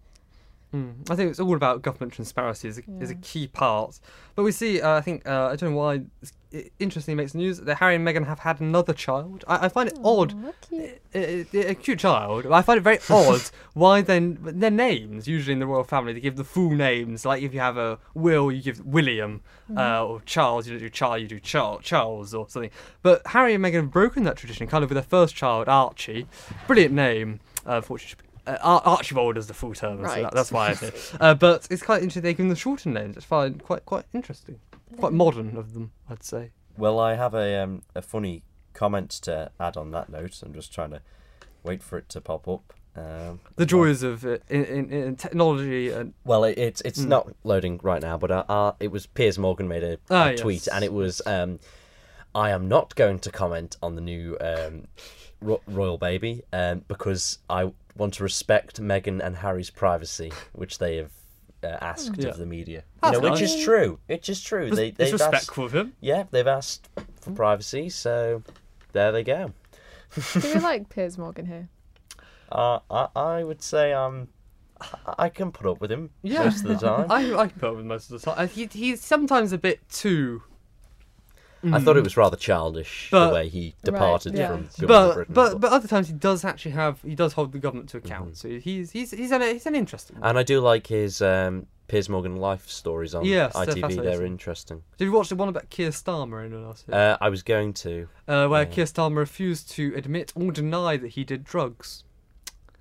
Mm. 0.74 1.10
I 1.10 1.16
think 1.16 1.30
it's 1.32 1.40
all 1.40 1.56
about 1.56 1.82
government 1.82 2.14
transparency 2.14 2.68
is 2.70 2.78
a, 2.78 2.82
is 3.02 3.10
a 3.12 3.16
key 3.16 3.48
part. 3.48 4.00
But 4.36 4.44
we 4.44 4.52
see, 4.54 4.80
uh, 4.82 4.92
I 4.98 5.02
think, 5.02 5.28
uh, 5.28 5.48
I 5.52 5.56
don't 5.58 5.72
know 5.72 5.78
why, 5.78 5.96
it's- 5.96 6.34
it 6.52 6.74
interestingly 6.80 7.16
makes 7.16 7.34
news 7.34 7.60
that 7.62 7.76
Harry 7.78 7.96
and 7.96 8.06
Meghan 8.06 8.28
have 8.28 8.40
had 8.40 8.60
another 8.60 8.92
child. 8.92 9.46
I, 9.48 9.68
I 9.68 9.70
find 9.70 9.88
it 9.88 9.98
odd. 10.04 10.34
Cute. 10.68 11.02
A, 11.16 11.46
a, 11.54 11.70
a 11.70 11.76
cute 11.76 12.00
child. 12.00 12.46
I 12.46 12.62
find 12.62 12.78
it 12.78 12.82
very 12.82 13.00
odd 13.10 13.42
why 13.74 14.02
then 14.02 14.38
their 14.42 14.70
names, 14.70 15.30
usually 15.30 15.54
in 15.54 15.60
the 15.60 15.66
royal 15.66 15.86
family, 15.86 16.12
they 16.12 16.20
give 16.20 16.36
the 16.36 16.44
full 16.44 16.72
names. 16.72 17.26
Like 17.26 17.42
if 17.42 17.54
you 17.54 17.62
have 17.62 17.78
a 17.78 18.00
Will, 18.14 18.52
you 18.52 18.62
give 18.62 18.86
William, 18.86 19.40
uh, 19.78 20.06
or 20.06 20.22
Charles, 20.26 20.68
you 20.68 20.74
don't 20.74 20.82
do 20.82 20.90
Charles, 20.90 21.22
you 21.22 21.28
do 21.30 21.40
Charles, 21.40 21.84
Charles 21.86 22.34
or 22.34 22.50
something. 22.50 22.72
But 23.02 23.26
Harry 23.28 23.54
and 23.54 23.64
Meghan 23.64 23.76
have 23.76 23.92
broken 23.92 24.24
that 24.24 24.36
tradition, 24.36 24.68
kind 24.68 24.84
of 24.84 24.90
with 24.90 24.96
their 24.96 25.04
first 25.04 25.34
child, 25.36 25.70
Archie. 25.70 26.28
Brilliant 26.68 26.94
name. 26.94 27.40
Uh, 27.66 27.76
unfortunately, 27.78 28.28
uh, 28.48 28.58
Ar- 28.62 28.82
Archibald 28.86 29.38
is 29.38 29.48
the 29.48 29.54
full 29.54 29.74
term, 29.74 30.06
so 30.08 30.22
that, 30.24 30.34
that's 30.34 30.52
why 30.52 30.70
I 30.70 30.74
say. 30.74 30.92
Uh, 31.20 31.34
but 31.34 31.68
it's 31.70 31.84
quite 31.84 32.02
interesting. 32.02 32.24
They 32.24 32.32
give 32.34 32.38
them 32.40 32.50
the 32.50 32.56
shortened 32.56 32.94
names. 32.96 33.18
It's 33.18 33.26
fine, 33.26 33.56
quite 33.60 33.86
quite 33.86 34.06
interesting, 34.14 34.60
quite 34.98 35.14
modern 35.14 35.58
of 35.58 35.74
them, 35.74 35.92
I'd 36.10 36.24
say. 36.24 36.52
Well, 36.78 37.00
I 37.00 37.16
have 37.16 37.34
a 37.34 37.62
um, 37.64 37.82
a 37.96 38.02
funny 38.02 38.44
comment 38.74 39.10
to 39.24 39.52
add 39.60 39.78
on 39.78 39.92
that 39.92 40.10
note. 40.10 40.42
I'm 40.44 40.54
just 40.54 40.74
trying 40.74 40.92
to 40.92 41.02
wait 41.64 41.84
for 41.84 41.98
it 41.98 42.08
to 42.10 42.22
pop 42.22 42.48
up. 42.48 42.74
Um, 42.96 43.40
The 43.56 43.66
joys 43.66 44.04
of 44.04 44.26
uh, 44.26 44.40
in, 44.50 44.66
in, 44.66 44.90
in 44.92 45.16
technology 45.16 45.90
and 45.92 46.14
Well, 46.26 46.44
it, 46.44 46.58
it's 46.58 46.82
it's 46.82 47.00
Mm. 47.02 47.08
not 47.08 47.36
loading 47.44 47.80
right 47.84 48.02
now, 48.02 48.18
but 48.18 48.32
uh, 48.32 48.44
uh, 48.50 48.72
it 48.80 48.92
was 48.92 49.06
Piers 49.06 49.38
Morgan 49.40 49.68
made 49.68 49.84
a, 49.84 49.98
Ah, 50.10 50.28
a 50.30 50.36
tweet, 50.38 50.66
yes. 50.66 50.68
and 50.68 50.84
it 50.84 50.92
was 50.92 51.22
um, 51.26 51.60
I 52.36 52.50
am 52.52 52.68
not 52.68 52.96
going 52.96 53.20
to 53.20 53.32
comment 53.32 53.78
on 53.82 53.96
the 53.96 54.02
new 54.02 54.38
um, 54.42 54.88
ro- 55.42 55.62
royal 55.68 55.98
baby 55.98 56.44
um, 56.52 56.84
because 56.88 57.40
I 57.50 57.72
want 57.98 58.14
to 58.16 58.24
respect 58.24 58.82
Meghan 58.82 59.20
and 59.24 59.38
Harry's 59.38 59.70
privacy, 59.70 60.32
which 60.54 60.78
they 60.80 60.98
have 60.98 61.12
uh, 61.64 61.68
asked 61.82 62.18
Yeah. 62.18 62.30
of 62.30 62.38
the 62.38 62.46
media. 62.46 62.78
You 62.80 62.84
That's 63.04 63.14
know, 63.20 63.30
which 63.30 63.42
nice. 63.42 63.54
is 63.56 63.64
true. 63.64 64.00
Which 64.08 64.30
is 64.30 64.42
true. 64.42 64.68
it's, 64.68 64.76
They 64.76 64.88
it's 64.88 64.98
they've 64.98 65.14
asked, 65.14 65.32
respectful 65.34 65.66
of 65.66 65.76
him. 65.76 65.94
yeah, 66.02 66.24
they've 66.32 66.48
asked 66.48 66.90
for 67.22 67.32
privacy, 67.32 67.90
so 67.90 68.42
there 68.94 69.12
they 69.12 69.24
go. 69.24 69.54
Do 70.34 70.48
you 70.48 70.60
like 70.60 70.90
Piers 70.90 71.18
Morgan 71.18 71.46
here? 71.46 71.70
Uh, 72.52 72.80
I 72.90 73.08
I 73.16 73.44
would 73.44 73.62
say 73.62 73.94
um, 73.94 74.28
I- 74.82 75.14
I 75.26 75.30
can 75.30 75.52
put 75.52 75.68
up 75.68 75.80
with 75.80 75.92
him 75.92 76.10
Yeah. 76.24 76.44
most 76.46 76.66
of 76.66 76.80
the 76.80 76.88
time. 76.88 77.12
I, 77.12 77.34
I 77.36 77.48
can 77.48 77.60
put 77.60 77.70
up 77.70 77.76
with 77.78 77.86
most 77.86 78.12
of 78.12 78.20
the 78.20 78.26
time. 78.32 78.44
Uh, 78.44 78.48
He, 78.48 78.66
he's 78.66 79.02
sometimes 79.02 79.54
a 79.54 79.58
bit 79.58 79.88
too. 79.90 80.44
I 81.64 81.80
thought 81.80 81.98
it 81.98 82.04
was 82.04 82.18
rather 82.18 82.38
childish 82.38 83.10
But- 83.12 83.28
the 83.30 83.34
way 83.34 83.50
he 83.50 83.76
departed 83.84 84.34
yeah. 84.36 84.48
from 84.48 84.68
Government 84.88 84.88
But, 84.88 85.14
Britain. 85.16 85.34
but 85.34 85.60
but 85.62 85.72
other 85.72 85.88
times 85.88 86.08
he 86.08 86.14
does 86.14 86.44
actually 86.44 86.72
have 86.72 87.00
he 87.04 87.16
does 87.16 87.34
hold 87.34 87.52
the 87.52 87.60
government 87.60 87.90
to 87.90 87.98
account. 87.98 88.32
Mhm. 88.34 88.38
So 88.38 88.50
he's 88.60 88.92
he's 88.92 89.12
he's 89.12 89.32
an 89.32 89.42
he's 89.42 89.66
an 89.66 89.76
interesting. 89.76 90.20
One. 90.20 90.30
and 90.30 90.40
I 90.40 90.44
do 90.44 90.60
like 90.60 90.88
his 90.88 91.22
um, 91.22 91.68
Piers 91.88 92.08
Morgan 92.10 92.38
life 92.38 92.68
stories 92.70 93.14
on 93.14 93.26
Yes, 93.26 93.54
they're 93.54 93.66
ITV. 93.66 94.02
They're 94.02 94.26
interesting. 94.26 94.82
Did 94.98 95.06
you 95.06 95.12
watch 95.12 95.30
the 95.30 95.36
one 95.36 95.50
about 95.50 95.70
Keir 95.70 95.90
Starmer? 95.90 96.44
Anyone 96.46 96.64
else? 96.66 96.84
here? 96.88 96.96
Uh, 96.96 97.18
I 97.20 97.30
was 97.30 97.44
going 97.44 97.74
to. 97.74 98.08
Uh, 98.28 98.48
where 98.48 98.62
yeah. 98.64 98.66
Keir 98.70 98.86
Starmer 98.86 99.18
refused 99.18 99.70
to 99.72 99.94
admit 99.96 100.32
or 100.36 100.52
deny 100.52 100.98
that 100.98 101.10
he 101.10 101.24
did 101.24 101.44
drugs 101.44 102.04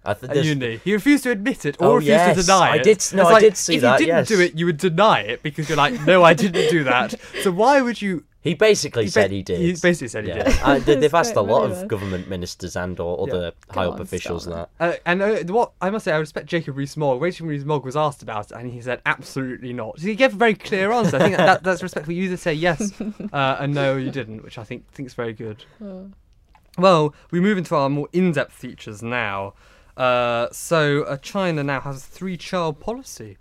I 0.05 0.15
th- 0.15 0.25
at 0.25 0.31
there's- 0.31 0.47
uni. 0.47 0.77
He 0.79 0.93
refused 0.95 1.25
to 1.25 1.31
admit 1.33 1.67
it 1.67 1.77
or 1.81 1.87
Oh, 1.87 1.95
refused 1.97 2.09
yes, 2.09 2.37
to 2.39 2.43
deny 2.45 2.71
I 2.71 2.77
it. 2.77 2.85
did 2.85 2.87
no, 2.87 2.95
It's 2.95 3.15
I 3.15 3.23
like, 3.33 3.41
did 3.43 3.57
see 3.57 3.75
if 3.77 3.83
that, 3.83 4.01
If 4.01 4.07
you 4.07 4.13
didn't 4.15 4.29
do 4.29 4.41
it, 4.41 4.55
you 4.55 4.65
would 4.67 4.77
deny 4.79 5.21
it 5.21 5.43
because 5.43 5.69
you're 5.69 5.77
like, 5.77 6.01
no, 6.07 6.23
I 6.23 6.33
didn't 6.33 6.71
do 6.71 6.85
that. 6.85 7.15
So 7.43 7.51
why 7.51 7.83
would 7.83 8.01
you? 8.01 8.25
He 8.43 8.55
basically 8.55 9.05
ba- 9.05 9.11
said 9.11 9.31
he 9.31 9.43
did. 9.43 9.61
He 9.61 9.73
basically 9.73 10.09
said 10.09 10.25
he 10.25 10.31
yeah. 10.31 10.45
did. 10.45 10.59
Uh, 10.63 10.79
they- 10.79 10.95
they've 11.01 11.13
asked 11.15 11.35
a 11.37 11.43
lot 11.43 11.71
of 11.71 11.87
government 11.89 12.27
ministers 12.29 12.75
and 12.75 12.99
or 12.99 13.27
Yeah. 13.29 13.35
other 13.35 13.53
high 13.69 13.85
Go 13.85 13.89
up 13.91 13.95
on, 13.97 14.01
officials 14.01 14.47
and 14.47 14.55
that. 14.57 14.71
Uh, 14.81 14.93
and 15.05 15.21
uh, 15.21 15.37
what 15.53 15.73
I 15.83 15.91
must 15.91 16.07
say, 16.07 16.13
I 16.13 16.17
respect 16.17 16.47
Jacob 16.47 16.77
Rees-Mogg. 16.79 17.21
Jacob 17.23 17.47
Rees-Mogg 17.49 17.85
was 17.85 17.97
asked 17.97 18.23
about 18.23 18.51
it, 18.51 18.57
and 18.57 18.71
he 18.73 18.81
said 18.81 19.03
absolutely 19.05 19.75
not. 19.75 20.01
So 20.01 20.07
he 20.07 20.15
gave 20.15 20.33
a 20.33 20.37
very 20.37 20.55
clear 20.55 20.91
answer. 20.99 21.17
I 21.17 21.21
think 21.21 21.37
that, 21.37 21.63
that's 21.63 21.83
respectful. 21.83 22.15
You 22.15 22.25
either 22.25 22.39
say 22.39 22.55
yes 22.55 22.93
uh, 23.33 23.57
and 23.61 23.75
no, 23.75 23.97
you 23.99 24.11
didn't, 24.11 24.43
which 24.43 24.57
I 24.57 24.65
think 24.65 24.91
think 24.93 25.07
is 25.09 25.15
very 25.15 25.35
good. 25.35 25.65
Oh. 25.85 26.11
Well, 26.79 27.15
we 27.31 27.41
move 27.41 27.59
into 27.59 27.75
our 27.75 27.91
more 27.91 28.09
in-depth 28.13 28.53
features 28.55 29.03
now. 29.03 29.53
Uh, 29.97 30.49
so 30.51 31.03
uh, 31.03 31.19
China 31.19 31.63
now 31.63 31.81
has 31.81 31.97
a 31.99 32.01
three-child 32.07 32.81
policy 32.81 33.37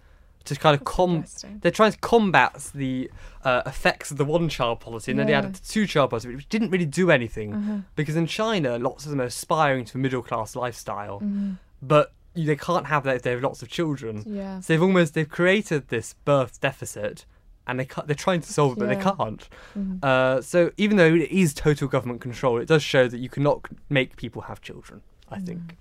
to 0.50 0.56
kind 0.60 0.76
of 0.76 0.84
com. 0.86 1.26
They're 1.62 1.72
trying 1.72 1.92
to 1.94 1.98
combat 2.00 2.70
the 2.76 3.10
uh, 3.44 3.62
effects 3.66 4.12
of 4.12 4.18
the 4.18 4.26
one-child 4.26 4.80
policy, 4.82 5.12
and 5.12 5.20
then 5.20 5.28
they 5.28 5.34
added 5.34 5.56
the 5.56 5.66
two-child 5.68 6.10
policy, 6.10 6.36
which 6.36 6.50
didn't 6.50 6.70
really 6.72 6.86
do 6.86 7.10
anything 7.12 7.54
Uh-huh. 7.54 7.78
because 7.96 8.16
in 8.16 8.28
China, 8.28 8.78
lots 8.78 9.06
of 9.06 9.12
them 9.12 9.22
are 9.22 9.26
aspiring 9.26 9.86
to 9.86 9.98
a 9.98 10.02
middle-class 10.02 10.56
lifestyle 10.56 11.20
Mhm. 11.22 11.58
but 11.82 12.12
they 12.36 12.56
can't 12.56 12.86
have 12.88 13.04
that 13.04 13.16
if 13.18 13.22
they 13.24 13.32
have 13.32 13.42
lots 13.42 13.62
of 13.62 13.70
children. 13.70 14.24
Yeah. 14.26 14.60
So 14.60 14.74
they've 14.74 14.82
almost 14.84 15.14
they've 15.14 15.28
created 15.30 15.88
this 15.90 16.14
birth 16.26 16.60
deficit, 16.62 17.26
and 17.68 17.80
they 17.80 17.88
they're 18.06 18.16
trying 18.16 18.42
to 18.42 18.52
solve 18.54 18.74
it, 18.74 18.80
but 18.80 18.88
they 18.90 18.96
can't. 18.96 19.48
Mhm. 19.78 20.04
Uh, 20.04 20.42
so 20.42 20.72
even 20.78 20.98
though 20.98 21.14
it 21.14 21.30
is 21.32 21.54
total 21.54 21.88
government 21.88 22.22
control, 22.22 22.58
it 22.60 22.68
does 22.68 22.84
show 22.84 23.08
that 23.08 23.18
you 23.20 23.30
cannot 23.30 23.66
make 23.90 24.16
people 24.16 24.44
have 24.44 24.62
children. 24.62 25.02
I 25.30 25.40
think 25.40 25.78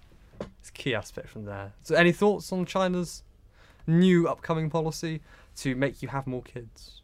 it's 0.61 0.69
a 0.69 0.73
key 0.73 0.95
aspect 0.95 1.29
from 1.29 1.45
there. 1.45 1.73
So 1.83 1.95
any 1.95 2.12
thoughts 2.12 2.53
on 2.53 2.64
China's 2.66 3.23
new 3.89 4.28
upcoming 4.28 4.70
policy 4.70 5.20
to 5.57 5.74
make 5.74 6.03
you 6.03 6.09
have 6.09 6.26
more 6.26 6.43
kids? 6.43 7.03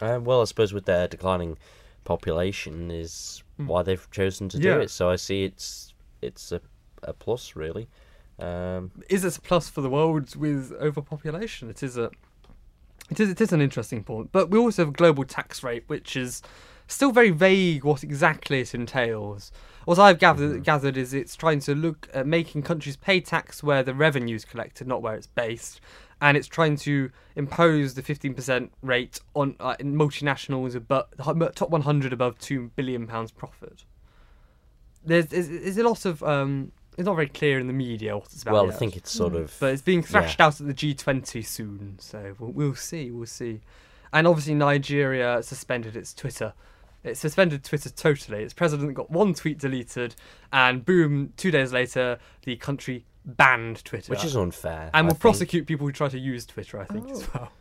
Uh, 0.00 0.18
well, 0.20 0.40
I 0.40 0.44
suppose 0.44 0.72
with 0.72 0.86
their 0.86 1.06
declining 1.06 1.56
population 2.04 2.90
is 2.90 3.42
Hmm. 3.56 3.66
why 3.68 3.82
they've 3.82 4.10
chosen 4.10 4.48
to 4.50 4.58
Yeah. 4.58 4.74
do 4.74 4.80
it. 4.80 4.90
So 4.90 5.08
I 5.10 5.16
see 5.16 5.44
it's 5.44 5.94
it's 6.22 6.50
a 6.52 6.60
a 7.02 7.12
plus 7.12 7.54
really. 7.54 7.86
Um, 8.38 8.90
Is 9.10 9.24
it 9.24 9.36
a 9.36 9.40
plus 9.40 9.68
for 9.68 9.82
the 9.82 9.90
world 9.90 10.34
with 10.34 10.72
overpopulation? 10.80 11.68
It 11.70 11.82
is 11.82 11.96
a. 11.96 12.10
It 13.10 13.20
is, 13.20 13.28
it 13.30 13.40
is 13.42 13.52
an 13.52 13.60
interesting 13.60 14.02
point, 14.02 14.32
but 14.32 14.48
we 14.50 14.58
also 14.58 14.82
have 14.82 14.88
a 14.88 14.96
global 14.96 15.24
tax 15.24 15.62
rate, 15.62 15.84
which 15.86 16.16
is 16.16 16.42
still 16.88 17.12
very 17.12 17.28
vague 17.30 17.84
what 17.84 18.02
exactly 18.02 18.60
it 18.60 18.74
entails. 18.74 19.52
What 19.84 19.98
I've 19.98 20.18
gathered, 20.18 20.64
gathered 20.64 20.96
is 20.96 21.12
it's 21.12 21.36
trying 21.36 21.60
to 21.60 21.74
look 21.74 22.08
at 22.14 22.26
making 22.26 22.62
countries 22.62 22.96
pay 22.96 23.20
tax 23.20 23.62
where 23.62 23.82
the 23.82 23.94
revenue 23.94 24.36
is 24.36 24.44
collected, 24.44 24.86
not 24.86 25.02
where 25.02 25.14
it's 25.14 25.26
based, 25.26 25.80
and 26.20 26.36
it's 26.36 26.48
trying 26.48 26.76
to 26.76 27.10
impose 27.36 27.94
the 27.94 28.02
15% 28.02 28.70
rate 28.82 29.20
on 29.34 29.56
uh, 29.60 29.76
in 29.78 29.94
multinationals 29.94 30.74
above 30.74 31.06
top 31.54 31.70
100 31.70 32.12
above 32.12 32.38
two 32.38 32.70
billion 32.76 33.06
pounds 33.06 33.30
profit. 33.30 33.84
There's, 35.04 35.26
there's, 35.26 35.48
there's 35.48 35.78
a 35.78 35.82
lot 35.82 36.06
of 36.06 36.22
um, 36.22 36.72
it's 36.96 37.06
not 37.06 37.14
very 37.14 37.28
clear 37.28 37.58
in 37.58 37.66
the 37.66 37.72
media 37.72 38.16
what 38.16 38.26
it's 38.26 38.42
about. 38.42 38.54
well, 38.54 38.70
I 38.70 38.74
think 38.74 38.96
it's 38.96 39.10
sort 39.10 39.34
of 39.34 39.54
But 39.58 39.72
it's 39.72 39.82
being 39.82 40.02
thrashed 40.02 40.40
out 40.40 40.60
at 40.60 40.66
the 40.66 40.74
G20 40.74 41.44
soon, 41.44 41.96
so 41.98 42.34
we'll, 42.38 42.52
we'll 42.52 42.74
see, 42.74 43.10
we'll 43.10 43.26
see. 43.26 43.60
And 44.12 44.28
obviously, 44.28 44.54
Nigeria 44.54 45.42
suspended 45.42 45.96
its 45.96 46.14
Twitter. 46.14 46.54
It 47.04 47.16
suspended 47.16 47.62
Twitter 47.62 47.90
totally. 47.90 48.42
Its 48.42 48.54
president 48.54 48.94
got 48.94 49.10
one 49.10 49.34
tweet 49.34 49.58
deleted, 49.58 50.14
and 50.52 50.84
boom, 50.84 51.32
two 51.36 51.50
days 51.50 51.72
later, 51.72 52.18
the 52.44 52.56
country 52.56 53.04
banned 53.26 53.84
Twitter. 53.84 54.10
which 54.10 54.24
is 54.24 54.36
unfair. 54.36 54.90
and 54.92 54.94
I 54.94 55.02
will 55.02 55.10
think. 55.10 55.20
prosecute 55.20 55.66
people 55.66 55.86
who 55.86 55.92
try 55.92 56.08
to 56.08 56.18
use 56.18 56.44
Twitter, 56.46 56.80
I 56.80 56.84
think, 56.84 57.10
as 57.10 57.22
Oh. 57.22 57.30
well. 57.34 57.52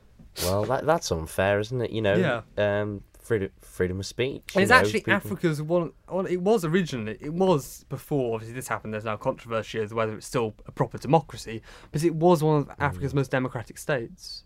Well, 0.44 0.64
that 0.66 0.86
that's 0.86 1.12
unfair, 1.12 1.60
isn't 1.60 1.80
it? 1.82 1.92
You 1.92 2.02
know, 2.02 2.42
Yeah. 2.58 2.82
um, 2.82 3.04
freedom 3.20 3.50
freedom 3.62 4.00
of 4.00 4.06
speech. 4.06 4.42
And 4.56 4.56
you 4.56 4.62
it's 4.64 4.70
know, 4.72 4.76
actually 4.78 5.00
people- 5.02 5.14
Africa's 5.14 5.62
one. 5.62 5.92
Well, 6.10 6.26
it 6.26 6.42
was 6.42 6.66
originally. 6.66 7.18
It 7.22 7.34
was 7.34 7.86
before. 7.90 8.34
Obviously, 8.36 8.56
this 8.56 8.68
happened. 8.68 8.94
There's 8.94 9.06
now 9.06 9.16
controversy 9.18 9.80
as 9.80 9.90
to 9.90 9.96
whether 9.96 10.16
it's 10.16 10.26
still 10.26 10.56
a 10.66 10.72
proper 10.72 10.98
democracy, 10.98 11.62
but 11.92 12.04
it 12.04 12.16
was 12.16 12.44
one 12.44 12.58
of 12.62 12.68
Mm. 12.68 12.76
Africa's 12.80 13.14
most 13.14 13.30
democratic 13.32 13.78
states. 13.78 14.44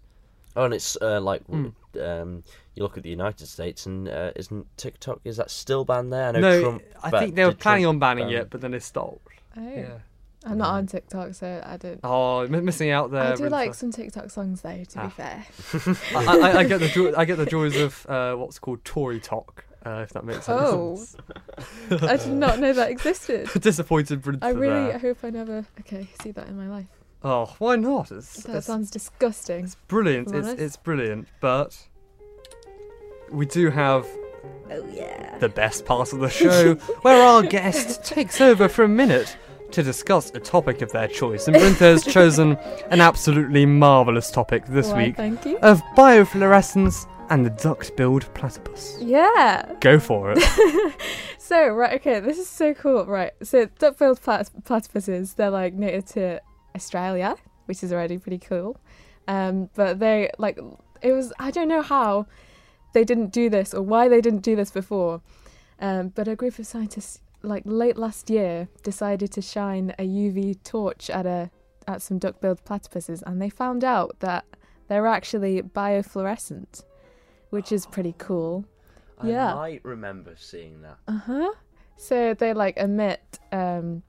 Oh, 0.58 0.66
and 0.66 0.74
it's 0.74 0.98
uh, 1.02 1.22
like 1.22 1.46
Mm. 1.48 1.74
um, 2.02 2.44
you 2.74 2.84
look 2.84 2.98
at 2.98 3.04
the 3.04 3.10
United 3.10 3.48
States, 3.48 3.86
and 3.86 4.10
uh, 4.10 4.32
isn't 4.36 4.66
TikTok 4.78 5.22
is 5.24 5.38
that 5.38 5.50
still 5.52 5.86
banned 5.86 6.12
there? 6.12 6.28
I 6.30 6.32
know 6.32 6.40
No, 6.42 6.62
Trump. 6.62 6.82
I 7.04 7.10
think 7.12 7.36
they 7.36 7.46
were 7.46 7.54
planning 7.54 7.84
Trump 7.84 7.96
on 7.96 8.00
banning 8.00 8.28
ban- 8.30 8.42
it, 8.42 8.50
but 8.50 8.62
then 8.62 8.74
it 8.74 8.84
stopped. 8.84 9.28
Oh. 9.56 9.62
Yeah. 9.76 10.00
I'm 10.46 10.58
not 10.60 10.70
on 10.70 10.88
TikTok, 10.88 11.34
so 11.34 11.62
I 11.66 11.78
don't. 11.78 12.00
Oh, 12.04 12.40
m- 12.42 12.64
missing 12.64 12.90
out 12.90 13.12
there. 13.12 13.34
I 13.34 13.36
do 13.36 13.50
like 13.50 13.74
some 13.74 13.92
TikTok 13.92 14.30
songs 14.30 14.62
though. 14.62 14.84
To 14.84 15.00
Ah. 15.00 15.04
be 15.06 15.10
fair, 15.12 15.46
I, 16.16 16.38
I, 16.38 16.58
I 16.60 16.64
get 16.64 16.80
the 16.80 16.88
joy, 16.88 17.14
I 17.18 17.26
get 17.26 17.38
the 17.38 17.46
joys 17.46 17.76
of 17.76 18.06
uh, 18.10 18.34
what's 18.36 18.58
called 18.58 18.86
Tory 18.86 19.20
talk, 19.20 19.66
uh, 19.86 20.02
if 20.04 20.14
that 20.14 20.24
makes 20.26 20.48
any 20.48 20.58
Oh. 20.60 20.96
sense. 20.96 21.16
I 22.02 22.18
did 22.18 22.30
not 22.34 22.60
know 22.60 22.72
that 22.74 22.90
existed. 22.92 23.50
Disappointed 23.62 24.22
Brintha 24.22 24.44
I 24.46 24.50
really 24.50 24.88
there. 24.92 25.00
hope 25.00 25.18
I 25.24 25.30
never 25.32 25.66
okay 25.82 26.08
see 26.22 26.32
that 26.32 26.48
in 26.48 26.56
my 26.58 26.68
life. 26.70 26.88
Oh, 27.24 27.56
why 27.60 27.76
not? 27.76 28.12
It's, 28.12 28.44
That 28.44 28.58
it's 28.58 28.68
sounds 28.68 28.92
disgusting. 28.92 29.70
brilliant. 29.88 30.34
It's 30.34 30.48
it's 30.50 30.78
brilliant, 30.78 31.28
but 31.42 31.78
we 33.32 33.46
do 33.46 33.70
have 33.70 34.06
Oh 34.70 34.86
yeah. 34.94 35.38
the 35.40 35.50
best 35.50 35.86
part 35.86 36.14
of 36.14 36.20
the 36.20 36.30
show, 36.30 36.76
where 37.02 37.22
our 37.22 37.42
guest 37.44 38.04
takes 38.06 38.40
over 38.40 38.70
for 38.70 38.84
a 38.84 38.88
minute 38.88 39.36
to 39.72 39.84
discuss 39.84 40.30
a 40.36 40.40
topic 40.40 40.82
of 40.82 40.92
their 40.92 41.08
choice. 41.08 41.48
And 41.48 41.56
Brintha 41.58 41.80
has 41.80 42.06
chosen 42.06 42.54
an 42.90 43.02
absolutely 43.02 43.66
marvellous 43.66 44.32
topic 44.32 44.66
this 44.68 44.90
Why, 44.90 45.06
week 45.08 45.18
Thank 45.18 45.46
you. 45.46 45.58
of 45.60 45.82
biofluorescence 45.98 47.06
and 47.30 47.46
the 47.46 47.50
duck-billed 47.50 48.34
platypus. 48.34 48.98
Yeah. 49.02 49.70
Go 49.82 50.00
for 50.00 50.34
it. 50.36 50.94
So 51.40 51.70
right, 51.70 51.94
okay, 52.02 52.20
this 52.20 52.38
is 52.40 52.50
so 52.50 52.74
cool. 52.74 53.06
Right, 53.06 53.32
so 53.42 53.68
duck-billed 53.80 54.22
plat- 54.22 54.50
platypuses, 54.64 55.36
they're 55.36 55.50
like 55.50 55.74
native 55.74 56.04
to 56.08 56.42
Australia, 56.78 57.36
which 57.66 57.84
is 57.84 57.92
already 57.94 58.18
pretty 58.18 58.38
cool. 58.52 58.80
Um, 59.28 59.70
but 59.76 60.00
they 60.00 60.30
like 60.38 60.58
it 61.02 61.12
was 61.12 61.34
I 61.40 61.50
don't 61.52 61.68
know 61.68 61.82
how 61.82 62.28
they 62.94 63.04
didn't 63.04 63.32
do 63.42 63.50
this 63.50 63.74
or 63.74 63.82
why 63.82 64.08
they 64.08 64.22
didn't 64.22 64.44
do 64.52 64.56
this 64.56 64.72
before. 64.72 65.22
Um, 65.80 66.04
but 66.16 66.28
a 66.28 66.36
group 66.36 66.58
of 66.60 66.66
scientists 66.66 67.20
like 67.44 67.64
late 67.66 67.98
last 67.98 68.30
year 68.30 68.68
decided 68.84 69.30
to 69.34 69.42
shine 69.42 69.94
a 70.00 70.06
UV 70.08 70.64
torch 70.64 71.10
at 71.10 71.26
a 71.26 71.52
at 71.88 72.02
some 72.02 72.18
duck-billed 72.20 72.62
platypuses, 72.66 73.22
and 73.26 73.42
they 73.42 73.50
found 73.50 73.84
out 73.84 74.20
that 74.20 74.44
they're 74.88 75.08
actually 75.08 75.62
biofluorescent, 75.62 76.84
which 77.50 77.72
is 77.72 77.86
pretty 77.86 78.14
cool. 78.18 78.66
I 79.20 79.30
Yeah. 79.30 79.54
might 79.54 79.84
remember 79.86 80.34
seeing 80.38 80.82
that. 80.82 80.98
Uh 81.08 81.18
huh. 81.30 81.52
So 81.98 82.34
they 82.34 82.54
like 82.54 82.78
emit 82.78 83.40
um, 83.52 84.04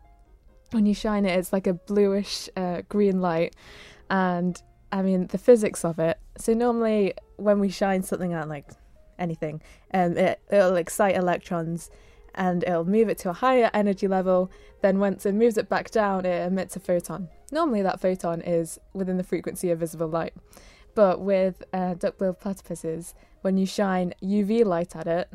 when 0.70 0.86
you 0.86 0.94
shine 0.94 1.24
it. 1.24 1.38
It's 1.38 1.52
like 1.52 1.66
a 1.66 1.74
bluish 1.74 2.48
uh, 2.56 2.82
green 2.88 3.20
light, 3.20 3.54
and 4.10 4.60
I 4.92 5.02
mean 5.02 5.26
the 5.28 5.38
physics 5.38 5.84
of 5.84 5.98
it. 5.98 6.18
So 6.36 6.52
normally 6.54 7.14
when 7.36 7.60
we 7.60 7.68
shine 7.68 8.02
something 8.02 8.32
at 8.32 8.48
like 8.48 8.70
anything, 9.18 9.62
um, 9.94 10.16
it 10.16 10.40
it'll 10.50 10.76
excite 10.76 11.16
electrons, 11.16 11.90
and 12.34 12.62
it'll 12.64 12.84
move 12.84 13.08
it 13.08 13.18
to 13.18 13.30
a 13.30 13.34
higher 13.34 13.70
energy 13.74 14.08
level. 14.08 14.50
Then 14.80 14.98
once 14.98 15.26
it 15.26 15.34
moves 15.34 15.58
it 15.58 15.68
back 15.68 15.90
down, 15.90 16.24
it 16.24 16.46
emits 16.46 16.76
a 16.76 16.80
photon. 16.80 17.28
Normally 17.50 17.82
that 17.82 18.00
photon 18.00 18.42
is 18.42 18.78
within 18.92 19.16
the 19.16 19.24
frequency 19.24 19.70
of 19.70 19.78
visible 19.78 20.08
light, 20.08 20.34
but 20.94 21.20
with 21.20 21.62
uh, 21.72 21.94
duck-billed 21.94 22.40
platypuses, 22.40 23.14
when 23.40 23.56
you 23.56 23.66
shine 23.66 24.14
UV 24.22 24.64
light 24.64 24.94
at 24.94 25.06
it, 25.06 25.28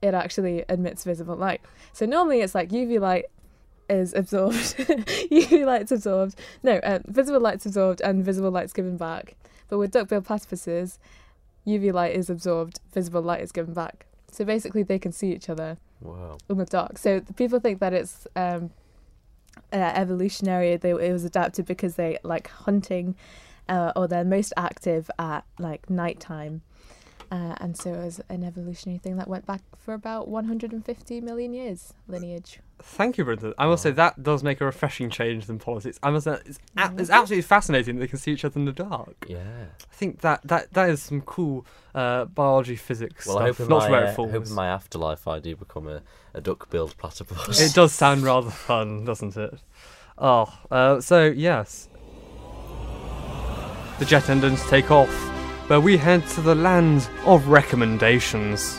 it 0.00 0.14
actually 0.14 0.64
emits 0.68 1.04
visible 1.04 1.36
light. 1.36 1.60
So 1.92 2.06
normally 2.06 2.40
it's 2.40 2.54
like 2.54 2.70
UV 2.70 2.98
light 3.00 3.26
is 3.90 4.14
absorbed, 4.14 4.54
UV 5.30 5.66
light's 5.66 5.92
absorbed. 5.92 6.34
No, 6.62 6.76
uh, 6.78 7.00
visible 7.06 7.40
light's 7.40 7.66
absorbed 7.66 8.00
and 8.00 8.24
visible 8.24 8.50
light's 8.50 8.72
given 8.72 8.96
back. 8.96 9.36
But 9.68 9.78
with 9.78 9.90
duck-billed 9.92 10.24
platypuses, 10.24 10.98
UV 11.66 11.92
light 11.92 12.14
is 12.14 12.30
absorbed, 12.30 12.80
visible 12.92 13.22
light 13.22 13.40
is 13.40 13.52
given 13.52 13.74
back. 13.74 14.06
So 14.32 14.44
basically, 14.44 14.82
they 14.82 14.98
can 14.98 15.12
see 15.12 15.32
each 15.32 15.48
other 15.48 15.76
Wow. 16.00 16.38
in 16.48 16.56
the 16.58 16.64
dark. 16.64 16.98
So 16.98 17.20
the 17.20 17.32
people 17.34 17.60
think 17.60 17.80
that 17.80 17.92
it's 17.92 18.26
um, 18.36 18.70
uh, 19.72 19.76
evolutionary. 19.76 20.76
They, 20.76 20.90
it 20.90 21.12
was 21.12 21.24
adapted 21.24 21.66
because 21.66 21.96
they 21.96 22.18
like 22.22 22.48
hunting, 22.48 23.16
uh, 23.68 23.92
or 23.96 24.08
they're 24.08 24.24
most 24.24 24.52
active 24.56 25.10
at 25.18 25.44
like 25.58 25.90
nighttime. 25.90 26.62
Uh, 27.30 27.54
and 27.58 27.76
so 27.76 27.92
it 27.94 28.04
was 28.04 28.20
an 28.28 28.42
evolutionary 28.42 28.98
thing 28.98 29.16
that 29.16 29.28
went 29.28 29.46
back 29.46 29.60
for 29.76 29.94
about 29.94 30.26
150 30.26 31.20
million 31.20 31.52
years 31.54 31.92
lineage. 32.08 32.58
Thank 32.82 33.18
you, 33.18 33.24
Brintha. 33.24 33.52
I 33.58 33.66
must 33.66 33.82
say 33.82 33.90
that 33.90 34.22
does 34.22 34.42
make 34.42 34.60
a 34.60 34.64
refreshing 34.64 35.10
change 35.10 35.46
than 35.46 35.58
politics. 35.58 35.98
I 36.02 36.10
must 36.10 36.24
say 36.24 36.38
it's, 36.46 36.58
a- 36.76 36.92
it's 36.98 37.10
absolutely 37.10 37.42
fascinating 37.42 37.96
that 37.96 38.00
they 38.00 38.06
can 38.08 38.18
see 38.18 38.32
each 38.32 38.44
other 38.44 38.58
in 38.58 38.64
the 38.64 38.72
dark. 38.72 39.26
Yeah. 39.28 39.38
I 39.38 39.94
think 39.94 40.20
that 40.22 40.40
that, 40.44 40.72
that 40.72 40.88
is 40.90 41.02
some 41.02 41.20
cool 41.22 41.66
uh, 41.94 42.24
biology 42.26 42.76
physics 42.76 43.26
Well, 43.26 43.38
I 43.38 43.42
hope 43.46 43.54
stuff. 43.56 43.66
in 43.66 43.70
Not 43.70 43.82
my, 43.84 43.90
where 43.90 44.06
uh, 44.06 44.10
it 44.10 44.14
falls. 44.14 44.30
hope 44.30 44.46
in 44.46 44.52
my 44.54 44.68
afterlife 44.68 45.28
I 45.28 45.38
do 45.40 45.56
become 45.56 45.86
a, 45.88 46.02
a 46.34 46.40
duck-billed 46.40 46.96
platypus. 46.96 47.60
It 47.60 47.74
does 47.74 47.92
sound 47.92 48.22
rather 48.22 48.50
fun, 48.50 49.04
doesn't 49.04 49.36
it? 49.36 49.54
Oh, 50.18 50.52
uh, 50.70 51.00
so 51.00 51.24
yes. 51.26 51.88
The 53.98 54.04
jet 54.06 54.30
engines 54.30 54.64
take 54.70 54.90
off, 54.90 55.14
but 55.68 55.82
we 55.82 55.96
head 55.98 56.26
to 56.28 56.40
the 56.40 56.54
land 56.54 57.08
of 57.26 57.48
recommendations. 57.48 58.78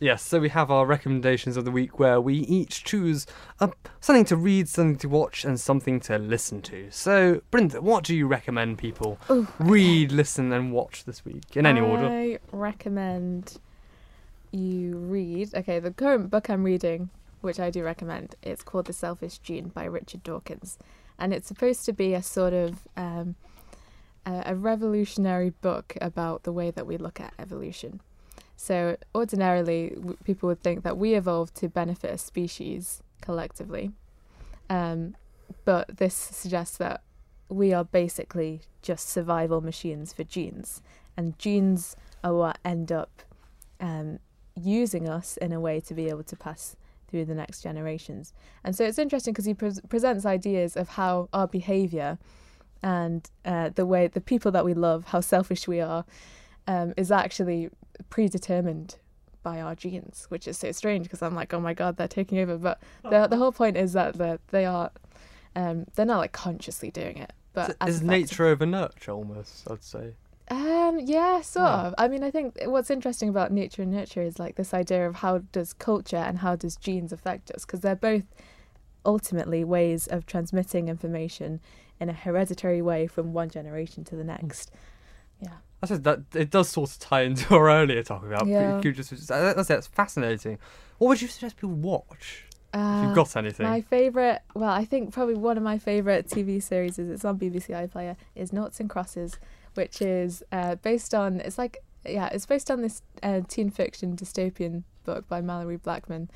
Yes, 0.00 0.22
so 0.22 0.38
we 0.38 0.48
have 0.50 0.70
our 0.70 0.86
recommendations 0.86 1.56
of 1.56 1.64
the 1.64 1.72
week 1.72 1.98
where 1.98 2.20
we 2.20 2.34
each 2.34 2.84
choose 2.84 3.26
a, 3.58 3.70
something 4.00 4.24
to 4.26 4.36
read, 4.36 4.68
something 4.68 4.96
to 4.98 5.08
watch, 5.08 5.44
and 5.44 5.58
something 5.58 5.98
to 6.00 6.18
listen 6.18 6.62
to. 6.62 6.88
So, 6.90 7.42
Brintha, 7.50 7.80
what 7.80 8.04
do 8.04 8.14
you 8.14 8.28
recommend 8.28 8.78
people 8.78 9.18
Ooh, 9.28 9.48
read, 9.58 10.12
listen, 10.12 10.52
and 10.52 10.72
watch 10.72 11.04
this 11.04 11.24
week? 11.24 11.56
In 11.56 11.66
any 11.66 11.80
order. 11.80 12.06
I 12.06 12.38
recommend 12.52 13.58
you 14.52 14.96
read. 14.96 15.52
Okay, 15.54 15.80
the 15.80 15.90
current 15.90 16.30
book 16.30 16.48
I'm 16.48 16.62
reading, 16.62 17.10
which 17.40 17.58
I 17.58 17.70
do 17.70 17.82
recommend, 17.82 18.36
it's 18.42 18.62
called 18.62 18.86
The 18.86 18.92
Selfish 18.92 19.38
Gene 19.38 19.68
by 19.68 19.84
Richard 19.84 20.22
Dawkins, 20.22 20.78
and 21.18 21.34
it's 21.34 21.48
supposed 21.48 21.84
to 21.86 21.92
be 21.92 22.14
a 22.14 22.22
sort 22.22 22.52
of 22.52 22.86
um, 22.96 23.34
a, 24.24 24.42
a 24.46 24.54
revolutionary 24.54 25.50
book 25.50 25.96
about 26.00 26.44
the 26.44 26.52
way 26.52 26.70
that 26.70 26.86
we 26.86 26.96
look 26.96 27.20
at 27.20 27.34
evolution. 27.36 28.00
So 28.60 28.96
ordinarily, 29.14 29.96
people 30.24 30.48
would 30.48 30.64
think 30.64 30.82
that 30.82 30.98
we 30.98 31.14
evolved 31.14 31.54
to 31.56 31.68
benefit 31.68 32.12
a 32.12 32.18
species 32.18 33.04
collectively, 33.20 33.92
um, 34.68 35.14
but 35.64 35.98
this 35.98 36.12
suggests 36.12 36.76
that 36.78 37.02
we 37.48 37.72
are 37.72 37.84
basically 37.84 38.62
just 38.82 39.08
survival 39.08 39.60
machines 39.60 40.12
for 40.12 40.24
genes, 40.24 40.82
and 41.16 41.38
genes 41.38 41.94
are 42.24 42.34
what 42.34 42.58
end 42.64 42.90
up 42.90 43.22
um, 43.78 44.18
using 44.60 45.08
us 45.08 45.36
in 45.36 45.52
a 45.52 45.60
way 45.60 45.78
to 45.78 45.94
be 45.94 46.08
able 46.08 46.24
to 46.24 46.34
pass 46.34 46.74
through 47.06 47.26
the 47.26 47.36
next 47.36 47.62
generations. 47.62 48.32
And 48.64 48.74
so 48.74 48.84
it's 48.84 48.98
interesting 48.98 49.34
because 49.34 49.44
he 49.44 49.54
pre- 49.54 49.80
presents 49.88 50.26
ideas 50.26 50.76
of 50.76 50.88
how 50.88 51.28
our 51.32 51.46
behaviour 51.46 52.18
and 52.82 53.30
uh, 53.44 53.70
the 53.72 53.86
way 53.86 54.08
the 54.08 54.20
people 54.20 54.50
that 54.50 54.64
we 54.64 54.74
love, 54.74 55.04
how 55.06 55.20
selfish 55.20 55.68
we 55.68 55.80
are, 55.80 56.04
um, 56.66 56.92
is 56.96 57.12
actually 57.12 57.70
predetermined 58.10 58.96
by 59.42 59.60
our 59.60 59.74
genes, 59.74 60.26
which 60.28 60.48
is 60.48 60.58
so 60.58 60.72
strange 60.72 61.04
because 61.04 61.22
I'm 61.22 61.34
like, 61.34 61.54
oh 61.54 61.60
my 61.60 61.74
god, 61.74 61.96
they're 61.96 62.08
taking 62.08 62.38
over. 62.38 62.56
But 62.58 62.80
the 63.08 63.26
the 63.28 63.36
whole 63.36 63.52
point 63.52 63.76
is 63.76 63.92
that 63.92 64.14
they 64.14 64.38
they 64.48 64.66
are, 64.66 64.90
um, 65.56 65.86
they're 65.94 66.06
not 66.06 66.18
like 66.18 66.32
consciously 66.32 66.90
doing 66.90 67.18
it. 67.18 67.32
But 67.52 67.76
as 67.80 67.96
is 67.96 68.02
nature 68.02 68.46
over 68.46 68.66
nurture 68.66 69.12
almost? 69.12 69.70
I'd 69.70 69.82
say. 69.82 70.12
Um, 70.50 70.98
yeah, 71.04 71.40
sort 71.42 71.66
Yeah. 71.68 71.86
of. 71.88 71.94
I 71.98 72.08
mean, 72.08 72.22
I 72.22 72.30
think 72.30 72.56
what's 72.64 72.90
interesting 72.90 73.28
about 73.28 73.52
nature 73.52 73.82
and 73.82 73.92
nurture 73.92 74.22
is 74.22 74.38
like 74.38 74.56
this 74.56 74.72
idea 74.72 75.06
of 75.06 75.16
how 75.16 75.38
does 75.52 75.72
culture 75.74 76.16
and 76.16 76.38
how 76.38 76.56
does 76.56 76.76
genes 76.76 77.12
affect 77.12 77.50
us 77.50 77.64
because 77.66 77.80
they're 77.80 77.94
both 77.96 78.24
ultimately 79.04 79.62
ways 79.64 80.06
of 80.06 80.26
transmitting 80.26 80.88
information 80.88 81.60
in 82.00 82.08
a 82.08 82.12
hereditary 82.12 82.80
way 82.80 83.06
from 83.06 83.32
one 83.32 83.48
generation 83.50 84.04
to 84.04 84.16
the 84.16 84.24
next. 84.24 84.70
Yeah. 85.40 85.56
I 85.82 85.86
said 85.86 86.04
that 86.04 86.20
it 86.34 86.50
does 86.50 86.68
sort 86.68 86.90
of 86.90 86.98
tie 86.98 87.22
into 87.22 87.54
our 87.54 87.70
earlier 87.70 88.02
talk 88.02 88.24
about 88.24 88.46
Yeah. 88.46 88.80
just 88.80 89.28
that's, 89.28 89.68
that's 89.68 89.86
fascinating. 89.86 90.58
What 90.98 91.08
would 91.08 91.22
you 91.22 91.28
suggest 91.28 91.56
people 91.56 91.70
watch? 91.76 92.44
if 92.74 92.80
Uh, 92.80 93.02
you've 93.06 93.14
got 93.14 93.34
anything. 93.36 93.66
My 93.66 93.80
favorite, 93.80 94.42
well, 94.54 94.68
I 94.70 94.84
think 94.84 95.12
probably 95.12 95.36
one 95.36 95.56
of 95.56 95.62
my 95.62 95.78
favorite 95.78 96.26
TV 96.28 96.62
series 96.62 96.98
is 96.98 97.08
it's 97.08 97.24
on 97.24 97.38
BBC 97.38 97.68
iPlayer 97.88 98.16
is 98.34 98.52
Noughts 98.52 98.78
and 98.80 98.90
Crosses, 98.90 99.38
which 99.74 100.02
is 100.02 100.42
uh, 100.52 100.74
based 100.76 101.14
on 101.14 101.40
it's 101.40 101.56
like 101.58 101.78
yeah 102.04 102.28
it's 102.32 102.46
based 102.46 102.70
on 102.70 102.82
this 102.82 103.02
uh, 103.22 103.40
teen 103.48 103.70
fiction 103.70 104.16
dystopian 104.16 104.82
book 105.04 105.26
by 105.28 105.40
Malorie 105.40 105.80
Blackman, 105.82 106.28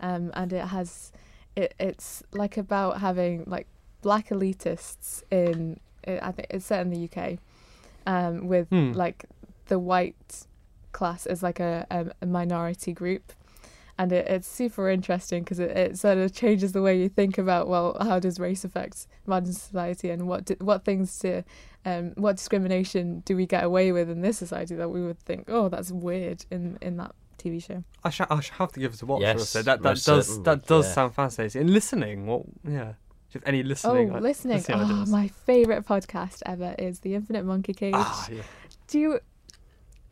um, 0.00 0.30
and 0.34 0.52
it 0.52 0.66
has 0.66 1.10
it 1.56 1.74
it's 1.80 2.22
like 2.32 2.56
about 2.56 3.00
having 3.00 3.44
like 3.46 3.66
black 4.02 4.28
elitists 4.28 5.22
in 5.30 5.80
I 6.06 6.30
think 6.32 6.46
it's 6.50 6.66
set 6.66 6.80
in 6.82 6.90
the 6.90 7.04
UK, 7.10 7.38
um, 8.06 8.46
with 8.46 8.68
Hmm. 8.70 8.92
like 8.92 9.24
the 9.66 9.78
white 9.78 10.46
class 10.92 11.26
as 11.26 11.42
like 11.42 11.60
a, 11.60 11.86
a, 11.90 12.06
a 12.22 12.26
minority 12.26 12.92
group 12.92 13.32
and 13.96 14.12
it, 14.12 14.26
it's 14.28 14.48
super 14.48 14.88
interesting 14.88 15.44
because 15.44 15.58
it, 15.60 15.70
it 15.76 15.98
sort 15.98 16.18
of 16.18 16.32
changes 16.32 16.72
the 16.72 16.82
way 16.82 16.98
you 16.98 17.08
think 17.08 17.38
about 17.38 17.68
well 17.68 17.96
how 18.00 18.18
does 18.18 18.40
race 18.40 18.64
affect 18.64 19.06
modern 19.26 19.52
society 19.52 20.10
and 20.10 20.26
what 20.26 20.46
di- 20.46 20.56
what 20.60 20.84
things 20.84 21.18
to 21.18 21.42
um, 21.84 22.12
what 22.16 22.36
discrimination 22.36 23.20
do 23.24 23.36
we 23.36 23.46
get 23.46 23.62
away 23.62 23.92
with 23.92 24.10
in 24.10 24.20
this 24.22 24.38
society 24.38 24.74
that 24.74 24.88
we 24.90 25.02
would 25.02 25.18
think 25.20 25.44
oh 25.48 25.68
that's 25.68 25.92
weird 25.92 26.44
in 26.50 26.76
in 26.82 26.96
that 26.96 27.14
TV 27.38 27.62
show 27.62 27.84
I 28.04 28.10
shall, 28.10 28.26
I 28.28 28.40
shall 28.40 28.56
have 28.58 28.72
to 28.72 28.80
give 28.80 28.92
it 28.92 29.00
a 29.02 29.06
watch. 29.06 29.22
Yes, 29.22 29.52
that 29.54 29.64
that 29.64 29.82
does 29.82 30.02
certainly, 30.02 30.42
that 30.42 30.66
does 30.66 30.86
yeah. 30.86 30.92
sound 30.92 31.14
fascinating. 31.14 31.62
And 31.62 31.70
listening, 31.70 32.26
what? 32.26 32.42
Yeah, 32.68 32.94
do 33.30 33.36
you 33.38 33.40
have 33.40 33.48
any 33.48 33.62
listening? 33.62 34.10
oh 34.12 34.16
uh, 34.16 34.20
listening 34.20 34.64
oh 34.70 35.04
my 35.06 35.28
favorite 35.28 35.86
podcast 35.86 36.42
ever 36.46 36.74
is 36.78 37.00
the 37.00 37.14
Infinite 37.14 37.44
Monkey 37.44 37.72
Cage 37.74 37.94
Ah, 37.96 38.28
yeah. 38.30 38.42
do 38.88 38.98
you 38.98 39.20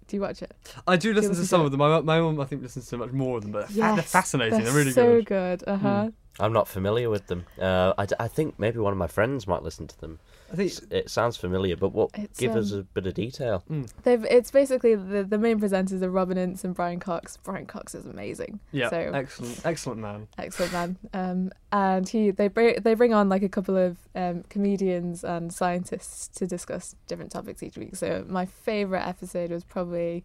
do 0.06 0.16
you 0.16 0.22
watch 0.22 0.40
it 0.42 0.54
I 0.86 0.96
do 0.96 1.12
listen 1.12 1.30
to 1.32 1.38
listen 1.38 1.44
to 1.44 1.48
some 1.48 1.60
it? 1.62 1.64
of 1.66 1.70
them. 1.72 1.78
My 1.80 2.00
my 2.00 2.20
mum, 2.20 2.40
I 2.40 2.44
think, 2.44 2.62
listens 2.62 2.86
to 2.88 2.96
much 2.96 3.12
more 3.12 3.36
of 3.36 3.42
them, 3.42 3.52
but 3.52 3.68
they're 3.68 3.88
fa- 3.90 3.94
they're 3.96 4.02
fascinating. 4.02 4.62
They're, 4.64 4.72
really 4.72 4.92
so 4.92 5.16
good. 5.16 5.26
good, 5.26 5.64
uh-huh 5.68 6.10
I'm 6.40 6.52
not 6.52 6.68
familiar 6.68 7.10
with 7.10 7.26
them. 7.26 7.46
Uh, 7.60 7.92
I, 7.98 8.06
d- 8.06 8.14
I 8.20 8.28
think 8.28 8.58
maybe 8.60 8.78
one 8.78 8.92
of 8.92 8.98
my 8.98 9.08
friends 9.08 9.48
might 9.48 9.64
listen 9.64 9.88
to 9.88 10.00
them. 10.00 10.20
I 10.52 10.56
think 10.56 10.72
It 10.90 11.10
sounds 11.10 11.36
familiar, 11.36 11.76
but 11.76 11.90
what? 11.90 12.10
It's, 12.14 12.38
give 12.38 12.56
us 12.56 12.72
um, 12.72 12.80
a 12.80 12.82
bit 12.82 13.06
of 13.06 13.14
detail. 13.14 13.62
They've 14.02 14.24
it's 14.24 14.50
basically 14.50 14.94
the 14.94 15.24
the 15.24 15.38
main 15.38 15.60
presenters 15.60 16.02
are 16.02 16.10
Robin 16.10 16.38
Ince 16.38 16.64
and 16.64 16.74
Brian 16.74 17.00
Cox. 17.00 17.36
Brian 17.36 17.66
Cox 17.66 17.94
is 17.94 18.06
amazing. 18.06 18.60
yeah, 18.72 18.88
So 18.88 18.96
excellent, 18.96 19.60
excellent 19.66 20.00
man. 20.00 20.28
excellent 20.38 20.72
man. 20.72 20.96
Um, 21.12 21.50
and 21.70 22.08
he 22.08 22.30
they 22.30 22.48
bring 22.48 22.80
they 22.82 22.94
bring 22.94 23.12
on 23.12 23.28
like 23.28 23.42
a 23.42 23.48
couple 23.48 23.76
of 23.76 23.98
um 24.14 24.44
comedians 24.48 25.22
and 25.24 25.52
scientists 25.52 26.28
to 26.38 26.46
discuss 26.46 26.94
different 27.06 27.30
topics 27.30 27.62
each 27.62 27.76
week. 27.76 27.96
So 27.96 28.24
my 28.28 28.46
favorite 28.46 29.06
episode 29.06 29.50
was 29.50 29.64
probably 29.64 30.24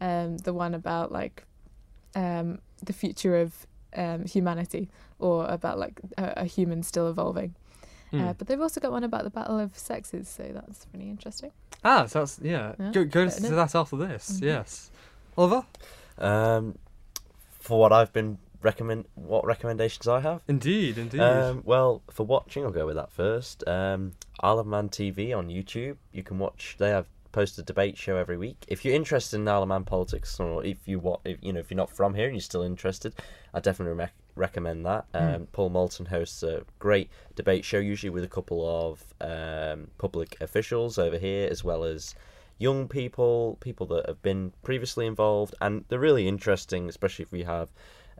um 0.00 0.38
the 0.38 0.52
one 0.54 0.74
about 0.74 1.10
like 1.10 1.44
um 2.14 2.60
the 2.84 2.92
future 2.92 3.36
of 3.40 3.66
um 3.96 4.24
humanity 4.24 4.88
or 5.18 5.46
about 5.46 5.78
like 5.78 6.00
a, 6.18 6.32
a 6.38 6.44
human 6.44 6.82
still 6.82 7.08
evolving. 7.08 7.54
Hmm. 8.14 8.28
Uh, 8.28 8.32
but 8.34 8.46
they've 8.46 8.60
also 8.60 8.80
got 8.80 8.92
one 8.92 9.04
about 9.04 9.24
the 9.24 9.30
battle 9.30 9.58
of 9.58 9.76
sexes, 9.76 10.28
so 10.28 10.42
that's 10.54 10.86
really 10.94 11.08
interesting. 11.10 11.50
ah, 11.84 12.06
so 12.06 12.20
that's 12.20 12.38
yeah. 12.42 12.74
Yeah, 12.78 12.90
Go 12.92 13.04
go 13.04 13.24
listen 13.24 13.42
to 13.44 13.52
it. 13.52 13.56
that 13.56 13.74
after 13.74 13.96
this. 13.96 14.38
Mhm. 14.40 14.42
Yes, 14.42 14.90
Oliver. 15.36 15.64
Um, 16.18 16.78
for 17.60 17.80
what 17.80 17.92
I've 17.92 18.12
been 18.12 18.38
recommend, 18.62 19.06
what 19.14 19.44
recommendations 19.44 20.06
I 20.08 20.20
have? 20.20 20.42
Indeed, 20.48 20.96
indeed. 20.98 21.20
Um, 21.20 21.62
well, 21.64 22.02
for 22.10 22.24
watching, 22.24 22.64
I'll 22.64 22.70
go 22.70 22.86
with 22.86 22.96
that 22.96 23.10
first. 23.10 23.66
Um, 23.68 24.12
Isle 24.40 24.60
of 24.60 24.66
Man 24.66 24.88
TV 24.88 25.36
on 25.36 25.48
YouTube. 25.48 25.96
You 26.12 26.22
can 26.22 26.38
watch. 26.38 26.76
They 26.78 26.90
have 26.90 27.06
post 27.32 27.58
a 27.58 27.62
debate 27.62 27.98
show 27.98 28.16
every 28.16 28.36
week. 28.36 28.64
If 28.68 28.84
you're 28.84 28.94
interested 28.94 29.36
in 29.36 29.48
Isle 29.48 29.62
of 29.64 29.68
Man 29.68 29.84
politics, 29.84 30.38
or 30.38 30.64
if 30.64 30.86
you 30.86 30.98
want, 31.00 31.20
if 31.24 31.38
you 31.42 31.52
know, 31.52 31.60
if 31.60 31.70
you're 31.70 31.76
not 31.76 31.90
from 31.90 32.14
here 32.14 32.26
and 32.26 32.34
you're 32.34 32.40
still 32.40 32.62
interested, 32.62 33.14
I 33.52 33.60
definitely 33.60 33.96
rec- 33.96 34.14
recommend 34.36 34.84
that. 34.86 35.06
Um, 35.14 35.46
Paul 35.52 35.70
Moulton 35.70 36.06
hosts 36.06 36.42
a 36.42 36.64
great 36.78 37.10
debate 37.34 37.64
show, 37.64 37.78
usually 37.78 38.10
with 38.10 38.24
a 38.24 38.28
couple 38.28 38.66
of 38.66 39.14
um, 39.20 39.88
public 39.98 40.36
officials 40.40 40.98
over 40.98 41.18
here, 41.18 41.48
as 41.50 41.62
well 41.62 41.84
as 41.84 42.14
young 42.58 42.88
people, 42.88 43.58
people 43.60 43.86
that 43.86 44.06
have 44.06 44.22
been 44.22 44.52
previously 44.62 45.06
involved, 45.06 45.54
and 45.60 45.84
they're 45.88 45.98
really 45.98 46.28
interesting, 46.28 46.88
especially 46.88 47.24
if 47.24 47.32
we 47.32 47.42
have 47.42 47.68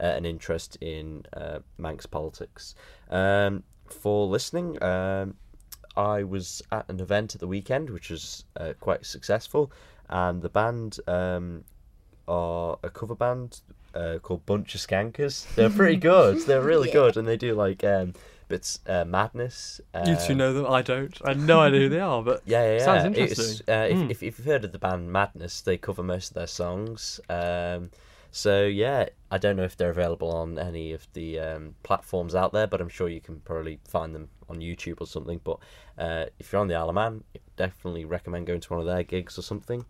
uh, 0.00 0.06
an 0.06 0.24
interest 0.24 0.76
in 0.80 1.24
uh, 1.32 1.58
Manx 1.78 2.06
politics. 2.06 2.74
Um, 3.10 3.62
for 3.86 4.26
listening, 4.26 4.82
um, 4.82 5.34
I 5.96 6.24
was 6.24 6.62
at 6.72 6.88
an 6.88 7.00
event 7.00 7.34
at 7.34 7.40
the 7.40 7.46
weekend, 7.46 7.90
which 7.90 8.10
was 8.10 8.44
uh, 8.56 8.72
quite 8.80 9.06
successful, 9.06 9.70
and 10.08 10.42
the 10.42 10.48
band 10.48 10.98
um, 11.06 11.64
are 12.28 12.78
a 12.82 12.90
cover 12.90 13.14
band 13.14 13.60
uh, 13.94 14.18
called 14.22 14.44
Bunch 14.46 14.74
of 14.74 14.80
Skankers. 14.80 15.46
They're 15.54 15.70
pretty 15.70 15.96
good. 15.96 16.38
They're 16.46 16.62
really 16.62 16.88
Yeah. 16.88 16.94
good, 16.94 17.16
and 17.16 17.26
they 17.28 17.36
do 17.36 17.54
like 17.54 17.84
um, 17.84 18.14
bits 18.48 18.80
uh, 18.86 19.04
madness. 19.04 19.80
you 20.06 20.16
two 20.16 20.32
um, 20.32 20.38
know 20.38 20.52
them. 20.52 20.66
I 20.66 20.82
don't. 20.82 21.16
I 21.24 21.30
have 21.30 21.38
no 21.38 21.60
idea 21.60 21.80
who 21.80 21.88
they 21.88 22.00
are, 22.00 22.22
but 22.22 22.42
yeah, 22.46 22.64
yeah, 22.64 22.78
yeah. 22.78 22.84
Sounds 22.84 23.18
It's, 23.18 23.38
interesting. 23.40 23.74
uh, 23.74 23.86
if, 23.88 23.98
Mm. 23.98 24.10
if, 24.10 24.22
if 24.22 24.38
you've 24.38 24.46
heard 24.46 24.64
of 24.64 24.72
the 24.72 24.78
band 24.78 25.12
Madness, 25.12 25.60
they 25.60 25.76
cover 25.76 26.02
most 26.02 26.30
of 26.30 26.34
their 26.34 26.46
songs. 26.46 27.20
Um, 27.28 27.90
so 28.30 28.64
yeah, 28.64 29.06
I 29.30 29.38
don't 29.38 29.56
know 29.56 29.62
if 29.62 29.76
they're 29.76 29.90
available 29.90 30.30
on 30.32 30.58
any 30.58 30.92
of 30.92 31.06
the 31.12 31.38
um, 31.38 31.76
platforms 31.84 32.34
out 32.34 32.52
there, 32.52 32.66
but 32.66 32.80
I'm 32.80 32.88
sure 32.88 33.08
you 33.08 33.20
can 33.20 33.38
probably 33.40 33.78
find 33.86 34.12
them 34.12 34.28
on 34.48 34.58
YouTube 34.58 35.00
or 35.00 35.06
something. 35.06 35.40
But 35.44 35.58
uh, 35.96 36.24
if 36.40 36.52
you're 36.52 36.60
on 36.60 36.66
the 36.66 36.74
Isle 36.74 36.88
of 36.88 36.96
Man, 36.96 37.22
definitely 37.56 38.04
recommend 38.04 38.48
going 38.48 38.60
to 38.60 38.68
one 38.70 38.80
of 38.80 38.86
their 38.86 39.04
gigs 39.04 39.38
or 39.38 39.42
something. 39.42 39.84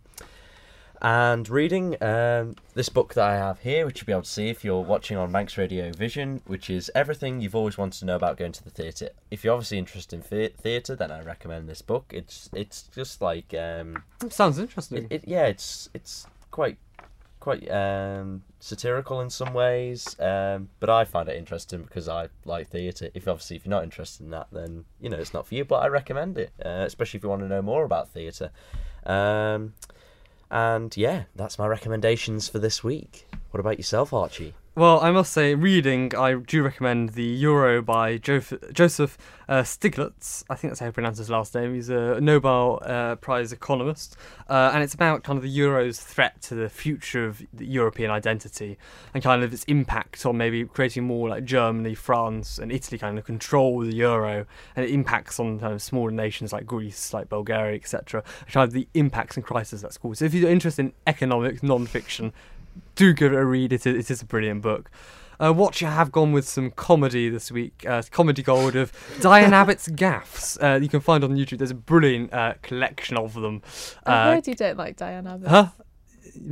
And 1.03 1.49
reading 1.49 2.03
um, 2.03 2.57
this 2.75 2.89
book 2.89 3.15
that 3.15 3.25
I 3.25 3.37
have 3.37 3.61
here, 3.61 3.85
which 3.85 4.01
you'll 4.01 4.07
be 4.07 4.12
able 4.12 4.23
to 4.23 4.29
see 4.29 4.49
if 4.49 4.65
you're 4.65 4.81
watching 4.81 5.16
on 5.16 5.31
Manx 5.31 5.59
Radio 5.59 5.93
Vision, 5.93 6.41
which 6.47 6.71
is 6.71 6.91
everything 6.95 7.41
you've 7.41 7.55
always 7.55 7.77
wanted 7.77 7.99
to 7.99 8.05
know 8.07 8.16
about 8.16 8.37
going 8.37 8.53
to 8.53 8.65
the 8.65 8.71
theatre. 8.71 9.11
If 9.31 9.45
you're 9.45 9.53
obviously 9.53 9.79
interested 9.79 10.16
in 10.16 10.23
thea- 10.23 10.51
theatre, 10.51 10.97
then 10.97 11.11
I 11.11 11.21
recommend 11.23 11.69
this 11.69 11.83
book. 11.83 12.07
It's 12.15 12.49
it's 12.55 12.85
just 12.95 13.21
like 13.21 13.53
um, 13.55 14.03
sounds 14.31 14.59
interesting. 14.59 15.05
it, 15.11 15.12
it, 15.12 15.25
yeah, 15.29 15.47
it's 15.47 15.91
it's 15.93 16.27
quite 16.51 16.79
quite 17.45 17.71
um, 17.71 18.43
satirical 18.59 19.21
in 19.21 19.29
some 19.29 19.53
ways, 19.53 20.19
um, 20.19 20.71
but 20.81 20.89
I 20.89 21.05
find 21.05 21.29
it 21.29 21.37
interesting 21.37 21.83
because 21.83 22.09
I 22.09 22.29
like 22.47 22.71
theatre. 22.71 23.11
If 23.12 23.29
obviously 23.29 23.57
if 23.57 23.66
you're 23.66 23.71
not 23.71 23.85
interested 23.85 24.25
in 24.25 24.31
that, 24.31 24.47
then 24.51 24.87
you 25.01 25.11
know 25.11 25.19
it's 25.19 25.35
not 25.35 25.47
for 25.47 25.55
you. 25.55 25.66
But 25.66 25.83
I 25.83 25.89
recommend 25.89 26.39
it, 26.39 26.53
uh, 26.65 26.85
especially 26.87 27.19
if 27.19 27.25
you 27.25 27.29
want 27.29 27.43
to 27.43 27.49
know 27.49 27.61
more 27.61 27.85
about 27.85 28.09
theatre. 28.09 28.51
Um, 29.05 29.75
and 30.55 30.97
yeah, 30.97 31.24
that's 31.35 31.59
my 31.59 31.66
recommendations 31.66 32.48
for 32.48 32.60
this 32.60 32.85
week. 32.85 33.26
What 33.51 33.59
about 33.59 33.76
yourself, 33.76 34.12
Archie? 34.12 34.55
Well, 34.77 34.99
I 34.99 35.13
must 35.13 35.33
say, 35.33 35.55
reading, 35.55 36.13
I 36.17 36.35
do 36.35 36.65
recommend 36.65 37.11
the 37.11 37.23
Euro 37.23 37.81
by 37.81 38.17
Joseph, 38.17 38.61
Joseph 38.73 39.17
uh, 39.49 39.63
Stiglitz. 39.63 40.43
I 40.51 40.57
think 40.57 40.73
that's 40.73 40.81
how 40.81 40.87
you 40.87 40.93
pronounce 40.93 41.19
his 41.19 41.31
last 41.31 41.55
name. 41.55 41.75
He's 41.75 41.91
a 41.91 42.21
Nobel 42.21 42.81
uh, 42.85 43.15
Prize 43.15 43.53
economist. 43.53 44.17
Uh, 44.51 44.73
and 44.75 44.83
it's 44.83 44.93
about 44.93 45.23
kind 45.23 45.37
of 45.37 45.45
the 45.45 45.49
Euro's 45.49 46.01
threat 46.01 46.43
to 46.43 46.57
the 46.57 46.69
future 46.69 47.25
of 47.25 47.41
the 47.53 47.65
European 47.65 48.11
identity 48.11 48.77
and 49.15 49.23
kind 49.23 49.45
of 49.45 49.53
its 49.53 49.63
impact 49.65 50.27
on 50.27 50.37
maybe 50.37 50.65
creating 50.65 51.05
more 51.05 51.29
like 51.29 51.45
Germany, 51.45 51.95
France, 51.95 52.59
and 52.59 52.73
Italy 52.73 52.99
kind 52.99 53.17
of 53.17 53.25
control 53.25 53.79
the 53.79 53.95
Euro 53.95 54.45
and 54.75 54.85
it 54.85 54.91
impacts 54.91 55.39
on 55.39 55.61
kind 55.61 55.73
of 55.73 55.83
smaller 55.83 56.11
nations 56.11 56.53
like 56.53 56.67
Greece, 56.67 57.15
like 57.15 57.29
Bulgaria, 57.29 57.77
etc. 57.77 58.25
Kind 58.51 58.67
of 58.67 58.73
the 58.73 58.89
impacts 58.95 59.37
and 59.37 59.47
crises 59.47 59.83
that's 59.83 59.99
caused. 59.99 60.19
So 60.19 60.25
if 60.25 60.35
you're 60.35 60.51
interested 60.51 60.87
in 60.87 60.93
economics, 61.07 61.63
non 61.63 61.87
fiction, 61.87 62.33
do 62.95 63.13
give 63.13 63.33
it 63.33 63.37
a 63.37 63.45
read. 63.45 63.73
It 63.73 63.87
is, 63.87 63.95
it 64.07 64.11
is 64.11 64.23
a 64.23 64.27
brilliant 64.27 64.63
book. 64.63 64.91
Uh, 65.43 65.53
watch, 65.53 65.83
I 65.83 65.91
have 65.91 66.13
gone 66.13 66.31
with 66.33 66.47
some 66.49 66.71
comedy 66.71 67.29
this 67.29 67.51
week. 67.51 67.85
Uh, 67.89 68.03
comedy 68.11 68.43
gold 68.43 68.77
of 68.77 68.93
Diane 69.21 69.53
Abbott's 69.53 69.89
gaffs. 69.89 70.57
Uh, 70.63 70.79
you 70.81 70.89
can 70.89 71.01
find 71.01 71.25
on 71.25 71.35
YouTube. 71.35 71.59
There's 71.59 71.73
a 71.73 71.75
brilliant 71.75 72.33
uh, 72.33 72.55
collection 72.63 73.17
of 73.17 73.35
them. 73.35 73.61
I 74.07 74.13
Uh, 74.13 74.35
heard 74.35 74.47
you 74.47 74.55
don't 74.55 74.77
like 74.79 74.97
Diana. 74.97 75.35
Abbott. 75.35 75.49
huh? 75.49 75.67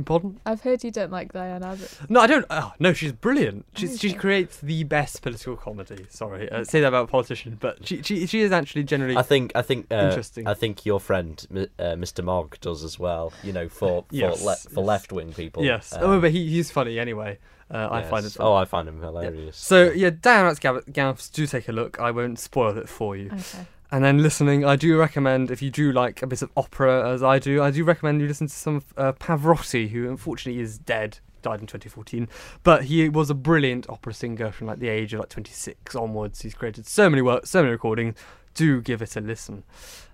Pardon? 0.05 0.39
I've 0.45 0.61
heard 0.61 0.83
you 0.83 0.91
don't 0.91 1.11
like 1.11 1.33
Diane 1.33 1.63
Abbott. 1.63 1.97
No, 2.09 2.19
I 2.21 2.27
don't. 2.27 2.45
Oh, 2.49 2.73
no, 2.79 2.93
she's 2.93 3.11
brilliant. 3.11 3.65
She's, 3.75 3.99
she 3.99 4.13
creates 4.13 4.57
the 4.59 4.83
best 4.83 5.21
political 5.21 5.55
comedy. 5.55 6.05
Sorry, 6.09 6.49
uh, 6.51 6.63
say 6.63 6.81
that 6.81 6.87
about 6.87 7.05
a 7.05 7.11
politician, 7.11 7.57
but 7.59 7.85
she 7.87 8.01
she, 8.01 8.25
she 8.27 8.41
is 8.41 8.51
actually 8.51 8.83
generally. 8.83 9.17
I 9.17 9.21
think 9.21 9.51
I 9.55 9.61
think 9.61 9.87
uh, 9.91 9.95
Interesting. 9.95 10.47
I 10.47 10.53
think 10.53 10.85
your 10.85 10.99
friend 10.99 11.45
uh, 11.51 11.95
Mr. 11.95 12.23
Mogg 12.23 12.59
does 12.59 12.83
as 12.83 12.97
well. 12.99 13.33
You 13.43 13.53
know, 13.53 13.69
for 13.69 14.03
for 14.03 14.05
Yes, 14.11 14.43
le- 14.43 14.55
for 14.55 14.79
yes. 14.81 14.87
left 14.87 15.11
wing 15.11 15.33
people. 15.33 15.63
yes. 15.63 15.93
Um, 15.93 16.01
oh, 16.03 16.19
but 16.21 16.31
he, 16.31 16.49
he's 16.49 16.71
funny 16.71 16.99
anyway. 16.99 17.37
Uh, 17.71 17.87
I 17.91 18.03
find 18.03 18.23
yes. 18.23 18.35
it. 18.35 18.39
Oh, 18.41 18.53
I 18.53 18.65
find 18.65 18.87
him 18.87 19.01
hilarious. 19.01 19.57
So 19.57 19.91
yeah, 19.91 20.11
Diane 20.21 20.55
Gaffs, 20.91 21.29
do 21.29 21.47
take 21.47 21.67
a 21.69 21.71
look. 21.71 21.99
I 21.99 22.11
won't 22.11 22.39
spoil 22.39 22.77
it 22.77 22.87
for 22.89 23.15
you. 23.15 23.27
Okay. 23.27 23.65
And 23.93 24.03
then 24.03 24.23
listening, 24.23 24.65
I 24.65 24.75
do 24.75 24.97
recommend 24.97 25.51
if 25.51 25.61
you 25.61 25.69
do 25.69 25.91
like 25.91 26.23
a 26.23 26.27
bit 26.27 26.41
of 26.41 26.49
opera 26.57 27.07
as 27.11 27.21
I 27.21 27.37
do, 27.37 27.61
I 27.61 27.69
do 27.69 27.83
recommend 27.83 28.21
you 28.21 28.27
listen 28.27 28.47
to 28.47 28.53
some 28.53 28.77
of 28.77 28.85
uh, 28.97 29.13
Pavarotti, 29.13 29.89
who 29.89 30.09
unfortunately 30.09 30.59
is 30.59 30.79
dead, 30.79 31.19
died 31.43 31.59
in 31.61 31.67
2014. 31.67 32.27
But 32.63 32.85
he 32.85 33.07
was 33.07 33.29
a 33.29 33.35
brilliant 33.35 33.87
opera 33.87 34.15
singer 34.15 34.51
from 34.51 34.65
like 34.65 34.79
the 34.79 34.89
age 34.89 35.13
of 35.13 35.19
like 35.19 35.29
26 35.29 35.93
onwards. 35.93 36.41
He's 36.41 36.55
created 36.55 36.87
so 36.87 37.07
many 37.07 37.21
works, 37.21 37.51
so 37.51 37.61
many 37.61 37.71
recordings. 37.71 38.15
Do 38.55 38.81
give 38.81 39.03
it 39.03 39.15
a 39.15 39.21
listen. 39.21 39.63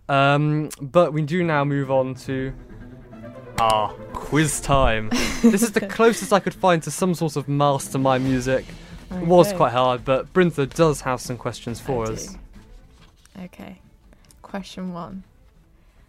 Um, 0.10 0.72
but 0.82 1.14
we 1.14 1.22
do 1.22 1.42
now 1.42 1.64
move 1.64 1.90
on 1.90 2.16
to 2.16 2.54
ah 3.60 3.94
quiz 4.12 4.60
time. 4.60 5.08
this 5.42 5.64
is 5.64 5.72
the 5.72 5.88
closest 5.88 6.34
I 6.34 6.42
could 6.42 6.54
find 6.54 6.84
to 6.84 6.92
some 6.92 7.14
sort 7.14 7.38
of 7.38 7.48
mastermind 7.48 8.26
music. 8.26 8.66
It 9.10 9.26
was 9.26 9.54
quite 9.54 9.72
hard, 9.72 10.04
but 10.04 10.34
Brintha 10.34 10.66
does 10.66 11.00
have 11.02 11.22
some 11.22 11.38
questions 11.38 11.80
for 11.80 12.06
I 12.06 12.12
us. 12.12 12.34
do. 12.34 12.40
Okay. 13.38 13.82
Question 14.42 14.94
one. 14.94 15.24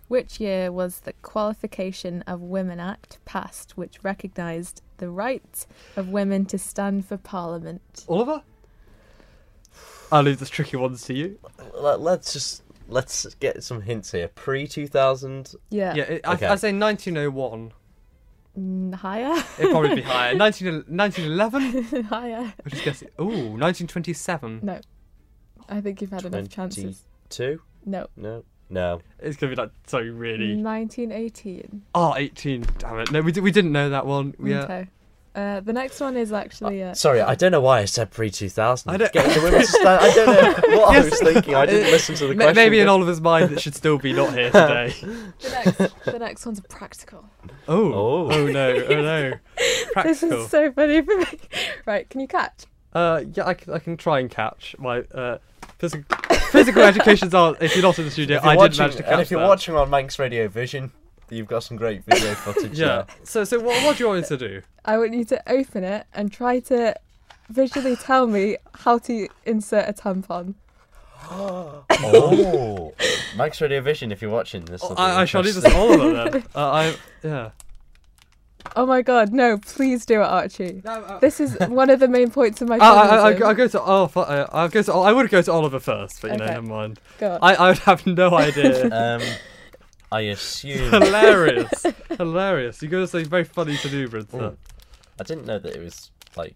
Which 0.08 0.40
year 0.40 0.72
was 0.72 1.00
the 1.00 1.12
Qualification 1.22 2.22
of 2.22 2.40
Women 2.40 2.80
Act 2.80 3.18
passed, 3.24 3.76
which 3.76 4.02
recognised 4.02 4.82
the 4.98 5.08
right 5.08 5.66
of 5.96 6.08
women 6.08 6.46
to 6.46 6.58
stand 6.58 7.06
for 7.06 7.16
Parliament? 7.16 8.04
Oliver? 8.08 8.42
I'll 10.10 10.22
leave 10.24 10.40
the 10.40 10.46
tricky 10.46 10.76
ones 10.76 11.04
to 11.04 11.14
you. 11.14 11.38
Let, 11.74 12.00
let's 12.00 12.32
just 12.32 12.64
let's 12.88 13.32
get 13.36 13.62
some 13.62 13.82
hints 13.82 14.10
here. 14.10 14.26
Pre 14.28 14.66
two 14.66 14.88
thousand. 14.88 15.54
Yeah. 15.70 15.94
Yeah, 15.94 16.04
it, 16.04 16.26
Okay. 16.26 16.46
I, 16.46 16.52
I'd 16.52 16.60
say 16.60 16.72
1901. 16.72 17.72
Mm, 18.58 18.94
higher? 18.94 19.44
It'd 19.60 19.70
probably 19.70 19.94
be 19.94 20.02
higher. 20.02 20.34
19, 20.36 20.84
1911? 20.88 22.04
higher. 22.04 22.52
Which 22.64 22.74
is 22.74 22.80
guessing. 22.80 23.08
Ooh, 23.20 23.54
1927. 23.54 24.60
No. 24.62 24.80
I 25.68 25.80
think 25.80 26.00
you've 26.00 26.10
had 26.10 26.24
enough 26.24 26.48
chances. 26.48 27.04
Two? 27.30 27.62
No. 27.86 28.08
No. 28.16 28.44
No. 28.68 29.00
It's 29.18 29.36
going 29.36 29.50
to 29.50 29.56
be 29.56 29.62
like 29.62 29.70
so 29.86 29.98
really. 30.00 30.54
1918. 30.56 31.82
Oh, 31.94 32.14
18. 32.16 32.64
Damn 32.78 32.98
it. 33.00 33.10
No, 33.10 33.20
we, 33.22 33.32
di- 33.32 33.40
we 33.40 33.50
didn't 33.50 33.72
know 33.72 33.88
that 33.90 34.06
one. 34.06 34.34
Yeah. 34.42 34.62
Okay. 34.64 34.88
Uh, 35.32 35.60
the 35.60 35.72
next 35.72 36.00
one 36.00 36.16
is 36.16 36.32
actually. 36.32 36.82
Uh, 36.82 36.92
Sorry, 36.92 37.20
I 37.20 37.36
don't 37.36 37.52
know 37.52 37.60
why 37.60 37.78
I 37.78 37.84
said 37.84 38.10
pre 38.10 38.30
two 38.30 38.48
thousand. 38.48 38.90
I 38.90 38.96
don't- 38.96 39.12
Getting 39.12 39.32
the 39.32 39.40
women 39.48 39.62
stand. 39.64 39.86
I 39.88 40.12
don't 40.12 40.26
know 40.72 40.78
what 40.80 40.96
I 40.96 41.00
was 41.04 41.20
thinking. 41.20 41.54
I 41.54 41.66
didn't 41.66 41.86
Uh, 41.86 41.90
listen 41.92 42.14
to 42.16 42.26
the 42.26 42.34
Ma- 42.34 42.44
question. 42.46 42.56
Maybe 42.56 42.80
in 42.80 42.88
Oliver's 42.88 43.20
mind 43.20 43.52
it 43.52 43.60
should 43.60 43.76
still 43.76 43.96
be 43.96 44.12
not 44.12 44.34
here 44.34 44.50
today. 44.50 44.92
the 45.40 45.50
next, 45.50 46.04
the 46.04 46.18
next 46.18 46.44
one's 46.46 46.58
a 46.58 46.62
practical. 46.62 47.24
Oh. 47.68 47.92
Oh. 47.92 48.30
Oh 48.32 48.46
no. 48.48 48.70
Oh 48.72 49.02
no. 49.02 49.32
This 49.56 49.92
Practical. 49.92 50.42
is 50.44 50.50
so 50.50 50.72
funny 50.72 51.00
for 51.02 51.16
me. 51.16 51.26
Right, 51.86 52.08
can 52.10 52.20
you 52.20 52.26
catch? 52.28 52.64
Uh, 52.92 53.22
yeah, 53.34 53.46
I 53.46 53.54
can, 53.54 53.72
I 53.74 53.78
can 53.78 53.96
try 53.96 54.18
and 54.18 54.28
catch 54.30 54.74
my 54.80 55.00
uh, 55.14 55.38
physical 55.80 56.16
physical 56.50 56.82
educations 56.82 57.34
are. 57.34 57.56
If 57.60 57.74
you're 57.74 57.82
not 57.82 57.98
in 57.98 58.04
the 58.04 58.10
studio, 58.10 58.38
I 58.42 58.56
didn't 58.56 58.78
manage 58.78 58.96
to 58.96 59.02
catch 59.02 59.12
and 59.12 59.20
if 59.20 59.30
you're 59.30 59.40
that. 59.40 59.48
watching 59.48 59.74
on 59.74 59.88
Manx 59.90 60.18
Radio 60.18 60.46
Vision, 60.48 60.92
you've 61.30 61.48
got 61.48 61.62
some 61.62 61.76
great 61.76 62.04
video 62.04 62.34
footage. 62.34 62.78
Yeah. 62.78 63.04
So 63.24 63.44
so 63.44 63.58
what, 63.58 63.82
what 63.84 63.96
do 63.96 64.04
you 64.04 64.08
want 64.08 64.22
me 64.22 64.28
to 64.28 64.36
do? 64.36 64.62
I 64.84 64.98
want 64.98 65.14
you 65.14 65.24
to 65.24 65.42
open 65.50 65.84
it 65.84 66.06
and 66.14 66.30
try 66.32 66.60
to 66.60 66.94
visually 67.48 67.96
tell 67.96 68.26
me 68.26 68.56
how 68.74 68.98
to 68.98 69.28
insert 69.46 69.88
a 69.88 69.92
tampon. 69.92 70.54
oh, 71.30 72.94
Manx 73.36 73.60
Radio 73.60 73.80
Vision. 73.80 74.12
If 74.12 74.22
you're 74.22 74.30
watching 74.30 74.64
this, 74.64 74.82
will 74.82 74.90
be 74.90 74.96
I, 74.96 75.22
I 75.22 75.24
shall 75.24 75.42
leave 75.42 75.54
this 75.54 75.64
interesting. 75.64 75.98
to 75.98 76.04
Oliver 76.04 76.30
then. 76.30 76.44
Uh, 76.54 76.70
I 76.70 76.96
yeah. 77.22 77.50
Oh 78.76 78.86
my 78.86 79.02
god, 79.02 79.32
no, 79.32 79.58
please 79.58 80.06
do 80.06 80.20
it, 80.20 80.24
Archie. 80.24 80.80
No, 80.84 80.92
uh, 81.02 81.18
This 81.18 81.40
is 81.40 81.56
one 81.68 81.90
of 81.90 82.00
the 82.00 82.08
main 82.08 82.30
points 82.30 82.62
of 82.62 82.68
my 82.68 82.76
I, 82.76 82.78
I, 82.78 83.30
I. 83.30 83.32
I'll 83.48 83.54
go 83.54 83.66
to 83.68 83.80
Oliver. 83.80 84.20
Uh, 84.20 84.46
I'll 84.52 84.68
go 84.68 84.82
to. 84.82 84.92
I 84.92 85.12
would 85.12 85.28
go 85.30 85.42
to 85.42 85.52
Oliver 85.52 85.80
first, 85.80 86.22
but 86.22 86.32
you 86.32 86.36
know, 86.38 86.44
Okay. 86.44 86.54
never 86.54 86.66
mind. 86.66 87.00
Go. 87.18 87.38
I, 87.42 87.54
I 87.54 87.68
would 87.70 87.78
have 87.78 88.06
no 88.06 88.34
idea. 88.34 88.88
Um, 88.92 89.22
I 90.12 90.22
assume. 90.22 90.90
hilarious, 90.90 91.86
hilarious. 92.18 92.82
You 92.82 92.88
got 92.88 92.98
to 92.98 93.06
say 93.06 93.22
very 93.22 93.44
funny 93.44 93.76
to 93.76 93.88
do, 93.88 94.08
Brintha. 94.08 94.40
Ooh. 94.42 94.56
I 95.20 95.22
didn't 95.22 95.46
know 95.46 95.58
that 95.58 95.74
it 95.76 95.80
was 95.80 96.10
like. 96.36 96.54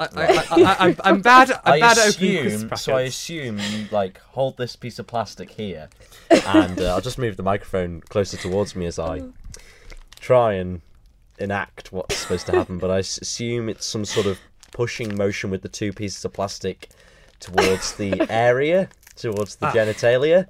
I, 0.00 0.04
I, 0.14 0.24
I, 0.26 0.44
I, 0.50 0.76
I'm, 0.86 0.96
I'm 1.02 1.20
bad. 1.22 1.50
I'm 1.50 1.72
I 1.74 1.80
bad 1.80 1.98
at 1.98 2.08
opening 2.14 2.46
assume. 2.46 2.76
So 2.76 2.94
I 2.94 3.00
assume 3.02 3.58
you 3.58 3.86
like 3.90 4.18
hold 4.20 4.56
this 4.56 4.76
piece 4.76 4.98
of 4.98 5.06
plastic 5.06 5.50
here, 5.50 5.88
and 6.30 6.80
uh, 6.80 6.94
I'll 6.94 7.00
just 7.00 7.18
move 7.18 7.36
the 7.36 7.42
microphone 7.42 8.00
closer 8.02 8.36
towards 8.36 8.76
me 8.76 8.86
as 8.86 8.98
I 8.98 9.22
try 10.18 10.54
and 10.54 10.80
enact 11.38 11.92
what's 11.92 12.16
supposed 12.16 12.46
to 12.46 12.52
happen. 12.52 12.78
But 12.78 12.90
I 12.90 12.98
assume 12.98 13.68
it's 13.68 13.86
some 13.86 14.04
sort 14.04 14.26
of 14.26 14.38
pushing 14.72 15.16
motion 15.16 15.50
with 15.50 15.62
the 15.62 15.68
two 15.68 15.92
pieces 15.92 16.24
of 16.24 16.32
plastic 16.32 16.88
towards 17.40 17.94
the 17.94 18.26
area, 18.30 18.88
towards 19.16 19.56
the 19.56 19.66
Ah. 19.66 19.72
genitalia, 19.72 20.46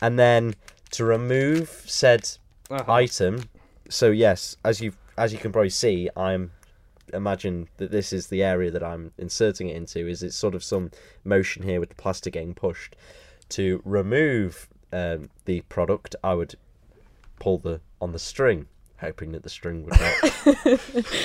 and 0.00 0.18
then 0.18 0.54
to 0.92 1.04
remove 1.04 1.68
said 1.86 2.28
Uh-huh. 2.70 2.92
item. 2.92 3.44
So 3.88 4.10
yes, 4.10 4.56
as 4.64 4.80
you 4.80 4.92
as 5.18 5.32
you 5.32 5.38
can 5.38 5.52
probably 5.52 5.70
see, 5.70 6.08
I'm 6.16 6.52
imagine 7.12 7.68
that 7.78 7.90
this 7.90 8.12
is 8.12 8.28
the 8.28 8.42
area 8.42 8.70
that 8.70 8.82
I'm 8.84 9.12
inserting 9.18 9.68
it 9.68 9.76
into. 9.76 10.06
Is 10.08 10.22
it's 10.22 10.36
sort 10.36 10.54
of 10.54 10.62
some 10.64 10.90
motion 11.24 11.62
here 11.64 11.80
with 11.80 11.88
the 11.90 11.94
plastic 11.96 12.34
getting 12.34 12.54
pushed 12.54 12.94
to 13.50 13.82
remove 13.84 14.68
um, 14.92 15.28
the 15.44 15.60
product. 15.62 16.14
I 16.22 16.34
would 16.34 16.54
pull 17.40 17.58
the 17.58 17.80
on 18.00 18.12
the 18.12 18.18
string, 18.18 18.66
hoping 19.00 19.32
that 19.32 19.42
the 19.42 19.48
string 19.50 19.84
would 19.84 19.98
not 19.98 21.20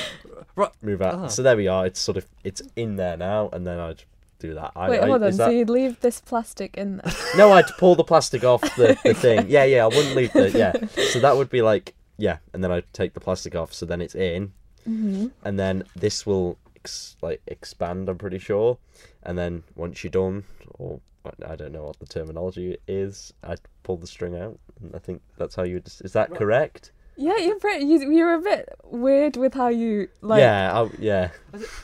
Right. 0.55 0.71
move 0.81 1.01
out. 1.01 1.15
Ah. 1.15 1.27
So 1.27 1.43
there 1.43 1.57
we 1.57 1.67
are. 1.67 1.85
It's 1.85 1.99
sort 1.99 2.17
of 2.17 2.25
it's 2.43 2.61
in 2.75 2.95
there 2.95 3.17
now, 3.17 3.49
and 3.51 3.65
then 3.67 3.79
I'd 3.79 4.03
do 4.39 4.53
that. 4.53 4.71
I, 4.75 4.89
Wait, 4.89 5.01
I, 5.01 5.07
hold 5.07 5.23
on. 5.23 5.29
is 5.29 5.37
So 5.37 5.45
that- 5.45 5.53
you'd 5.55 5.69
leave 5.69 5.99
this 6.01 6.21
plastic 6.21 6.77
in 6.77 6.97
there? 6.97 7.13
no, 7.37 7.51
I'd 7.51 7.67
pull 7.77 7.95
the 7.95 8.03
plastic 8.03 8.43
off 8.43 8.61
the, 8.75 8.97
the 9.03 9.13
thing. 9.13 9.49
Yeah, 9.49 9.63
yeah, 9.65 9.83
I 9.83 9.87
wouldn't 9.87 10.15
leave 10.15 10.33
the 10.33 10.49
yeah. 10.51 10.73
So 11.11 11.19
that 11.19 11.35
would 11.35 11.49
be 11.49 11.61
like 11.61 11.93
yeah, 12.17 12.37
and 12.53 12.63
then 12.63 12.71
I'd 12.71 12.91
take 12.93 13.13
the 13.13 13.19
plastic 13.19 13.55
off. 13.55 13.73
So 13.73 13.85
then 13.85 14.01
it's 14.01 14.15
in, 14.15 14.53
hmm 14.85 15.27
and 15.43 15.59
then 15.59 15.83
this 15.95 16.25
will 16.25 16.57
ex- 16.77 17.17
like 17.21 17.41
expand. 17.47 18.07
I'm 18.09 18.17
pretty 18.17 18.39
sure, 18.39 18.77
and 19.23 19.37
then 19.37 19.63
once 19.75 20.03
you're 20.03 20.11
done, 20.11 20.45
or 20.79 21.01
I 21.45 21.55
don't 21.55 21.71
know 21.73 21.83
what 21.85 21.99
the 21.99 22.05
terminology 22.05 22.77
is, 22.87 23.33
I'd 23.43 23.59
pull 23.83 23.97
the 23.97 24.07
string 24.07 24.35
out. 24.37 24.59
And 24.81 24.95
I 24.95 24.99
think 24.99 25.21
that's 25.37 25.55
how 25.55 25.63
you. 25.63 25.75
Would, 25.75 25.87
is 26.03 26.13
that 26.13 26.29
Right. 26.29 26.37
correct? 26.39 26.91
Yeah, 27.17 27.37
you're 27.37 27.59
pretty. 27.59 27.85
You, 27.85 28.11
you're 28.11 28.33
a 28.33 28.41
bit 28.41 28.69
weird 28.83 29.37
with 29.37 29.53
how 29.53 29.67
you 29.69 30.09
like. 30.21 30.39
yeah, 30.39 30.81
I, 30.81 30.89
yeah. 30.99 31.29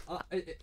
Uh, 0.07 0.19
it, 0.31 0.61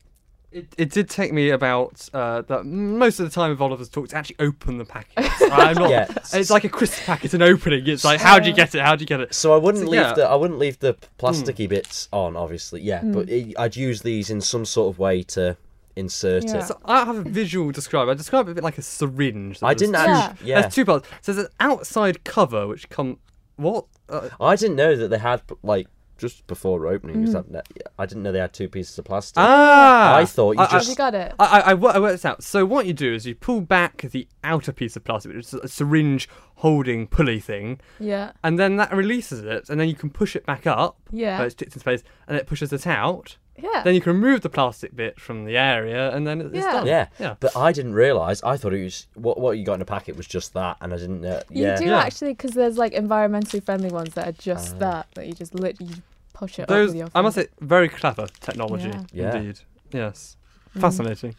it, 0.50 0.74
it 0.78 0.90
did 0.90 1.10
take 1.10 1.32
me 1.32 1.50
about 1.50 2.08
uh, 2.14 2.42
that 2.42 2.64
most 2.64 3.20
of 3.20 3.26
the 3.28 3.34
time 3.34 3.50
of 3.50 3.60
Oliver's 3.60 3.88
talk 3.88 4.08
to 4.08 4.16
actually 4.16 4.36
open 4.38 4.78
the 4.78 4.84
packet. 4.84 5.12
I'm 5.52 5.74
not. 5.74 5.90
Yeah. 5.90 6.06
It's 6.32 6.50
like 6.50 6.64
a 6.64 6.68
crisp 6.68 7.02
packet 7.04 7.34
and 7.34 7.42
opening. 7.42 7.86
It's 7.86 8.04
like, 8.04 8.20
how 8.20 8.38
do 8.38 8.48
you 8.48 8.54
get 8.54 8.74
it? 8.74 8.80
How 8.82 8.96
do 8.96 9.02
you 9.02 9.06
get 9.06 9.20
it? 9.20 9.34
So 9.34 9.52
I 9.54 9.58
wouldn't 9.58 9.84
So, 9.84 9.90
leave 9.90 10.00
yeah. 10.00 10.14
the 10.14 10.26
I 10.28 10.34
wouldn't 10.34 10.58
leave 10.58 10.78
the 10.78 10.94
plasticky 11.18 11.68
bits 11.68 12.08
on, 12.12 12.36
obviously. 12.36 12.80
Yeah, 12.80 13.00
Mm. 13.02 13.12
but 13.12 13.28
it, 13.28 13.58
I'd 13.58 13.76
use 13.76 14.02
these 14.02 14.30
in 14.30 14.40
some 14.40 14.64
sort 14.64 14.94
of 14.94 14.98
way 14.98 15.22
to 15.24 15.56
insert 15.96 16.44
Yeah. 16.44 16.58
it. 16.58 16.64
So 16.64 16.78
I 16.84 17.04
have 17.04 17.16
a 17.16 17.22
visual 17.22 17.70
describe. 17.70 18.08
I 18.08 18.14
describe 18.14 18.48
it 18.48 18.52
a 18.52 18.54
bit 18.54 18.64
like 18.64 18.78
a 18.78 18.82
syringe. 18.82 19.58
I 19.62 19.74
didn't 19.74 19.94
two- 19.96 20.00
actually. 20.00 20.48
Yeah, 20.48 20.60
There's 20.62 20.74
two 20.74 20.84
parts. 20.86 21.08
So 21.22 21.32
there's 21.34 21.46
an 21.46 21.52
outside 21.60 22.24
cover 22.24 22.66
which 22.66 22.88
come. 22.88 23.18
What? 23.56 23.84
Uh, 24.08 24.28
I 24.40 24.56
didn't 24.56 24.76
know 24.76 24.96
that 24.96 25.08
they 25.08 25.18
had 25.18 25.42
like 25.62 25.86
just 26.16 26.44
before 26.48 26.86
opening. 26.88 27.20
was 27.22 27.32
Mm. 27.34 27.52
that- 27.52 27.68
I 27.96 28.04
didn't 28.04 28.24
know 28.24 28.32
they 28.32 28.40
had 28.40 28.52
two 28.52 28.68
pieces 28.68 28.98
of 28.98 29.04
plastic. 29.04 29.36
ah! 29.38 30.16
I 30.16 30.24
thought 30.24 30.56
you 30.56 30.60
I- 30.60 30.64
I- 30.64 30.70
just- 30.70 30.88
you 30.88 30.96
got 30.96 31.14
it? 31.14 31.32
I, 31.38 31.60
I, 31.60 31.70
I 31.70 31.74
worked 31.74 31.94
this 31.96 32.24
out. 32.24 32.42
So 32.42 32.66
what 32.66 32.86
you 32.86 32.92
do 32.92 33.14
is 33.14 33.24
you 33.24 33.36
pull 33.36 33.60
back 33.60 33.98
the 34.02 34.26
outer 34.42 34.72
piece 34.72 34.96
of 34.96 35.04
plastic, 35.04 35.32
which 35.32 35.44
is 35.46 35.54
a 35.54 35.68
syringe 35.68 36.28
holding 36.56 37.06
pulley 37.06 37.38
thing, 37.38 37.78
Yeah. 38.00 38.32
and 38.42 38.58
then 38.58 38.74
that 38.78 38.92
releases 38.92 39.44
it, 39.44 39.68
and 39.70 39.78
then 39.78 39.88
you 39.88 39.94
can 39.94 40.10
push 40.10 40.34
it 40.34 40.44
back 40.44 40.66
up. 40.66 40.96
Yeah. 41.12 41.38
where 41.38 41.46
it's 41.46 41.54
tipped 41.54 41.74
in 41.74 41.80
space, 41.80 42.02
and 42.26 42.36
it 42.36 42.48
pushes 42.48 42.72
it 42.72 42.84
out. 42.86 43.36
Yeah. 43.60 43.82
Then 43.82 43.94
you 43.94 44.00
can 44.00 44.12
remove 44.14 44.40
the 44.42 44.48
plastic 44.48 44.94
bit 44.94 45.18
from 45.20 45.44
the 45.44 45.56
area, 45.56 46.14
and 46.14 46.26
then 46.26 46.40
it's 46.40 46.54
Yeah. 46.54 46.72
done. 46.72 46.86
Yeah, 46.86 47.06
Yeah. 47.18 47.34
but 47.40 47.56
I 47.56 47.72
didn't 47.72 47.94
realise. 47.94 48.42
I 48.42 48.56
thought 48.56 48.72
it 48.74 48.82
was 48.84 49.06
what 49.14 49.38
what 49.40 49.58
you 49.58 49.64
got 49.64 49.74
in 49.74 49.82
a 49.82 49.84
packet 49.84 50.16
was 50.16 50.26
just 50.26 50.54
that, 50.54 50.76
and 50.80 50.92
I 50.92 50.96
didn't 50.96 51.20
know. 51.20 51.42
You 51.50 51.74
do 51.76 51.84
Yeah. 51.86 51.98
actually, 51.98 52.32
because 52.32 52.52
there's 52.52 52.78
like 52.78 52.92
environmentally 52.94 53.62
friendly 53.62 53.90
ones 53.90 54.14
that 54.14 54.28
are 54.28 54.32
just 54.32 54.74
Ah. 54.76 54.78
that 54.78 55.06
that 55.14 55.26
you 55.26 55.32
just 55.32 55.54
literally 55.54 55.94
push 56.34 56.58
it 56.58 56.62
up 56.62 56.68
Those, 56.68 56.88
with 56.90 56.96
your. 56.96 57.08
I 57.14 57.20
must 57.22 57.34
say, 57.36 57.48
very 57.60 57.88
clever 57.88 58.26
technology. 58.40 58.88
Yeah. 58.88 59.02
Yeah. 59.12 59.36
Indeed. 59.36 59.60
Yes. 59.92 60.36
Mhm. 60.76 60.80
Fascinating. 60.80 61.34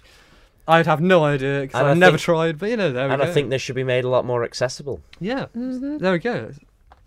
I'd 0.68 0.86
have 0.86 1.02
no 1.02 1.24
idea 1.24 1.62
because 1.62 1.80
I've 1.82 1.88
I 1.88 1.94
never 1.96 2.18
think- 2.18 2.22
tried, 2.26 2.58
but 2.60 2.70
you 2.70 2.78
know, 2.78 2.92
there 2.92 3.08
we 3.08 3.14
and 3.14 3.22
go. 3.22 3.28
I 3.28 3.32
think 3.32 3.50
they 3.50 3.58
should 3.58 3.76
be 3.76 3.84
made 3.84 4.04
a 4.06 4.10
lot 4.10 4.24
more 4.26 4.44
accessible. 4.44 5.02
yeah, 5.20 5.46
Mhm. 5.58 6.00
there 6.00 6.12
we 6.12 6.20
go. 6.20 6.52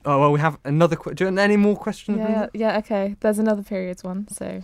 Oh 0.04 0.18
well, 0.18 0.32
we 0.32 0.40
have 0.40 0.58
another. 0.64 0.96
Qu- 0.96 1.14
do 1.14 1.22
you 1.22 1.28
want 1.28 1.38
any 1.38 1.56
more 1.56 1.76
questions? 1.76 2.18
Yeah, 2.18 2.28
yeah, 2.28 2.46
yeah, 2.72 2.78
okay. 2.78 3.14
There's 3.20 3.38
another 3.38 3.62
periods 3.62 4.02
one, 4.02 4.26
so 4.28 4.62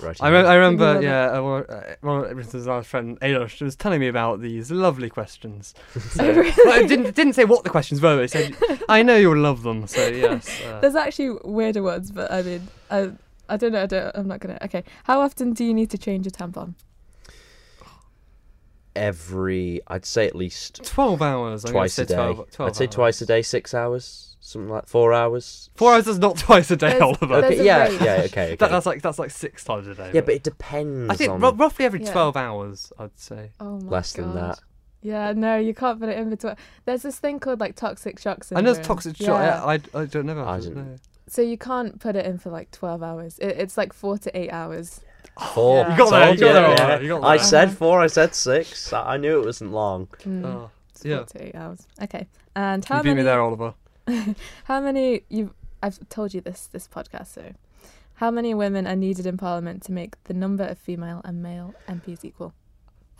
Right. 0.00 0.16
I, 0.22 0.28
re- 0.28 0.46
I 0.46 0.54
remember, 0.54 1.02
yeah, 1.02 1.38
uh, 1.38 1.42
one 1.42 2.20
uh, 2.20 2.28
of 2.28 2.36
Richard's 2.36 2.68
our 2.68 2.82
friend 2.84 3.18
Adosh 3.20 3.60
was 3.60 3.74
telling 3.74 4.00
me 4.00 4.06
about 4.06 4.40
these 4.40 4.70
lovely 4.70 5.10
questions. 5.10 5.74
So, 6.18 6.24
well, 6.24 6.82
it 6.82 6.88
didn't 6.88 7.14
didn't 7.14 7.34
say 7.34 7.44
what 7.44 7.64
the 7.64 7.70
questions 7.70 8.00
were. 8.00 8.16
But 8.16 8.24
it 8.24 8.30
said, 8.30 8.56
"I 8.88 9.02
know 9.02 9.16
you'll 9.16 9.38
love 9.38 9.62
them." 9.62 9.86
So 9.86 10.06
yes. 10.08 10.48
Uh, 10.62 10.80
there's 10.80 10.94
actually 10.94 11.38
weirder 11.44 11.82
ones, 11.82 12.10
but 12.10 12.30
I 12.30 12.42
mean, 12.42 12.68
I 12.90 13.10
I 13.48 13.56
don't 13.56 13.72
know. 13.72 13.82
I 13.82 13.86
don't, 13.86 14.16
I'm 14.16 14.28
not 14.28 14.40
gonna. 14.40 14.58
Okay, 14.62 14.84
how 15.04 15.20
often 15.20 15.52
do 15.52 15.64
you 15.64 15.74
need 15.74 15.90
to 15.90 15.98
change 15.98 16.26
your 16.26 16.32
tampon? 16.32 16.74
Every, 18.98 19.80
I'd 19.88 20.04
say 20.04 20.26
at 20.26 20.34
least 20.36 20.82
twelve 20.84 21.22
hours. 21.22 21.64
I'm 21.64 21.72
twice 21.72 21.94
say 21.94 22.02
a 22.02 22.06
day. 22.06 22.14
12, 22.14 22.50
12 22.50 22.68
I'd 22.70 22.76
say 22.76 22.84
hours. 22.86 22.94
twice 22.94 23.22
a 23.22 23.26
day, 23.26 23.42
six 23.42 23.74
hours, 23.74 24.36
something 24.40 24.68
like 24.68 24.86
four 24.86 25.12
hours. 25.12 25.70
Four 25.76 25.94
hours 25.94 26.06
is 26.08 26.18
not 26.18 26.36
twice 26.46 26.70
a 26.70 26.76
day, 26.76 26.90
There's- 26.98 27.02
Oliver. 27.02 27.40
there's 27.40 27.52
Okay, 27.52 27.58
a 27.60 27.64
yeah, 27.64 27.84
range. 27.88 28.02
yeah, 28.02 28.12
okay, 28.12 28.24
okay. 28.26 28.56
That, 28.56 28.70
that's 28.70 28.86
like 28.86 29.02
that's 29.02 29.18
like 29.18 29.30
six 29.30 29.64
times 29.64 29.86
a 29.86 29.94
day. 29.94 30.10
yeah, 30.14 30.20
but 30.22 30.34
it 30.34 30.42
depends 30.42 31.10
I 31.10 31.14
think 31.16 31.30
on 31.32 31.40
ru- 31.40 31.50
roughly 31.52 31.84
every 31.84 32.02
Yeah. 32.02 32.12
twelve 32.12 32.36
hours, 32.36 32.92
I'd 32.98 33.18
say. 33.18 33.50
Oh 33.60 33.78
my 33.80 33.90
less 33.90 34.12
god. 34.14 34.24
than 34.26 34.34
that. 34.34 34.58
Yeah, 35.00 35.32
no, 35.32 35.56
you 35.56 35.74
can't 35.74 36.00
put 36.00 36.08
it 36.08 36.18
in 36.18 36.28
between. 36.28 36.56
There's 36.84 37.02
this 37.02 37.18
thing 37.18 37.38
called 37.38 37.60
like 37.60 37.76
toxic 37.76 38.18
shock 38.18 38.38
I 38.42 38.44
syndrome. 38.46 38.64
know 38.64 38.70
it's 38.78 38.86
toxic 38.86 39.16
shock. 39.16 39.26
Yeah. 39.40 39.64
I, 39.64 39.74
I 39.94 40.06
don't 40.06 40.26
know. 40.26 40.42
I 40.44 40.56
I 40.56 40.60
didn't- 40.60 40.76
know. 40.76 40.96
So 41.30 41.42
you 41.42 41.58
can't 41.58 42.00
put 42.00 42.16
it 42.16 42.24
in 42.24 42.38
for 42.38 42.48
like 42.48 42.70
12 42.70 43.02
hours. 43.02 43.38
It, 43.38 43.48
it's 43.58 43.76
like 43.76 43.92
four 43.92 44.16
to 44.16 44.34
eight 44.36 44.48
hours. 44.50 45.02
Four. 45.54 45.76
Yeah. 45.86 45.92
You 45.92 45.98
got 45.98 46.10
there, 46.10 46.26
Told 46.26 46.38
you 46.40 46.46
got 46.46 46.52
there, 46.52 46.62
ya, 46.62 46.84
Oliver, 46.88 47.02
you 47.04 47.08
got 47.20 47.24
I 47.24 47.36
said 47.36 47.72
four. 47.72 48.00
I 48.00 48.06
said 48.08 48.34
six. 48.34 48.92
I 48.92 49.14
I 49.14 49.16
knew 49.18 49.40
it 49.40 49.44
wasn't 49.46 49.72
long. 49.72 50.06
Mm, 50.24 50.44
Oh, 50.44 50.70
yeah. 51.04 51.24
four 51.24 51.50
hours. 51.54 51.86
Okay. 52.02 52.26
And 52.56 52.84
how 52.88 52.96
many. 52.96 52.98
you 52.98 53.02
beat 53.02 53.08
many? 53.10 53.16
me 53.18 53.22
there, 53.24 53.40
Oliver. 53.40 53.74
how 54.64 54.80
many? 54.80 55.22
You? 55.28 55.54
I've 55.82 55.98
told 56.08 56.34
you 56.34 56.40
this 56.40 56.66
this 56.66 56.88
podcast. 56.88 57.28
So, 57.28 57.52
how 58.14 58.30
many 58.32 58.52
women 58.54 58.86
are 58.86 58.96
needed 58.96 59.26
in 59.26 59.36
Parliament 59.36 59.82
to 59.84 59.92
make 59.92 60.22
the 60.24 60.34
number 60.34 60.64
of 60.64 60.76
female 60.78 61.20
and 61.24 61.40
male 61.42 61.74
MPs 61.88 62.24
equal? 62.24 62.52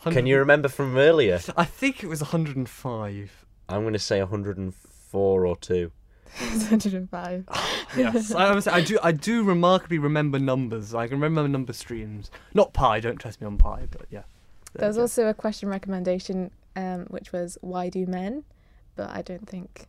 Can 0.02 0.26
you 0.26 0.38
remember 0.38 0.68
from 0.68 0.96
earlier? 0.96 1.40
I 1.56 1.64
think 1.64 2.02
it 2.04 2.08
was 2.08 2.20
105. 2.20 3.46
I'm 3.68 3.82
going 3.82 3.92
to 3.92 3.98
say 3.98 4.20
104 4.20 5.46
or 5.46 5.56
two. 5.56 5.90
It's 6.40 6.70
105. 6.70 7.44
yes, 7.96 8.32
I, 8.34 8.54
was- 8.54 8.66
I 8.68 8.80
do. 8.80 8.98
I 9.02 9.12
do 9.12 9.42
remarkably 9.44 9.98
remember 9.98 10.38
numbers. 10.38 10.94
I 10.94 11.06
can 11.08 11.20
remember 11.20 11.48
number 11.48 11.72
streams. 11.72 12.30
Not 12.54 12.72
pi. 12.72 13.00
Don't 13.00 13.16
trust 13.18 13.40
me 13.40 13.46
on 13.46 13.58
pi. 13.58 13.86
But 13.90 14.06
yeah. 14.10 14.22
There 14.74 14.80
There 14.80 14.88
was 14.88 14.98
also 14.98 15.28
a 15.28 15.34
question 15.34 15.68
recommendation, 15.68 16.50
um, 16.76 17.06
which 17.08 17.32
was 17.32 17.56
why 17.60 17.88
do 17.88 18.06
men? 18.06 18.44
But 18.96 19.10
I 19.10 19.22
don't 19.22 19.48
think 19.48 19.86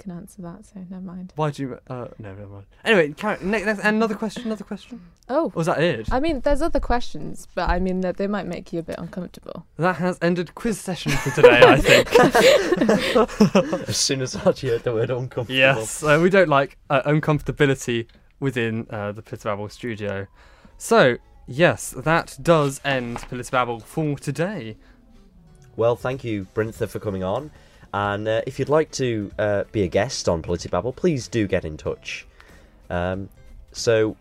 can 0.00 0.10
answer 0.12 0.42
that, 0.42 0.64
so 0.64 0.80
never 0.88 1.02
mind. 1.02 1.32
Why 1.36 1.50
do 1.50 1.62
you? 1.62 1.78
Uh, 1.88 2.08
no, 2.18 2.34
never 2.34 2.46
mind. 2.46 2.66
Anyway, 2.84 3.12
carry, 3.12 3.38
next, 3.44 3.66
next, 3.66 3.84
another 3.84 4.14
question. 4.14 4.44
Another 4.46 4.64
question. 4.64 5.00
Oh, 5.28 5.52
was 5.54 5.66
that 5.66 5.82
it? 5.82 6.12
I 6.12 6.18
mean, 6.18 6.40
there's 6.40 6.62
other 6.62 6.80
questions, 6.80 7.46
but 7.54 7.68
I 7.68 7.78
mean 7.78 8.00
that 8.00 8.16
they 8.16 8.26
might 8.26 8.46
make 8.46 8.72
you 8.72 8.80
a 8.80 8.82
bit 8.82 8.96
uncomfortable. 8.98 9.66
That 9.76 9.96
has 9.96 10.18
ended 10.20 10.54
quiz 10.54 10.80
session 10.80 11.12
for 11.12 11.30
today. 11.30 11.60
I 11.62 11.76
think. 11.80 12.12
As 13.88 13.96
soon 13.96 14.22
as 14.22 14.34
I 14.34 14.40
heard 14.40 14.82
the 14.82 14.92
word 14.92 15.10
uncomfortable. 15.10 15.54
Yes, 15.54 16.02
uh, 16.02 16.18
we 16.20 16.30
don't 16.30 16.48
like 16.48 16.78
uh, 16.88 17.02
uncomfortability 17.02 18.06
within 18.40 18.86
uh, 18.90 19.12
the 19.12 19.22
Politababble 19.22 19.70
studio. 19.70 20.26
So, 20.78 21.18
yes, 21.46 21.90
that 21.90 22.38
does 22.42 22.80
end 22.84 23.18
Politababble 23.18 23.82
for 23.82 24.18
today. 24.18 24.78
Well, 25.76 25.94
thank 25.94 26.24
you, 26.24 26.46
Brintha, 26.54 26.88
for 26.88 26.98
coming 26.98 27.22
on. 27.22 27.50
And 27.92 28.28
uh, 28.28 28.42
if 28.46 28.58
you'd 28.58 28.68
like 28.68 28.90
to 28.92 29.30
uh, 29.38 29.64
be 29.72 29.82
a 29.82 29.88
guest 29.88 30.28
on 30.28 30.42
Politibabble, 30.42 30.94
please 30.94 31.28
do 31.28 31.46
get 31.46 31.64
in 31.64 31.76
touch. 31.76 32.26
Um, 32.88 33.28
so, 33.72 34.16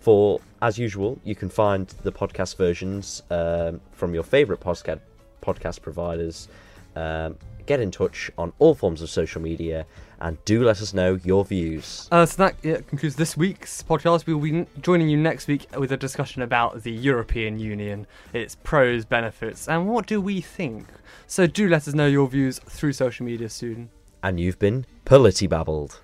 for 0.00 0.40
as 0.60 0.78
usual, 0.78 1.18
you 1.24 1.34
can 1.34 1.48
find 1.48 1.86
the 2.02 2.12
podcast 2.12 2.56
versions 2.56 3.22
um, 3.30 3.80
from 3.92 4.14
your 4.14 4.22
favourite 4.22 4.60
podcast 4.60 5.00
podcast 5.42 5.80
providers. 5.82 6.48
Um, 6.96 7.36
get 7.66 7.80
in 7.80 7.90
touch 7.90 8.30
on 8.36 8.52
all 8.58 8.74
forms 8.74 9.02
of 9.02 9.10
social 9.10 9.40
media, 9.40 9.86
and 10.20 10.42
do 10.44 10.64
let 10.64 10.80
us 10.80 10.94
know 10.94 11.18
your 11.24 11.44
views. 11.44 12.08
Uh, 12.10 12.24
so 12.24 12.44
that 12.44 12.56
yeah, 12.62 12.78
concludes 12.88 13.16
this 13.16 13.36
week's 13.36 13.82
podcast. 13.82 14.26
We 14.26 14.34
will 14.34 14.40
be 14.40 14.66
joining 14.80 15.08
you 15.08 15.16
next 15.16 15.48
week 15.48 15.66
with 15.76 15.92
a 15.92 15.96
discussion 15.96 16.42
about 16.42 16.82
the 16.82 16.92
European 16.92 17.58
Union, 17.58 18.06
its 18.32 18.54
pros, 18.54 19.04
benefits, 19.04 19.68
and 19.68 19.88
what 19.88 20.06
do 20.06 20.20
we 20.20 20.40
think. 20.40 20.86
So 21.26 21.46
do 21.46 21.68
let 21.68 21.88
us 21.88 21.94
know 21.94 22.06
your 22.06 22.28
views 22.28 22.58
through 22.60 22.92
social 22.92 23.26
media 23.26 23.48
soon. 23.48 23.90
And 24.22 24.40
you've 24.40 24.58
been 24.58 24.86
Politibabbled. 25.04 25.98